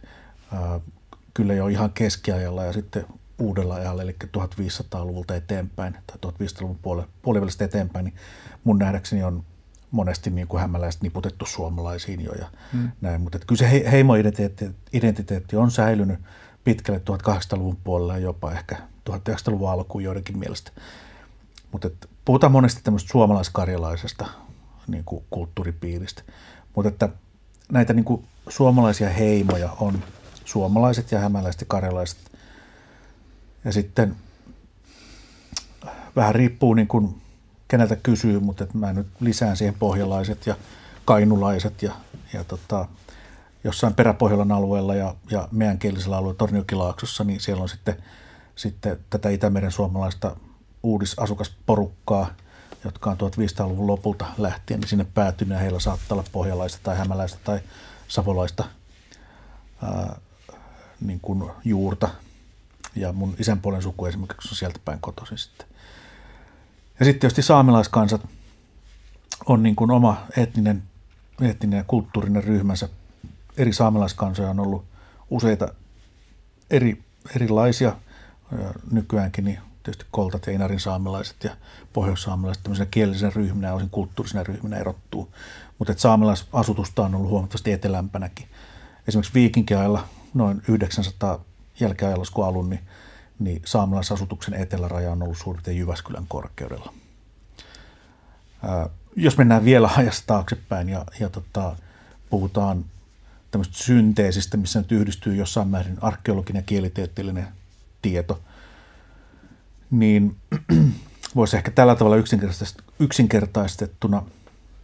[1.34, 3.06] kyllä jo ihan keskiajalla ja sitten
[3.40, 8.14] uudella ajalla, eli 1500-luvulta eteenpäin tai 1500-luvun puole, puolivälistä eteenpäin, niin
[8.64, 9.44] mun nähdäkseni on
[9.90, 12.90] monesti niin kuin hämäläiset niputettu suomalaisiin jo ja mm.
[13.00, 13.20] näin.
[13.20, 16.18] Mutta kyllä se heimoidentiteetti identiteetti on säilynyt
[16.64, 18.76] pitkälle 1800-luvun puolella ja jopa ehkä
[19.10, 20.72] 1900-luvun alkuun joidenkin mielestä.
[21.72, 21.90] Mutta
[22.24, 24.26] puhutaan monesti tämmöistä suomalaiskarjalaisesta
[24.86, 26.22] niin kuin kulttuuripiiristä.
[26.76, 27.08] Mutta että
[27.72, 30.02] näitä niin kuin suomalaisia heimoja on
[30.44, 32.29] suomalaiset ja hämäläiset ja karjalaiset.
[33.64, 34.16] Ja sitten
[36.16, 37.22] vähän riippuu niin kuin
[37.68, 40.56] keneltä kysyy, mutta että mä nyt lisään siihen pohjalaiset ja
[41.04, 41.92] kainulaiset ja,
[42.32, 42.88] ja tota,
[43.64, 47.96] jossain peräpohjolan alueella ja, ja meidän kielisellä alueella Torniokilaaksossa, niin siellä on sitten,
[48.56, 50.36] sitten tätä Itämeren suomalaista
[50.82, 52.30] uudisasukasporukkaa,
[52.84, 57.38] jotka on 1500-luvun lopulta lähtien niin sinne päätynyt ja heillä saattaa olla pohjalaista tai hämäläistä
[57.44, 57.60] tai
[58.08, 58.64] savolaista
[59.82, 60.20] ää,
[61.00, 62.08] niin kuin juurta.
[62.96, 65.66] Ja mun isän puolen suku esimerkiksi on sieltä päin kotoisin sitten.
[67.00, 68.20] Ja sitten tietysti saamelaiskansat
[69.46, 70.82] on niin kuin oma etninen,
[71.40, 72.88] etninen ja kulttuurinen ryhmänsä.
[73.56, 74.84] Eri saamelaiskansoja on ollut
[75.30, 75.74] useita
[76.70, 77.02] eri,
[77.36, 77.96] erilaisia
[78.90, 81.56] nykyäänkin, niin tietysti koltat ja inarin saamelaiset ja
[81.92, 85.34] pohjoissaamelaiset tämmöisenä kielisenä ryhminä ja osin kulttuurisena ryhminä erottuu.
[85.78, 88.48] Mutta saamelaisasutusta on ollut huomattavasti etelämpänäkin.
[89.08, 91.44] Esimerkiksi viikinkiajalla noin 900
[91.80, 92.80] jälkeajalla kun alun, niin,
[93.38, 96.92] niin saamelaisasutuksen eteläraja on ollut suurin Jyväskylän korkeudella.
[98.62, 101.76] Ää, jos mennään vielä ajasta taaksepäin ja, ja tota,
[102.30, 102.84] puhutaan
[103.50, 107.48] tämmöistä synteesistä, missä nyt yhdistyy jossain määrin arkeologinen ja kielitieteellinen
[108.02, 108.40] tieto–
[109.90, 110.36] niin
[111.36, 112.24] voisi ehkä tällä tavalla
[112.98, 114.22] yksinkertaistettuna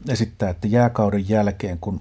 [0.08, 2.00] esittää, että jääkauden jälkeen, kun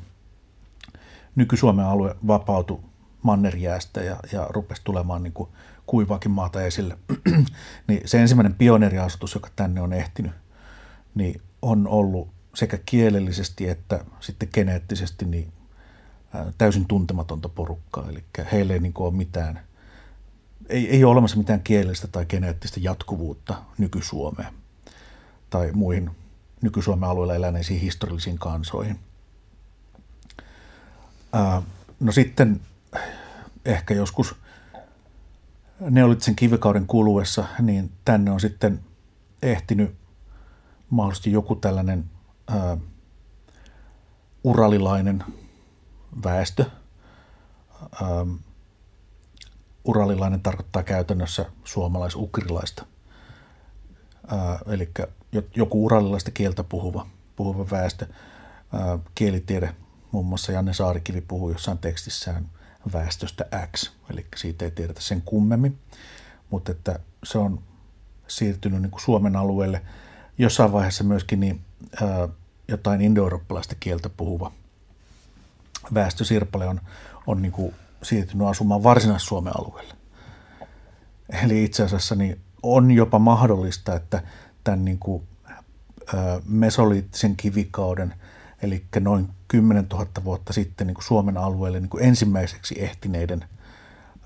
[1.36, 2.80] nyky-Suomen alue vapautui
[3.26, 5.50] mannerjäästä ja, ja rupesi tulemaan niin kuin
[5.86, 6.98] kuivaakin maata esille,
[7.88, 10.32] niin se ensimmäinen pioneeriasutus, joka tänne on ehtinyt,
[11.16, 15.54] niin on ollut sekä kielellisesti että sitten geneettisesti niin
[16.58, 18.10] täysin tuntematonta porukkaa.
[18.10, 19.60] Eli heille ei niin ole mitään–
[20.70, 24.54] ei, ei ole olemassa mitään kielellistä tai geneettistä jatkuvuutta nyky-Suomeen
[25.50, 26.12] tai muihin
[26.62, 29.00] nyky-Suomen alueella eläneisiin historiallisiin kansoihin.
[32.00, 32.62] No sitten
[33.66, 34.36] ehkä joskus
[35.80, 38.80] neolitsen kivikauden kuluessa, niin tänne on sitten
[39.42, 39.96] ehtinyt
[40.90, 42.10] mahdollisesti joku tällainen
[42.48, 42.78] ää,
[44.44, 45.24] uralilainen
[46.24, 46.66] väestö,
[48.02, 48.26] ää,
[49.86, 52.86] uralilainen tarkoittaa käytännössä suomalais-ukrilaista.
[54.68, 54.92] eli
[55.56, 58.08] joku uralilaista kieltä puhuva, puhuva väestö.
[58.74, 59.76] Ää, kielitiede,
[60.12, 62.50] muun muassa Janne Saarikivi puhuu jossain tekstissään
[62.94, 65.80] väestöstä X, eli siitä ei tiedetä sen kummemmin,
[66.50, 67.60] mutta että se on
[68.28, 69.82] siirtynyt niin kuin Suomen alueelle.
[70.38, 71.62] Jossain vaiheessa myöskin niin,
[72.02, 72.28] ää,
[72.68, 74.52] jotain indoeurooppalaista kieltä puhuva
[75.94, 76.82] väestösirpale on,
[77.28, 79.94] on niin kuin siirtynyt asumaan Varsinais-Suomen alueelle.
[81.44, 84.24] Eli itse asiassa niin on jopa mahdollista, että
[84.64, 85.24] tämän niin kuin,
[86.14, 88.14] ö, mesoliittisen kivikauden,
[88.62, 93.46] eli noin 10 000 vuotta sitten niin kuin Suomen alueelle niin kuin ensimmäiseksi ehtineiden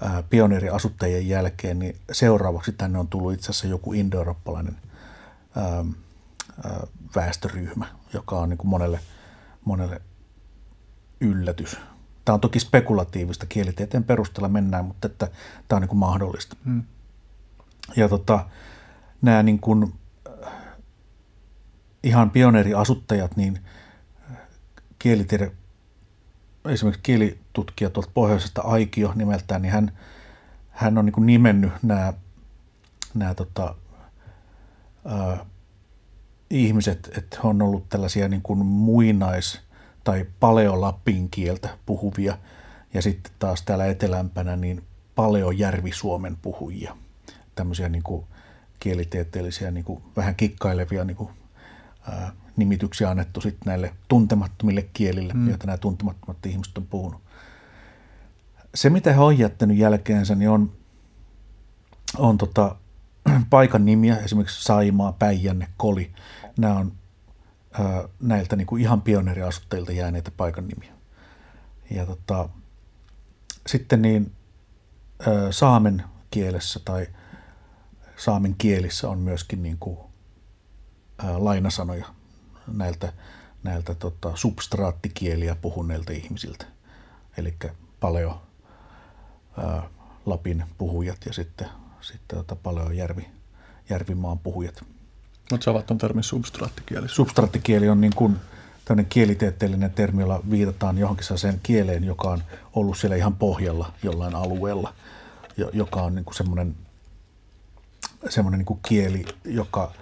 [0.01, 4.77] ö, pioneeriasuttajien jälkeen, niin seuraavaksi tänne on tullut itse asiassa joku indoeurooppalainen
[7.15, 8.99] väestöryhmä, joka on niin kuin monelle,
[9.65, 10.01] monelle
[11.21, 11.77] yllätys
[12.29, 15.27] Tämä on toki spekulatiivista, kielitieteen perusteella mennään, mutta että
[15.67, 16.55] tämä on niin kuin mahdollista.
[16.65, 16.83] Hmm.
[17.95, 18.45] Ja tota,
[19.21, 19.93] nämä niin kuin,
[22.03, 23.59] ihan pioneeriasuttajat, niin
[24.99, 25.51] kielitiede
[26.65, 29.97] esimerkiksi kielitutkija tuolta pohjoisesta Aikio nimeltään, niin hän,
[30.69, 32.13] hän on niin nimennyt nämä,
[33.13, 33.75] nämä tota,
[35.05, 35.45] ää,
[36.49, 39.59] ihmiset, että he on ollut tällaisia niin kuin muinais-
[40.03, 42.37] tai paleolapin kieltä puhuvia
[42.93, 44.83] ja sitten taas täällä etelämpänä niin
[45.15, 46.97] paleojärvi-suomen puhujia.
[47.55, 48.25] Tämmöisiä niin kuin
[48.79, 51.29] kielitieteellisiä niin kuin vähän kikkailevia niin kuin,
[52.09, 55.49] ää, nimityksiä annettu sitten näille tuntemattomille kielille, mm.
[55.49, 57.21] joita nämä tuntemattomat ihmiset on puhunut.
[58.75, 60.71] Se, mitä he on jättänyt jälkeensä, niin on,
[62.17, 62.75] on tota,
[63.49, 66.11] paikan nimiä, esimerkiksi Saimaa, Päijänne, Koli.
[66.57, 66.91] Nämä on
[67.71, 70.93] ää, näiltä niin kuin ihan pioneeriasuttajilta jääneitä paikan nimiä.
[71.91, 72.49] Ja tota,
[73.67, 74.31] sitten niin
[75.19, 77.07] ää, saamen kielessä tai
[78.17, 79.97] saamen kielissä on myöskin niin kuin,
[81.17, 82.18] ää, lainasanoja
[82.73, 83.13] näiltä,
[83.63, 86.65] näiltä tota, substraattikieliä puhuneilta ihmisiltä.
[87.37, 87.53] Eli
[87.99, 88.41] paleo
[89.57, 89.83] ää,
[90.25, 91.67] Lapin puhujat ja sitten,
[92.01, 93.27] sitten tota, paleo järvi,
[93.89, 94.83] järvimaan puhujat.
[95.51, 97.09] Mutta sä ovat on termi substraattikieli.
[97.09, 98.35] Substraattikieli on niin kuin
[98.85, 104.35] tämmöinen kielitieteellinen termi, jolla viitataan johonkin sellaiseen kieleen, joka on ollut siellä ihan pohjalla jollain
[104.35, 104.93] alueella,
[105.73, 106.75] joka on niin kuin semmoinen,
[108.29, 109.93] semmoinen niin kuin kieli, joka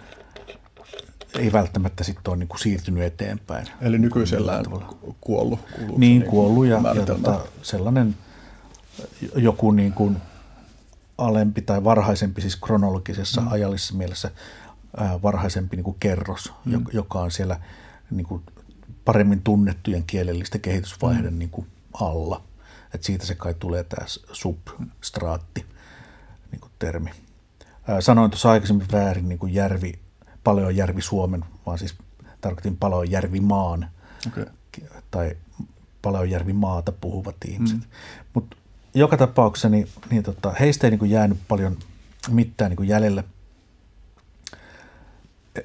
[1.34, 3.68] ei välttämättä sitten ole niin kuin siirtynyt eteenpäin.
[3.82, 4.66] Eli nykyisellään
[5.22, 5.60] kuollut.
[5.78, 8.16] Niin, niin, kuollut ja, ja tota, sellainen
[9.36, 10.18] joku niin kuin
[11.18, 13.48] alempi tai varhaisempi, siis kronologisessa mm.
[13.52, 14.32] ajallisessa mielessä
[14.98, 16.86] ää, varhaisempi niin kuin kerros, mm.
[16.94, 17.60] joka on siellä
[18.12, 18.44] niin kuin
[19.06, 21.40] paremmin tunnettujen kielellisten kehitysvaiheiden mm.
[21.40, 22.44] niin kuin alla.
[22.94, 25.66] Et siitä se kai tulee tämä substraatti
[26.52, 27.10] niin kuin termi.
[27.88, 29.94] Ää, sanoin tuossa aikaisemmin väärin niin kuin järvi,
[30.76, 31.96] järvi Suomen, vaan siis
[32.42, 32.78] tarkoitin
[33.10, 33.88] järvi maan
[34.28, 34.46] okay.
[35.12, 35.36] tai
[36.30, 37.78] järvi maata puhuvat ihmiset.
[37.78, 37.86] Mm.
[38.34, 38.58] Mutta
[38.94, 41.78] joka tapauksessa niin, niin tota, heistä ei niin kuin jäänyt paljon
[42.30, 43.24] mitään niin kuin jäljelle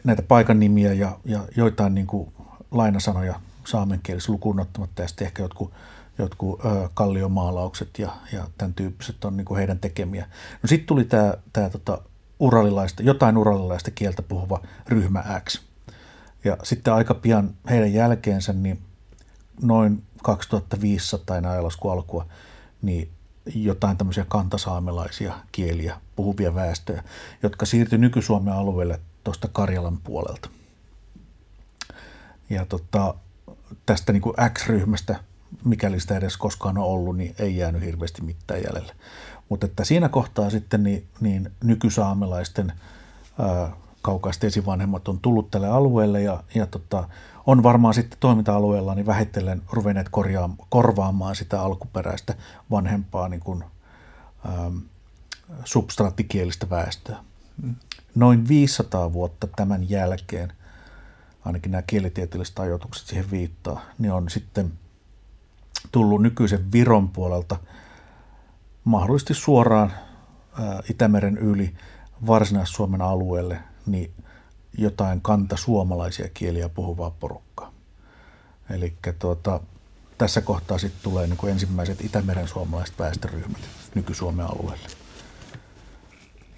[0.04, 2.32] näitä paikan nimiä ja, ja joitain niin kuin
[2.70, 5.72] lainasanoja saamenkielisessä lukuun ottamatta ja sitten ehkä jotkut,
[6.18, 10.26] jotkut ö, kalliomaalaukset ja, ja tämän tyyppiset on niin kuin heidän tekemiä.
[10.62, 11.04] No sitten tuli
[11.52, 11.98] tämä tota,
[12.42, 15.60] uralilaista, jotain uralilaista kieltä puhuva ryhmä X.
[16.44, 18.78] Ja sitten aika pian heidän jälkeensä, niin
[19.62, 22.26] noin 2500 ajalasku alkua,
[22.82, 23.10] niin
[23.54, 27.04] jotain tämmöisiä kantasaamelaisia kieliä puhuvia väestöjä,
[27.42, 30.48] jotka siirtyi nyky-Suomen alueelle tuosta Karjalan puolelta.
[32.50, 33.14] Ja tota,
[33.86, 35.20] tästä niin kuin X-ryhmästä,
[35.64, 38.94] mikäli sitä edes koskaan on ollut, niin ei jäänyt hirveästi mitään jäljelle.
[39.48, 42.72] Mutta että siinä kohtaa sitten niin, niin nykysaamelaisten
[44.02, 47.08] kaukaiset esivanhemmat on tullut tälle alueelle ja, ja tota,
[47.46, 50.10] on varmaan sitten toiminta-alueella niin vähitellen ruvenneet
[50.68, 52.34] korvaamaan sitä alkuperäistä
[52.70, 53.64] vanhempaa niin kuin,
[54.46, 54.76] ähm,
[55.64, 57.16] substraattikielistä väestöä.
[58.14, 60.52] Noin 500 vuotta tämän jälkeen,
[61.44, 64.72] ainakin nämä kielitieteelliset ajoitukset siihen viittaa, niin on sitten
[65.92, 67.56] tullut nykyisen Viron puolelta
[68.84, 69.92] mahdollisesti suoraan
[70.90, 71.74] Itämeren yli
[72.26, 74.14] Varsinais-Suomen alueelle niin
[74.78, 77.72] jotain kanta suomalaisia kieliä puhuvaa porukkaa.
[78.70, 79.60] Eli tuota,
[80.18, 83.60] tässä kohtaa sitten tulee niin ensimmäiset Itämeren suomalaiset väestöryhmät
[83.94, 84.88] nyky-Suomen alueelle.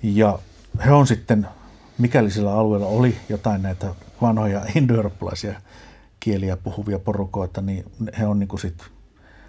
[0.03, 0.39] Ja
[0.85, 1.49] he on sitten,
[1.99, 5.61] mikäli sillä alueella oli jotain näitä vanhoja indoeurooppalaisia
[6.21, 7.85] kieliä puhuvia porukoita, niin
[8.19, 8.85] he on niin kuin sit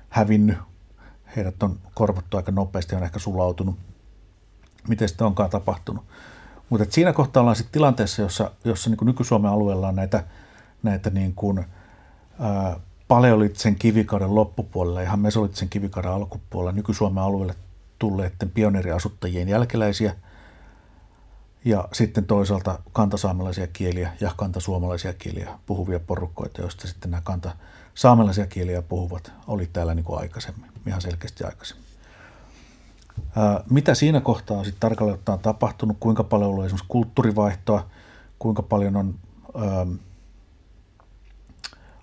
[0.09, 0.57] hävinnyt.
[1.35, 3.75] Heidät on korvattu aika nopeasti, on ehkä sulautunut.
[4.87, 6.05] Miten sitten onkaan tapahtunut?
[6.69, 10.23] Mutta siinä kohtaa ollaan sitten tilanteessa, jossa, jossa niin nyky-Suomen alueella on näitä,
[10.83, 11.65] näitä niin kuin,
[12.39, 17.55] ää, paleolitsen kivikauden loppupuolella, ihan mesolitsen kivikauden alkupuolella nyky-Suomen alueelle
[17.99, 20.15] tulleiden pioneeriasuttajien jälkeläisiä
[21.65, 27.51] ja sitten toisaalta kantasaamelaisia kieliä ja kantasuomalaisia kieliä puhuvia porukkoita, joista sitten nämä kanta
[27.95, 31.85] saamelaisia kieliä puhuvat oli täällä niin kuin aikaisemmin, ihan selkeästi aikaisemmin.
[33.69, 37.87] Mitä siinä kohtaa on sitten tarkalleen ottaen tapahtunut, kuinka paljon on ollut esimerkiksi kulttuurivaihtoa,
[38.39, 39.15] kuinka paljon on
[39.55, 39.93] ähm,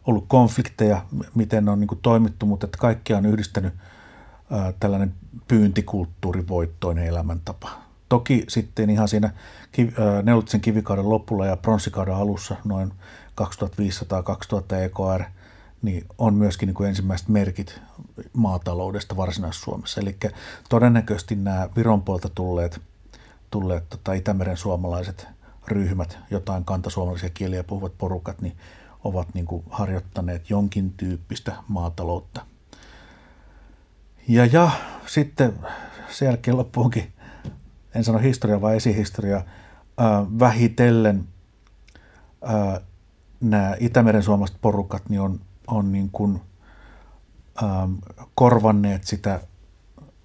[0.07, 1.05] ollut konflikteja,
[1.35, 3.75] miten on niin kuin toimittu, mutta että kaikkia on yhdistänyt
[4.53, 5.15] äh, tällainen
[5.49, 7.71] pyyntikulttuurivoittoinen elämäntapa.
[8.09, 9.31] Toki sitten ihan siinä
[9.79, 12.93] kiv- äh, neolitisen kivikauden lopulla ja pronssikauden alussa, noin
[13.41, 15.25] 2500-2000 EKR–
[15.83, 17.81] niin on myöskin niin kuin ensimmäiset merkit
[18.33, 20.01] maataloudesta Varsinais-Suomessa.
[20.01, 20.17] Eli
[20.69, 22.81] todennäköisesti nämä Viron puolta tulleet,
[23.51, 25.27] tulleet tota Itämeren suomalaiset
[25.69, 28.57] ryhmät, jotain kantasuomalaisia kieliä puhuvat porukat, niin
[29.05, 32.47] ovat niin kuin harjoittaneet jonkin tyyppistä maataloutta
[34.29, 34.71] Ja, ja
[35.07, 35.53] sitten
[36.09, 37.13] sen jälkeen loppuunkin,
[37.95, 39.45] en sano historia vai esihistoria, äh,
[40.39, 41.29] vähitellen
[42.49, 42.81] äh,
[43.41, 46.41] nämä Itämeren suomalaiset porukat niin on, on niin kuin,
[47.63, 47.95] ähm,
[48.35, 49.41] korvanneet sitä,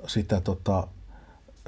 [0.07, 0.87] sitä tota,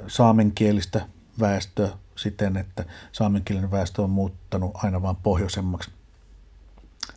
[0.06, 1.06] saamenkielistä
[1.40, 5.90] väestöä siten, että saamenkielinen väestö on muuttanut aina vain pohjoisemmaksi.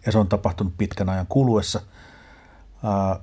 [0.05, 1.81] Ja se on tapahtunut pitkän ajan kuluessa.
[2.83, 3.19] Ää,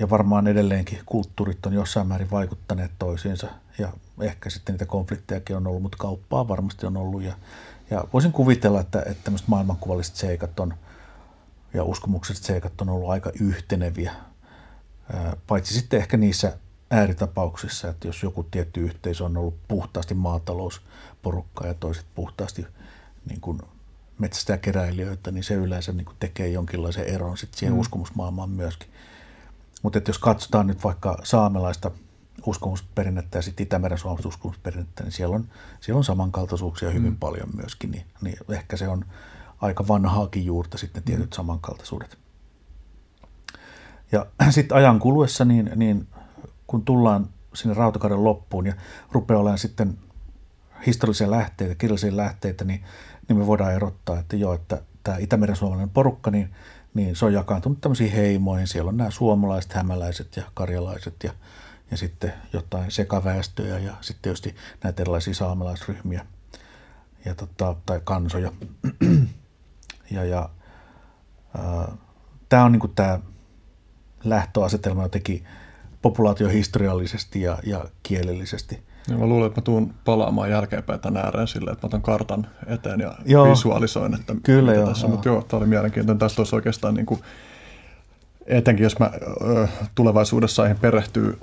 [0.00, 3.46] ja varmaan edelleenkin kulttuurit on jossain määrin vaikuttaneet toisiinsa
[3.78, 7.34] ja ehkä sitten niitä konfliktejakin on ollut, mutta kauppaa varmasti on ollut ja,
[7.90, 10.74] ja voisin kuvitella, että, että tämmöiset maailmankuvalliset seikat on
[11.74, 14.12] ja uskomukset seikat on ollut aika yhteneviä,
[15.46, 16.58] paitsi sitten ehkä niissä
[16.90, 22.66] ääritapauksissa, että jos joku tietty yhteisö on ollut puhtaasti maatalousporukkaa ja toiset puhtaasti
[23.28, 23.60] niin kuin
[24.18, 27.80] metsästäjäkeräilijöitä, niin se yleensä niin kuin tekee jonkinlaisen eron sitten siihen mm.
[27.80, 28.88] uskomusmaailmaan myöskin.
[29.82, 31.90] Mutta jos katsotaan nyt vaikka saamelaista
[32.46, 35.48] uskomusperinnettä ja sitten Itämeren suomalaista uskomusperinnettä, niin siellä on,
[35.80, 37.18] siellä on samankaltaisuuksia hyvin mm.
[37.18, 39.04] paljon myöskin, niin, niin ehkä se on
[39.60, 42.18] aika vanhaakin juurta sitten tietyt samankaltaisuudet.
[44.12, 46.08] Ja sitten ajan kuluessa, niin, niin
[46.66, 48.74] kun tullaan sinne rautakauden loppuun ja
[49.12, 49.98] rupeaa olemaan sitten
[50.86, 52.84] historiallisia lähteitä, kirjallisia lähteitä, niin,
[53.28, 56.50] niin me voidaan erottaa, että joo, että tämä Itämeren suomalainen porukka, niin,
[56.94, 58.66] niin se on jakaantunut tämmöisiin heimoihin.
[58.66, 61.32] Siellä on nämä suomalaiset, hämäläiset ja karjalaiset ja,
[61.90, 64.54] ja sitten jotain sekaväestöjä ja sitten tietysti
[64.84, 66.26] näitä erilaisia saamelaisryhmiä
[67.24, 68.52] ja tota, tai kansoja.
[70.10, 70.48] ja, ja
[72.48, 73.18] tämä on niin tämä
[74.24, 75.44] lähtöasetelma jotenkin
[76.02, 78.82] populaatiohistoriallisesti ja, ja kielellisesti.
[79.08, 82.46] Ja mä luulen, että mä tuun palaamaan jälkeenpäin tämän ääreen silleen, että mä otan kartan
[82.66, 85.12] eteen ja joo, visualisoin, että kyllä mitä joo, tässä on.
[85.12, 86.18] Mutta joo, tämä oli mielenkiintoinen.
[86.18, 87.20] Tästä olisi oikeastaan niin kuin,
[88.46, 89.10] etenkin jos mä
[89.42, 91.38] ö, tulevaisuudessa aihin perehtyy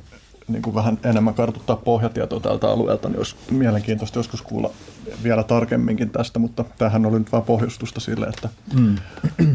[0.47, 4.71] niin kuin vähän enemmän kartuttaa pohjatietoa tältä alueelta, niin olisi mielenkiintoista joskus kuulla
[5.23, 8.95] vielä tarkemminkin tästä, mutta tämähän oli nyt vain pohjustusta sille, että mm.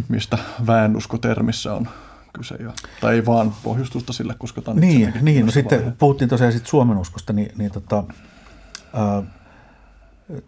[0.09, 1.89] mistä väenuskotermissä on
[2.33, 2.55] kyse.
[2.55, 5.93] Ja, tai ei vaan pohjustusta sille, koska tämä Niin, niin no sitten vaihe.
[5.99, 8.05] puhuttiin tosiaan sit Suomen uskosta, niin, niin tota,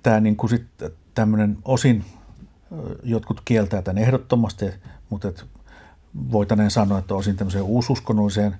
[0.02, 0.66] tämä niin kuin sit
[1.14, 2.04] tämmöinen osin,
[3.02, 4.64] jotkut kieltää tämän ehdottomasti,
[5.10, 5.44] mutta et
[6.32, 8.56] voitaneen sanoa, että osin tämmöiseen uususkonnolliseen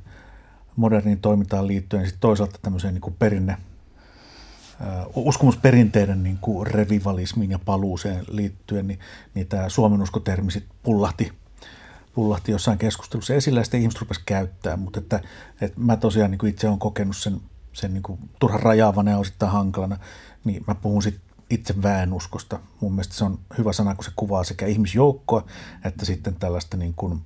[0.76, 3.56] moderniin toimintaan liittyen, ja sitten toisaalta tämmöiseen niin kuin perinne,
[5.14, 8.98] uskomusperinteiden niin kuin revivalismiin ja paluuseen liittyen, niin,
[9.34, 11.32] niin tämä Suomen uskotermi sitten pullahti
[12.14, 15.20] pullahti jossain keskustelussa esillä ja sitten ihmiset rupesivat käyttää, mutta että,
[15.60, 17.40] että mä tosiaan niin kuin itse olen kokenut sen,
[17.72, 19.98] sen niin kuin turhan rajaavana ja osittain hankalana,
[20.44, 22.60] niin mä puhun sitten itse väenuskosta.
[22.80, 25.46] Mun mielestä se on hyvä sana, kun se kuvaa sekä ihmisjoukkoa
[25.84, 27.20] että sitten tällaista niin kuin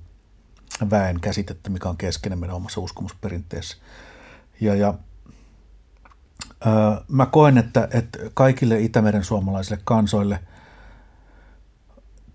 [0.89, 3.77] väen käsitettä, mikä on keskeinen meidän omassa uskomusperinteessä.
[4.61, 4.93] Ja, ja
[6.65, 10.39] ää, mä koen, että, että kaikille Itämeren suomalaisille kansoille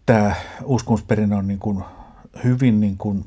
[0.06, 1.84] tämä uskomusperinne on niin kuin
[2.44, 3.24] hyvin niin kuin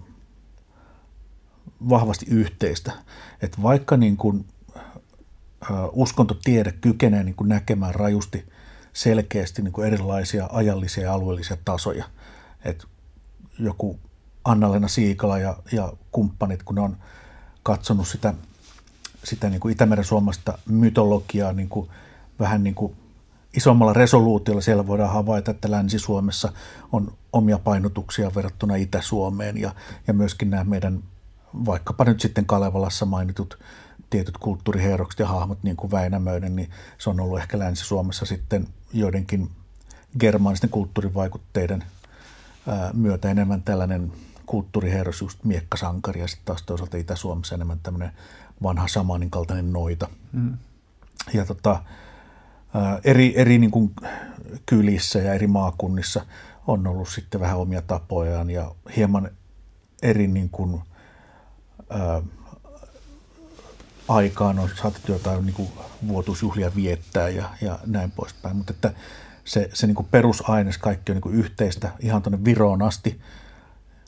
[1.89, 2.91] vahvasti yhteistä.
[3.41, 4.45] Että vaikka niin kuin,
[5.91, 8.45] uskontotiede kykenee niin kuin näkemään rajusti
[8.93, 12.05] selkeästi niin kuin erilaisia ajallisia ja alueellisia tasoja,
[12.65, 12.87] että
[13.59, 13.99] joku
[14.45, 16.97] Anna-Leena Siikala ja, ja kumppanit, kun ne on
[17.63, 18.33] katsonut sitä,
[19.23, 21.89] sitä niin kuin Itämeren suomasta mytologiaa niin kuin,
[22.39, 22.95] vähän niin kuin
[23.57, 24.61] isommalla resoluutiolla.
[24.61, 26.53] Siellä voidaan havaita, että Länsi-Suomessa
[26.91, 29.75] on omia painotuksia verrattuna Itä-Suomeen ja,
[30.07, 31.03] ja myöskin nämä meidän
[31.65, 33.59] vaikkapa nyt sitten Kalevalassa mainitut
[34.09, 39.49] tietyt kulttuuriherrokset ja hahmot, niin kuin Väinämöinen, niin se on ollut ehkä Länsi-Suomessa sitten joidenkin
[40.19, 41.83] germaanisten kulttuurivaikutteiden
[42.93, 44.11] myötä enemmän tällainen
[44.45, 48.11] kulttuuriherros, just miekkasankari ja sitten taas toisaalta Itä-Suomessa enemmän tämmöinen
[48.63, 50.07] vanha samanin kaltainen noita.
[50.31, 50.57] Mm.
[51.33, 51.83] Ja tota,
[53.03, 53.95] eri, eri niin kuin
[54.65, 56.25] kylissä ja eri maakunnissa
[56.67, 59.29] on ollut sitten vähän omia tapojaan ja hieman
[60.01, 60.81] eri niin kuin,
[61.89, 62.21] ää,
[64.07, 65.69] aikaan on saatettu jotain niin kuin
[66.07, 68.55] vuotusjuhlia viettää ja, ja näin poispäin.
[68.55, 68.93] Mutta että
[69.45, 73.21] se, se niin kuin perusaines, kaikki on niin kuin yhteistä ihan tuonne Viroon asti.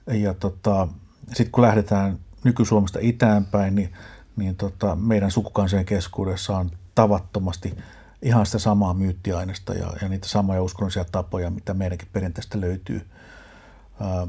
[0.07, 0.87] Ja tota,
[1.27, 3.93] sitten kun lähdetään nyky-Suomesta itäänpäin, niin,
[4.35, 7.73] niin tota, meidän sukukansojen keskuudessa on tavattomasti–
[8.21, 13.07] ihan sitä samaa myyttiaineesta ja, ja niitä samoja uskonnollisia tapoja, mitä meidänkin perinteistä löytyy.
[13.99, 14.27] Ää,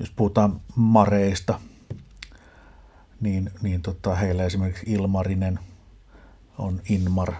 [0.00, 1.60] jos puhutaan mareista,
[3.20, 5.58] niin, niin tota, heillä esimerkiksi Ilmarinen
[6.58, 7.32] on Inmar,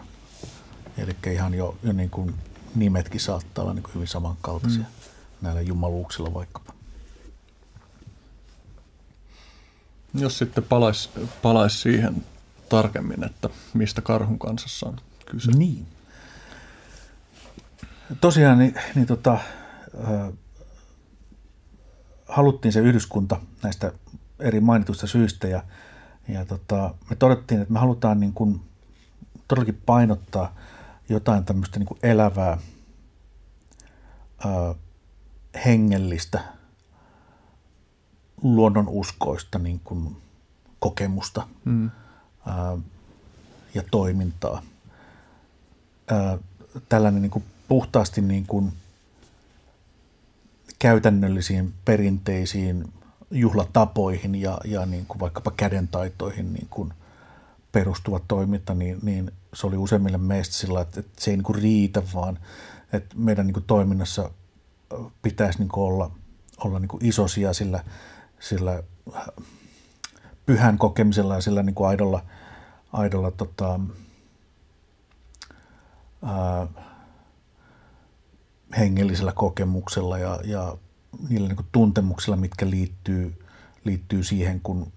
[0.99, 2.35] eli ihan jo, jo niin kuin
[2.75, 4.87] nimetkin saattaa olla niin kuin hyvin samankaltaisia mm.
[5.43, 6.68] näillä jumaluuksilla vaikkapa.
[10.15, 11.11] Jos sitten palaisi
[11.43, 12.25] palais siihen
[12.69, 14.97] tarkemmin, että mistä karhun kansassa on
[15.27, 15.53] kyse.
[15.53, 15.87] Niin.
[18.21, 20.33] Tosiaan niin, niin tota, äh,
[22.29, 23.93] haluttiin se yhdyskunta näistä
[24.39, 25.63] eri mainituista syistä ja,
[26.29, 28.61] ja tota, me todettiin, että me halutaan niin kuin
[29.49, 30.55] todellakin painottaa
[31.09, 32.59] jotain tämmöistä niin kuin elävää,
[34.45, 34.75] ää,
[35.65, 36.41] hengellistä,
[38.43, 40.17] luonnonuskoista niin kuin
[40.79, 41.91] kokemusta mm.
[42.47, 42.79] ää,
[43.75, 44.63] ja toimintaa.
[46.11, 46.39] Ää,
[46.89, 48.73] tällainen niin kuin puhtaasti niin kuin
[50.79, 52.93] käytännöllisiin perinteisiin
[53.31, 56.93] juhlatapoihin ja, ja niin kuin vaikkapa kädentaitoihin niin kuin
[57.73, 61.63] perustuva toiminta, niin, niin se oli useimmille meistä sillä, että, että se ei niin kuin
[61.63, 62.39] riitä, vaan
[62.93, 64.31] että meidän niin kuin toiminnassa
[65.23, 66.11] pitäisi niin kuin olla,
[66.65, 67.85] olla niin kuin isosia sillä,
[68.41, 68.83] sillä
[70.47, 72.23] pyhän kokemisella ja sillä niin kuin aidolla,
[72.93, 73.81] aidolla tota,
[76.25, 76.67] ää,
[78.79, 80.77] hengellisellä kokemuksella ja, ja
[81.29, 83.45] niillä niin kuin tuntemuksilla, mitkä liittyy,
[83.85, 84.93] liittyy siihen, kun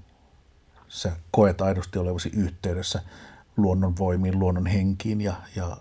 [0.88, 3.02] sä koet aidosti olevasi yhteydessä
[3.58, 5.78] luonnon voimiin, luonnon henkiin ja, ja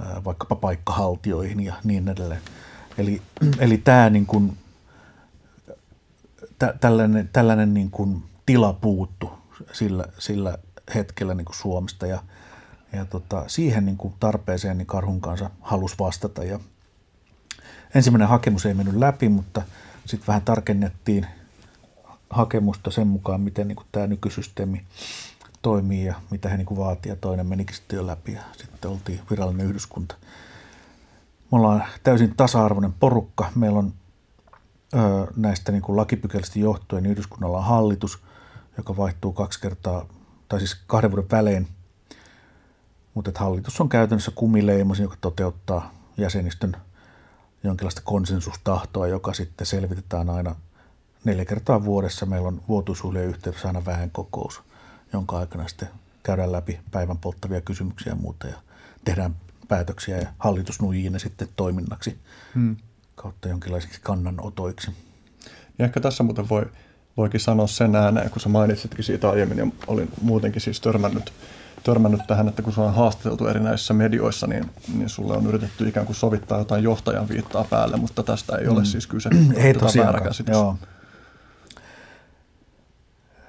[0.00, 2.42] ää, vaikkapa paikkahaltioihin ja niin edelleen.
[2.98, 3.22] Eli,
[3.58, 4.58] eli tämä niin kuin,
[6.58, 9.30] tä, tällainen, tällainen niin kuin tila puuttu
[9.72, 10.58] sillä, sillä
[10.94, 12.22] hetkellä niin kuin Suomesta ja,
[12.92, 16.60] ja tota, siihen niin kuin tarpeeseen niin Karhun kanssa halusi vastata ja–
[17.94, 19.62] ensimmäinen hakemus ei mennyt läpi, mutta
[20.06, 21.26] sitten vähän tarkennettiin
[22.30, 24.82] hakemusta sen mukaan, miten niin kuin tämä nykysysteemi
[25.62, 27.12] toimii ja mitä he niin kuin vaatii.
[27.12, 30.14] Ja toinen menikin sitten jo läpi ja sitten oltiin virallinen yhdyskunta.
[31.52, 33.52] Me ollaan täysin tasa-arvoinen porukka.
[33.54, 33.92] Meillä on
[35.36, 38.18] näistä niin kuin lakipykälistä johtuen yhdyskunnalla on hallitus,
[38.76, 40.06] joka vaihtuu kaksi kertaa,
[40.48, 41.68] tai siis kahden vuoden välein.
[43.14, 46.76] Mutta hallitus on käytännössä kumileimasin, joka toteuttaa jäsenistön–
[47.64, 50.56] jonkinlaista konsensustahtoa, joka sitten selvitetään aina
[51.24, 52.26] neljä kertaa vuodessa.
[52.26, 54.62] Meillä on vuotuisuuden yhteydessä aina vähän kokous,
[55.12, 55.88] jonka aikana sitten
[56.22, 58.56] käydään läpi päivän polttavia kysymyksiä ja muuta ja
[59.04, 59.36] tehdään
[59.68, 62.18] päätöksiä ja hallitus nuijii ne sitten toiminnaksi
[62.54, 62.76] hmm.
[63.14, 64.90] Kautta jonkinlaisiksi kannanotoiksi.
[65.78, 66.66] Ja ehkä tässä muuten voi,
[67.16, 71.32] voikin sanoa sen ääneen, kun sä mainitsitkin siitä aiemmin ja olin muutenkin siis törmännyt
[71.84, 76.06] törmännyt tähän, että kun se on haastateltu erinäisissä medioissa, niin, niin sulle on yritetty ikään
[76.06, 78.84] kuin sovittaa jotain johtajan viittaa päälle, mutta tästä ei ole mm.
[78.84, 79.30] siis kyse.
[79.56, 80.22] ei tosiaan.
[80.48, 80.78] Joo.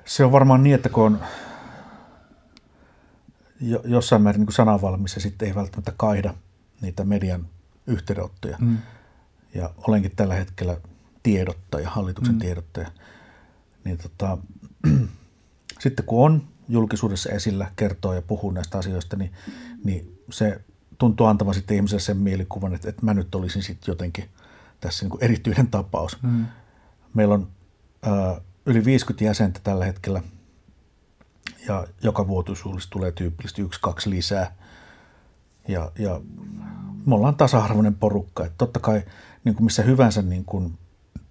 [0.06, 1.20] Se on varmaan niin, että kun on
[3.62, 6.34] jo, jossain määrin niin sananvalmis ja sitten ei välttämättä kaida
[6.82, 7.48] niitä median
[7.88, 8.58] yhteydenottoja.
[8.60, 8.78] Mm.
[9.56, 10.78] Ja olenkin tällä hetkellä
[11.24, 12.40] tiedottaja, hallituksen mm.
[12.40, 12.92] tiedottaja.
[13.84, 14.38] Niin tota,
[15.84, 19.32] sitten kun on julkisuudessa esillä, kertoo ja puhuu näistä asioista, niin,
[19.84, 20.62] niin se
[20.98, 24.30] tuntuu antavan sitten ihmiselle sen mielikuvan, että, että mä nyt olisin sitten jotenkin
[24.82, 26.22] tässä niin kuin erityinen tapaus.
[26.22, 26.46] Mm.
[27.14, 27.48] Meillä on
[28.08, 30.22] ö, yli 50 jäsentä tällä hetkellä
[31.68, 34.56] ja joka vuotuisuudessa tulee tyypillisesti yksi, kaksi lisää.
[35.68, 36.22] Ja, ja
[37.06, 38.46] me ollaan tasa-arvoinen porukka.
[38.46, 39.04] Että totta kai
[39.46, 40.78] niin kuin missä hyvänsä niin kuin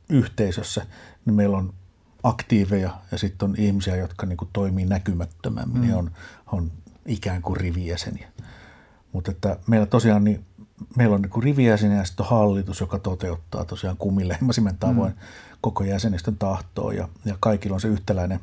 [0.08, 0.86] yhteisössä,
[1.24, 1.74] niin meillä on
[2.22, 5.88] aktiiveja ja sitten on ihmisiä, jotka niin kuin toimii näkymättömämmin mm.
[5.88, 6.10] ja on,
[6.52, 6.72] on
[7.06, 8.28] ikään kuin rivijäseniä.
[9.12, 10.44] Mutta että meillä tosiaan niin,
[10.96, 15.18] meillä on niin rivijäseniä ja sitten on hallitus, joka toteuttaa tosiaan kumilleimasimen tavoin mm.
[15.60, 18.40] koko jäsenistön tahtoa ja, ja kaikilla on se yhtäläinen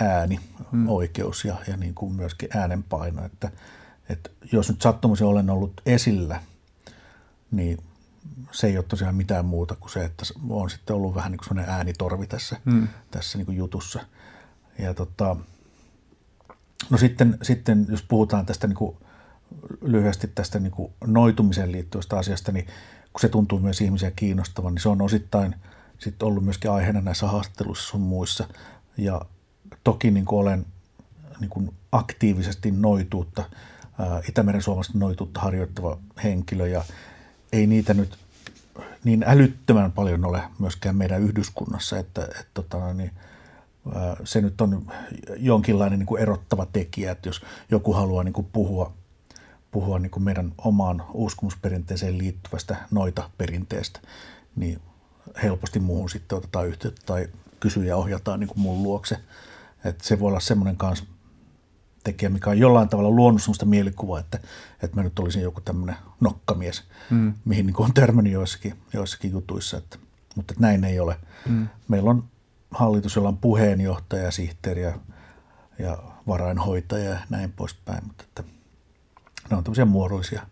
[0.00, 0.40] ääni,
[0.72, 0.88] mm.
[0.88, 3.24] oikeus ja, ja niin kuin myöskin äänenpaino.
[3.24, 3.50] Että,
[4.08, 6.40] että jos nyt sattumisen olen ollut esillä,
[7.50, 7.78] niin
[8.52, 11.48] se ei ole tosiaan mitään muuta kuin se, että on sitten ollut vähän niin kuin
[11.48, 12.88] sellainen äänitorvi tässä, hmm.
[13.10, 14.00] tässä niin kuin jutussa.
[14.78, 15.36] Ja tota,
[16.90, 18.96] no sitten, sitten, jos puhutaan tästä niin kuin
[19.80, 22.66] lyhyesti tästä niin kuin noitumiseen liittyvästä asiasta, niin
[23.12, 25.54] kun se tuntuu myös ihmisiä kiinnostavan, niin se on osittain
[25.98, 28.48] sitten ollut myöskin aiheena näissä haastatteluissa sun muissa.
[28.96, 29.20] Ja
[29.84, 30.66] toki niin kuin olen
[31.40, 33.44] niin kuin aktiivisesti noituutta,
[34.28, 36.84] Itämeren suomalaista noituutta harjoittava henkilö ja
[37.52, 38.18] ei niitä nyt
[39.04, 43.10] niin älyttömän paljon ole myöskään meidän yhdyskunnassa, että, että tota, niin,
[44.24, 44.92] se nyt on
[45.36, 48.92] jonkinlainen niin kuin erottava tekijä, että jos joku haluaa niin kuin puhua,
[49.70, 54.00] puhua niin kuin meidän omaan uskomusperinteeseen liittyvästä noita perinteestä,
[54.56, 54.80] niin
[55.42, 57.28] helposti muuhun sitten otetaan yhteyttä tai
[57.60, 59.18] kysyy ja ohjataan niin kuin mun luokse.
[59.84, 61.04] Että se voi olla semmoinen kanssa
[62.04, 64.38] tekijä, mikä on jollain tavalla luonut sellaista mielikuvaa, että,
[64.82, 67.34] että mä nyt olisin joku tämmöinen nokkamies, mm.
[67.44, 69.98] mihin niin on törmännyt joissakin, joissakin jutuissa, että,
[70.36, 71.16] mutta että näin ei ole.
[71.48, 71.68] Mm.
[71.88, 72.24] Meillä on
[72.70, 74.98] hallitus, jolla on puheenjohtaja, sihteeri ja,
[75.78, 78.04] ja varainhoitaja ja näin poispäin.
[78.06, 78.44] Mutta että
[79.50, 80.46] ne on tämmöisiä muodollisia,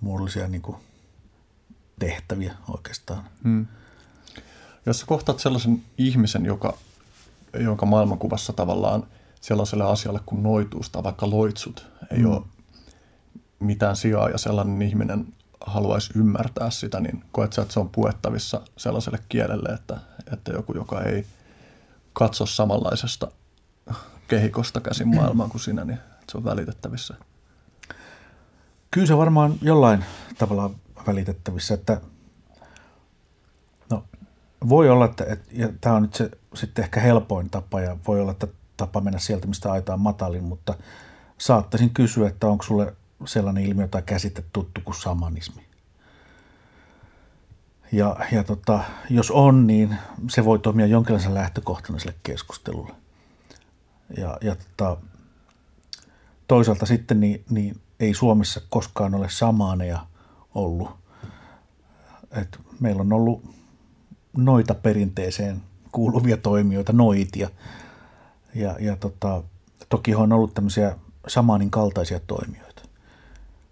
[0.00, 0.76] muodollisia niin kuin
[1.98, 3.24] tehtäviä oikeastaan.
[3.44, 3.66] Hmm.
[4.86, 6.74] Jos sä kohtaat sellaisen ihmisen, joka,
[7.58, 9.06] jonka maailmankuvassa tavallaan
[9.40, 12.30] sellaiselle asialle kuin noituus tai vaikka loitsut ei hmm.
[12.30, 12.42] ole
[13.60, 15.26] mitään sijaa ja sellainen ihminen
[15.66, 20.00] haluaisi ymmärtää sitä, niin koet sä, että se on puettavissa sellaiselle kielelle, että,
[20.32, 21.26] että joku, joka ei
[22.12, 23.30] katso samanlaisesta
[24.28, 25.98] kehikosta käsin maailmaan kuin sinä, niin
[26.30, 27.14] se on välitettävissä?
[28.90, 30.04] Kyllä se varmaan jollain
[30.38, 30.70] tavalla
[31.06, 32.00] välitettävissä, että
[33.90, 34.04] no,
[34.68, 38.20] voi olla, että, että ja tämä on nyt se sitten ehkä helpoin tapa ja voi
[38.20, 40.74] olla, että tapa mennä sieltä, mistä aita on matalin, mutta
[41.38, 45.62] saattaisin kysyä, että onko sulle sellainen ilmiö tai käsite tuttu kuin samanismi.
[47.92, 49.96] Ja, ja tota, jos on, niin
[50.28, 52.92] se voi toimia jonkinlaisen lähtökohtana sille keskustelulle.
[54.16, 54.96] Ja, ja tota,
[56.48, 60.06] toisaalta sitten niin, niin ei Suomessa koskaan ole samaaneja
[60.54, 60.90] ollut.
[62.30, 63.54] Et meillä on ollut
[64.36, 67.50] noita perinteeseen kuuluvia toimijoita, noitia.
[68.54, 69.42] Ja, ja tota,
[69.88, 72.69] toki on ollut tämmöisiä samaanin kaltaisia toimijoita.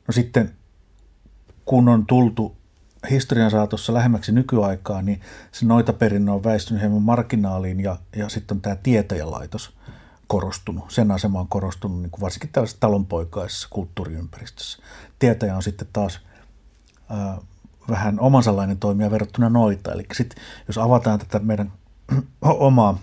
[0.09, 0.55] No sitten
[1.65, 2.57] kun on tultu
[3.11, 5.21] historian saatossa lähemmäksi nykyaikaa, niin
[5.53, 9.77] se noita perinnö on väistynyt hieman marginaaliin ja, ja sitten on tämä tietäjälaitos
[10.27, 10.91] korostunut.
[10.91, 14.79] Sen asema on korostunut niin kuin varsinkin tällaisessa talonpoikaisessa kulttuuriympäristössä.
[15.19, 16.21] Tietäjä on sitten taas
[17.11, 17.39] ää,
[17.89, 19.93] vähän omansallainen toimija verrattuna noita.
[19.93, 21.73] Eli sitten jos avataan tätä meidän
[22.43, 22.99] omaa,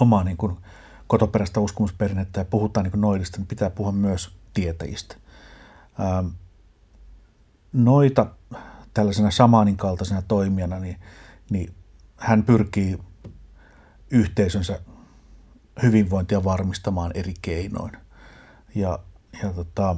[0.00, 0.56] omaa niin kuin
[1.06, 5.16] kotoperäistä uskomusperinnettä ja puhutaan niin kuin noidista, niin pitää puhua myös tietäjistä.
[5.98, 6.24] Ää,
[7.72, 8.26] noita
[8.94, 11.00] tällaisena samaanin kaltaisena toimijana, niin,
[11.50, 11.74] niin
[12.16, 12.98] hän pyrkii
[14.10, 14.80] yhteisönsä
[15.82, 17.96] hyvinvointia varmistamaan eri keinoin.
[18.74, 18.98] Ja,
[19.42, 19.96] ja tota,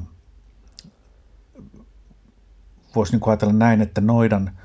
[2.95, 4.59] voisi niin ajatella näin, että noidan,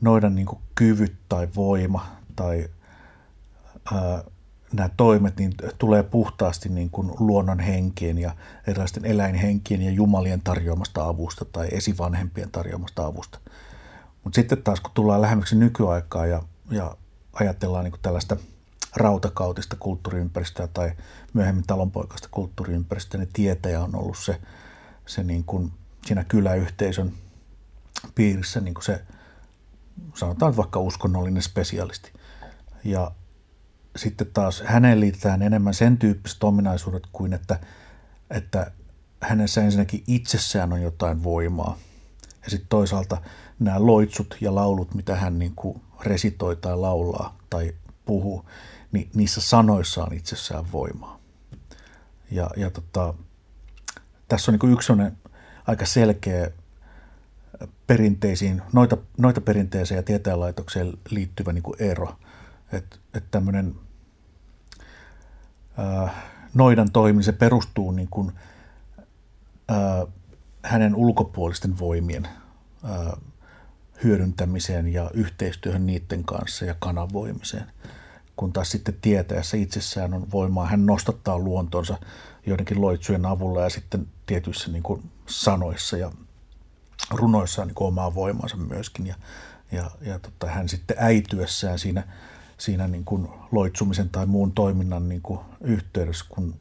[0.00, 2.06] noidan niin kyvyt tai voima
[2.36, 2.68] tai
[3.92, 4.24] ää,
[4.76, 8.36] nämä toimet niin tulee puhtaasti niin kuin luonnon henkien ja
[8.66, 13.38] erilaisten eläinhenkien ja jumalien tarjoamasta avusta tai esivanhempien tarjoamasta avusta.
[14.24, 16.96] Mutta sitten taas kun tullaan lähemmäksi nykyaikaa ja, ja
[17.32, 18.36] ajatellaan niin kuin tällaista
[18.96, 20.92] rautakautista kulttuuriympäristöä tai
[21.32, 24.40] myöhemmin talonpoikaista kulttuuriympäristöä, niin tietäjä on ollut se,
[25.06, 25.72] se niin kuin
[26.06, 27.12] siinä kyläyhteisön
[28.14, 29.04] piirissä niin kuin se,
[30.14, 32.12] sanotaan vaikka uskonnollinen spesialisti.
[32.84, 33.10] Ja
[33.96, 37.60] sitten taas häneen liitetään enemmän sen tyyppiset ominaisuudet kuin että,
[38.30, 38.70] että
[39.20, 41.78] hänessä ensinnäkin itsessään on jotain voimaa.
[42.44, 43.22] Ja sitten toisaalta
[43.58, 47.74] nämä loitsut ja laulut, mitä hän niin kuin resitoi tai laulaa tai
[48.04, 48.44] puhuu,
[48.92, 51.18] niin niissä sanoissa on itsessään voimaa.
[52.30, 53.14] Ja, ja tota,
[54.28, 54.92] tässä on niin yksi
[55.66, 56.50] aika selkeä
[57.86, 62.16] perinteisiin, noita, noita perinteeseen ja tieteenlaitokseen liittyvä niin kuin ero.
[62.72, 63.74] Että et tämmöinen
[66.54, 68.32] noidan toimin, se perustuu niin kuin,
[69.68, 70.06] ää,
[70.62, 72.28] hänen ulkopuolisten voimien
[72.84, 73.16] ää,
[74.04, 77.66] hyödyntämiseen ja yhteistyöhön niiden kanssa ja kanavoimiseen.
[78.36, 81.98] Kun taas sitten tietäessä itsessään on voimaa, hän nostattaa luontonsa
[82.46, 86.10] joidenkin loitsujen avulla ja sitten tietyissä niin kuin sanoissa ja
[87.10, 89.06] runoissa on niin omaa voimansa myöskin.
[89.06, 89.14] Ja,
[89.72, 92.02] ja, ja tota, hän sitten äityessään siinä,
[92.58, 96.54] siinä niin kuin loitsumisen tai muun toiminnan niin kuin yhteydessä, kun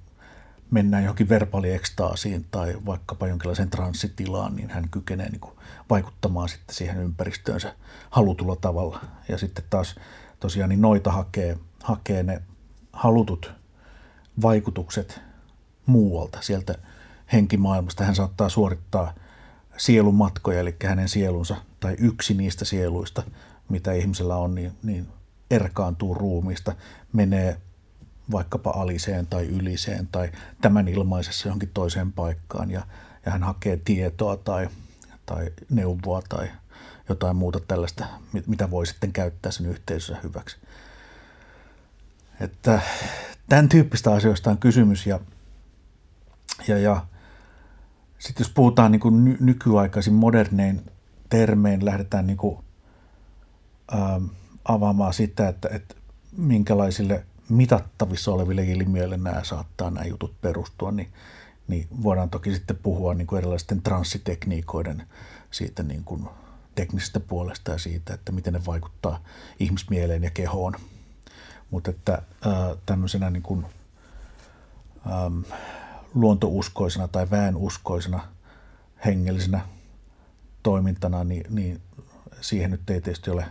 [0.72, 5.54] mennään johonkin verbaaliekstaasiin tai vaikkapa jonkinlaiseen transsitilaan, niin hän kykenee niin kuin
[5.90, 7.76] vaikuttamaan sitten siihen ympäristöönsä
[8.10, 9.00] halutulla tavalla.
[9.30, 9.96] Ja sitten taas
[10.40, 12.42] tosiaan niin noita hakee, hakee ne
[12.94, 13.54] halutut
[14.42, 15.22] vaikutukset
[15.86, 16.76] muualta, sieltä
[17.34, 18.04] henkimaailmasta.
[18.04, 19.14] Hän saattaa suorittaa
[19.78, 23.24] sielumatkoja, eli hänen sielunsa tai yksi niistä sieluista,
[23.70, 25.08] mitä ihmisellä on, niin, niin
[25.56, 26.76] erkaantuu ruumista,
[27.14, 27.58] menee
[28.32, 32.82] vaikkapa aliseen tai yliseen tai tämän ilmaisessa johonkin toiseen paikkaan ja,
[33.26, 34.70] ja hän hakee tietoa tai,
[35.26, 36.52] tai neuvoa tai
[37.10, 38.06] jotain muuta tällaista,
[38.48, 40.58] mitä voi sitten käyttää sen yhteisössä hyväksi.
[42.40, 42.82] Että
[43.50, 45.20] tämän tyyppistä asioista on kysymys ja,
[46.68, 47.06] ja, ja
[48.20, 50.92] sitten jos puhutaan niin kuin ny- nykyaikaisin modernein
[51.30, 52.58] termein, lähdetään niin kuin,
[53.94, 54.26] ähm,
[54.66, 55.96] avaamaan sitä, että, että
[56.38, 61.14] minkälaisille mitattavissa oleville ilmiöille nämä saattaa nämä jutut perustua, niin,
[61.68, 65.08] niin voidaan toki sitten puhua niin kuin erilaisten transsitekniikoiden
[65.52, 66.30] siitä niin kuin
[66.76, 69.24] teknisestä puolesta ja siitä, että miten ne vaikuttaa
[69.60, 70.74] ihmismieleen ja kehoon.
[71.72, 73.66] mutta että ää, tämmöisenä niin kuin,
[75.26, 75.44] äm,
[76.14, 78.28] luontouskoisena tai väenuskoisena
[79.06, 79.62] hengellisenä
[80.64, 81.82] toimintana, niin, niin
[82.42, 83.46] siihen nyt ei tietysti ole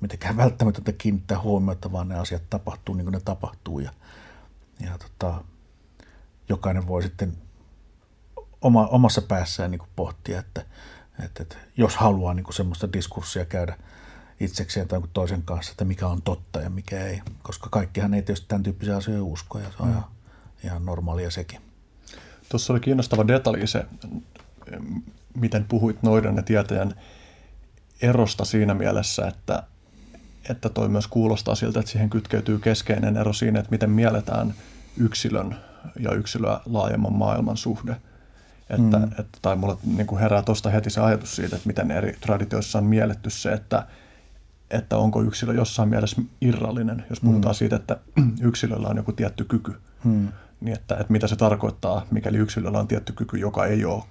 [0.00, 3.90] mitenkään välttämättä kiinnittää huomiota, vaan ne asiat tapahtuu niin kuin ne tapahtuu ja,
[4.80, 5.44] ja tota,
[6.48, 7.36] jokainen voi sitten
[8.60, 10.64] oma, omassa päässään niin kuin pohtia, että,
[11.24, 13.78] että, että jos haluaa niin kuin semmoista diskurssia käydä
[14.40, 18.48] itsekseen tai toisen kanssa, että mikä on totta ja mikä ei, koska kaikkihan ei tietysti
[18.48, 19.92] tämän tyyppisiä asioita usko ja se on mm.
[19.92, 20.04] ihan,
[20.64, 21.60] ihan normaalia sekin.
[22.48, 23.86] Tuossa oli kiinnostava detalji se,
[25.34, 26.94] miten puhuit noiden ja tietäjän
[28.02, 29.62] erosta siinä mielessä, että,
[30.50, 34.54] että toi myös kuulostaa siltä, että siihen kytkeytyy keskeinen ero siinä, että miten mielletään
[34.96, 35.56] yksilön
[36.00, 37.96] ja yksilöä laajemman maailman suhde.
[38.70, 39.04] Että, mm.
[39.04, 42.78] että, tai mulle niin kuin herää tuosta heti se ajatus siitä, että miten eri traditioissa
[42.78, 43.86] on mielletty se, että,
[44.70, 47.56] että onko yksilö jossain mielessä irrallinen, jos puhutaan mm.
[47.56, 47.96] siitä, että
[48.48, 49.74] yksilöllä on joku tietty kyky.
[50.04, 50.28] Mm.
[50.60, 54.02] Niin että, että mitä se tarkoittaa, mikäli yksilöllä on tietty kyky, joka ei ole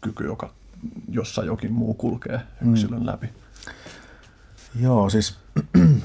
[0.00, 0.50] kyky, joka,
[1.08, 2.40] jossa jokin muu kulkee
[2.70, 3.06] yksilön mm.
[3.06, 3.28] läpi.
[4.80, 5.43] Joo, siis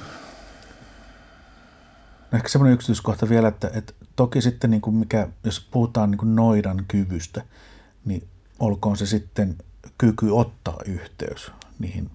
[2.33, 6.35] ehkä semmoinen yksityiskohta vielä, että, että toki sitten niin kuin mikä, jos puhutaan niin kuin
[6.35, 7.41] noidan kyvystä,
[8.05, 8.27] niin
[8.59, 9.57] olkoon se sitten
[9.97, 12.11] kyky ottaa yhteys niihin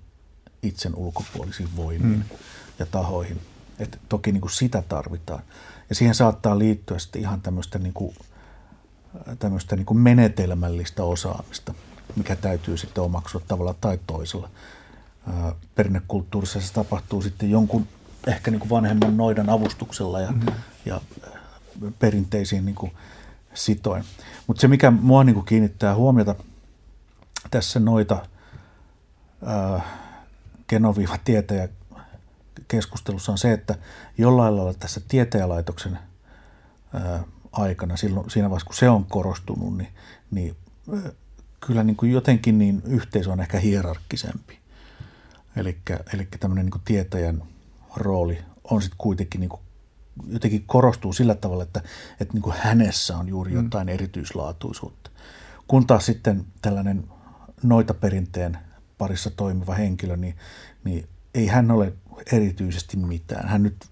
[0.62, 2.36] itsen ulkopuolisiin voimiin mm.
[2.78, 3.40] ja tahoihin.
[3.78, 5.42] Et toki niin kuin sitä tarvitaan.
[5.88, 8.14] Ja siihen saattaa liittyä sitten ihan tämmöistä, niin kuin,
[9.38, 11.74] tämmöistä niin kuin menetelmällistä osaamista,
[12.16, 14.50] mikä täytyy sitten omaksua tavalla tai toisella.
[15.74, 17.86] Perinnekulttuurissa se tapahtuu sitten jonkun
[18.26, 20.52] ehkä niin kuin vanhemman noidan avustuksella ja, mm-hmm.
[20.84, 21.00] ja
[21.98, 22.92] perinteisiin niin kuin
[23.54, 24.04] sitoin.
[24.46, 26.34] Mutta se, mikä mua niin kuin kiinnittää huomiota
[27.50, 28.26] tässä noita
[29.46, 29.80] ää,
[30.68, 31.68] genoviiva tietäjä
[32.68, 33.74] keskustelussa on se, että
[34.18, 35.98] jollain lailla tässä tietäjälaitoksen
[36.94, 39.88] ää, aikana, silloin, siinä vaiheessa kun se on korostunut, niin,
[40.30, 40.56] niin
[40.92, 41.10] ää,
[41.66, 44.63] kyllä niin kuin jotenkin niin yhteisö on ehkä hierarkkisempi.
[45.56, 47.42] Eli tämmöinen niin tietäjän
[47.96, 49.60] rooli on sitten kuitenkin niin kuin
[50.28, 51.82] jotenkin korostuu sillä tavalla, että,
[52.20, 53.56] että niin kuin hänessä on juuri mm.
[53.56, 53.94] jotain mm.
[53.94, 55.10] erityislaatuisuutta.
[55.68, 57.04] Kun taas sitten tällainen
[57.62, 58.58] noita perinteen
[58.98, 60.36] parissa toimiva henkilö, niin,
[60.84, 61.92] niin ei hän ole
[62.32, 63.48] erityisesti mitään.
[63.48, 63.86] Hän nyt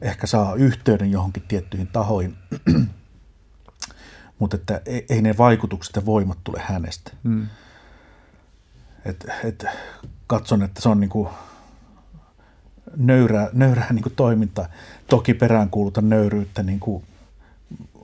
[0.00, 2.36] ehkä saa yhteyden johonkin tiettyihin tahoihin,
[4.38, 7.12] mutta että ei ne vaikutukset ja voimat tule hänestä.
[7.22, 7.46] Mm.
[9.04, 9.64] Et, et,
[10.26, 11.28] katson, että se on niin kuin
[12.96, 14.68] nöyrää, nöyrää niin kuin toimintaa.
[15.06, 17.04] Toki peräänkuuluta nöyryyttä, niin kuin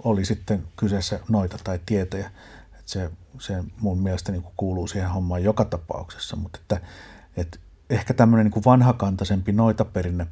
[0.04, 2.30] oli sitten kyseessä noita tai tietäjä.
[2.78, 6.80] Et se, se mun mielestä niin kuin kuuluu siihen hommaan joka tapauksessa, mutta että,
[7.36, 7.58] että
[7.90, 10.26] ehkä tämmöinen niin vanhakantaisempi noitaperinne,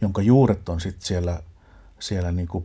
[0.00, 1.42] jonka juuret on sitten siellä,
[1.98, 2.64] siellä niin kuin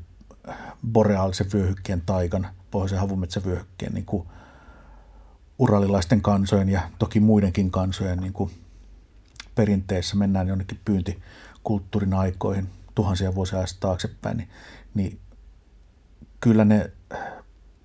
[0.91, 4.27] boreaalisen vyöhykkeen taikan, pohjoisen havumetsävyöhykkeen niin kuin
[5.59, 8.51] uralilaisten kansojen ja toki muidenkin kansojen niin kuin
[9.55, 14.49] perinteessä mennään jonnekin pyyntikulttuurin aikoihin tuhansia vuosia taaksepäin, niin,
[14.93, 15.19] niin
[16.39, 16.91] kyllä ne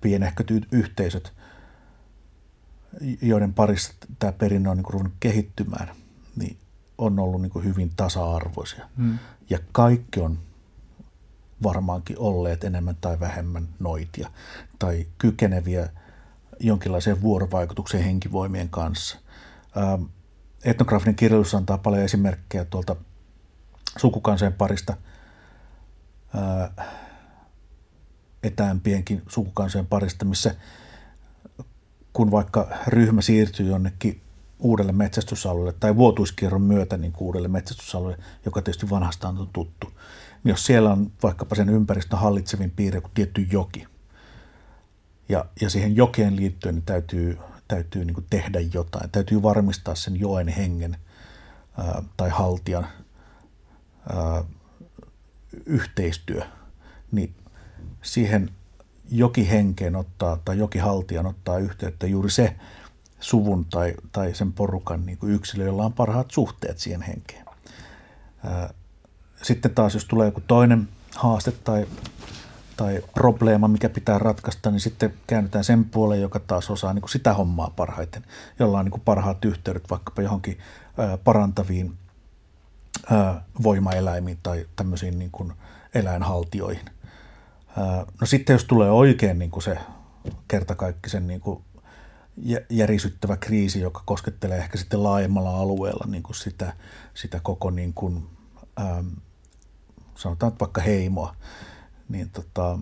[0.01, 1.33] pienehköt yhteisöt,
[3.21, 5.89] joiden parissa tämä perinne on niin kuin ruvennut kehittymään,
[6.35, 6.57] niin
[6.97, 8.89] on ollut niin kuin hyvin tasa-arvoisia.
[8.97, 9.19] Hmm.
[9.49, 10.39] Ja kaikki on
[11.63, 14.29] varmaankin olleet enemmän tai vähemmän noitia
[14.79, 15.89] tai kykeneviä
[16.59, 19.17] jonkinlaiseen vuorovaikutukseen henkivoimien kanssa.
[19.77, 20.03] Ähm,
[20.63, 22.95] etnografinen kirjallisuus antaa paljon esimerkkejä tuolta
[23.97, 24.97] sukukansojen parista,
[26.35, 26.85] ää,
[28.43, 30.55] etäämpienkin sukukansojen parista, missä
[32.13, 34.21] kun vaikka ryhmä siirtyy jonnekin
[34.59, 39.87] uudelle metsästysalueelle tai vuotuiskierron myötä niin uudelle metsästysalueelle, joka tietysti vanhastaan on tuttu,
[40.43, 43.87] niin jos siellä on vaikkapa sen ympäristön hallitsevin piirre kuin tietty joki,
[45.29, 47.37] ja, ja siihen jokeen liittyen niin täytyy
[47.67, 49.09] täytyy niin tehdä jotain.
[49.09, 50.97] Täytyy varmistaa sen joen hengen
[51.77, 52.87] ää, tai haltijan
[54.13, 54.43] ää,
[55.65, 56.41] yhteistyö.
[57.11, 57.35] Niin
[58.01, 58.49] siihen
[59.11, 62.55] jokihenkeen ottaa tai jokihaltijan ottaa yhteyttä juuri se
[63.19, 67.45] suvun tai, tai sen porukan niin kuin yksilö, jolla on parhaat suhteet siihen henkeen.
[68.43, 68.73] Ää,
[69.41, 71.87] sitten taas, jos tulee joku toinen haaste tai
[72.77, 77.11] tai probleema, mikä pitää ratkaista, niin sitten käännytään sen puoleen, joka taas osaa niin kuin
[77.11, 78.25] sitä hommaa parhaiten,
[78.59, 80.57] jolla on niin kuin parhaat yhteydet vaikkapa johonkin
[81.23, 81.97] parantaviin
[83.63, 85.53] voimaeläimiin tai tämmöisiin niin kuin
[85.93, 86.85] eläinhaltioihin.
[88.21, 89.77] No sitten jos tulee oikein niin kuin se
[90.47, 91.63] kertakaikkisen niin kuin
[92.69, 96.73] järisyttävä kriisi, joka koskettelee ehkä sitten laajemmalla alueella niin kuin sitä,
[97.13, 98.27] sitä koko niin kuin,
[100.15, 101.35] sanotaan vaikka heimoa,
[102.09, 102.79] niin tota,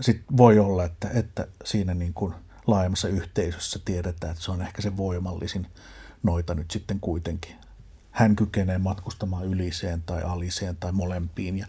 [0.00, 2.34] sit voi olla, että, että siinä niin kuin
[2.66, 5.66] laajemmassa yhteisössä tiedetään, että se on ehkä se voimallisin
[6.22, 7.56] noita nyt sitten kuitenkin.
[8.10, 11.66] Hän kykenee matkustamaan yliseen tai aliseen tai molempiin ja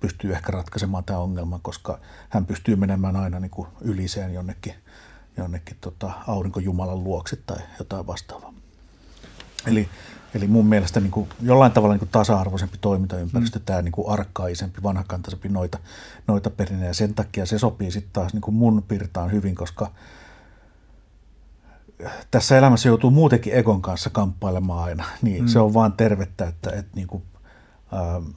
[0.00, 4.74] pystyy ehkä ratkaisemaan tämä ongelma, koska hän pystyy menemään aina niin kuin yliseen jonnekin,
[5.36, 8.54] jonnekin tota aurinkojumalan luokse tai jotain vastaavaa.
[9.66, 9.88] Eli,
[10.34, 13.64] eli mun mielestä niin kuin jollain tavalla niin kuin tasa-arvoisempi toimintaympäristö, mm.
[13.64, 15.78] tämä niin kuin arkkaisempi, vanhakantaisempi noita,
[16.26, 16.86] noita perinne.
[16.86, 19.90] Ja sen takia se sopii sitten taas niin kuin mun pirtaan hyvin, koska
[22.30, 25.04] tässä elämässä joutuu muutenkin Egon kanssa kamppailemaan aina.
[25.22, 25.48] Niin mm.
[25.48, 27.22] se on vaan tervettä, että, että niin kuin,
[27.92, 28.34] äh,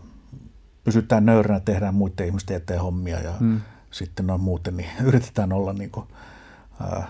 [0.84, 3.61] pysytään nöyränä, tehdään muiden ihmisten eteen hommia ja mm.
[3.92, 6.08] sitten noin muuten, niin yritetään olla niin kuin,
[6.93, 7.08] äh,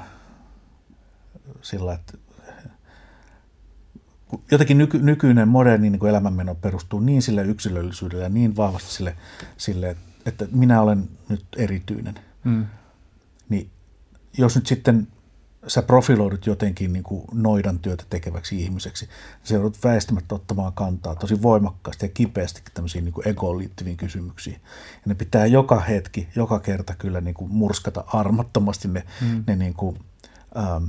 [1.62, 2.18] sillä, että
[4.52, 9.16] jotenkin nyky, nykyinen moderni niin kuin elämänmeno perustuu niin sille yksilöllisyydelle ja niin vahvasti sille,
[9.58, 12.16] sille että minä olen nyt erityinen.
[12.44, 12.66] Mm.
[13.50, 13.70] Niin
[14.38, 15.08] jos nyt sitten
[15.68, 21.16] sä profiloidut jotenkin niin kuin noidan työtä tekeväksi ihmiseksi, niin se joudut väistämättä ottamaan kantaa
[21.16, 24.62] tosi voimakkaasti ja kipeästi tämmöisiin niin kuin egoon liittyviin kysymyksiin.
[24.94, 29.44] Ja ne pitää joka hetki, joka kerta kyllä niin kuin murskata armottomasti ne, mm.
[29.48, 30.00] ne niin kuin,
[30.58, 30.84] ähm,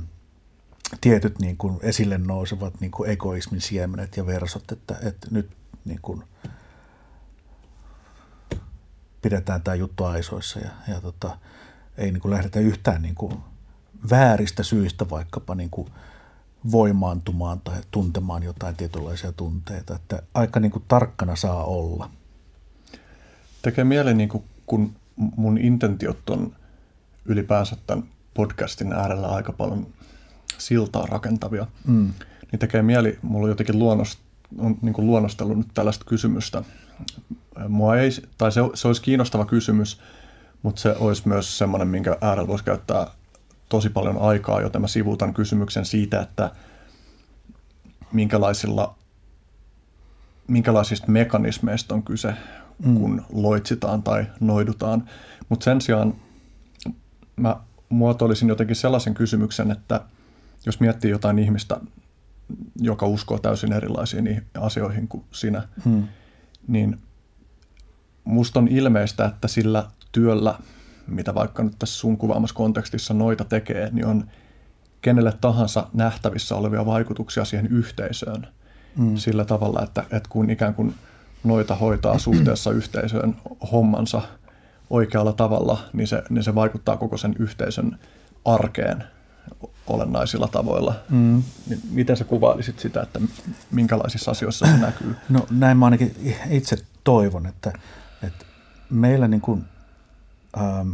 [1.01, 5.49] tietyt niin kuin esille nousevat niin kuin egoismin siemenet ja versot, että, että nyt
[5.85, 6.23] niin kuin
[9.21, 11.37] pidetään tämä juttu aisoissa ja, ja tota,
[11.97, 13.33] ei niin kuin lähdetä yhtään niin kuin
[14.09, 15.87] vääristä syistä vaikkapa niin kuin
[16.71, 19.95] voimaantumaan tai tuntemaan jotain tietynlaisia tunteita.
[19.95, 22.09] Että aika niin kuin tarkkana saa olla.
[23.61, 26.55] Tekee mieli, niin kuin, kun mun intentiot on
[27.25, 29.87] ylipäänsä tämän podcastin äärellä aika paljon
[30.59, 32.13] siltaa rakentavia, mm.
[32.51, 34.19] niin tekee mieli, mulla on jotenkin luonnost,
[34.57, 36.63] on niin kuin luonnostellut nyt tällaista kysymystä.
[37.67, 39.99] Mua ei, tai se, se olisi kiinnostava kysymys,
[40.63, 43.07] mutta se olisi myös semmoinen, minkä äärellä voisi käyttää
[43.69, 46.51] tosi paljon aikaa, joten mä sivuutan kysymyksen siitä, että
[48.11, 48.95] minkälaisilla,
[50.47, 52.33] minkälaisista mekanismeista on kyse,
[52.85, 52.95] mm.
[52.95, 55.09] kun loitsitaan tai noidutaan.
[55.49, 56.15] Mutta sen sijaan
[57.35, 57.55] mä
[57.89, 60.01] muotoilisin jotenkin sellaisen kysymyksen, että
[60.65, 61.79] jos miettii jotain ihmistä,
[62.75, 66.07] joka uskoo täysin erilaisiin asioihin kuin sinä, mm.
[66.67, 66.97] niin
[68.23, 70.55] musta on ilmeistä, että sillä työllä–
[71.09, 74.29] mitä vaikka nyt tässä sun kuvaamassa kontekstissa noita tekee, niin on
[75.01, 78.47] kenelle tahansa nähtävissä olevia vaikutuksia siihen yhteisöön
[78.97, 79.15] mm.
[79.15, 80.95] sillä tavalla, että, että kun ikään kuin
[81.43, 83.35] noita hoitaa suhteessa yhteisöön
[83.71, 84.21] hommansa
[84.89, 87.99] oikealla tavalla, niin se, niin se vaikuttaa koko sen yhteisön
[88.45, 89.03] arkeen
[89.89, 90.95] olennaisilla tavoilla.
[91.09, 91.43] Mm.
[91.69, 93.19] Niin miten sä kuvailisit sitä, että
[93.71, 95.15] minkälaisissa asioissa se näkyy?
[95.29, 96.15] No näin mä ainakin
[96.49, 97.73] itse toivon, että,
[98.23, 98.45] että
[98.89, 99.63] meillä niin kuin–
[100.57, 100.91] ähm,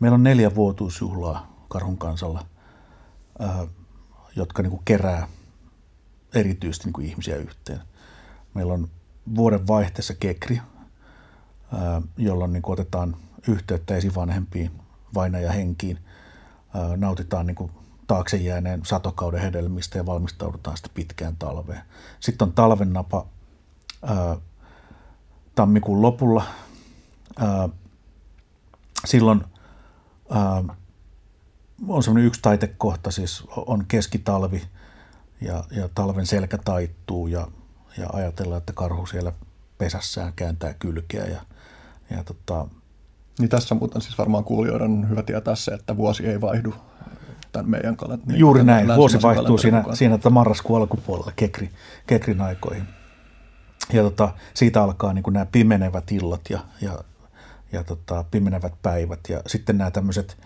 [0.00, 2.46] meillä on neljä vuotuusjuhlaa Karhun kansalla,
[3.42, 3.68] äh,
[4.36, 5.28] jotka niin kuin kerää
[6.34, 7.80] erityisesti niin kuin ihmisiä yhteen.
[8.54, 8.88] Meillä on
[9.34, 13.16] vuoden vaihteessa kekri, äh, jolloin niin kuin otetaan
[13.48, 14.70] yhteyttä esivanhempiin,
[15.14, 16.09] vainaja henkiin, äh,
[16.96, 17.70] nautitaan niin kuin
[18.06, 21.82] taakse jääneen satokauden hedelmistä ja valmistaudutaan sitä pitkään talveen.
[22.20, 23.26] Sitten on talven napa
[25.54, 26.44] tammikuun lopulla.
[29.04, 29.44] Silloin
[31.88, 34.62] on semmoinen yksi taitekohta, siis on keskitalvi
[35.40, 37.48] ja, ja talven selkä taittuu ja,
[37.98, 39.32] ja ajatellaan, että karhu siellä
[39.78, 41.42] pesässään kääntää kylkeä ja,
[42.10, 42.66] ja tota,
[43.40, 46.74] niin tässä muuten siis varmaan kuulijoiden on hyvä tietää se, että vuosi ei vaihdu
[47.52, 48.32] tämän meidän kalenterin.
[48.32, 51.70] Niin Juuri näin, vuosi vaihtuu siinä, siinä että marraskuun alkupuolella kekri,
[52.06, 52.84] kekrin aikoihin.
[53.92, 56.98] Ja tota, siitä alkaa niin nämä pimenevät illat ja, ja
[57.72, 60.36] ja tota, pimenevät päivät ja sitten nämä tämmöiset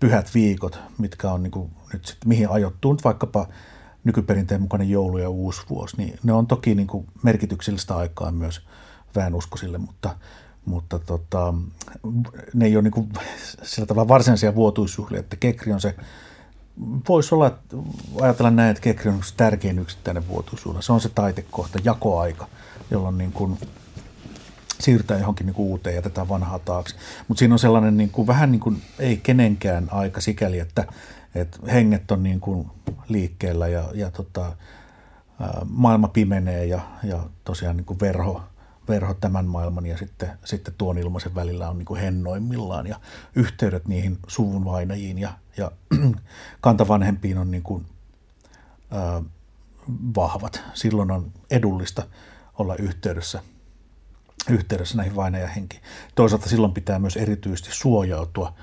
[0.00, 3.46] pyhät viikot, mitkä on niin kuin nyt sitten, mihin ajoittuu nyt vaikkapa
[4.04, 8.66] nykyperinteen mukainen joulu ja uusi vuosi, niin ne on toki niin kuin merkityksellistä aikaa myös
[9.16, 10.16] väenuskoisille, mutta,
[10.70, 11.54] mutta tota,
[12.54, 13.08] ne ei ole niin kuin
[13.62, 15.94] sillä tavalla varsinaisia vuotuisjuhlia, että Kekri on se,
[17.08, 17.58] voisi olla,
[18.20, 20.82] ajatella näin, että Kekri on tärkein yksittäinen vuotuisjuhla.
[20.82, 22.46] Se on se taitekohta, jakoaika,
[22.90, 23.58] jolloin niin kuin
[24.80, 26.96] siirrytään johonkin niin kuin uuteen ja jätetään vanhaa taakse.
[27.28, 30.84] Mutta siinä on sellainen niin kuin, vähän niin kuin ei kenenkään aika sikäli, että,
[31.34, 32.70] että henget on niin kuin
[33.08, 34.52] liikkeellä ja, ja tota,
[35.68, 38.42] maailma pimenee ja, ja tosiaan niin kuin verho,
[38.90, 43.00] verho tämän maailman ja sitten, sitten tuon ilmaisen välillä on niin kuin hennoimmillaan ja
[43.34, 45.70] yhteydet niihin suvun vainajiin ja, ja
[46.60, 47.86] kantavanhempiin on niin kuin,
[48.92, 49.24] äh,
[50.16, 50.62] vahvat.
[50.74, 52.06] Silloin on edullista
[52.58, 53.42] olla yhteydessä
[54.50, 55.82] yhteydessä näihin vainajahenkiin.
[56.14, 58.54] Toisaalta silloin pitää myös erityisesti suojautua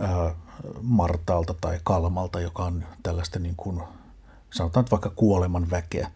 [0.00, 0.34] ää,
[0.82, 3.82] Martaalta tai Kalmalta, joka on tällaista niin kuin,
[4.50, 6.10] sanotaan vaikka kuoleman väkeä.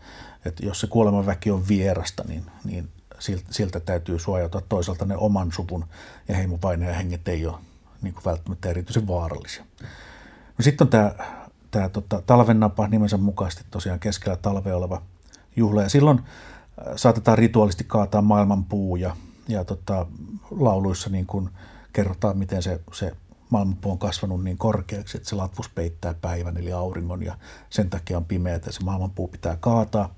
[0.44, 2.88] Et jos se kuoleman väki on vierasta, niin, niin
[3.50, 4.62] siltä, täytyy suojautua.
[4.68, 5.84] Toisaalta ne oman suvun
[6.28, 7.58] ja heimon vainajahenget ei ole
[8.02, 9.64] niin kuin välttämättä erityisen vaarallisia.
[10.58, 11.14] No sitten on tämä,
[11.70, 15.02] tämä tota, talvennapa nimensä mukaisesti tosiaan keskellä talvea oleva
[15.56, 15.82] juhla.
[15.82, 16.24] Ja silloin äh,
[16.96, 19.16] saatetaan rituaalisesti kaataa maailmanpuu ja,
[19.48, 20.06] ja tota,
[20.50, 21.48] lauluissa niin kuin
[21.92, 23.12] kerrotaan, miten se, se
[23.50, 27.38] maailmanpuu on kasvanut niin korkeaksi, että se latvus peittää päivän eli auringon ja
[27.70, 30.14] sen takia on pimeä, että se maailmanpuu pitää kaataa,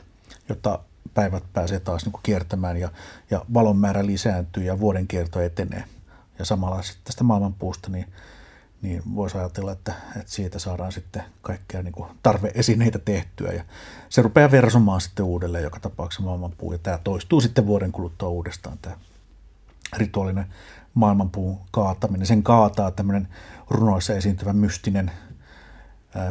[0.49, 0.79] jotta
[1.15, 2.91] päivät pääsee taas niin kuin kiertämään ja,
[3.31, 5.85] ja valon määrä lisääntyy ja vuoden kierto etenee.
[6.39, 8.07] Ja samalla sitten tästä maailmanpuusta niin
[8.83, 13.53] niin voisi ajatella, että, että siitä saadaan sitten kaikkea niin kuin tarveesineitä tehtyä.
[13.53, 13.65] Ja
[14.09, 16.73] se rupeaa versomaan sitten uudelleen joka tapauksessa maailmanpuu.
[16.73, 18.97] Ja tämä toistuu sitten vuoden kuluttua uudestaan, tämä
[19.97, 20.47] rituaalinen
[20.95, 22.27] maailmanpuun kaataminen.
[22.27, 23.29] Sen kaataa tämmöinen
[23.71, 25.11] runoissa esiintyvä mystinen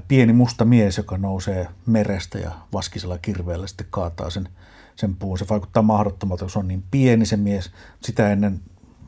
[0.07, 4.49] pieni musta mies, joka nousee merestä ja vaskisella kirveellä sitten kaataa sen,
[4.95, 5.37] sen puun.
[5.37, 7.71] Se vaikuttaa mahdottomalta, kun se on niin pieni se mies.
[8.01, 8.61] Sitä ennen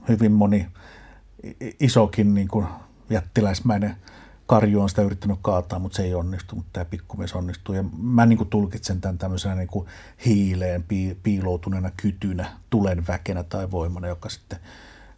[0.09, 0.67] hyvin moni
[1.79, 2.65] isokin niin kuin
[3.09, 3.95] jättiläismäinen
[4.45, 7.75] karju on sitä yrittänyt kaataa, mutta se ei onnistu, mutta tämä pikkumies onnistuu.
[7.75, 9.87] Ja mä niin kuin tulkitsen tämän tämmöisenä niin kuin
[10.25, 10.85] hiileen
[11.23, 14.59] piiloutuneena kytynä, tulen väkenä tai voimana, joka sitten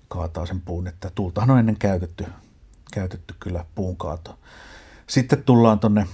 [0.08, 0.88] kaataa sen puun.
[0.88, 2.26] Että tultahan on ennen käytetty,
[2.94, 4.40] käytetty kyllä puun kaato.
[5.08, 6.08] Sitten tullaan tuonne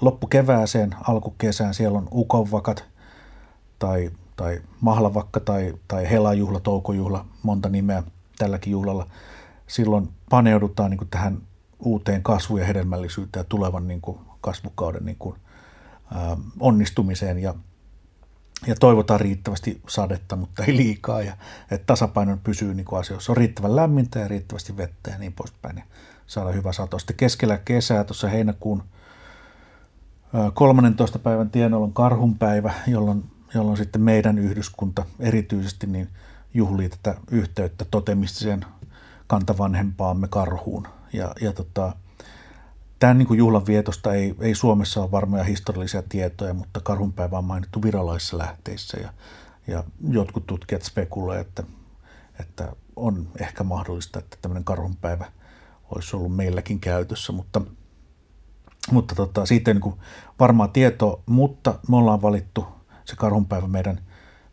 [0.00, 1.74] loppukevääseen, alkukesään.
[1.74, 2.84] Siellä on ukonvakat
[3.78, 8.02] tai, tai mahlavakka tai, tai helajuhla, toukojuhla, monta nimeä
[8.38, 9.06] tälläkin juhlalla–
[9.68, 11.42] silloin paneudutaan niin kuin tähän
[11.78, 15.36] uuteen kasvu- ja hedelmällisyyteen ja tulevan niin kuin kasvukauden niin kuin,
[16.16, 17.54] ä, onnistumiseen ja,
[18.66, 21.36] ja toivotaan riittävästi sadetta, mutta ei liikaa ja
[21.70, 23.32] että tasapaino pysyy niin kuin asioissa.
[23.32, 25.84] On riittävän lämmintä ja riittävästi vettä ja niin poispäin ja
[26.28, 26.98] saada hyvä sato.
[26.98, 28.82] Sitten keskellä kesää tuossa heinäkuun
[30.54, 31.18] 13.
[31.18, 33.24] päivän tienoilla on karhunpäivä, jolloin,
[33.54, 36.08] jolloin sitten meidän yhdyskunta erityisesti niin
[36.54, 38.64] juhlii tätä yhteyttä totemistiseen
[39.26, 40.88] kantavanhempaamme karhuun.
[41.12, 41.92] Ja, ja tota,
[42.98, 47.44] tämän niin kuin juhlan vietosta ei, ei Suomessa ole varmoja historiallisia tietoja, mutta karhunpäivä on
[47.44, 49.12] mainittu virallisissa lähteissä ja,
[49.66, 51.62] ja jotkut tutkijat spekuloivat, että,
[52.40, 55.26] että on ehkä mahdollista, että tämmöinen karhunpäivä
[55.94, 57.60] olisi ollut meilläkin käytössä, mutta,
[58.90, 59.98] mutta tota, siitä ei niin
[60.40, 62.66] varmaa tietoa, mutta me ollaan valittu
[63.04, 64.00] se karhunpäivä meidän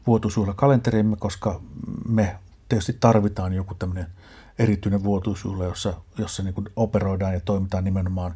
[0.08, 1.62] vuotuisuudella koska
[2.08, 2.36] me
[2.70, 4.08] tietysti tarvitaan joku tämmöinen–
[4.60, 8.36] erityinen vuotuisuus, jossa, jossa niin kuin operoidaan ja toimitaan nimenomaan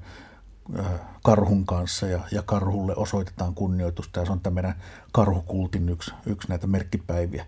[1.24, 4.76] karhun kanssa ja, ja karhulle osoitetaan kunnioitusta ja se on tämä meidän
[5.11, 7.45] karhukultin yksi, yksi näitä merkkipäiviä.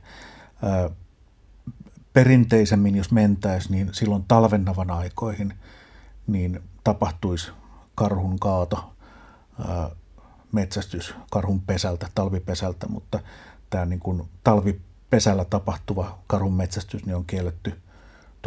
[2.14, 5.54] Perinteisemmin, jos mentäisiin, niin silloin talvennavan aikoihin
[6.28, 7.52] niin tapahtuisi
[7.96, 8.94] karhun kaato,
[10.52, 13.20] metsästys karhun pesältä, talvipesältä, mutta
[13.70, 17.74] tämä niin kuin talvipesällä tapahtuva karhun metsästys niin on kielletty–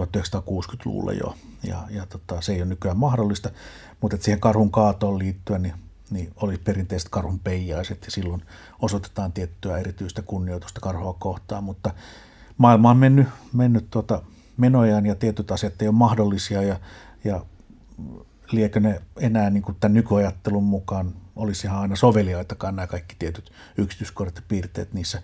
[0.01, 3.51] 1960-luvulla jo, ja, ja tota, se ei ole nykyään mahdollista,
[4.01, 5.75] mutta siihen karhun kaatoon liittyen niin,
[6.11, 8.43] niin oli perinteiset karhun peijaiset, ja silloin
[8.83, 11.91] osoitetaan tiettyä erityistä kunnioitusta karhua kohtaan, mutta
[12.59, 14.23] maailma on mennyt, mennyt tuota
[14.57, 16.81] menojaan, ja tietyt asiat ei ole mahdollisia, ja,
[17.25, 17.45] ja
[18.53, 23.53] liekö ne enää niin kuin tämän nykyajattelun mukaan olisi ihan aina soveliaitakaan nämä kaikki tietyt
[23.79, 25.23] yksityiskohdat ja piirteet niissä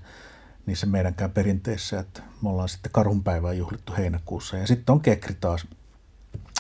[0.66, 5.66] niissä meidänkään perinteissä, että me ollaan sitten karhunpäivää juhlittu heinäkuussa ja sitten on kekri taas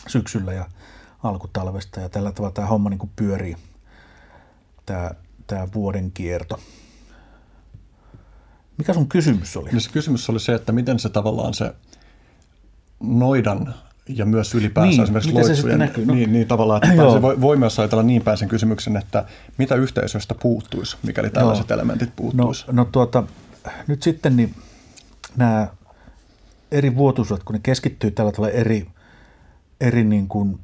[0.08, 0.70] syksyllä ja
[1.22, 3.56] alkutalvesta ja tällä tavalla tämä homma niin kuin pyörii,
[4.86, 5.10] tämä,
[5.46, 6.60] tämä vuoden kierto.
[8.80, 9.70] Mikä sun kysymys oli?
[9.72, 11.74] No se kysymys oli se, että miten se tavallaan se
[13.00, 13.74] noidan
[14.08, 17.78] ja myös ylipäänsä niin, esimerkiksi loitsujen, no, niin, niin tavallaan, että se voi, voi myös
[17.78, 19.24] ajatella niin päin sen kysymyksen, että
[19.58, 21.74] mitä yhteisöstä puuttuisi, mikäli tällaiset joo.
[21.74, 22.64] elementit puuttuisi?
[22.66, 23.22] No, no tuota,
[23.86, 24.54] nyt sitten niin
[25.36, 25.68] nämä
[26.70, 28.86] eri vuotuisuudet, kun ne keskittyy tällä tavalla eri,
[29.80, 30.60] eri niin kuin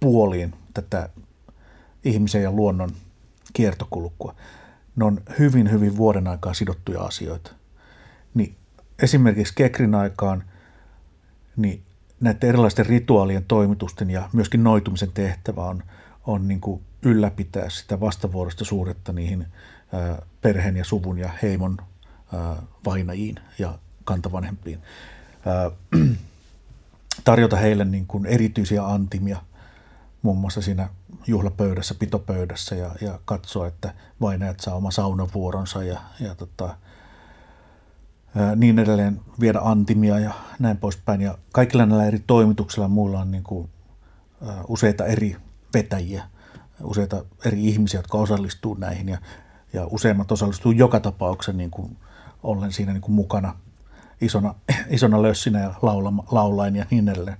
[0.00, 1.08] puoliin tätä
[2.04, 2.90] ihmisen ja luonnon
[3.52, 4.34] kiertokulkua,
[4.96, 7.52] ne on hyvin, hyvin vuoden aikaa sidottuja asioita.
[8.34, 8.56] Niin
[9.02, 10.44] esimerkiksi Kekrin aikaan
[11.56, 11.82] niin
[12.20, 15.82] näiden erilaisten rituaalien toimitusten ja myöskin noitumisen tehtävä on,
[16.26, 19.46] on niin kuin ylläpitää sitä vastavuorosta suhdetta niihin
[20.40, 21.76] perheen ja suvun ja heimon
[22.84, 24.78] vainajiin ja kantavanhempiin.
[27.24, 29.42] Tarjota heille niin kuin erityisiä antimia,
[30.22, 30.88] muun muassa siinä
[31.26, 36.76] juhlapöydässä, pitopöydässä ja, ja katsoa, että vainajat saa oma saunavuoronsa ja, ja tota,
[38.36, 41.20] ää, niin edelleen viedä antimia ja näin poispäin.
[41.20, 43.68] Ja kaikilla näillä eri toimituksilla muilla on niin kuin,
[44.46, 45.36] ää, useita eri
[45.74, 46.24] vetäjiä,
[46.84, 49.18] useita eri ihmisiä, jotka osallistuu näihin ja,
[49.72, 51.96] ja useimmat osallistuu joka tapauksessa niin kuin
[52.42, 53.54] ollen siinä niin kuin mukana
[54.20, 54.54] isona,
[54.90, 57.36] isona lössinä ja laula, laulain ja niin edelleen.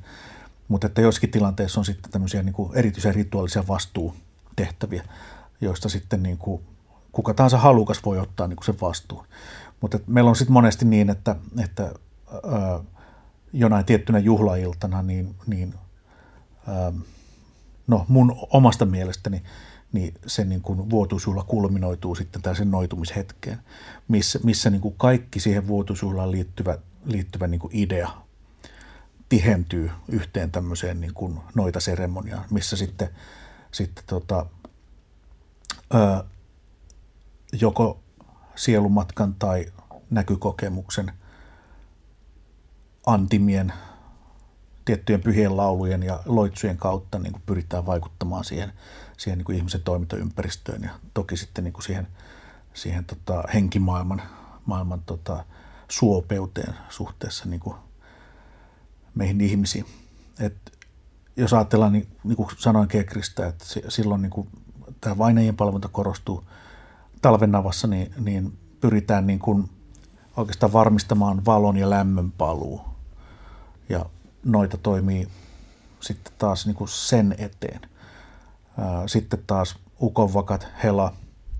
[0.68, 5.04] Mutta että joissakin tilanteissa on sitten tämmöisiä niin kuin erityisen rituaalisia vastuutehtäviä,
[5.60, 6.62] joista sitten niin kuin
[7.12, 9.26] kuka tahansa halukas voi ottaa niin kuin sen vastuun.
[9.80, 12.80] Mutta meillä on sitten monesti niin, että, että ää,
[13.52, 15.74] jonain tiettynä juhlailtana, niin, niin
[16.68, 16.92] ää,
[17.86, 19.42] no mun omasta mielestäni
[19.92, 23.58] niin se niin kuin vuotuisuudella kulminoituu sitten tällaisen noitumishetkeen,
[24.08, 28.10] missä, missä niin kuin kaikki siihen vuotuisuudella liittyvä, liittyvä niin kuin idea
[29.32, 33.08] tihentyy yhteen tämmöiseen niin kuin noita seremoniaan, missä sitten,
[33.70, 34.46] sitten tota,
[35.92, 36.24] ää,
[37.52, 38.00] joko
[38.54, 39.66] sielumatkan tai
[40.10, 41.12] näkykokemuksen
[43.06, 43.72] antimien,
[44.84, 48.72] tiettyjen pyhien laulujen ja loitsujen kautta niin kuin pyritään vaikuttamaan siihen,
[49.16, 52.06] siihen niin kuin ihmisen toimintaympäristöön ja toki sitten niin kuin siihen,
[52.74, 54.22] siihen tota henkimaailman
[54.66, 55.44] maailman tota
[55.88, 57.76] suopeuteen suhteessa niin kuin
[59.14, 59.86] meihin ihmisiin.
[60.40, 60.72] Et
[61.36, 64.48] jos ajatellaan, niin, niin kuin sanoin Kekristä, että silloin niin kuin
[65.00, 66.44] tämä vainajien palvelunta korostuu
[67.22, 69.70] talven navassa, niin, niin pyritään niin kuin
[70.36, 72.80] oikeastaan varmistamaan valon ja lämmön paluu.
[73.88, 74.06] Ja
[74.44, 75.28] noita toimii
[76.00, 77.80] sitten taas niin kuin sen eteen.
[79.06, 81.12] Sitten taas ukonvakat, hela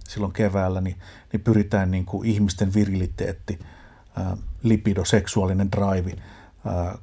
[0.09, 0.97] silloin keväällä, niin,
[1.33, 3.59] niin pyritään niin kuin ihmisten viriliteetti,
[4.63, 6.17] lipido, seksuaalinen drive–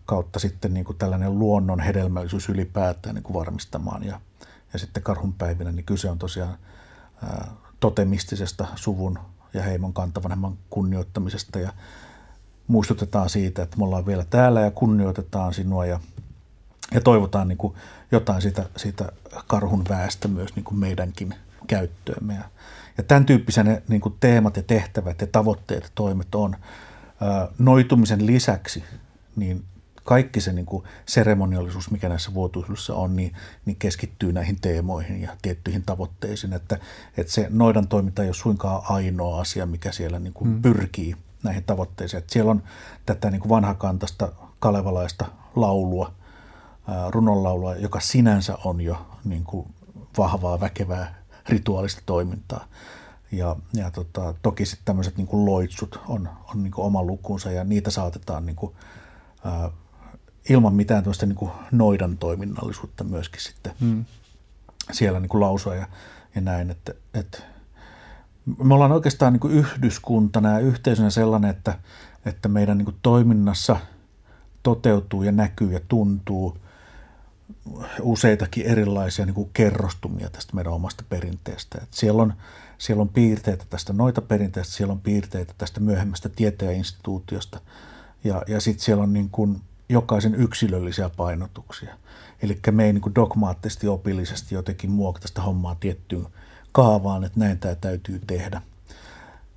[0.06, 4.04] kautta sitten niin kuin tällainen luonnon hedelmällisyys ylipäätään niin kuin varmistamaan.
[4.04, 4.22] Ja,
[4.74, 6.58] ja sitten karhunpäivinä niin kyse on tosiaan
[7.24, 7.48] ää,
[7.80, 9.20] totemistisesta suvun
[9.54, 11.74] ja heimon kantavanhemman kunnioittamisesta ja
[12.68, 16.00] muistutetaan siitä, että me ollaan vielä täällä ja kunnioitetaan sinua ja,
[16.94, 17.74] ja toivotaan niin kuin
[18.12, 19.12] jotain siitä, siitä
[19.48, 21.36] karhun väestä myös niin kuin meidänkin
[21.68, 22.34] käyttöömme.
[22.34, 22.44] Ja,
[22.98, 26.56] ja tämän tyyppisiä ne niin kuin teemat ja tehtävät ja tavoitteet ja toimet on.
[27.22, 28.84] Ää, noitumisen lisäksi
[29.40, 29.66] niin
[30.04, 33.34] kaikki se niin kuin seremoniallisuus, mikä näissä vuotuisuudessa on, niin,
[33.66, 36.54] niin keskittyy näihin teemoihin ja tiettyihin tavoitteisiin.
[36.54, 36.80] Että,
[37.18, 40.62] että se noidan toiminta ei ole suinkaan ainoa asia, mikä siellä niin kuin mm.
[40.62, 42.18] pyrkii näihin tavoitteisiin.
[42.18, 42.64] Että siellä on
[43.06, 46.14] tätä niin kuin vanhakantasta kalevalaista laulua,
[47.10, 49.68] runonlaulua, joka sinänsä on jo niin kuin
[50.18, 51.16] vahvaa, väkevää
[51.50, 52.66] rituaalista toimintaa.
[53.32, 57.52] Ja, ja tota, toki sitten tämmöiset niin kuin loitsut on, on niin kuin oma lukunsa
[57.52, 58.76] ja niitä saatetaan niin kuin,
[59.46, 59.70] ää,
[60.50, 64.06] ilman mitään tuosta niin kuin noidan toiminnallisuutta myöskin sitten hmm.
[64.92, 65.88] siellä niin kuin lausua ja,
[66.36, 67.40] ja näin, että, että
[68.64, 71.80] me ollaan oikeastaan niin kuin yhdyskuntana ja yhteisönä sellainen, että,
[72.26, 73.78] että meidän niin kuin toiminnassa
[74.64, 76.58] toteutuu ja näkyy ja tuntuu
[78.02, 81.80] useitakin erilaisia niin kuin kerrostumia tästä meidän omasta perinteestä.
[81.84, 82.34] Että siellä, on,
[82.78, 87.60] siellä on piirteitä tästä noita perinteestä, siellä on piirteitä tästä myöhemmästä tieteeninstituutiosta
[88.24, 91.96] ja, ja sitten siellä on niin kuin jokaisen yksilöllisiä painotuksia.
[92.42, 96.28] Eli me ei niin kuin dogmaattisesti opillisesti jotenkin muokata sitä hommaa tiettyyn
[96.72, 98.62] kaavaan, että näin tämä täytyy tehdä.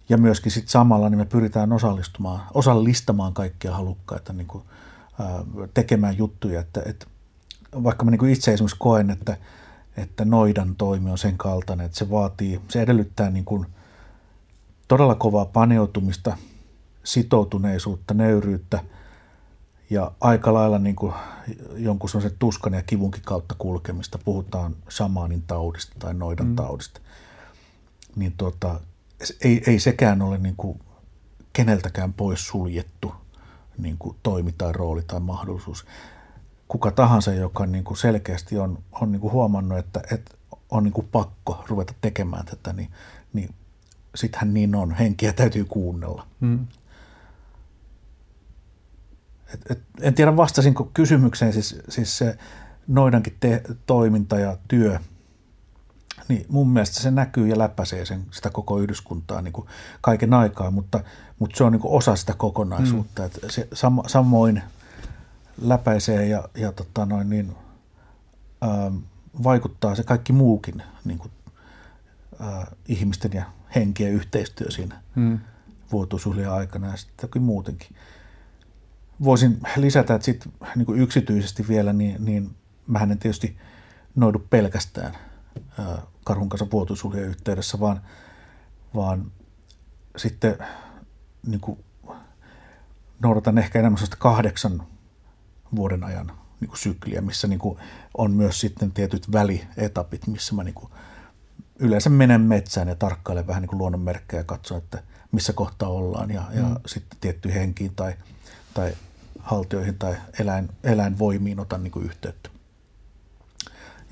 [0.09, 4.65] Ja myöskin sitten samalla niin me pyritään osallistumaan, osallistamaan kaikkia halukkaita niin kuin,
[5.21, 7.07] ää, tekemään juttuja, että, että
[7.83, 9.37] vaikka mä niin kuin itse esimerkiksi koen, että,
[9.97, 13.67] että noidan toimi on sen kaltainen, että se vaatii, se edellyttää niin kuin
[14.89, 16.37] todella kovaa paneutumista,
[17.05, 18.81] sitoutuneisuutta, nöyryyttä–
[19.93, 21.13] ja aika lailla niin kuin
[21.77, 26.57] jonkun sellaisen tuskan ja kivunkin kautta kulkemista, puhutaan shamaanin taudista tai noidan mm.
[26.57, 27.01] taudista,
[28.17, 28.81] niin tota,
[29.45, 30.81] ei, ei sekään ole niin kuin
[31.53, 33.15] keneltäkään pois suljettu
[33.79, 35.87] niin kuin toimi tai rooli tai mahdollisuus.
[36.69, 40.35] Kuka tahansa, joka niin kuin selkeästi on, on niin kuin huomannut, että, että
[40.71, 42.91] on niin kuin pakko ruveta tekemään tätä, niin,
[43.33, 43.55] niin
[44.15, 44.93] sittenhän niin on.
[44.93, 46.27] Henkiä täytyy kuunnella.
[46.41, 46.67] Mm.
[49.55, 52.39] Et, et, en tiedä vastasinko kysymykseen, siis, siis se
[52.89, 54.99] noidankin te, toiminta ja työ,
[56.29, 59.67] niin mun mielestä se näkyy ja läpäisee sen, sitä koko yhdyskuntaa niin kuin
[60.01, 61.01] kaiken aikaa, mutta,
[61.39, 63.23] mutta se on niin kuin osa sitä kokonaisuutta.
[63.23, 63.27] Mm.
[63.27, 64.63] Että se sam, samoin
[65.63, 67.57] läpäisee ja, ja tota noin niin,
[68.61, 68.93] ää,
[69.43, 71.33] vaikuttaa se kaikki muukin niin kuin,
[72.41, 75.39] ää, ihmisten ja henkien yhteistyö siinä mm.
[75.93, 77.97] vuotuisuhlien aikana ja sitten muutenkin
[79.25, 83.57] voisin lisätä, että sitten niin yksityisesti vielä, niin, niin mähän en tietysti
[84.15, 85.17] noidu pelkästään
[86.25, 88.01] karhun kanssa vuotuisuuden yhteydessä, vaan,
[88.95, 89.33] vaan
[90.17, 90.59] sitten
[91.47, 91.85] niin kuin,
[93.23, 94.83] noudatan ehkä enemmän sellaista kahdeksan
[95.77, 97.79] vuoden ajan niin kuin sykliä, missä niin kuin,
[98.19, 100.93] on myös sitten tietyt välietapit, missä mä niin kuin,
[101.79, 105.03] yleensä menen metsään ja tarkkailen vähän niin kuin luonnonmerkkejä ja katson, että
[105.33, 106.59] missä kohtaa ollaan ja, mm.
[106.59, 108.15] ja sitten tiettyihin henkiin tai,
[108.75, 108.93] tai
[109.43, 112.51] haltioihin tai eläin, eläinvoimiin otan niin kuin yhteyttä.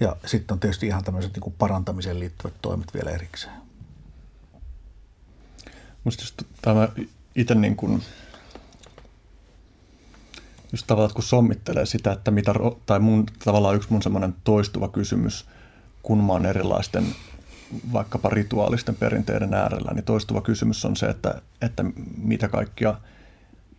[0.01, 3.55] Ja sitten on tietysti ihan tämmöiset niin kuin parantamiseen liittyvät toimet vielä erikseen.
[6.05, 6.89] Musta just tämä
[7.35, 8.03] itse niin kuin,
[10.73, 12.55] just tavallaan, kun sommittelee sitä, että mitä,
[12.87, 15.47] tai mun, tavallaan yksi mun semmoinen toistuva kysymys,
[16.03, 17.07] kun mä oon erilaisten
[17.93, 21.85] vaikkapa rituaalisten perinteiden äärellä, niin toistuva kysymys on se, että, että
[22.17, 22.95] mitä kaikkia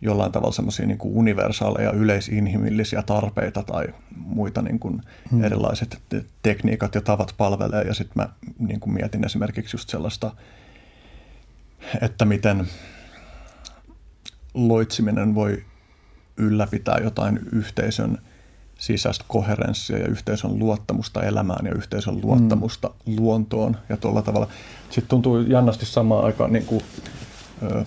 [0.02, 5.44] jollain tavalla semmoisia niin kuin universaaleja yleisinhimillisiä tarpeita tai muita niin kuin hmm.
[5.44, 6.02] erilaiset
[6.42, 7.82] tekniikat ja tavat palvelee.
[7.82, 10.30] Ja sitten mä niin kuin mietin esimerkiksi just sellaista,
[12.00, 12.68] että miten
[14.54, 15.64] loitsiminen voi
[16.36, 18.18] ylläpitää jotain yhteisön
[18.78, 23.16] sisäistä koherenssia ja yhteisön luottamusta elämään ja yhteisön luottamusta mm.
[23.18, 24.48] luontoon ja tuolla tavalla.
[24.90, 26.82] Sitten tuntuu jännästi samaan aikaan niin kuin,
[27.62, 27.84] ö,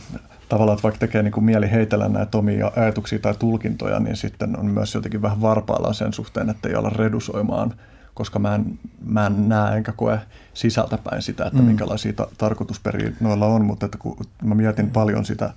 [0.49, 4.59] tavallaan, että vaikka tekee niin kuin mieli heitellä näitä omia ajatuksia tai tulkintoja, niin sitten
[4.59, 7.73] on myös jotenkin vähän varpaillaan sen suhteen, että ei olla redusoimaan,
[8.13, 10.19] koska mä en, mä en näe enkä koe
[10.53, 11.65] sisältäpäin sitä, että mm.
[11.65, 15.53] minkälaisia ta- tarkoitusperiä noilla on, mutta että kun mä mietin paljon sitä,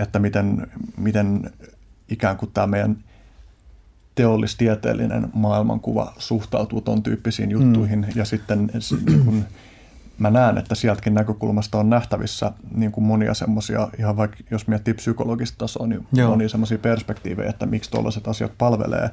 [0.00, 1.50] että miten, miten
[2.08, 2.96] ikään kuin tämä meidän
[4.14, 8.06] teollistieteellinen maailmankuva suhtautuu tuon tyyppisiin juttuihin mm.
[8.14, 8.70] ja sitten
[9.24, 9.44] kun
[10.22, 14.94] mä näen, että sieltäkin näkökulmasta on nähtävissä niin kuin monia semmoisia, ihan vaikka jos miettii
[14.94, 16.30] psykologista tasoa, niin Joo.
[16.30, 19.10] monia semmoisia perspektiivejä, että miksi tuollaiset asiat palvelee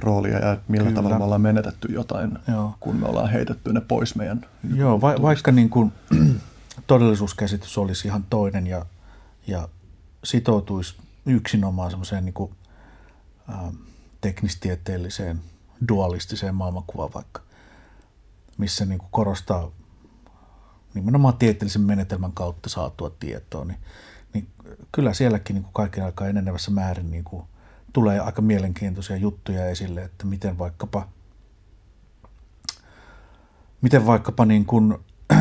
[0.00, 0.96] roolia ja millä Kyllä.
[0.96, 2.74] tavalla me ollaan menetetty jotain, Joo.
[2.80, 5.92] kun me ollaan heitetty ne pois meidän Joo, va- vaikka niin kuin,
[6.86, 8.86] todellisuuskäsitys olisi ihan toinen ja,
[9.46, 9.68] ja
[10.24, 10.96] sitoutuisi
[11.26, 12.52] yksinomaan semmoiseen niin kuin,
[13.50, 13.72] äh,
[14.20, 15.40] teknistieteelliseen
[15.88, 17.42] dualistiseen maailmankuvaan vaikka,
[18.58, 19.70] missä niin kuin korostaa
[20.98, 23.78] nimenomaan tieteellisen menetelmän kautta saatua tietoa, niin,
[24.34, 24.48] niin
[24.92, 27.42] kyllä sielläkin niin kuin kaiken aikaa enenevässä määrin niin kuin
[27.92, 31.08] tulee aika mielenkiintoisia juttuja esille, että miten vaikkapa,
[33.80, 34.98] miten vaikkapa niin kuin,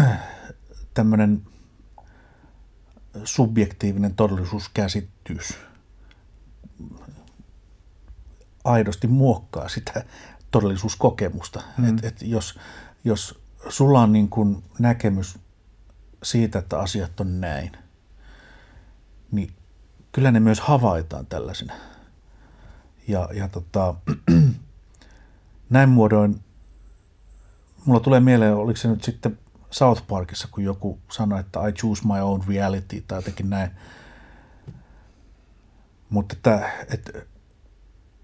[0.93, 1.41] tämmöinen
[3.23, 5.57] subjektiivinen todellisuuskäsitys
[8.63, 10.05] aidosti muokkaa sitä
[10.51, 11.61] todellisuuskokemusta.
[11.77, 11.89] Mm.
[11.89, 12.59] Et, et jos,
[13.03, 15.39] jos sulla on niin kuin näkemys
[16.23, 17.71] siitä, että asiat on näin,
[19.31, 19.53] niin
[20.11, 21.73] kyllä ne myös havaitaan tällaisena.
[23.07, 23.95] Ja, ja tota,
[25.69, 26.43] näin muodoin,
[27.85, 29.39] mulla tulee mieleen, oliko se nyt sitten
[29.71, 33.71] South Parkissa, kun joku sanoi, että I choose my own reality tai jotenkin näin.
[36.09, 37.11] Mutta että, että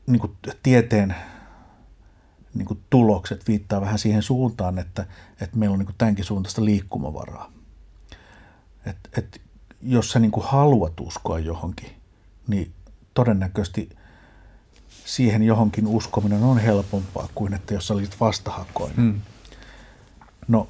[0.07, 1.15] niin kuin tieteen
[2.53, 5.05] niin kuin tulokset viittaa vähän siihen suuntaan, että,
[5.41, 7.52] että meillä on niin kuin tämänkin suuntaista liikkumavaraa.
[8.85, 9.41] Et, et,
[9.81, 11.89] jos sä niin kuin haluat uskoa johonkin,
[12.47, 12.73] niin
[13.13, 13.89] todennäköisesti
[15.05, 18.95] siihen johonkin uskominen on helpompaa kuin että jos sä olisit vastahakoinen.
[18.95, 19.21] Hmm.
[20.47, 20.67] No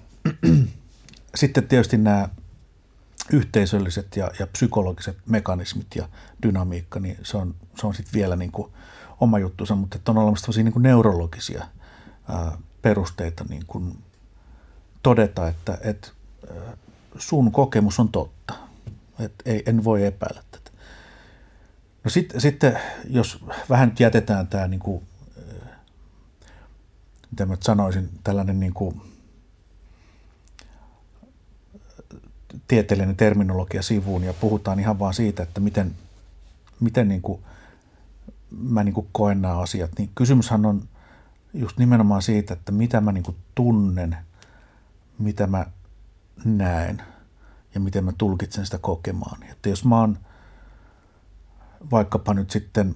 [1.35, 2.29] sitten tietysti nämä
[3.31, 6.09] yhteisölliset ja, ja psykologiset mekanismit ja
[6.43, 8.71] dynamiikka, niin se on, se on sitten vielä niin kuin
[9.19, 11.65] oma juttunsa, mutta että on olemassa niin kuin neurologisia
[12.29, 13.97] ää, perusteita niin kuin
[15.03, 16.07] todeta, että, että
[17.17, 18.53] sun kokemus on totta.
[19.19, 20.71] Et ei, en voi epäillä tätä.
[22.03, 25.03] No sitten, sitten jos vähän nyt jätetään tämä, niin kuin,
[27.31, 29.01] mitä mä sanoisin, tällainen niin kuin,
[32.67, 35.95] tieteellinen terminologia sivuun ja puhutaan ihan vaan siitä, että miten,
[36.79, 37.41] miten niin kuin
[38.51, 40.83] mä niin kuin koen nämä asiat, niin kysymyshän on
[41.53, 44.17] just nimenomaan siitä, että mitä mä niin kuin tunnen,
[45.19, 45.65] mitä mä
[46.45, 47.01] näen
[47.73, 49.43] ja miten mä tulkitsen sitä kokemaan.
[49.43, 50.17] Että jos mä oon
[51.91, 52.95] vaikkapa nyt sitten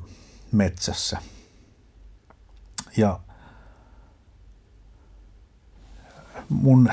[0.51, 1.17] metsässä
[2.97, 3.19] ja
[6.49, 6.89] mun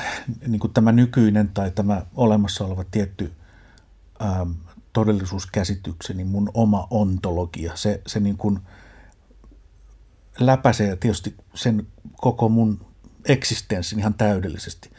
[0.46, 3.32] niin kuin tämä nykyinen tai tämä olemassa oleva tietty
[4.22, 4.50] ähm,
[4.92, 8.58] todellisuuskäsitykseni, mun oma ontologia, se, se niin kuin
[10.38, 12.86] läpäisee tietysti sen koko mun
[13.24, 14.90] eksistenssin ihan täydellisesti.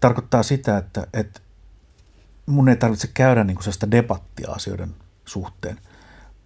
[0.00, 1.40] Tarkoittaa sitä, että, että
[2.46, 5.78] mun ei tarvitse käydä niin kuin sellaista debattia asioiden suhteen.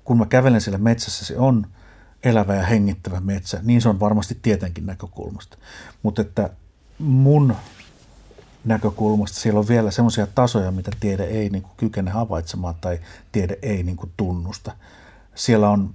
[0.04, 1.66] Kun mä kävelen siellä metsässä, se on
[2.22, 3.60] elävä ja hengittävä metsä.
[3.62, 5.58] Niin se on varmasti tietenkin näkökulmasta.
[6.02, 6.50] Mutta että
[6.98, 7.56] mun
[8.64, 13.00] näkökulmasta siellä on vielä semmoisia tasoja, mitä tiede ei niin kuin kykene havaitsemaan tai
[13.32, 14.72] tiede ei niin kuin tunnusta.
[15.34, 15.94] Siellä on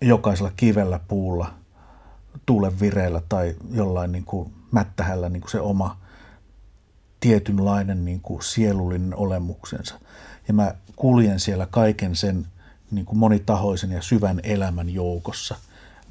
[0.00, 1.54] jokaisella kivellä, puulla,
[2.46, 5.96] tuulen vireillä tai jollain niin kuin mättähällä niin kuin se oma
[7.26, 10.00] tietynlainen niin kuin sielullinen olemuksensa.
[10.48, 12.46] Ja mä kuljen siellä kaiken sen
[12.90, 15.56] niin kuin monitahoisen ja syvän elämän joukossa,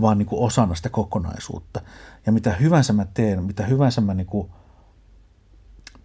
[0.02, 1.82] vaan niin kuin osana sitä kokonaisuutta.
[2.26, 4.52] Ja mitä hyvänsä mä teen, mitä hyvänsä mä niin kuin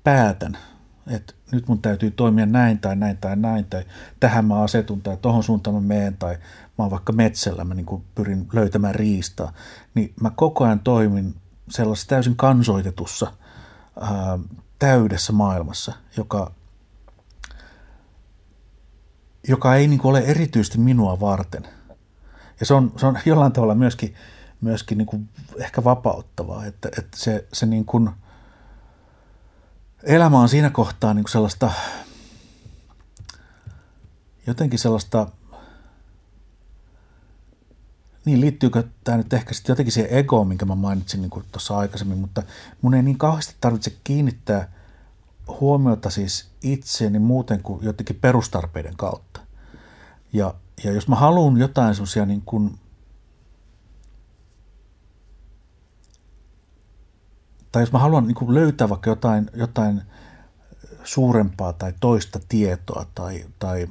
[0.05, 0.59] päätän,
[1.07, 3.85] että nyt mun täytyy toimia näin tai näin tai näin, tai
[4.21, 6.35] tähän mä asetun tai tohon suuntaan mä meen, tai
[6.79, 9.53] mä oon vaikka metsällä, mä niin kuin pyrin löytämään riistaa,
[9.95, 11.35] niin mä koko ajan toimin
[11.71, 13.33] sellaisessa täysin kansoitetussa,
[14.01, 14.39] ää,
[14.81, 16.53] täydessä maailmassa, joka,
[19.49, 21.69] joka ei niin ole erityisesti minua varten.
[22.61, 24.15] Ja se on, se on jollain tavalla myöskin,
[24.61, 28.11] myöskin niin kuin ehkä vapauttavaa, että, että se, se niin kuin–
[30.03, 31.71] elämä on siinä kohtaa niin kuin sellaista,
[34.47, 35.27] jotenkin sellaista,
[38.25, 42.19] niin liittyykö tämä nyt ehkä sitten jotenkin siihen egoon, minkä mä mainitsin niin tuossa aikaisemmin,
[42.19, 42.43] mutta
[42.83, 44.73] mun ei niin kauheasti tarvitse kiinnittää
[45.61, 49.41] huomiota siis itseeni muuten kuin jotenkin perustarpeiden kautta.
[50.33, 52.79] Ja, ja jos mä haluan jotain semmoisia niin kuin
[57.73, 60.03] tai jos mä haluan niin löytää vaikka jotain, jotain
[61.05, 63.89] suurempaa tai toista tietoa tai, tai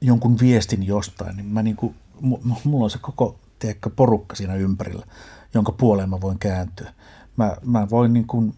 [0.00, 1.94] jonkun viestin jostain, niin mä niin kuin,
[2.64, 5.06] mulla on se koko tiedätkö, porukka siinä ympärillä,
[5.54, 6.92] jonka puoleen mä voin kääntyä.
[7.36, 8.54] Mä, mä voin niin kuin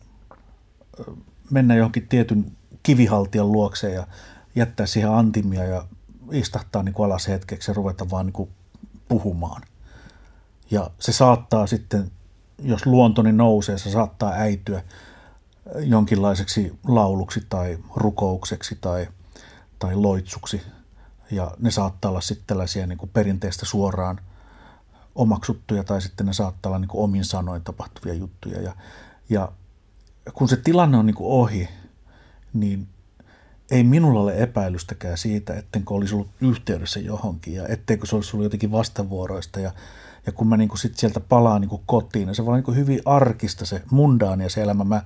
[1.50, 4.06] mennä johonkin tietyn kivihaltijan luokseen ja
[4.54, 5.86] jättää siihen antimia ja
[6.32, 8.50] istahtaa niin kuin alas hetkeksi ja ruveta vaan niin kuin
[9.08, 9.62] puhumaan.
[10.70, 12.10] Ja se saattaa sitten,
[12.58, 14.82] jos luontoni nousee, se saattaa äityä
[15.78, 19.08] jonkinlaiseksi lauluksi tai rukoukseksi tai,
[19.78, 20.62] tai loitsuksi.
[21.32, 24.20] Ja ne saattaa olla sitten tällaisia niin kuin perinteistä suoraan
[25.14, 28.62] omaksuttuja tai sitten ne saattaa olla niin kuin omin sanoin tapahtuvia juttuja.
[28.62, 28.76] Ja,
[29.28, 29.52] ja
[30.34, 31.68] kun se tilanne on niin kuin ohi,
[32.52, 32.88] niin
[33.70, 38.44] ei minulla ole epäilystäkään siitä, ettenkö olisi ollut yhteydessä johonkin ja etteikö se olisi ollut
[38.44, 39.72] jotenkin vastavuoroista ja
[40.26, 42.76] ja kun mä niin kuin sit sieltä palaan niin kuin kotiin, niin se olla niin
[42.76, 44.84] hyvin arkista se mundaania se elämä.
[44.84, 45.02] Mä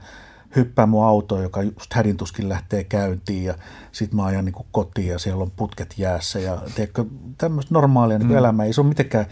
[0.56, 3.54] hyppään mun autoon, joka just hädintuskin lähtee käyntiin ja
[3.92, 7.04] sit mä ajan niin kuin kotiin ja siellä on putket jäässä ja tiedätkö,
[7.38, 8.36] tämmöistä normaalia niin mm.
[8.36, 8.66] elämää.
[8.66, 9.26] Ei se ole mitenkään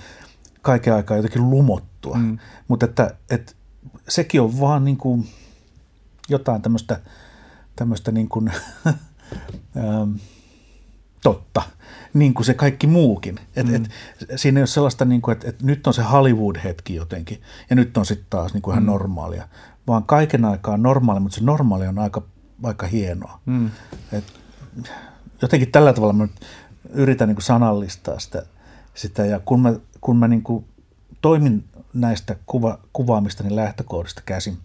[0.63, 2.39] kaiken aikaa jotenkin lumottua, mm.
[2.69, 3.53] mutta että, että
[4.09, 5.29] sekin on vaan niin kuin
[6.29, 7.01] jotain tämmöistä,
[7.77, 8.53] tämmöistä niin kuin,
[9.77, 10.13] ähm,
[11.23, 11.63] totta
[12.15, 13.41] niin kuin se kaikki muukin.
[13.57, 13.75] Et, mm.
[13.75, 13.91] et,
[14.37, 17.97] siinä ei ole sellaista, niin kuin, että, että nyt on se Hollywood-hetki jotenkin ja nyt
[17.97, 18.91] on sitten taas niin kuin ihan mm.
[18.91, 19.49] normaalia.
[19.87, 22.23] Vaan kaiken aikaa normaali, mutta se normaali on aika,
[22.63, 23.41] aika hienoa.
[23.47, 23.71] Mm.
[24.13, 24.25] Et,
[25.43, 26.41] jotenkin tällä tavalla mä nyt
[26.91, 28.43] yritän niin kuin sanallistaa sitä,
[28.95, 30.65] sitä ja kun mä, kun mä niin kuin
[31.21, 31.65] toimin
[31.95, 34.59] näistä kuva, kuvaamistani lähtökohdista käsin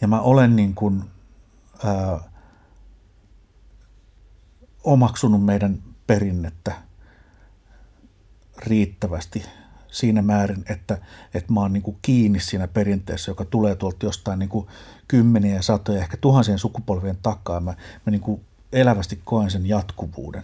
[0.00, 1.04] ja mä olen niin kuin,
[1.84, 2.20] ää,
[4.84, 6.72] omaksunut meidän perinnettä
[8.58, 9.44] riittävästi
[9.98, 10.98] siinä määrin, että,
[11.34, 14.66] että mä oon niin kuin kiinni siinä perinteessä, joka tulee tuolta jostain niin kuin
[15.08, 17.60] kymmeniä ja satoja, ehkä tuhansien sukupolvien takaa.
[17.60, 17.74] Mä,
[18.06, 18.40] mä niin kuin
[18.72, 20.42] elävästi koen sen jatkuvuuden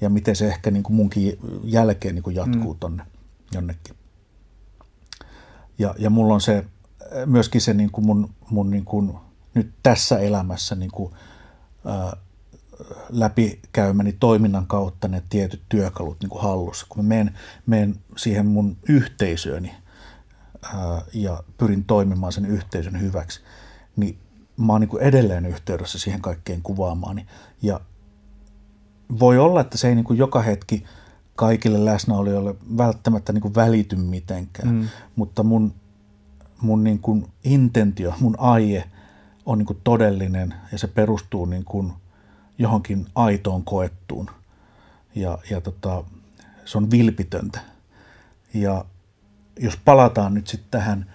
[0.00, 2.80] ja miten se ehkä niin kuin munkin jälkeen niin kuin jatkuu mm.
[2.80, 3.02] tonne
[3.54, 3.94] jonnekin.
[5.78, 6.64] Ja, ja mulla on se
[7.26, 9.12] myöskin se niin kuin mun, mun niin kuin
[9.54, 11.14] nyt tässä elämässä niin kuin,
[11.84, 12.16] ää,
[13.08, 16.86] läpikäymäni toiminnan kautta ne tietyt työkalut niin kuin hallussa.
[16.88, 17.34] Kun mä menen,
[17.66, 19.74] menen siihen mun yhteisööni
[20.74, 23.40] ää, ja pyrin toimimaan sen yhteisön hyväksi,
[23.96, 24.18] niin
[24.56, 27.26] mä oon niin kuin edelleen yhteydessä siihen kaikkeen kuvaamaani.
[27.62, 27.80] Ja
[29.20, 30.84] voi olla, että se ei niin kuin joka hetki
[31.34, 34.88] kaikille läsnäolijoille välttämättä niin kuin välity mitenkään, mm.
[35.16, 35.74] mutta mun,
[36.60, 38.84] mun niin kuin intentio, mun aie
[39.46, 41.92] on niin kuin todellinen ja se perustuu niin kuin–
[42.60, 44.30] johonkin aitoon koettuun.
[45.14, 46.04] Ja, ja tota,
[46.64, 47.60] se on vilpitöntä.
[48.54, 48.84] Ja
[49.60, 51.12] jos palataan nyt sitten tähän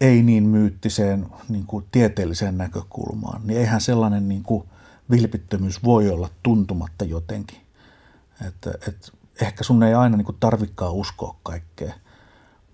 [0.00, 4.68] ei niin myyttiseen niin kuin tieteelliseen näkökulmaan, niin eihän sellainen niin kuin
[5.10, 7.58] vilpittömyys voi olla tuntumatta jotenkin.
[8.46, 11.94] Että, et ehkä sun ei aina niin kuin tarvikaan uskoa kaikkea,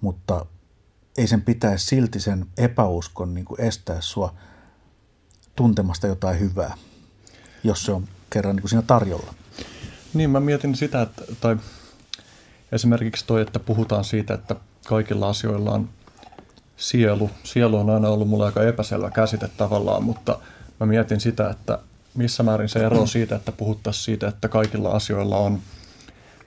[0.01, 0.47] mutta
[1.19, 4.35] ei sen pitäisi silti sen epäuskon niin kuin estää sua
[5.57, 6.75] tuntemasta jotain hyvää
[7.69, 9.35] jos se on kerran niin kuin siinä tarjolla.
[10.15, 11.57] Niin, mä mietin sitä, että, tai
[12.73, 14.57] esimerkiksi toi, että puhutaan siitä, että
[14.87, 15.89] kaikilla asioilla on
[16.77, 17.31] sielu.
[17.45, 20.39] Sielu on aina ollut mulle aika epäselvä käsite tavallaan, mutta
[20.81, 21.79] mä mietin sitä, että
[22.15, 25.61] missä määrin se ero siitä, että puhuttaisiin siitä, että kaikilla asioilla on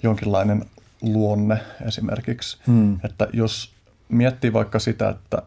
[0.04, 0.66] jonkinlainen
[1.02, 2.58] luonne esimerkiksi.
[2.68, 3.00] Hmm.
[3.04, 3.72] Että jos
[4.10, 5.42] miettii vaikka sitä, että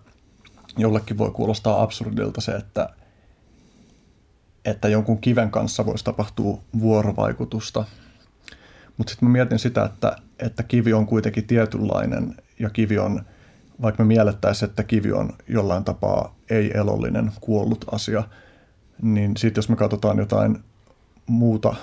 [0.78, 2.88] jollekin voi kuulostaa absurdilta se, että,
[4.64, 7.84] että jonkun kiven kanssa voisi tapahtua vuorovaikutusta.
[8.96, 13.22] Mutta sitten mä mietin sitä, että, että kivi on kuitenkin tietynlainen ja kivi on,
[13.82, 18.24] vaikka me miellettäisiin, että kivi on jollain tapaa ei-elollinen, kuollut asia,
[19.02, 20.58] niin sitten jos me katsotaan jotain
[21.26, 21.74] muuta,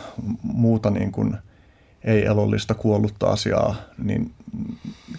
[0.44, 1.38] muuta niin kuin–
[2.04, 4.34] ei-elollista kuollutta asiaa, niin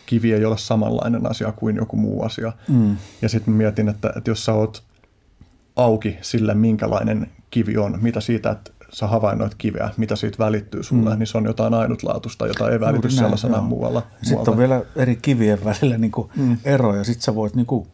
[0.07, 2.53] kivi ei ole samanlainen asia kuin joku muu asia.
[2.69, 2.97] Mm.
[3.23, 4.83] Ja sitten mietin, että, että jos sä oot
[5.77, 11.11] auki sille, minkälainen kivi on, mitä siitä, että sä havainnoit kiveä, mitä siitä välittyy sulle,
[11.11, 11.19] mm.
[11.19, 14.03] niin se on jotain ainutlaatuista, jota ei välity sellaisena muualla.
[14.23, 16.57] Sitten on vielä eri kivien välillä niin kuin mm.
[16.65, 17.05] eroja.
[17.05, 17.89] Sitten sä voit niin kuin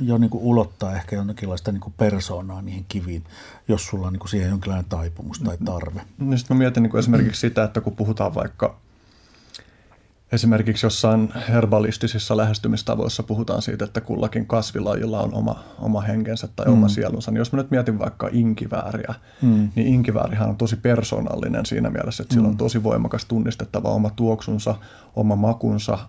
[0.00, 3.24] jo niin kuin ulottaa ehkä jonkinlaista niin kuin persoonaa niihin kiviin,
[3.68, 6.00] jos sulla on niin kuin siihen jonkinlainen taipumus tai tarve.
[6.18, 8.76] No sitten mä mietin niin kuin esimerkiksi sitä, että kun puhutaan vaikka
[10.32, 16.72] esimerkiksi jossain herbalistisissa lähestymistavoissa puhutaan siitä, että kullakin kasvilajilla on oma, oma henkensä tai mm.
[16.72, 19.68] oma sielunsa, niin jos mä nyt mietin vaikka inkivääriä, mm.
[19.76, 22.36] niin inkiväärihän on tosi persoonallinen siinä mielessä, että mm.
[22.36, 22.58] sillä on mm.
[22.58, 24.74] tosi voimakas tunnistettava oma tuoksunsa,
[25.16, 25.98] oma makunsa–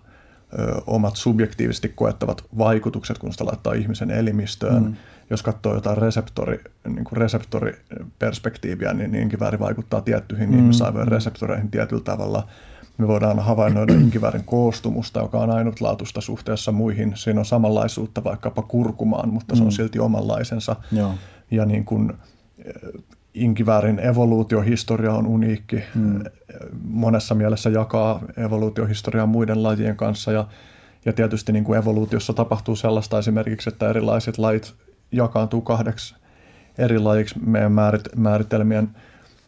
[0.58, 4.82] ö, omat subjektiivisesti koettavat vaikutukset, kun sitä laittaa ihmisen elimistöön.
[4.82, 4.94] Mm.
[5.30, 10.58] Jos katsoo jotain reseptori, niin kuin reseptoriperspektiiviä, niin inkivääri vaikuttaa tiettyihin mm.
[10.58, 12.48] ihmisaivojen reseptoreihin tietyllä tavalla.
[12.98, 17.12] Me voidaan havainnoida inkiväärin koostumusta, joka on ainutlaatuista suhteessa muihin.
[17.14, 19.72] Siinä on samanlaisuutta vaikkapa kurkumaan, mutta se on mm.
[19.72, 20.76] silti omanlaisensa.
[20.92, 21.14] Joo.
[21.50, 22.12] Ja niin kuin,
[23.34, 25.82] inkiväärin evoluutiohistoria on uniikki.
[25.94, 26.20] Hmm.
[26.84, 30.46] Monessa mielessä jakaa evoluutiohistoriaa muiden lajien kanssa ja,
[31.04, 34.74] ja tietysti niin kuin evoluutiossa tapahtuu sellaista esimerkiksi, että erilaiset lajit
[35.12, 36.14] jakaantuu kahdeksi
[36.78, 38.88] eri lajiksi meidän määrit, määritelmien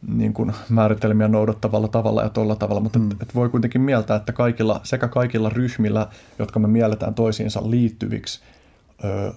[0.09, 3.11] niin kuin määritelmiä noudattavalla tavalla ja tuolla tavalla, mutta hmm.
[3.11, 6.07] et, et voi kuitenkin mieltää, että kaikilla, sekä kaikilla ryhmillä,
[6.39, 8.41] jotka me mielletään toisiinsa liittyviksi,
[9.05, 9.33] ö,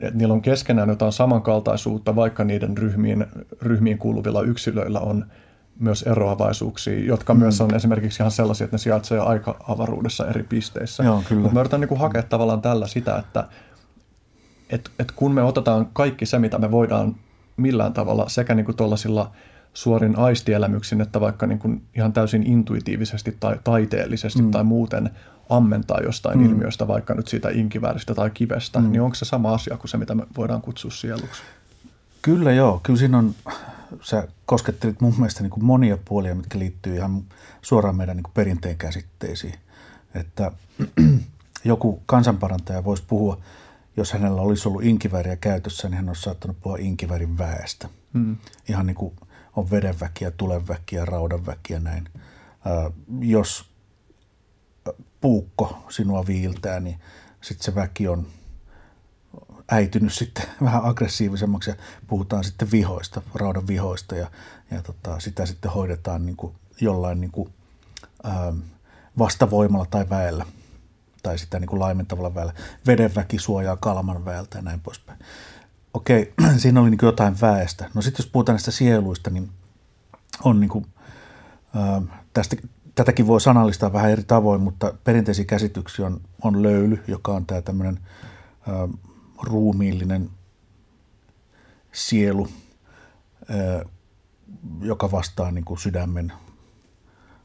[0.00, 3.26] että niillä on keskenään jotain samankaltaisuutta, vaikka niiden ryhmiin,
[3.62, 5.26] ryhmiin kuuluvilla yksilöillä on
[5.78, 7.40] myös eroavaisuuksia, jotka mm.
[7.40, 11.02] myös on esimerkiksi ihan sellaisia, että ne sijaitsee aika-avaruudessa eri pisteissä.
[11.02, 11.42] Joo, kyllä.
[11.42, 13.48] Mutta mä yritän niin hakea tavallaan tällä sitä, että
[14.70, 17.16] et, et kun me otetaan kaikki se, mitä me voidaan
[17.56, 19.30] millään tavalla sekä niin kuin tuollaisilla
[19.74, 24.50] suorin aistielämyksin, että vaikka niin kuin ihan täysin intuitiivisesti tai taiteellisesti mm.
[24.50, 25.10] tai muuten
[25.48, 26.46] ammentaa jostain mm.
[26.46, 28.90] ilmiöstä, vaikka nyt siitä inkivääristä tai kivestä, mm.
[28.90, 31.42] niin onko se sama asia kuin se, mitä me voidaan kutsua sieluksi?
[32.22, 33.34] Kyllä joo, kyllä siinä on,
[34.00, 37.22] sä koskettelit mun mielestä niin kuin monia puolia, mitkä liittyy ihan
[37.62, 39.54] suoraan meidän niin kuin perinteen käsitteisiin.
[40.14, 40.52] Että
[41.64, 43.40] joku kansanparantaja voisi puhua,
[43.96, 47.88] jos hänellä olisi ollut inkivääriä käytössä, niin hän olisi saattanut puhua inkivärin väestä.
[48.12, 48.36] Mm.
[48.68, 49.14] Ihan niin kuin
[49.56, 52.08] on vedenväkiä, tulenväkiä, raudanväkiä näin.
[52.14, 53.72] Äh, jos
[55.20, 57.00] puukko sinua viiltää, niin
[57.40, 58.26] sitten se väki on
[59.70, 64.30] äitynyt sitten vähän aggressiivisemmaksi ja puhutaan sitten vihoista, raudan vihoista ja,
[64.70, 67.52] ja tota, sitä sitten hoidetaan niin kuin jollain niin kuin,
[68.26, 68.58] ähm,
[69.18, 70.46] vastavoimalla tai väellä
[71.22, 72.52] tai sitä niin kuin laimentavalla väellä.
[72.86, 75.18] Vedenväki suojaa kalman väeltä ja näin poispäin.
[75.94, 77.90] Okei, siinä oli niin jotain väestä.
[77.94, 79.50] No sitten jos puhutaan näistä sieluista, niin
[80.44, 80.86] on niin kuin,
[81.76, 82.56] äh, tästä
[82.94, 87.62] tätäkin voi sanallistaa vähän eri tavoin, mutta perinteisiä käsityksiä on, on löyly, joka on tämä
[87.62, 88.00] tämmöinen
[88.68, 88.88] ä,
[89.42, 90.30] ruumiillinen
[91.92, 92.48] sielu,
[93.50, 93.84] ä,
[94.80, 96.32] joka vastaa niin kuin sydämen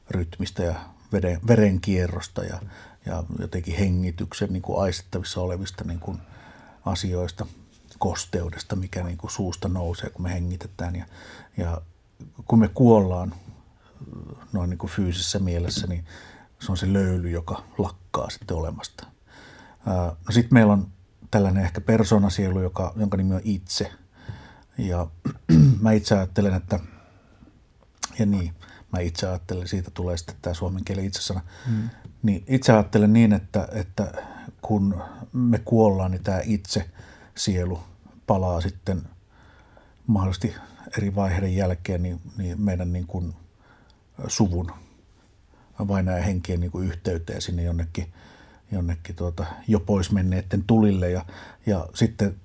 [0.09, 0.75] rytmistä ja
[1.13, 2.59] veden, verenkierrosta ja,
[3.05, 6.17] ja jotenkin hengityksen niin kuin aistettavissa olevista niin kuin
[6.85, 7.45] asioista,
[7.97, 10.95] kosteudesta, mikä niin kuin suusta nousee, kun me hengitetään.
[10.95, 11.05] Ja,
[11.57, 11.81] ja
[12.45, 13.33] kun me kuollaan,
[14.53, 16.05] noin niin kuin fyysisessä mielessä, niin
[16.59, 19.07] se on se löyly, joka lakkaa sitten olemasta.
[19.85, 20.87] No sitten meillä on
[21.31, 23.91] tällainen ehkä persoonasielu, joka, jonka nimi on itse.
[24.77, 25.07] Ja
[25.81, 26.79] mä itse ajattelen, että,
[28.19, 28.53] ja niin,
[28.93, 31.89] mä itse ajattelen, siitä tulee sitten tämä suomen kielen itsesana, mm.
[32.23, 34.23] niin itse ajattelen niin, että, että
[34.61, 35.03] kun
[35.33, 36.89] me kuollaan, niin tämä itse
[37.37, 37.79] sielu
[38.27, 39.01] palaa sitten
[40.07, 40.55] mahdollisesti
[40.97, 43.33] eri vaiheiden jälkeen niin, niin meidän niin kuin–
[44.27, 44.71] suvun
[45.87, 48.13] vainajan henkien niin kuin yhteyteen sinne jonnekin,
[48.71, 51.25] jonnekin tuota, jo pois menneiden tulille ja,
[51.65, 52.35] ja sitten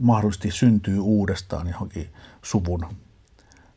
[0.00, 2.86] mahdollisesti syntyy uudestaan johonkin suvun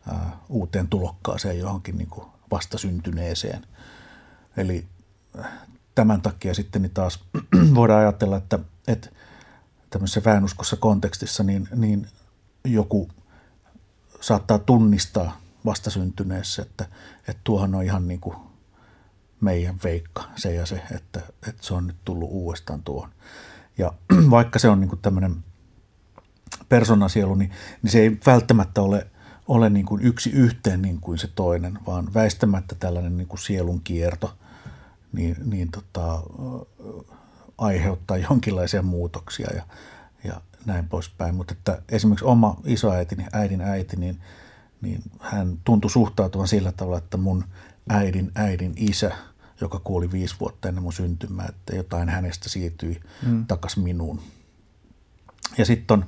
[0.08, 3.66] ää, uuteen tulokkaaseen johonkin niin kuin vastasyntyneeseen.
[4.58, 4.86] Eli
[5.96, 7.24] tämän takia sitten niin taas
[7.76, 9.10] voidaan ajatella, että, että
[9.92, 12.08] tämmöisessä väänuskossa kontekstissa niin, niin
[12.64, 13.10] joku
[14.22, 16.86] saattaa tunnistaa vastasyntyneessä, että,
[17.28, 18.36] että tuohan on ihan niin kuin
[19.42, 23.10] meidän veikka, se ja se, että, että se on nyt tullut uudestaan tuohon.
[23.78, 23.94] Ja
[24.30, 25.44] vaikka se on niin kuin tämmöinen
[26.70, 29.08] persoonasielu, niin, niin se ei välttämättä ole,
[29.48, 33.82] ole niin kuin yksi yhteen niin kuin se toinen, vaan väistämättä tällainen niin kuin sielun
[33.84, 34.38] kierto
[35.14, 36.24] niin, niin tota,
[37.62, 39.64] aiheuttaa jonkinlaisia muutoksia ja,
[40.24, 41.36] ja näin poispäin.
[41.36, 44.22] Mutta että esimerkiksi oma isoäitini, äidin äiti, niin,
[44.82, 47.44] niin hän tuntui suhtautuvan sillä tavalla, että mun
[47.90, 49.12] äidin äidin isä,
[49.62, 53.46] joka kuoli viisi vuotta ennen mun syntymää, että jotain hänestä siirtyi mm.
[53.46, 54.22] takas minuun.
[55.58, 56.06] Ja sitten on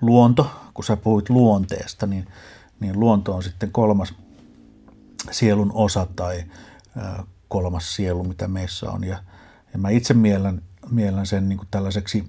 [0.00, 2.26] luonto, kun sä puhuit luonteesta, niin,
[2.80, 4.14] niin luonto on sitten kolmas
[5.30, 6.44] sielun osa tai
[7.48, 9.04] kolmas sielu, mitä meissä on.
[9.04, 9.22] Ja,
[9.72, 12.26] ja mä itse miellän, miellän sen niin kuin tällaiseksi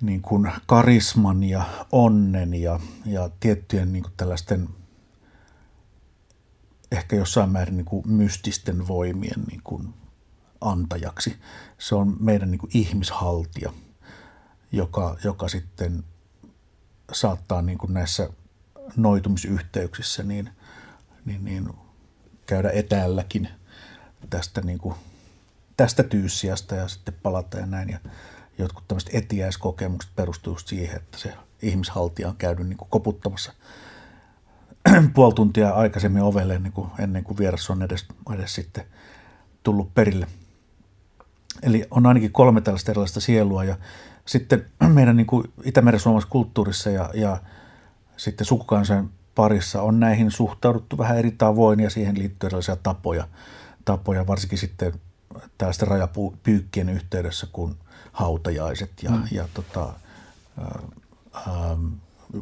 [0.00, 4.68] niin kuin karisman ja onnen ja, ja tiettyjen niin kuin tällaisten
[6.92, 9.94] ehkä jossain määrin niin kuin mystisten voimien niin kuin
[10.60, 11.36] antajaksi.
[11.78, 13.72] Se on meidän niin kuin ihmishaltija,
[14.72, 16.04] joka, joka sitten
[17.12, 18.28] saattaa niin kuin näissä
[18.96, 20.50] noitumisyhteyksissä niin,
[21.24, 21.68] niin, niin
[22.46, 23.48] käydä etäälläkin
[24.30, 24.94] tästä, niin kuin,
[25.76, 27.88] tästä tyyssiasta ja sitten palata ja näin.
[27.88, 27.98] Ja
[28.58, 33.52] jotkut tämmöiset etiäiskokemukset perustuu siihen, että se ihmishaltija on käynyt niin kuin koputtamassa
[35.14, 38.84] puoli tuntia aikaisemmin ovelle niin kuin ennen kuin vieras on edes, edes sitten
[39.62, 40.26] tullut perille.
[41.62, 43.76] Eli on ainakin kolme tällaista erilaista sielua ja
[44.26, 47.38] sitten meidän niin kuin Itämeren suomalaisessa kulttuurissa ja, ja
[48.16, 53.28] sitten sukukansan parissa on näihin suhtauduttu vähän eri tavoin ja siihen liittyy erilaisia tapoja,
[53.84, 54.92] tapoja varsinkin sitten
[55.58, 57.76] tällaisten rajapyykkien yhteydessä kuin
[58.12, 59.22] hautajaiset ja, mm.
[59.30, 59.92] ja tota,
[60.58, 60.64] ä,
[61.36, 61.76] ä,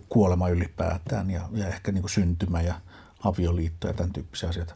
[0.08, 2.74] kuolema ylipäätään ja, ja ehkä niin kuin syntymä ja
[3.24, 4.74] avioliitto ja tämän tyyppisiä asioita.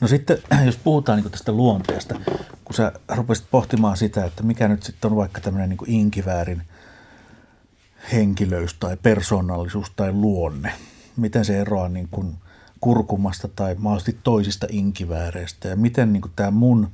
[0.00, 2.20] No sitten, jos puhutaan niin tästä luonteesta,
[2.64, 6.62] kun sä rupesit pohtimaan sitä, että mikä nyt sitten on vaikka tämmöinen niin inkiväärin–
[8.12, 10.72] henkilöys tai persoonallisuus tai luonne.
[11.16, 12.34] Miten se eroaa niin kuin
[12.86, 16.90] kurkumasta tai mahdollisesti toisista inkivääreistä ja miten niin kuin tämä mun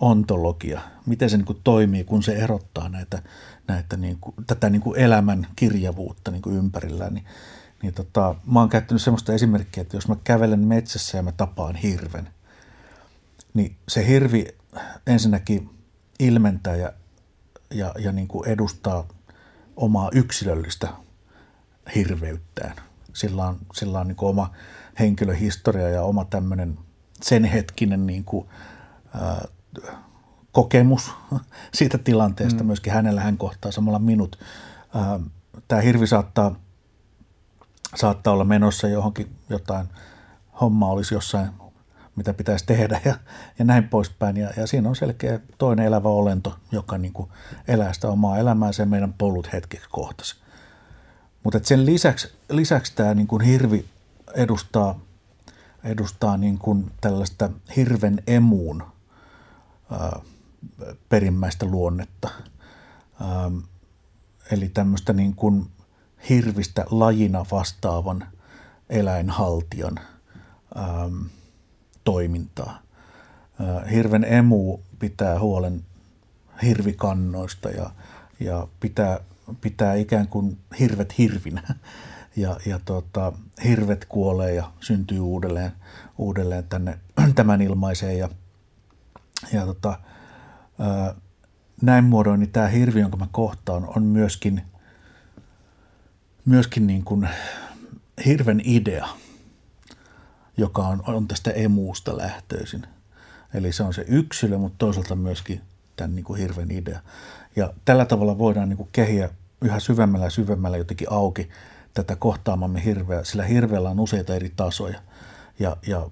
[0.00, 3.22] ontologia, miten se niin kuin toimii, kun se erottaa näitä,
[3.68, 7.14] näitä niin kuin, tätä niin kuin elämän kirjavuutta niin kuin ympärillään.
[7.14, 7.24] Niin,
[7.82, 11.76] niin tota, mä oon käyttänyt sellaista esimerkkiä, että jos mä kävelen metsässä ja mä tapaan
[11.76, 12.28] hirven,
[13.54, 14.46] niin se hirvi
[15.06, 15.70] ensinnäkin
[16.18, 16.92] ilmentää ja,
[17.70, 19.08] ja, ja niin kuin edustaa
[19.76, 20.88] omaa yksilöllistä
[21.94, 22.76] hirveyttään.
[23.12, 24.50] Sillä on, sillä on niin oma
[24.98, 26.78] henkilöhistoria ja oma tämmöinen
[27.22, 28.48] sen hetkinen niin kuin,
[29.14, 29.48] ää,
[30.52, 31.10] kokemus
[31.74, 32.62] siitä tilanteesta.
[32.62, 32.66] Mm.
[32.66, 34.38] Myöskin hänellä hän kohtaa samalla minut.
[34.94, 35.20] Ää,
[35.68, 36.54] tämä hirvi saattaa,
[37.94, 39.88] saattaa olla menossa johonkin jotain,
[40.60, 41.50] homma olisi jossain
[42.16, 43.14] mitä pitäisi tehdä ja,
[43.58, 44.36] ja näin poispäin.
[44.36, 47.30] Ja, ja siinä on selkeä toinen elävä olento, joka niin kuin
[47.68, 50.36] elää sitä omaa elämäänsä ja meidän polut hetkeksi kohtasi.
[51.44, 53.84] Mutta sen lisäksi, lisäksi tämä niin kuin hirvi
[54.36, 55.00] edustaa,
[55.84, 58.82] edustaa niin kuin tällaista hirven emuun
[59.90, 60.20] ää,
[61.08, 62.30] perimmäistä luonnetta.
[63.20, 63.50] Ää,
[64.50, 65.66] eli tämmöistä niin kuin
[66.28, 68.26] hirvistä lajina vastaavan
[68.88, 69.98] eläinhaltijan
[70.74, 70.84] ää,
[72.04, 72.82] toimintaa.
[73.90, 75.84] Hirven emu pitää huolen
[76.62, 77.90] hirvikannoista ja,
[78.40, 79.20] ja pitää,
[79.60, 81.74] pitää ikään kuin hirvet hirvinä.
[82.36, 83.32] Ja, ja tota,
[83.64, 85.72] hirvet kuolee ja syntyy uudelleen,
[86.18, 86.98] uudelleen tänne
[87.34, 88.18] tämän ilmaiseen.
[88.18, 88.28] Ja,
[89.52, 89.98] ja tota,
[90.78, 91.14] ää,
[91.82, 94.62] näin muodoin niin tämä hirvi, jonka mä kohtaan, on myöskin,
[96.44, 97.28] myöskin niin kuin
[98.26, 99.08] hirven idea–
[100.56, 102.82] joka on, on tästä emuusta lähtöisin.
[103.54, 105.60] Eli se on se yksilö, mutta toisaalta myöskin
[105.96, 107.00] tämän niin kuin hirven idea.
[107.56, 111.48] Ja tällä tavalla voidaan niin kuin kehiä yhä syvemmällä ja syvemmällä jotenkin auki
[111.96, 113.24] tätä kohtaamamme hirveä.
[113.24, 115.00] Sillä hirveellä on useita eri tasoja
[115.58, 116.10] ja, ja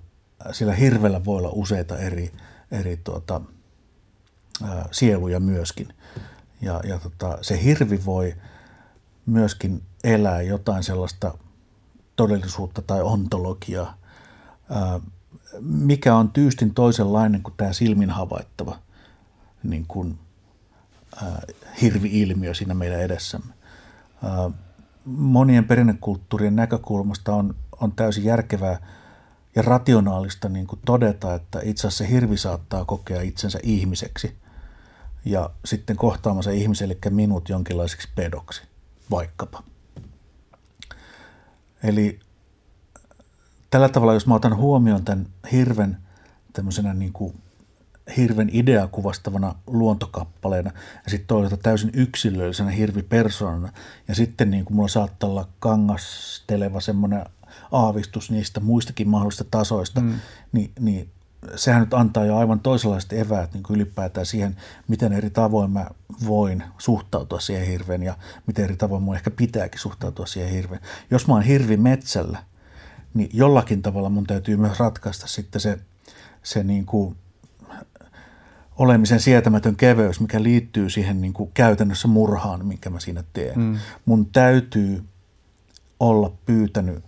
[0.52, 2.32] sillä hirveellä voi olla useita eri,
[2.70, 3.40] eri tuota,
[4.62, 5.88] ää, sieluja myöskin.
[6.60, 8.34] Ja, ja tota, se hirvi voi
[9.26, 11.38] myöskin elää jotain sellaista
[12.16, 13.98] todellisuutta tai ontologiaa,
[15.60, 18.78] mikä on tyystin toisenlainen kuin tämä silmin havaittava
[19.62, 20.18] niin kuin,
[21.82, 23.54] hirvi-ilmiö siinä meidän edessämme.
[25.04, 28.78] Monien perinnekulttuurien näkökulmasta on, on täysin järkevää
[29.56, 34.36] ja rationaalista niin kuin todeta, että itse asiassa hirvi saattaa kokea itsensä ihmiseksi
[35.24, 38.62] ja sitten kohtaamassa ihmisen, eli minut jonkinlaiseksi pedoksi,
[39.10, 39.62] vaikkapa.
[41.82, 42.20] Eli
[43.70, 45.96] tällä tavalla, jos mä otan huomioon tämän hirven
[46.52, 47.43] tämmöisenä niin kuin
[48.16, 50.70] hirven idea kuvastavana luontokappaleena
[51.04, 53.72] ja sitten toisaalta täysin yksilöllisenä hirvipersonana.
[54.08, 57.26] Ja sitten niin kuin mulla saattaa olla kangasteleva semmoinen
[57.72, 60.14] aavistus niistä muistakin mahdollisista tasoista, mm.
[60.52, 61.08] niin, niin
[61.56, 64.56] sehän nyt antaa jo aivan toisenlaiset eväät niin kuin ylipäätään siihen,
[64.88, 65.86] miten eri tavoin mä
[66.26, 68.16] voin suhtautua siihen hirveen ja
[68.46, 70.80] miten eri tavoin mun ehkä pitääkin suhtautua siihen hirveen.
[71.10, 72.38] Jos mä oon hirvi metsällä,
[73.14, 75.78] niin jollakin tavalla mun täytyy myös ratkaista sitten se,
[76.42, 77.16] se niin kuin
[78.76, 83.58] olemisen sietämätön keveys, mikä liittyy siihen niin kuin käytännössä murhaan, minkä mä siinä teen.
[83.58, 83.78] Mm.
[84.04, 85.04] Mun täytyy
[86.00, 87.04] olla pyytänyt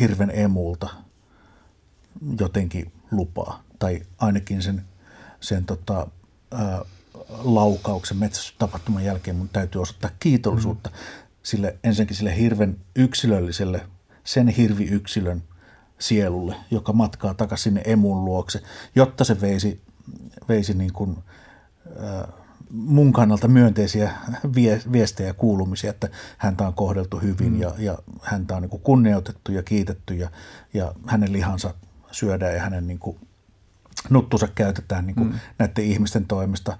[0.00, 0.88] hirven emulta
[2.40, 4.82] jotenkin lupaa, tai ainakin sen,
[5.40, 6.06] sen tota,
[6.50, 6.82] ää,
[7.28, 10.96] laukauksen metsästystapahtuman jälkeen mun täytyy osoittaa kiitollisuutta mm.
[11.42, 13.86] sille, ensinnäkin sille hirven yksilölliselle,
[14.24, 15.42] sen hirviyksilön
[15.98, 18.62] sielulle, joka matkaa takaisin sinne emun luokse,
[18.94, 19.85] jotta se veisi
[20.48, 21.18] veisi niin kuin,
[22.70, 24.10] mun kannalta myönteisiä
[24.92, 27.60] viestejä kuulumisia, että häntä on kohdeltu hyvin mm.
[27.60, 30.30] ja, ja häntä on niin kuin kunnioitettu ja kiitetty ja,
[30.74, 31.74] ja hänen lihansa
[32.10, 33.16] syödään ja hänen niin kuin
[34.10, 35.38] nuttunsa käytetään niin kuin mm.
[35.58, 36.78] näiden ihmisten toimesta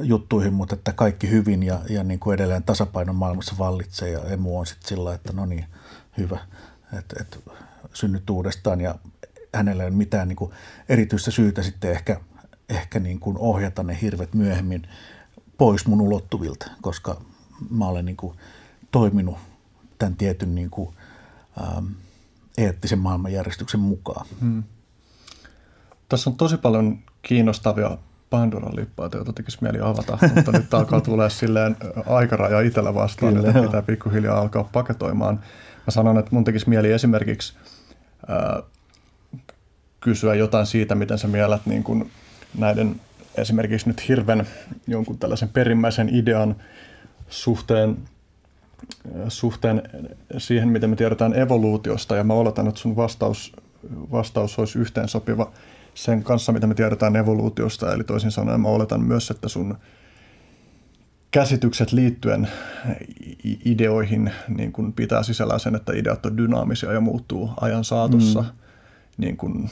[0.00, 4.58] juttuihin, mutta että kaikki hyvin ja, ja niin kuin edelleen tasapainon maailmassa vallitsee ja emu
[4.58, 5.64] on sitten sillä, että no niin,
[6.18, 6.38] hyvä,
[6.98, 7.38] että et,
[7.92, 8.94] synnyt uudestaan ja
[9.54, 10.52] hänellä ei ole mitään niin kuin
[10.88, 12.20] erityistä syytä sitten ehkä
[12.68, 14.88] ehkä niin kuin ohjata ne hirvet myöhemmin
[15.58, 17.20] pois mun ulottuvilta, koska
[17.70, 18.36] mä olen niin kuin
[18.90, 19.38] toiminut
[19.98, 20.88] tämän tietyn niin kuin,
[21.60, 21.86] ähm,
[22.58, 24.26] eettisen maailmanjärjestyksen mukaan.
[24.40, 24.62] Hmm.
[26.08, 27.98] Tässä on tosi paljon kiinnostavia
[28.30, 33.48] Pandoran lippaita, joita tekisi mieli avata, mutta nyt alkaa tulla silleen aikaraja itsellä vastaan, Kyllä,
[33.48, 35.40] että pitää pikkuhiljaa alkaa paketoimaan.
[35.86, 37.54] Mä sanon, että mun tekisi mieli esimerkiksi
[38.30, 38.62] äh,
[40.00, 42.10] kysyä jotain siitä, miten sä mielät niin kuin
[42.58, 43.00] näiden
[43.34, 44.46] esimerkiksi nyt hirven
[44.86, 46.56] jonkun tällaisen perimmäisen idean
[47.28, 47.96] suhteen,
[49.28, 49.82] suhteen
[50.38, 53.52] siihen, miten me tiedetään evoluutiosta, ja mä oletan, että sun vastaus,
[54.12, 55.52] vastaus olisi yhteensopiva
[55.94, 59.78] sen kanssa, mitä me tiedetään evoluutiosta, eli toisin sanoen mä oletan myös, että sun
[61.30, 62.48] käsitykset liittyen
[63.64, 68.40] ideoihin niin kun pitää sisällään sen, että ideat on dynaamisia ja muuttuu ajan saatossa.
[68.40, 68.48] Mm.
[69.18, 69.68] Niin kun,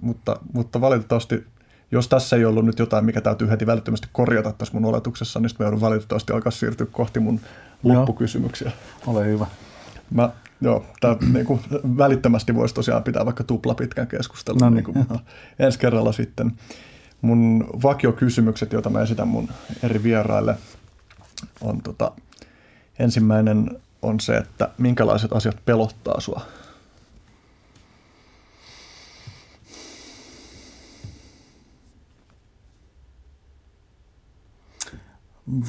[0.00, 1.44] mutta, mutta valitettavasti
[1.92, 5.48] jos tässä ei ollut nyt jotain, mikä täytyy heti välittömästi korjata tässä mun oletuksessa, niin
[5.48, 7.40] sitten mä joudun valitettavasti alkaa siirtyä kohti mun
[7.82, 8.72] loppukysymyksiä.
[9.06, 9.46] Ole hyvä.
[10.10, 11.60] Mä, joo, tää, niin kuin,
[11.98, 14.84] välittömästi voisi tosiaan pitää vaikka tupla pitkän keskustelun, no niin.
[14.84, 15.18] niin mutta
[15.58, 16.52] ensi kerralla sitten.
[17.20, 19.48] Mun vakiokysymykset, joita mä esitän mun
[19.82, 20.56] eri vieraille,
[21.60, 22.12] on tota,
[22.98, 23.70] ensimmäinen
[24.02, 26.40] on se, että minkälaiset asiat pelottaa sua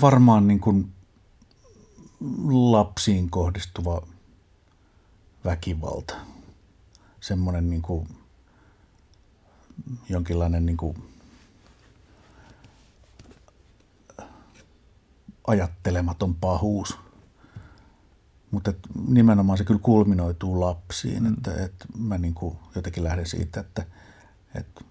[0.01, 0.93] varmaan niin kuin
[2.49, 4.07] lapsiin kohdistuva
[5.45, 6.15] väkivalta.
[7.21, 8.07] Semmoinen niin kuin
[10.09, 11.11] jonkinlainen niin kuin
[15.47, 16.97] ajattelematon pahuus.
[18.51, 18.73] Mutta
[19.07, 21.23] nimenomaan se kyllä kulminoituu lapsiin.
[21.23, 21.33] Mm.
[21.33, 23.85] Että, että mä niin kuin jotenkin lähden siitä, että,
[24.55, 24.81] että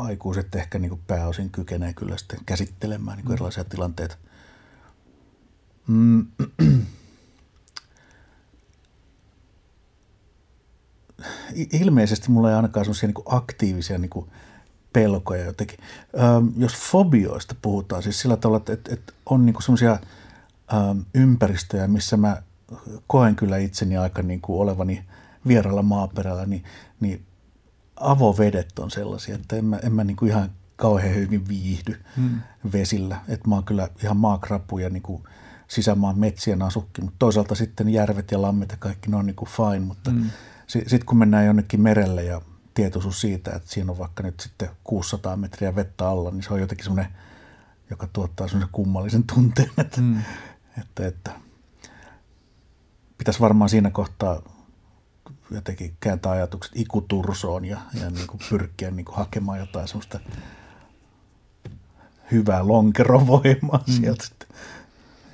[0.00, 3.34] aikuiset ehkä niin kuin pääosin kykenee kyllä sitten käsittelemään niin kuin mm.
[3.34, 4.16] erilaisia tilanteita.
[5.86, 6.26] Mm.
[11.72, 14.30] Ilmeisesti mulla ei ainakaan sellaisia niin aktiivisia niin kuin
[14.92, 15.78] pelkoja jotenkin.
[16.18, 19.98] Ähm, jos fobioista puhutaan, siis sillä tavalla, että, että, että on niin semmoisia
[20.74, 22.42] ähm, ympäristöjä, missä mä
[23.06, 25.04] koen kyllä itseni aika niin kuin olevani
[25.46, 26.64] vieralla maaperällä, niin,
[27.00, 27.26] niin
[28.00, 32.40] avovedet on sellaisia, että en mä, en mä niin kuin ihan kauhean hyvin viihdy hmm.
[32.72, 33.20] vesillä.
[33.28, 35.22] Että mä oon kyllä ihan maakrapu ja niin kuin
[35.68, 39.48] sisämaan metsien asukki, mutta toisaalta sitten järvet ja lammet ja kaikki ne on niin kuin
[39.48, 40.30] fine, mutta hmm.
[40.66, 42.40] sitten kun mennään jonnekin merelle ja
[42.74, 46.60] tietoisuus siitä, että siinä on vaikka nyt sitten 600 metriä vettä alla, niin se on
[46.60, 47.12] jotenkin semmoinen,
[47.90, 50.20] joka tuottaa semmoisen kummallisen tunteen, että, hmm.
[50.80, 51.30] että, että
[53.18, 54.42] pitäisi varmaan siinä kohtaa
[55.50, 60.20] jotenkin kääntää ajatukset ikutursoon ja, ja niin kuin pyrkiä niin kuin hakemaan jotain sellaista
[62.32, 63.92] hyvää lonkerovoimaa mm.
[63.92, 64.24] sieltä.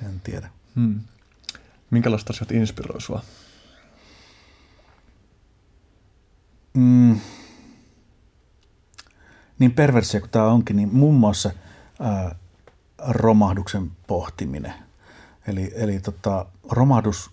[0.05, 0.49] En tiedä.
[0.75, 0.99] Hmm.
[1.89, 3.21] Minkälaista asiat inspiroi sua?
[6.77, 7.19] mm,
[9.59, 11.51] niin perversia kuin tämä onkin, niin muun muassa
[11.99, 12.35] ää,
[13.07, 14.73] romahduksen pohtiminen.
[15.47, 17.31] Eli, eli tota, romahdus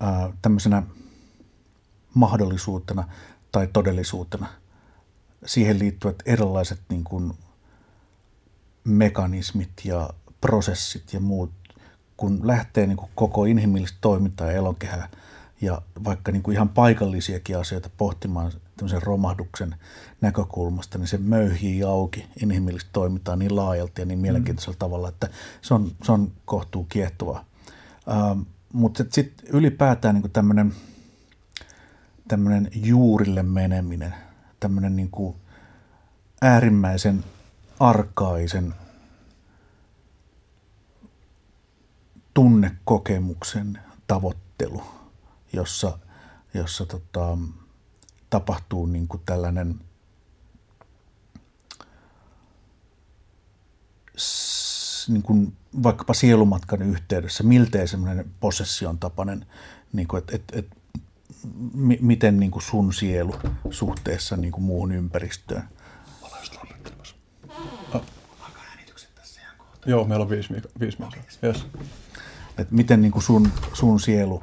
[0.00, 0.82] ää, tämmöisenä
[2.14, 3.08] mahdollisuutena
[3.52, 4.46] tai todellisuutena.
[5.46, 7.32] Siihen liittyvät erilaiset niin kuin,
[8.84, 10.10] mekanismit ja
[10.40, 11.50] prosessit ja muut,
[12.16, 15.08] kun lähtee niin kuin koko inhimillistä toimintaa ja elonkehää
[15.60, 19.74] ja vaikka niin kuin ihan paikallisiakin asioita pohtimaan tämmöisen romahduksen
[20.20, 24.78] näkökulmasta, niin se möyhii auki inhimillistä toimintaa niin laajalti ja niin mielenkiintoisella mm.
[24.78, 25.28] tavalla, että
[25.62, 27.44] se on, se on kohtuu kiehtovaa.
[28.10, 28.40] Ähm,
[28.72, 30.74] mutta sitten ylipäätään niin tämmöinen
[32.28, 34.14] tämmöinen juurille meneminen,
[34.60, 35.10] tämmöinen niin
[36.42, 37.24] äärimmäisen
[37.80, 38.74] arkaisen
[42.34, 44.82] tunnekokemuksen tavoittelu,
[45.52, 45.98] jossa,
[46.54, 47.38] jossa tota,
[48.30, 49.80] tapahtuu niin kuin tällainen
[55.08, 59.46] niin kuin vaikkapa sielumatkan yhteydessä, miltei semmoinen possession tapainen,
[59.92, 60.76] niin kuin, että, että, että
[61.74, 63.34] m- miten niin kuin sun sielu
[63.70, 65.68] suhteessa niin kuin muuhun ympäristöön.
[66.22, 67.16] Olen just lopettelemassa.
[67.94, 68.02] Oh.
[69.86, 71.22] Joo, meillä on viisi, viisi minuuttia.
[71.44, 71.66] Yes.
[72.58, 74.42] Et miten niin kuin sun, sun sielu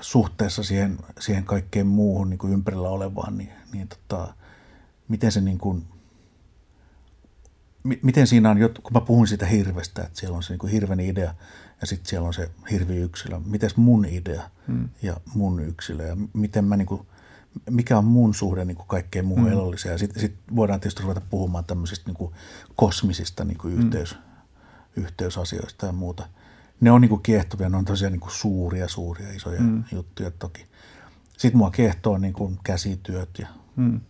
[0.00, 4.34] suhteessa siihen, siihen kaikkeen muuhun niin kuin ympärillä olevaan, niin, niin tota,
[5.08, 5.84] miten se niin kuin,
[8.02, 11.34] miten siinä on, kun mä puhun siitä hirvestä, että siellä on se niin hirven idea
[11.80, 13.40] ja sitten siellä on se hirviyksilö.
[13.44, 14.88] Miten mun idea hmm.
[15.02, 17.06] ja mun yksilö ja miten mä niin kuin,
[17.70, 19.52] mikä on mun suhde niin kuin kaikkeen muuhun hmm.
[19.52, 19.92] elolliseen.
[19.92, 22.34] Ja sitten sit voidaan tietysti ruveta puhumaan tämmöisistä niin kuin
[22.76, 25.04] kosmisista niin kuin yhteys, hmm.
[25.04, 26.28] yhteysasioista ja muuta–
[26.80, 29.84] ne on niin kuin kiehtovia, ne on tosiaan niin kuin suuria, suuria, isoja mm.
[29.92, 30.66] juttuja toki.
[31.38, 34.00] Sitten mua kiehtoo niin kuin käsityöt ja mm.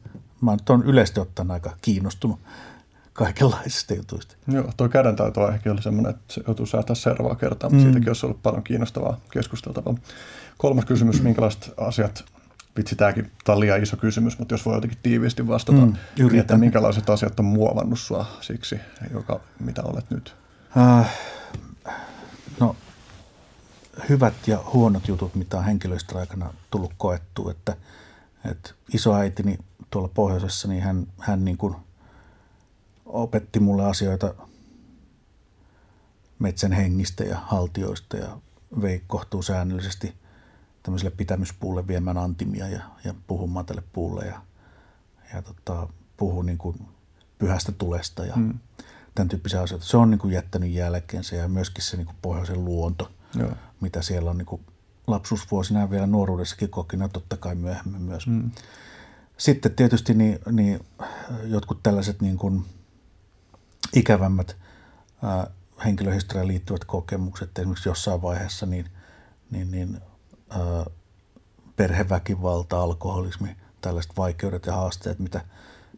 [0.40, 2.40] mä olen yleisesti ottaen aika kiinnostunut
[3.24, 4.36] kaikenlaisista jutuista.
[4.48, 7.90] Joo, tuo kädentaito ehkä oli semmoinen, että se joutuu säätää seuraavaa kertaa, mutta mm.
[7.90, 9.94] siitäkin olisi ollut paljon kiinnostavaa keskusteltavaa.
[10.58, 12.24] Kolmas kysymys, minkälaiset asiat,
[12.76, 16.38] vitsi tämäkin, tämä on liian iso kysymys, mutta jos voi jotenkin tiiviisti vastata, mm, niin
[16.38, 18.80] että minkälaiset asiat on muovannut sua siksi,
[19.12, 20.34] joka, mitä olet nyt?
[20.76, 21.18] Äh,
[22.60, 22.76] No
[24.08, 27.76] hyvät ja huonot jutut, mitä on henkilöstön aikana tullut koettua, että,
[28.50, 29.58] että isoäitini
[29.90, 31.76] tuolla pohjoisessa, niin hän, hän niin kuin
[33.12, 34.34] opetti mulle asioita
[36.38, 38.38] metsän hengistä ja haltioista ja
[38.82, 40.14] vei kohtuu säännöllisesti
[40.82, 44.42] tämmöiselle pitämyspuulle viemään antimia ja, ja puhumaan tälle puulle ja,
[45.34, 46.76] ja tota, puhuu niin kuin
[47.38, 48.58] pyhästä tulesta ja mm
[49.14, 49.86] tämän tyyppisiä asioita.
[49.86, 53.52] Se on niin kuin jättänyt jälkeensä ja myöskin se niin kuin pohjoisen luonto, Joo.
[53.80, 54.62] mitä siellä on niin kuin
[55.06, 58.26] lapsuusvuosina ja vielä nuoruudessakin kokina, totta kai myöhemmin myös.
[58.26, 58.50] Mm.
[59.36, 60.80] Sitten tietysti niin, niin
[61.44, 62.64] jotkut tällaiset niin kuin
[63.94, 64.56] ikävämmät
[65.22, 65.50] ää,
[65.84, 68.86] henkilöhistoriaan liittyvät kokemukset, esimerkiksi jossain vaiheessa niin,
[69.50, 70.00] niin, niin
[70.50, 70.84] ää,
[71.76, 75.44] perheväkivalta, alkoholismi, tällaiset vaikeudet ja haasteet, mitä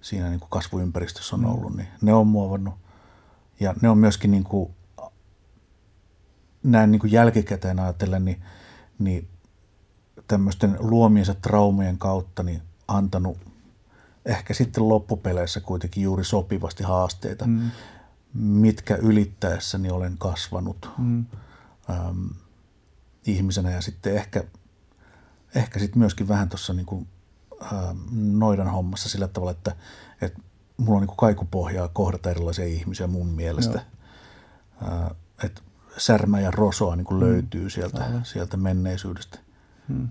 [0.01, 1.49] siinä niin kuin kasvuympäristössä on mm.
[1.49, 2.75] ollut, niin ne on muovannut
[3.61, 4.75] ja ne on myöskin niin kuin,
[6.63, 8.43] näin niin kuin jälkikäteen ajatellen, niin,
[8.99, 9.29] niin
[10.29, 13.39] tämmöisten luomiensa traumien kautta niin antanut
[14.27, 17.71] ehkä sitten loppupeleissä kuitenkin juuri sopivasti haasteita, mm.
[18.35, 21.25] mitkä ylittäessäni olen kasvanut mm.
[21.91, 22.29] äm,
[23.27, 24.45] ihmisenä ja sitten ehkä,
[25.55, 27.09] ehkä sitten myöskin vähän tuossa niin
[28.13, 29.77] noidan hommassa sillä tavalla, että,
[30.21, 30.41] että
[30.77, 33.85] mulla on niin kaikupohjaa kohdata erilaisia ihmisiä mun mielestä.
[34.83, 35.63] Uh, että
[35.97, 37.21] särmä ja rosoa niin mm.
[37.21, 39.39] löytyy sieltä, sieltä menneisyydestä.
[39.89, 40.09] Hmm.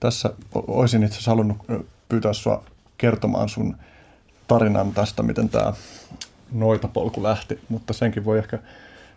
[0.00, 1.58] Tässä olisin itse asiassa halunnut
[2.08, 2.64] pyytää sinua
[2.98, 3.76] kertomaan sun
[4.48, 5.72] tarinan tästä, miten tämä
[6.52, 8.58] noitapolku lähti, mutta senkin voi ehkä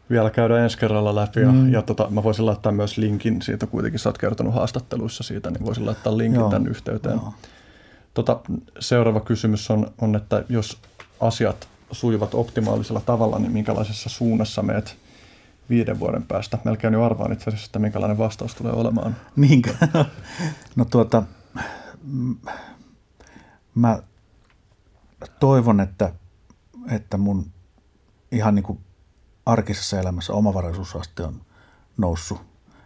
[0.10, 1.40] vielä käydä ensi kerralla läpi.
[1.40, 1.74] Ja, mm.
[1.74, 5.66] ja tota, mä voisin laittaa myös linkin siitä, kuitenkin sä oot kertonut haastatteluissa siitä, niin
[5.66, 6.50] voisin laittaa linkin Joo.
[6.50, 7.16] tämän yhteyteen.
[7.16, 7.34] Joo.
[8.14, 8.40] Tota,
[8.80, 10.78] seuraava kysymys on, on, että jos
[11.20, 14.98] asiat sujuvat optimaalisella tavalla, niin minkälaisessa suunnassa meet
[15.70, 16.58] viiden vuoden päästä?
[16.64, 19.16] Melkein jo arvaan itse asiassa, että minkälainen vastaus tulee olemaan.
[19.36, 19.72] Minkä?
[20.76, 21.24] No tuota,
[23.76, 24.04] mä
[25.40, 26.14] toivon, että,
[26.90, 27.52] että mun
[28.32, 28.80] ihan niin kuin
[29.46, 31.42] arkisessa elämässä omavaraisuusaste on
[31.98, 32.42] noussut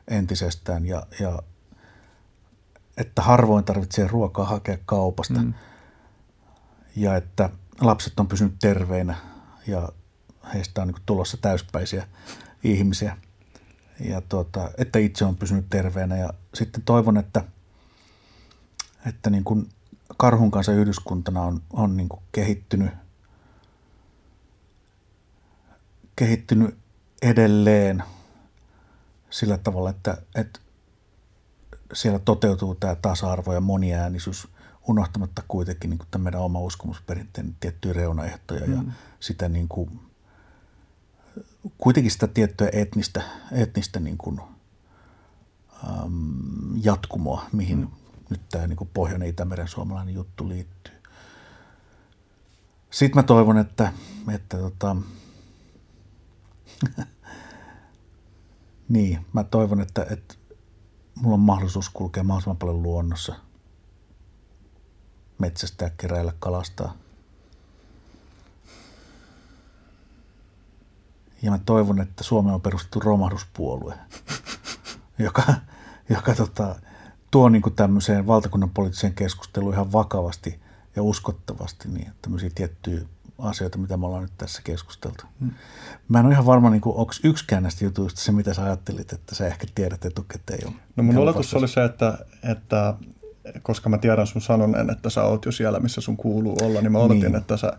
[0.07, 1.39] entisestään ja, ja
[2.97, 5.41] että harvoin tarvitsee ruokaa hakea kaupasta.
[5.41, 5.53] Mm.
[6.95, 7.49] ja että
[7.81, 9.15] lapset on pysynyt terveinä
[9.67, 9.89] ja
[10.53, 12.07] heistä on niin tulossa täyspäisiä
[12.64, 13.17] ihmisiä.
[13.99, 17.43] Ja tuota, että itse on pysynyt terveenä ja sitten toivon, että,
[19.07, 19.69] että niin kuin
[20.18, 22.90] karhun kanssa yhdyskuntana on, on niin kuin kehittynyt,
[26.16, 26.77] kehittynyt
[27.22, 28.03] edelleen
[29.30, 30.60] sillä tavalla, että, että
[31.94, 34.48] siellä toteutuu tämä tasa-arvo ja moniäänisyys
[34.88, 38.74] unohtamatta kuitenkin niin kuin tämä meidän oma uskomusperinteen tiettyjä reunaehtoja mm.
[38.74, 38.84] ja
[39.19, 40.00] sitä niin kuin,
[41.77, 43.22] kuitenkin sitä tiettyä etnistä,
[43.52, 44.42] etnistä niin kuin,
[45.84, 47.88] äm, jatkumoa, mihin mm.
[48.29, 50.95] Nyt tämä niin Pohjoinen Itämeren suomalainen juttu liittyy.
[52.91, 53.93] Sitten mä toivon, että,
[54.33, 54.95] että tota,
[58.89, 60.35] niin, mä toivon, että, että
[61.15, 63.35] mulla on mahdollisuus kulkea mahdollisimman paljon luonnossa,
[65.37, 66.93] metsästää, keräillä, kalastaa.
[71.41, 73.97] Ja mä toivon, että Suomeen on perustettu romahduspuolue,
[75.19, 75.43] joka,
[76.09, 76.75] joka tota,
[77.35, 80.59] tuo niin kuin tämmöiseen valtakunnan poliittiseen keskusteluun ihan vakavasti
[80.95, 83.01] ja uskottavasti niin, tämmöisiä tiettyjä
[83.39, 85.23] asioita, mitä me ollaan nyt tässä keskusteltu.
[85.39, 85.51] Hmm.
[86.07, 89.35] Mä en ole ihan varma, niin onko yksikään näistä jutuista se, mitä sä ajattelit, että
[89.35, 90.75] sä ehkä tiedät etukäteen.
[90.95, 92.93] No mun oletus oli se, että, että
[93.61, 96.91] koska mä tiedän sun sanoneen, että sä oot jo siellä, missä sun kuuluu olla, niin
[96.91, 97.35] mä oletin, niin.
[97.35, 97.73] että sä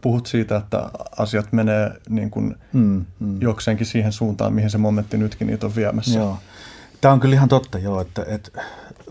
[0.00, 3.40] puhut siitä, että asiat menee niin kuin mm, mm.
[3.40, 6.18] jokseenkin siihen suuntaan, mihin se momentti nytkin niitä on viemässä.
[6.18, 6.38] Joo.
[7.00, 8.62] Tämä on kyllä ihan totta, joo, että, että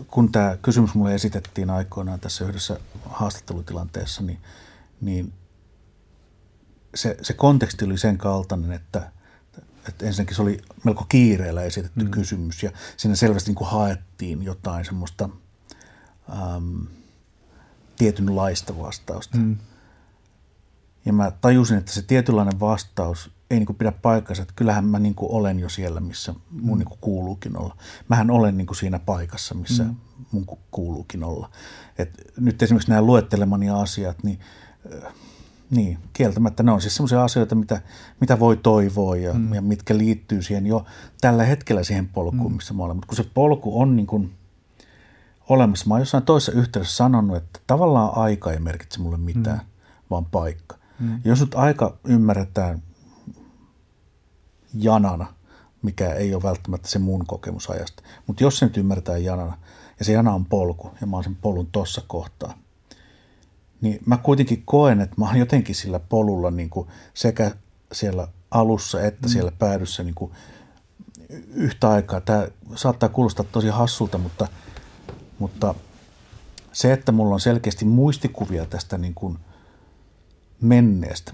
[0.06, 4.40] kun tämä kysymys mulle esitettiin aikoinaan tässä yhdessä haastattelutilanteessa, niin,
[5.00, 5.32] niin
[6.94, 9.12] se, se konteksti oli sen kaltainen, että,
[9.88, 12.10] että ensinnäkin se oli melko kiireellä esitetty mm.
[12.10, 15.28] kysymys ja siinä selvästi niin kuin haettiin jotain semmoista
[16.56, 16.86] äm,
[17.96, 19.36] tietynlaista vastausta.
[19.38, 19.56] Mm.
[21.04, 25.14] Ja mä tajusin, että se tietynlainen vastaus ei niin pidä paikkansa, että kyllähän mä niin
[25.18, 26.78] olen jo siellä, missä mun mm.
[26.78, 27.76] niin kuuluukin olla.
[28.08, 29.96] Mähän olen niin siinä paikassa, missä mm.
[30.32, 31.50] mun kuuluukin olla.
[31.98, 34.38] Et nyt esimerkiksi nämä luettelemani asiat, niin,
[34.94, 35.12] äh,
[35.70, 37.82] niin kieltämättä ne on siis sellaisia asioita, mitä,
[38.20, 39.54] mitä voi toivoa ja, mm.
[39.54, 40.84] ja mitkä liittyy siihen jo
[41.20, 42.56] tällä hetkellä siihen polkuun, mm.
[42.56, 42.96] missä mä olen.
[42.96, 44.34] Mutta kun se polku on niin kuin
[45.48, 49.66] olemassa, mä oon jossain toisessa yhteydessä sanonut, että tavallaan aika ei merkitse mulle mitään, mm.
[50.10, 50.76] vaan paikka.
[51.00, 51.20] Mm.
[51.24, 52.82] Jos nyt aika ymmärretään
[54.74, 55.34] janana,
[55.82, 59.58] mikä ei ole välttämättä se mun kokemus ajasta, mutta jos se nyt ymmärretään janana,
[59.98, 62.58] ja se jana on polku, ja mä oon sen polun tossa kohtaa,
[63.80, 67.54] niin mä kuitenkin koen, että mä oon jotenkin sillä polulla niin kuin sekä
[67.92, 69.32] siellä alussa että mm.
[69.32, 70.32] siellä päädyssä niin kuin
[71.54, 72.20] yhtä aikaa.
[72.20, 74.48] Tämä saattaa kuulostaa tosi hassulta, mutta,
[75.38, 75.74] mutta
[76.72, 79.38] se, että mulla on selkeästi muistikuvia tästä niin kuin
[80.60, 81.32] menneestä,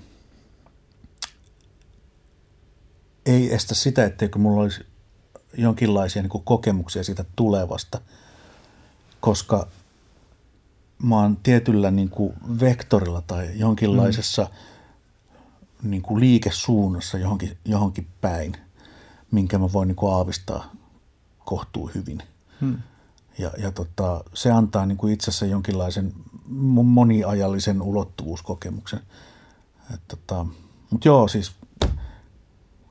[3.27, 4.86] ei estä sitä, etteikö mulla olisi
[5.57, 8.01] jonkinlaisia niin kuin kokemuksia siitä tulevasta,
[9.20, 9.69] koska
[11.03, 14.43] mä oon tietyllä niin kuin vektorilla tai jonkinlaisessa
[15.83, 15.91] mm.
[15.91, 18.57] niin kuin liikesuunnassa johonkin, johonkin päin,
[19.31, 20.73] minkä mä voin niin kuin aavistaa
[21.44, 22.23] kohtuu hyvin.
[22.61, 22.78] Mm.
[23.39, 26.12] Ja, ja tota, se antaa niin kuin itse asiassa jonkinlaisen
[26.85, 29.01] moniajallisen ulottuvuuskokemuksen.
[30.09, 30.47] tota,
[30.91, 31.53] Mutta joo, siis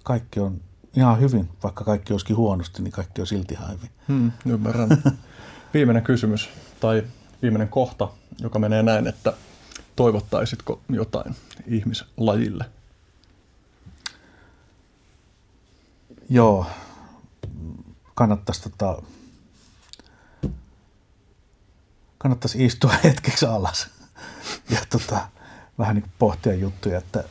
[0.04, 0.62] kaikki on
[0.96, 3.90] ihan hyvin, vaikka kaikki olisikin huonosti, niin kaikki on silti ihan hyvin.
[4.08, 4.90] Hmm, ymmärrän.
[5.74, 6.50] Viimeinen kysymys
[6.80, 7.04] tai
[7.42, 8.10] viimeinen kohta,
[8.40, 9.34] joka menee näin, että
[9.96, 11.36] toivottaisitko jotain
[11.68, 12.66] ihmislajille?
[16.30, 16.66] Joo,
[18.16, 19.02] kannattaisi, tota,
[22.18, 23.90] kannattaisi istua hetkeksi alas
[24.74, 25.28] ja tota,
[25.78, 27.24] vähän niin pohtia juttuja, että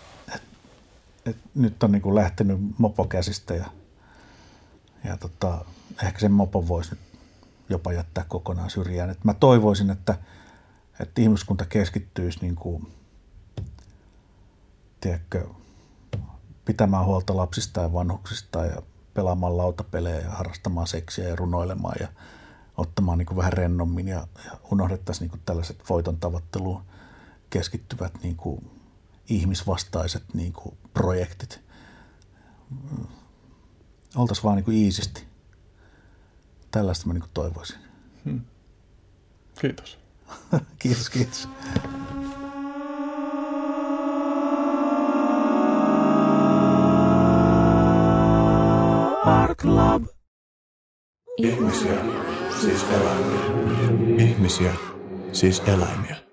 [1.26, 3.66] et nyt on niin kuin lähtenyt mopo käsistä ja,
[5.04, 5.64] ja tota,
[6.02, 7.00] ehkä sen mopo voisi nyt
[7.68, 9.10] jopa jättää kokonaan syrjään.
[9.10, 10.18] Et mä toivoisin, että,
[11.00, 12.92] että ihmiskunta keskittyisi niin kuin,
[15.00, 15.46] tiedätkö,
[16.64, 18.82] pitämään huolta lapsista ja vanhuksista ja
[19.14, 22.08] pelaamaan lautapelejä ja harrastamaan seksiä ja runoilemaan ja
[22.76, 26.82] ottamaan niin kuin vähän rennommin ja, ja unohdettaisiin niin kuin tällaiset voiton tavoitteluun
[27.50, 28.81] keskittyvät niin kuin
[29.28, 31.60] ihmisvastaiset niin kuin projektit.
[34.16, 35.24] Oltaisiin vaan niin kuin iisisti.
[36.70, 37.78] Tällaista mä niin kuin toivoisin.
[38.24, 38.40] Hmm.
[39.60, 39.98] Kiitos.
[40.78, 41.48] kiitos, kiitos.
[49.24, 50.04] Art Club.
[51.36, 52.04] Ihmisiä,
[52.60, 53.44] siis eläimiä.
[54.18, 54.74] Ihmisiä,
[55.32, 56.31] siis eläimiä.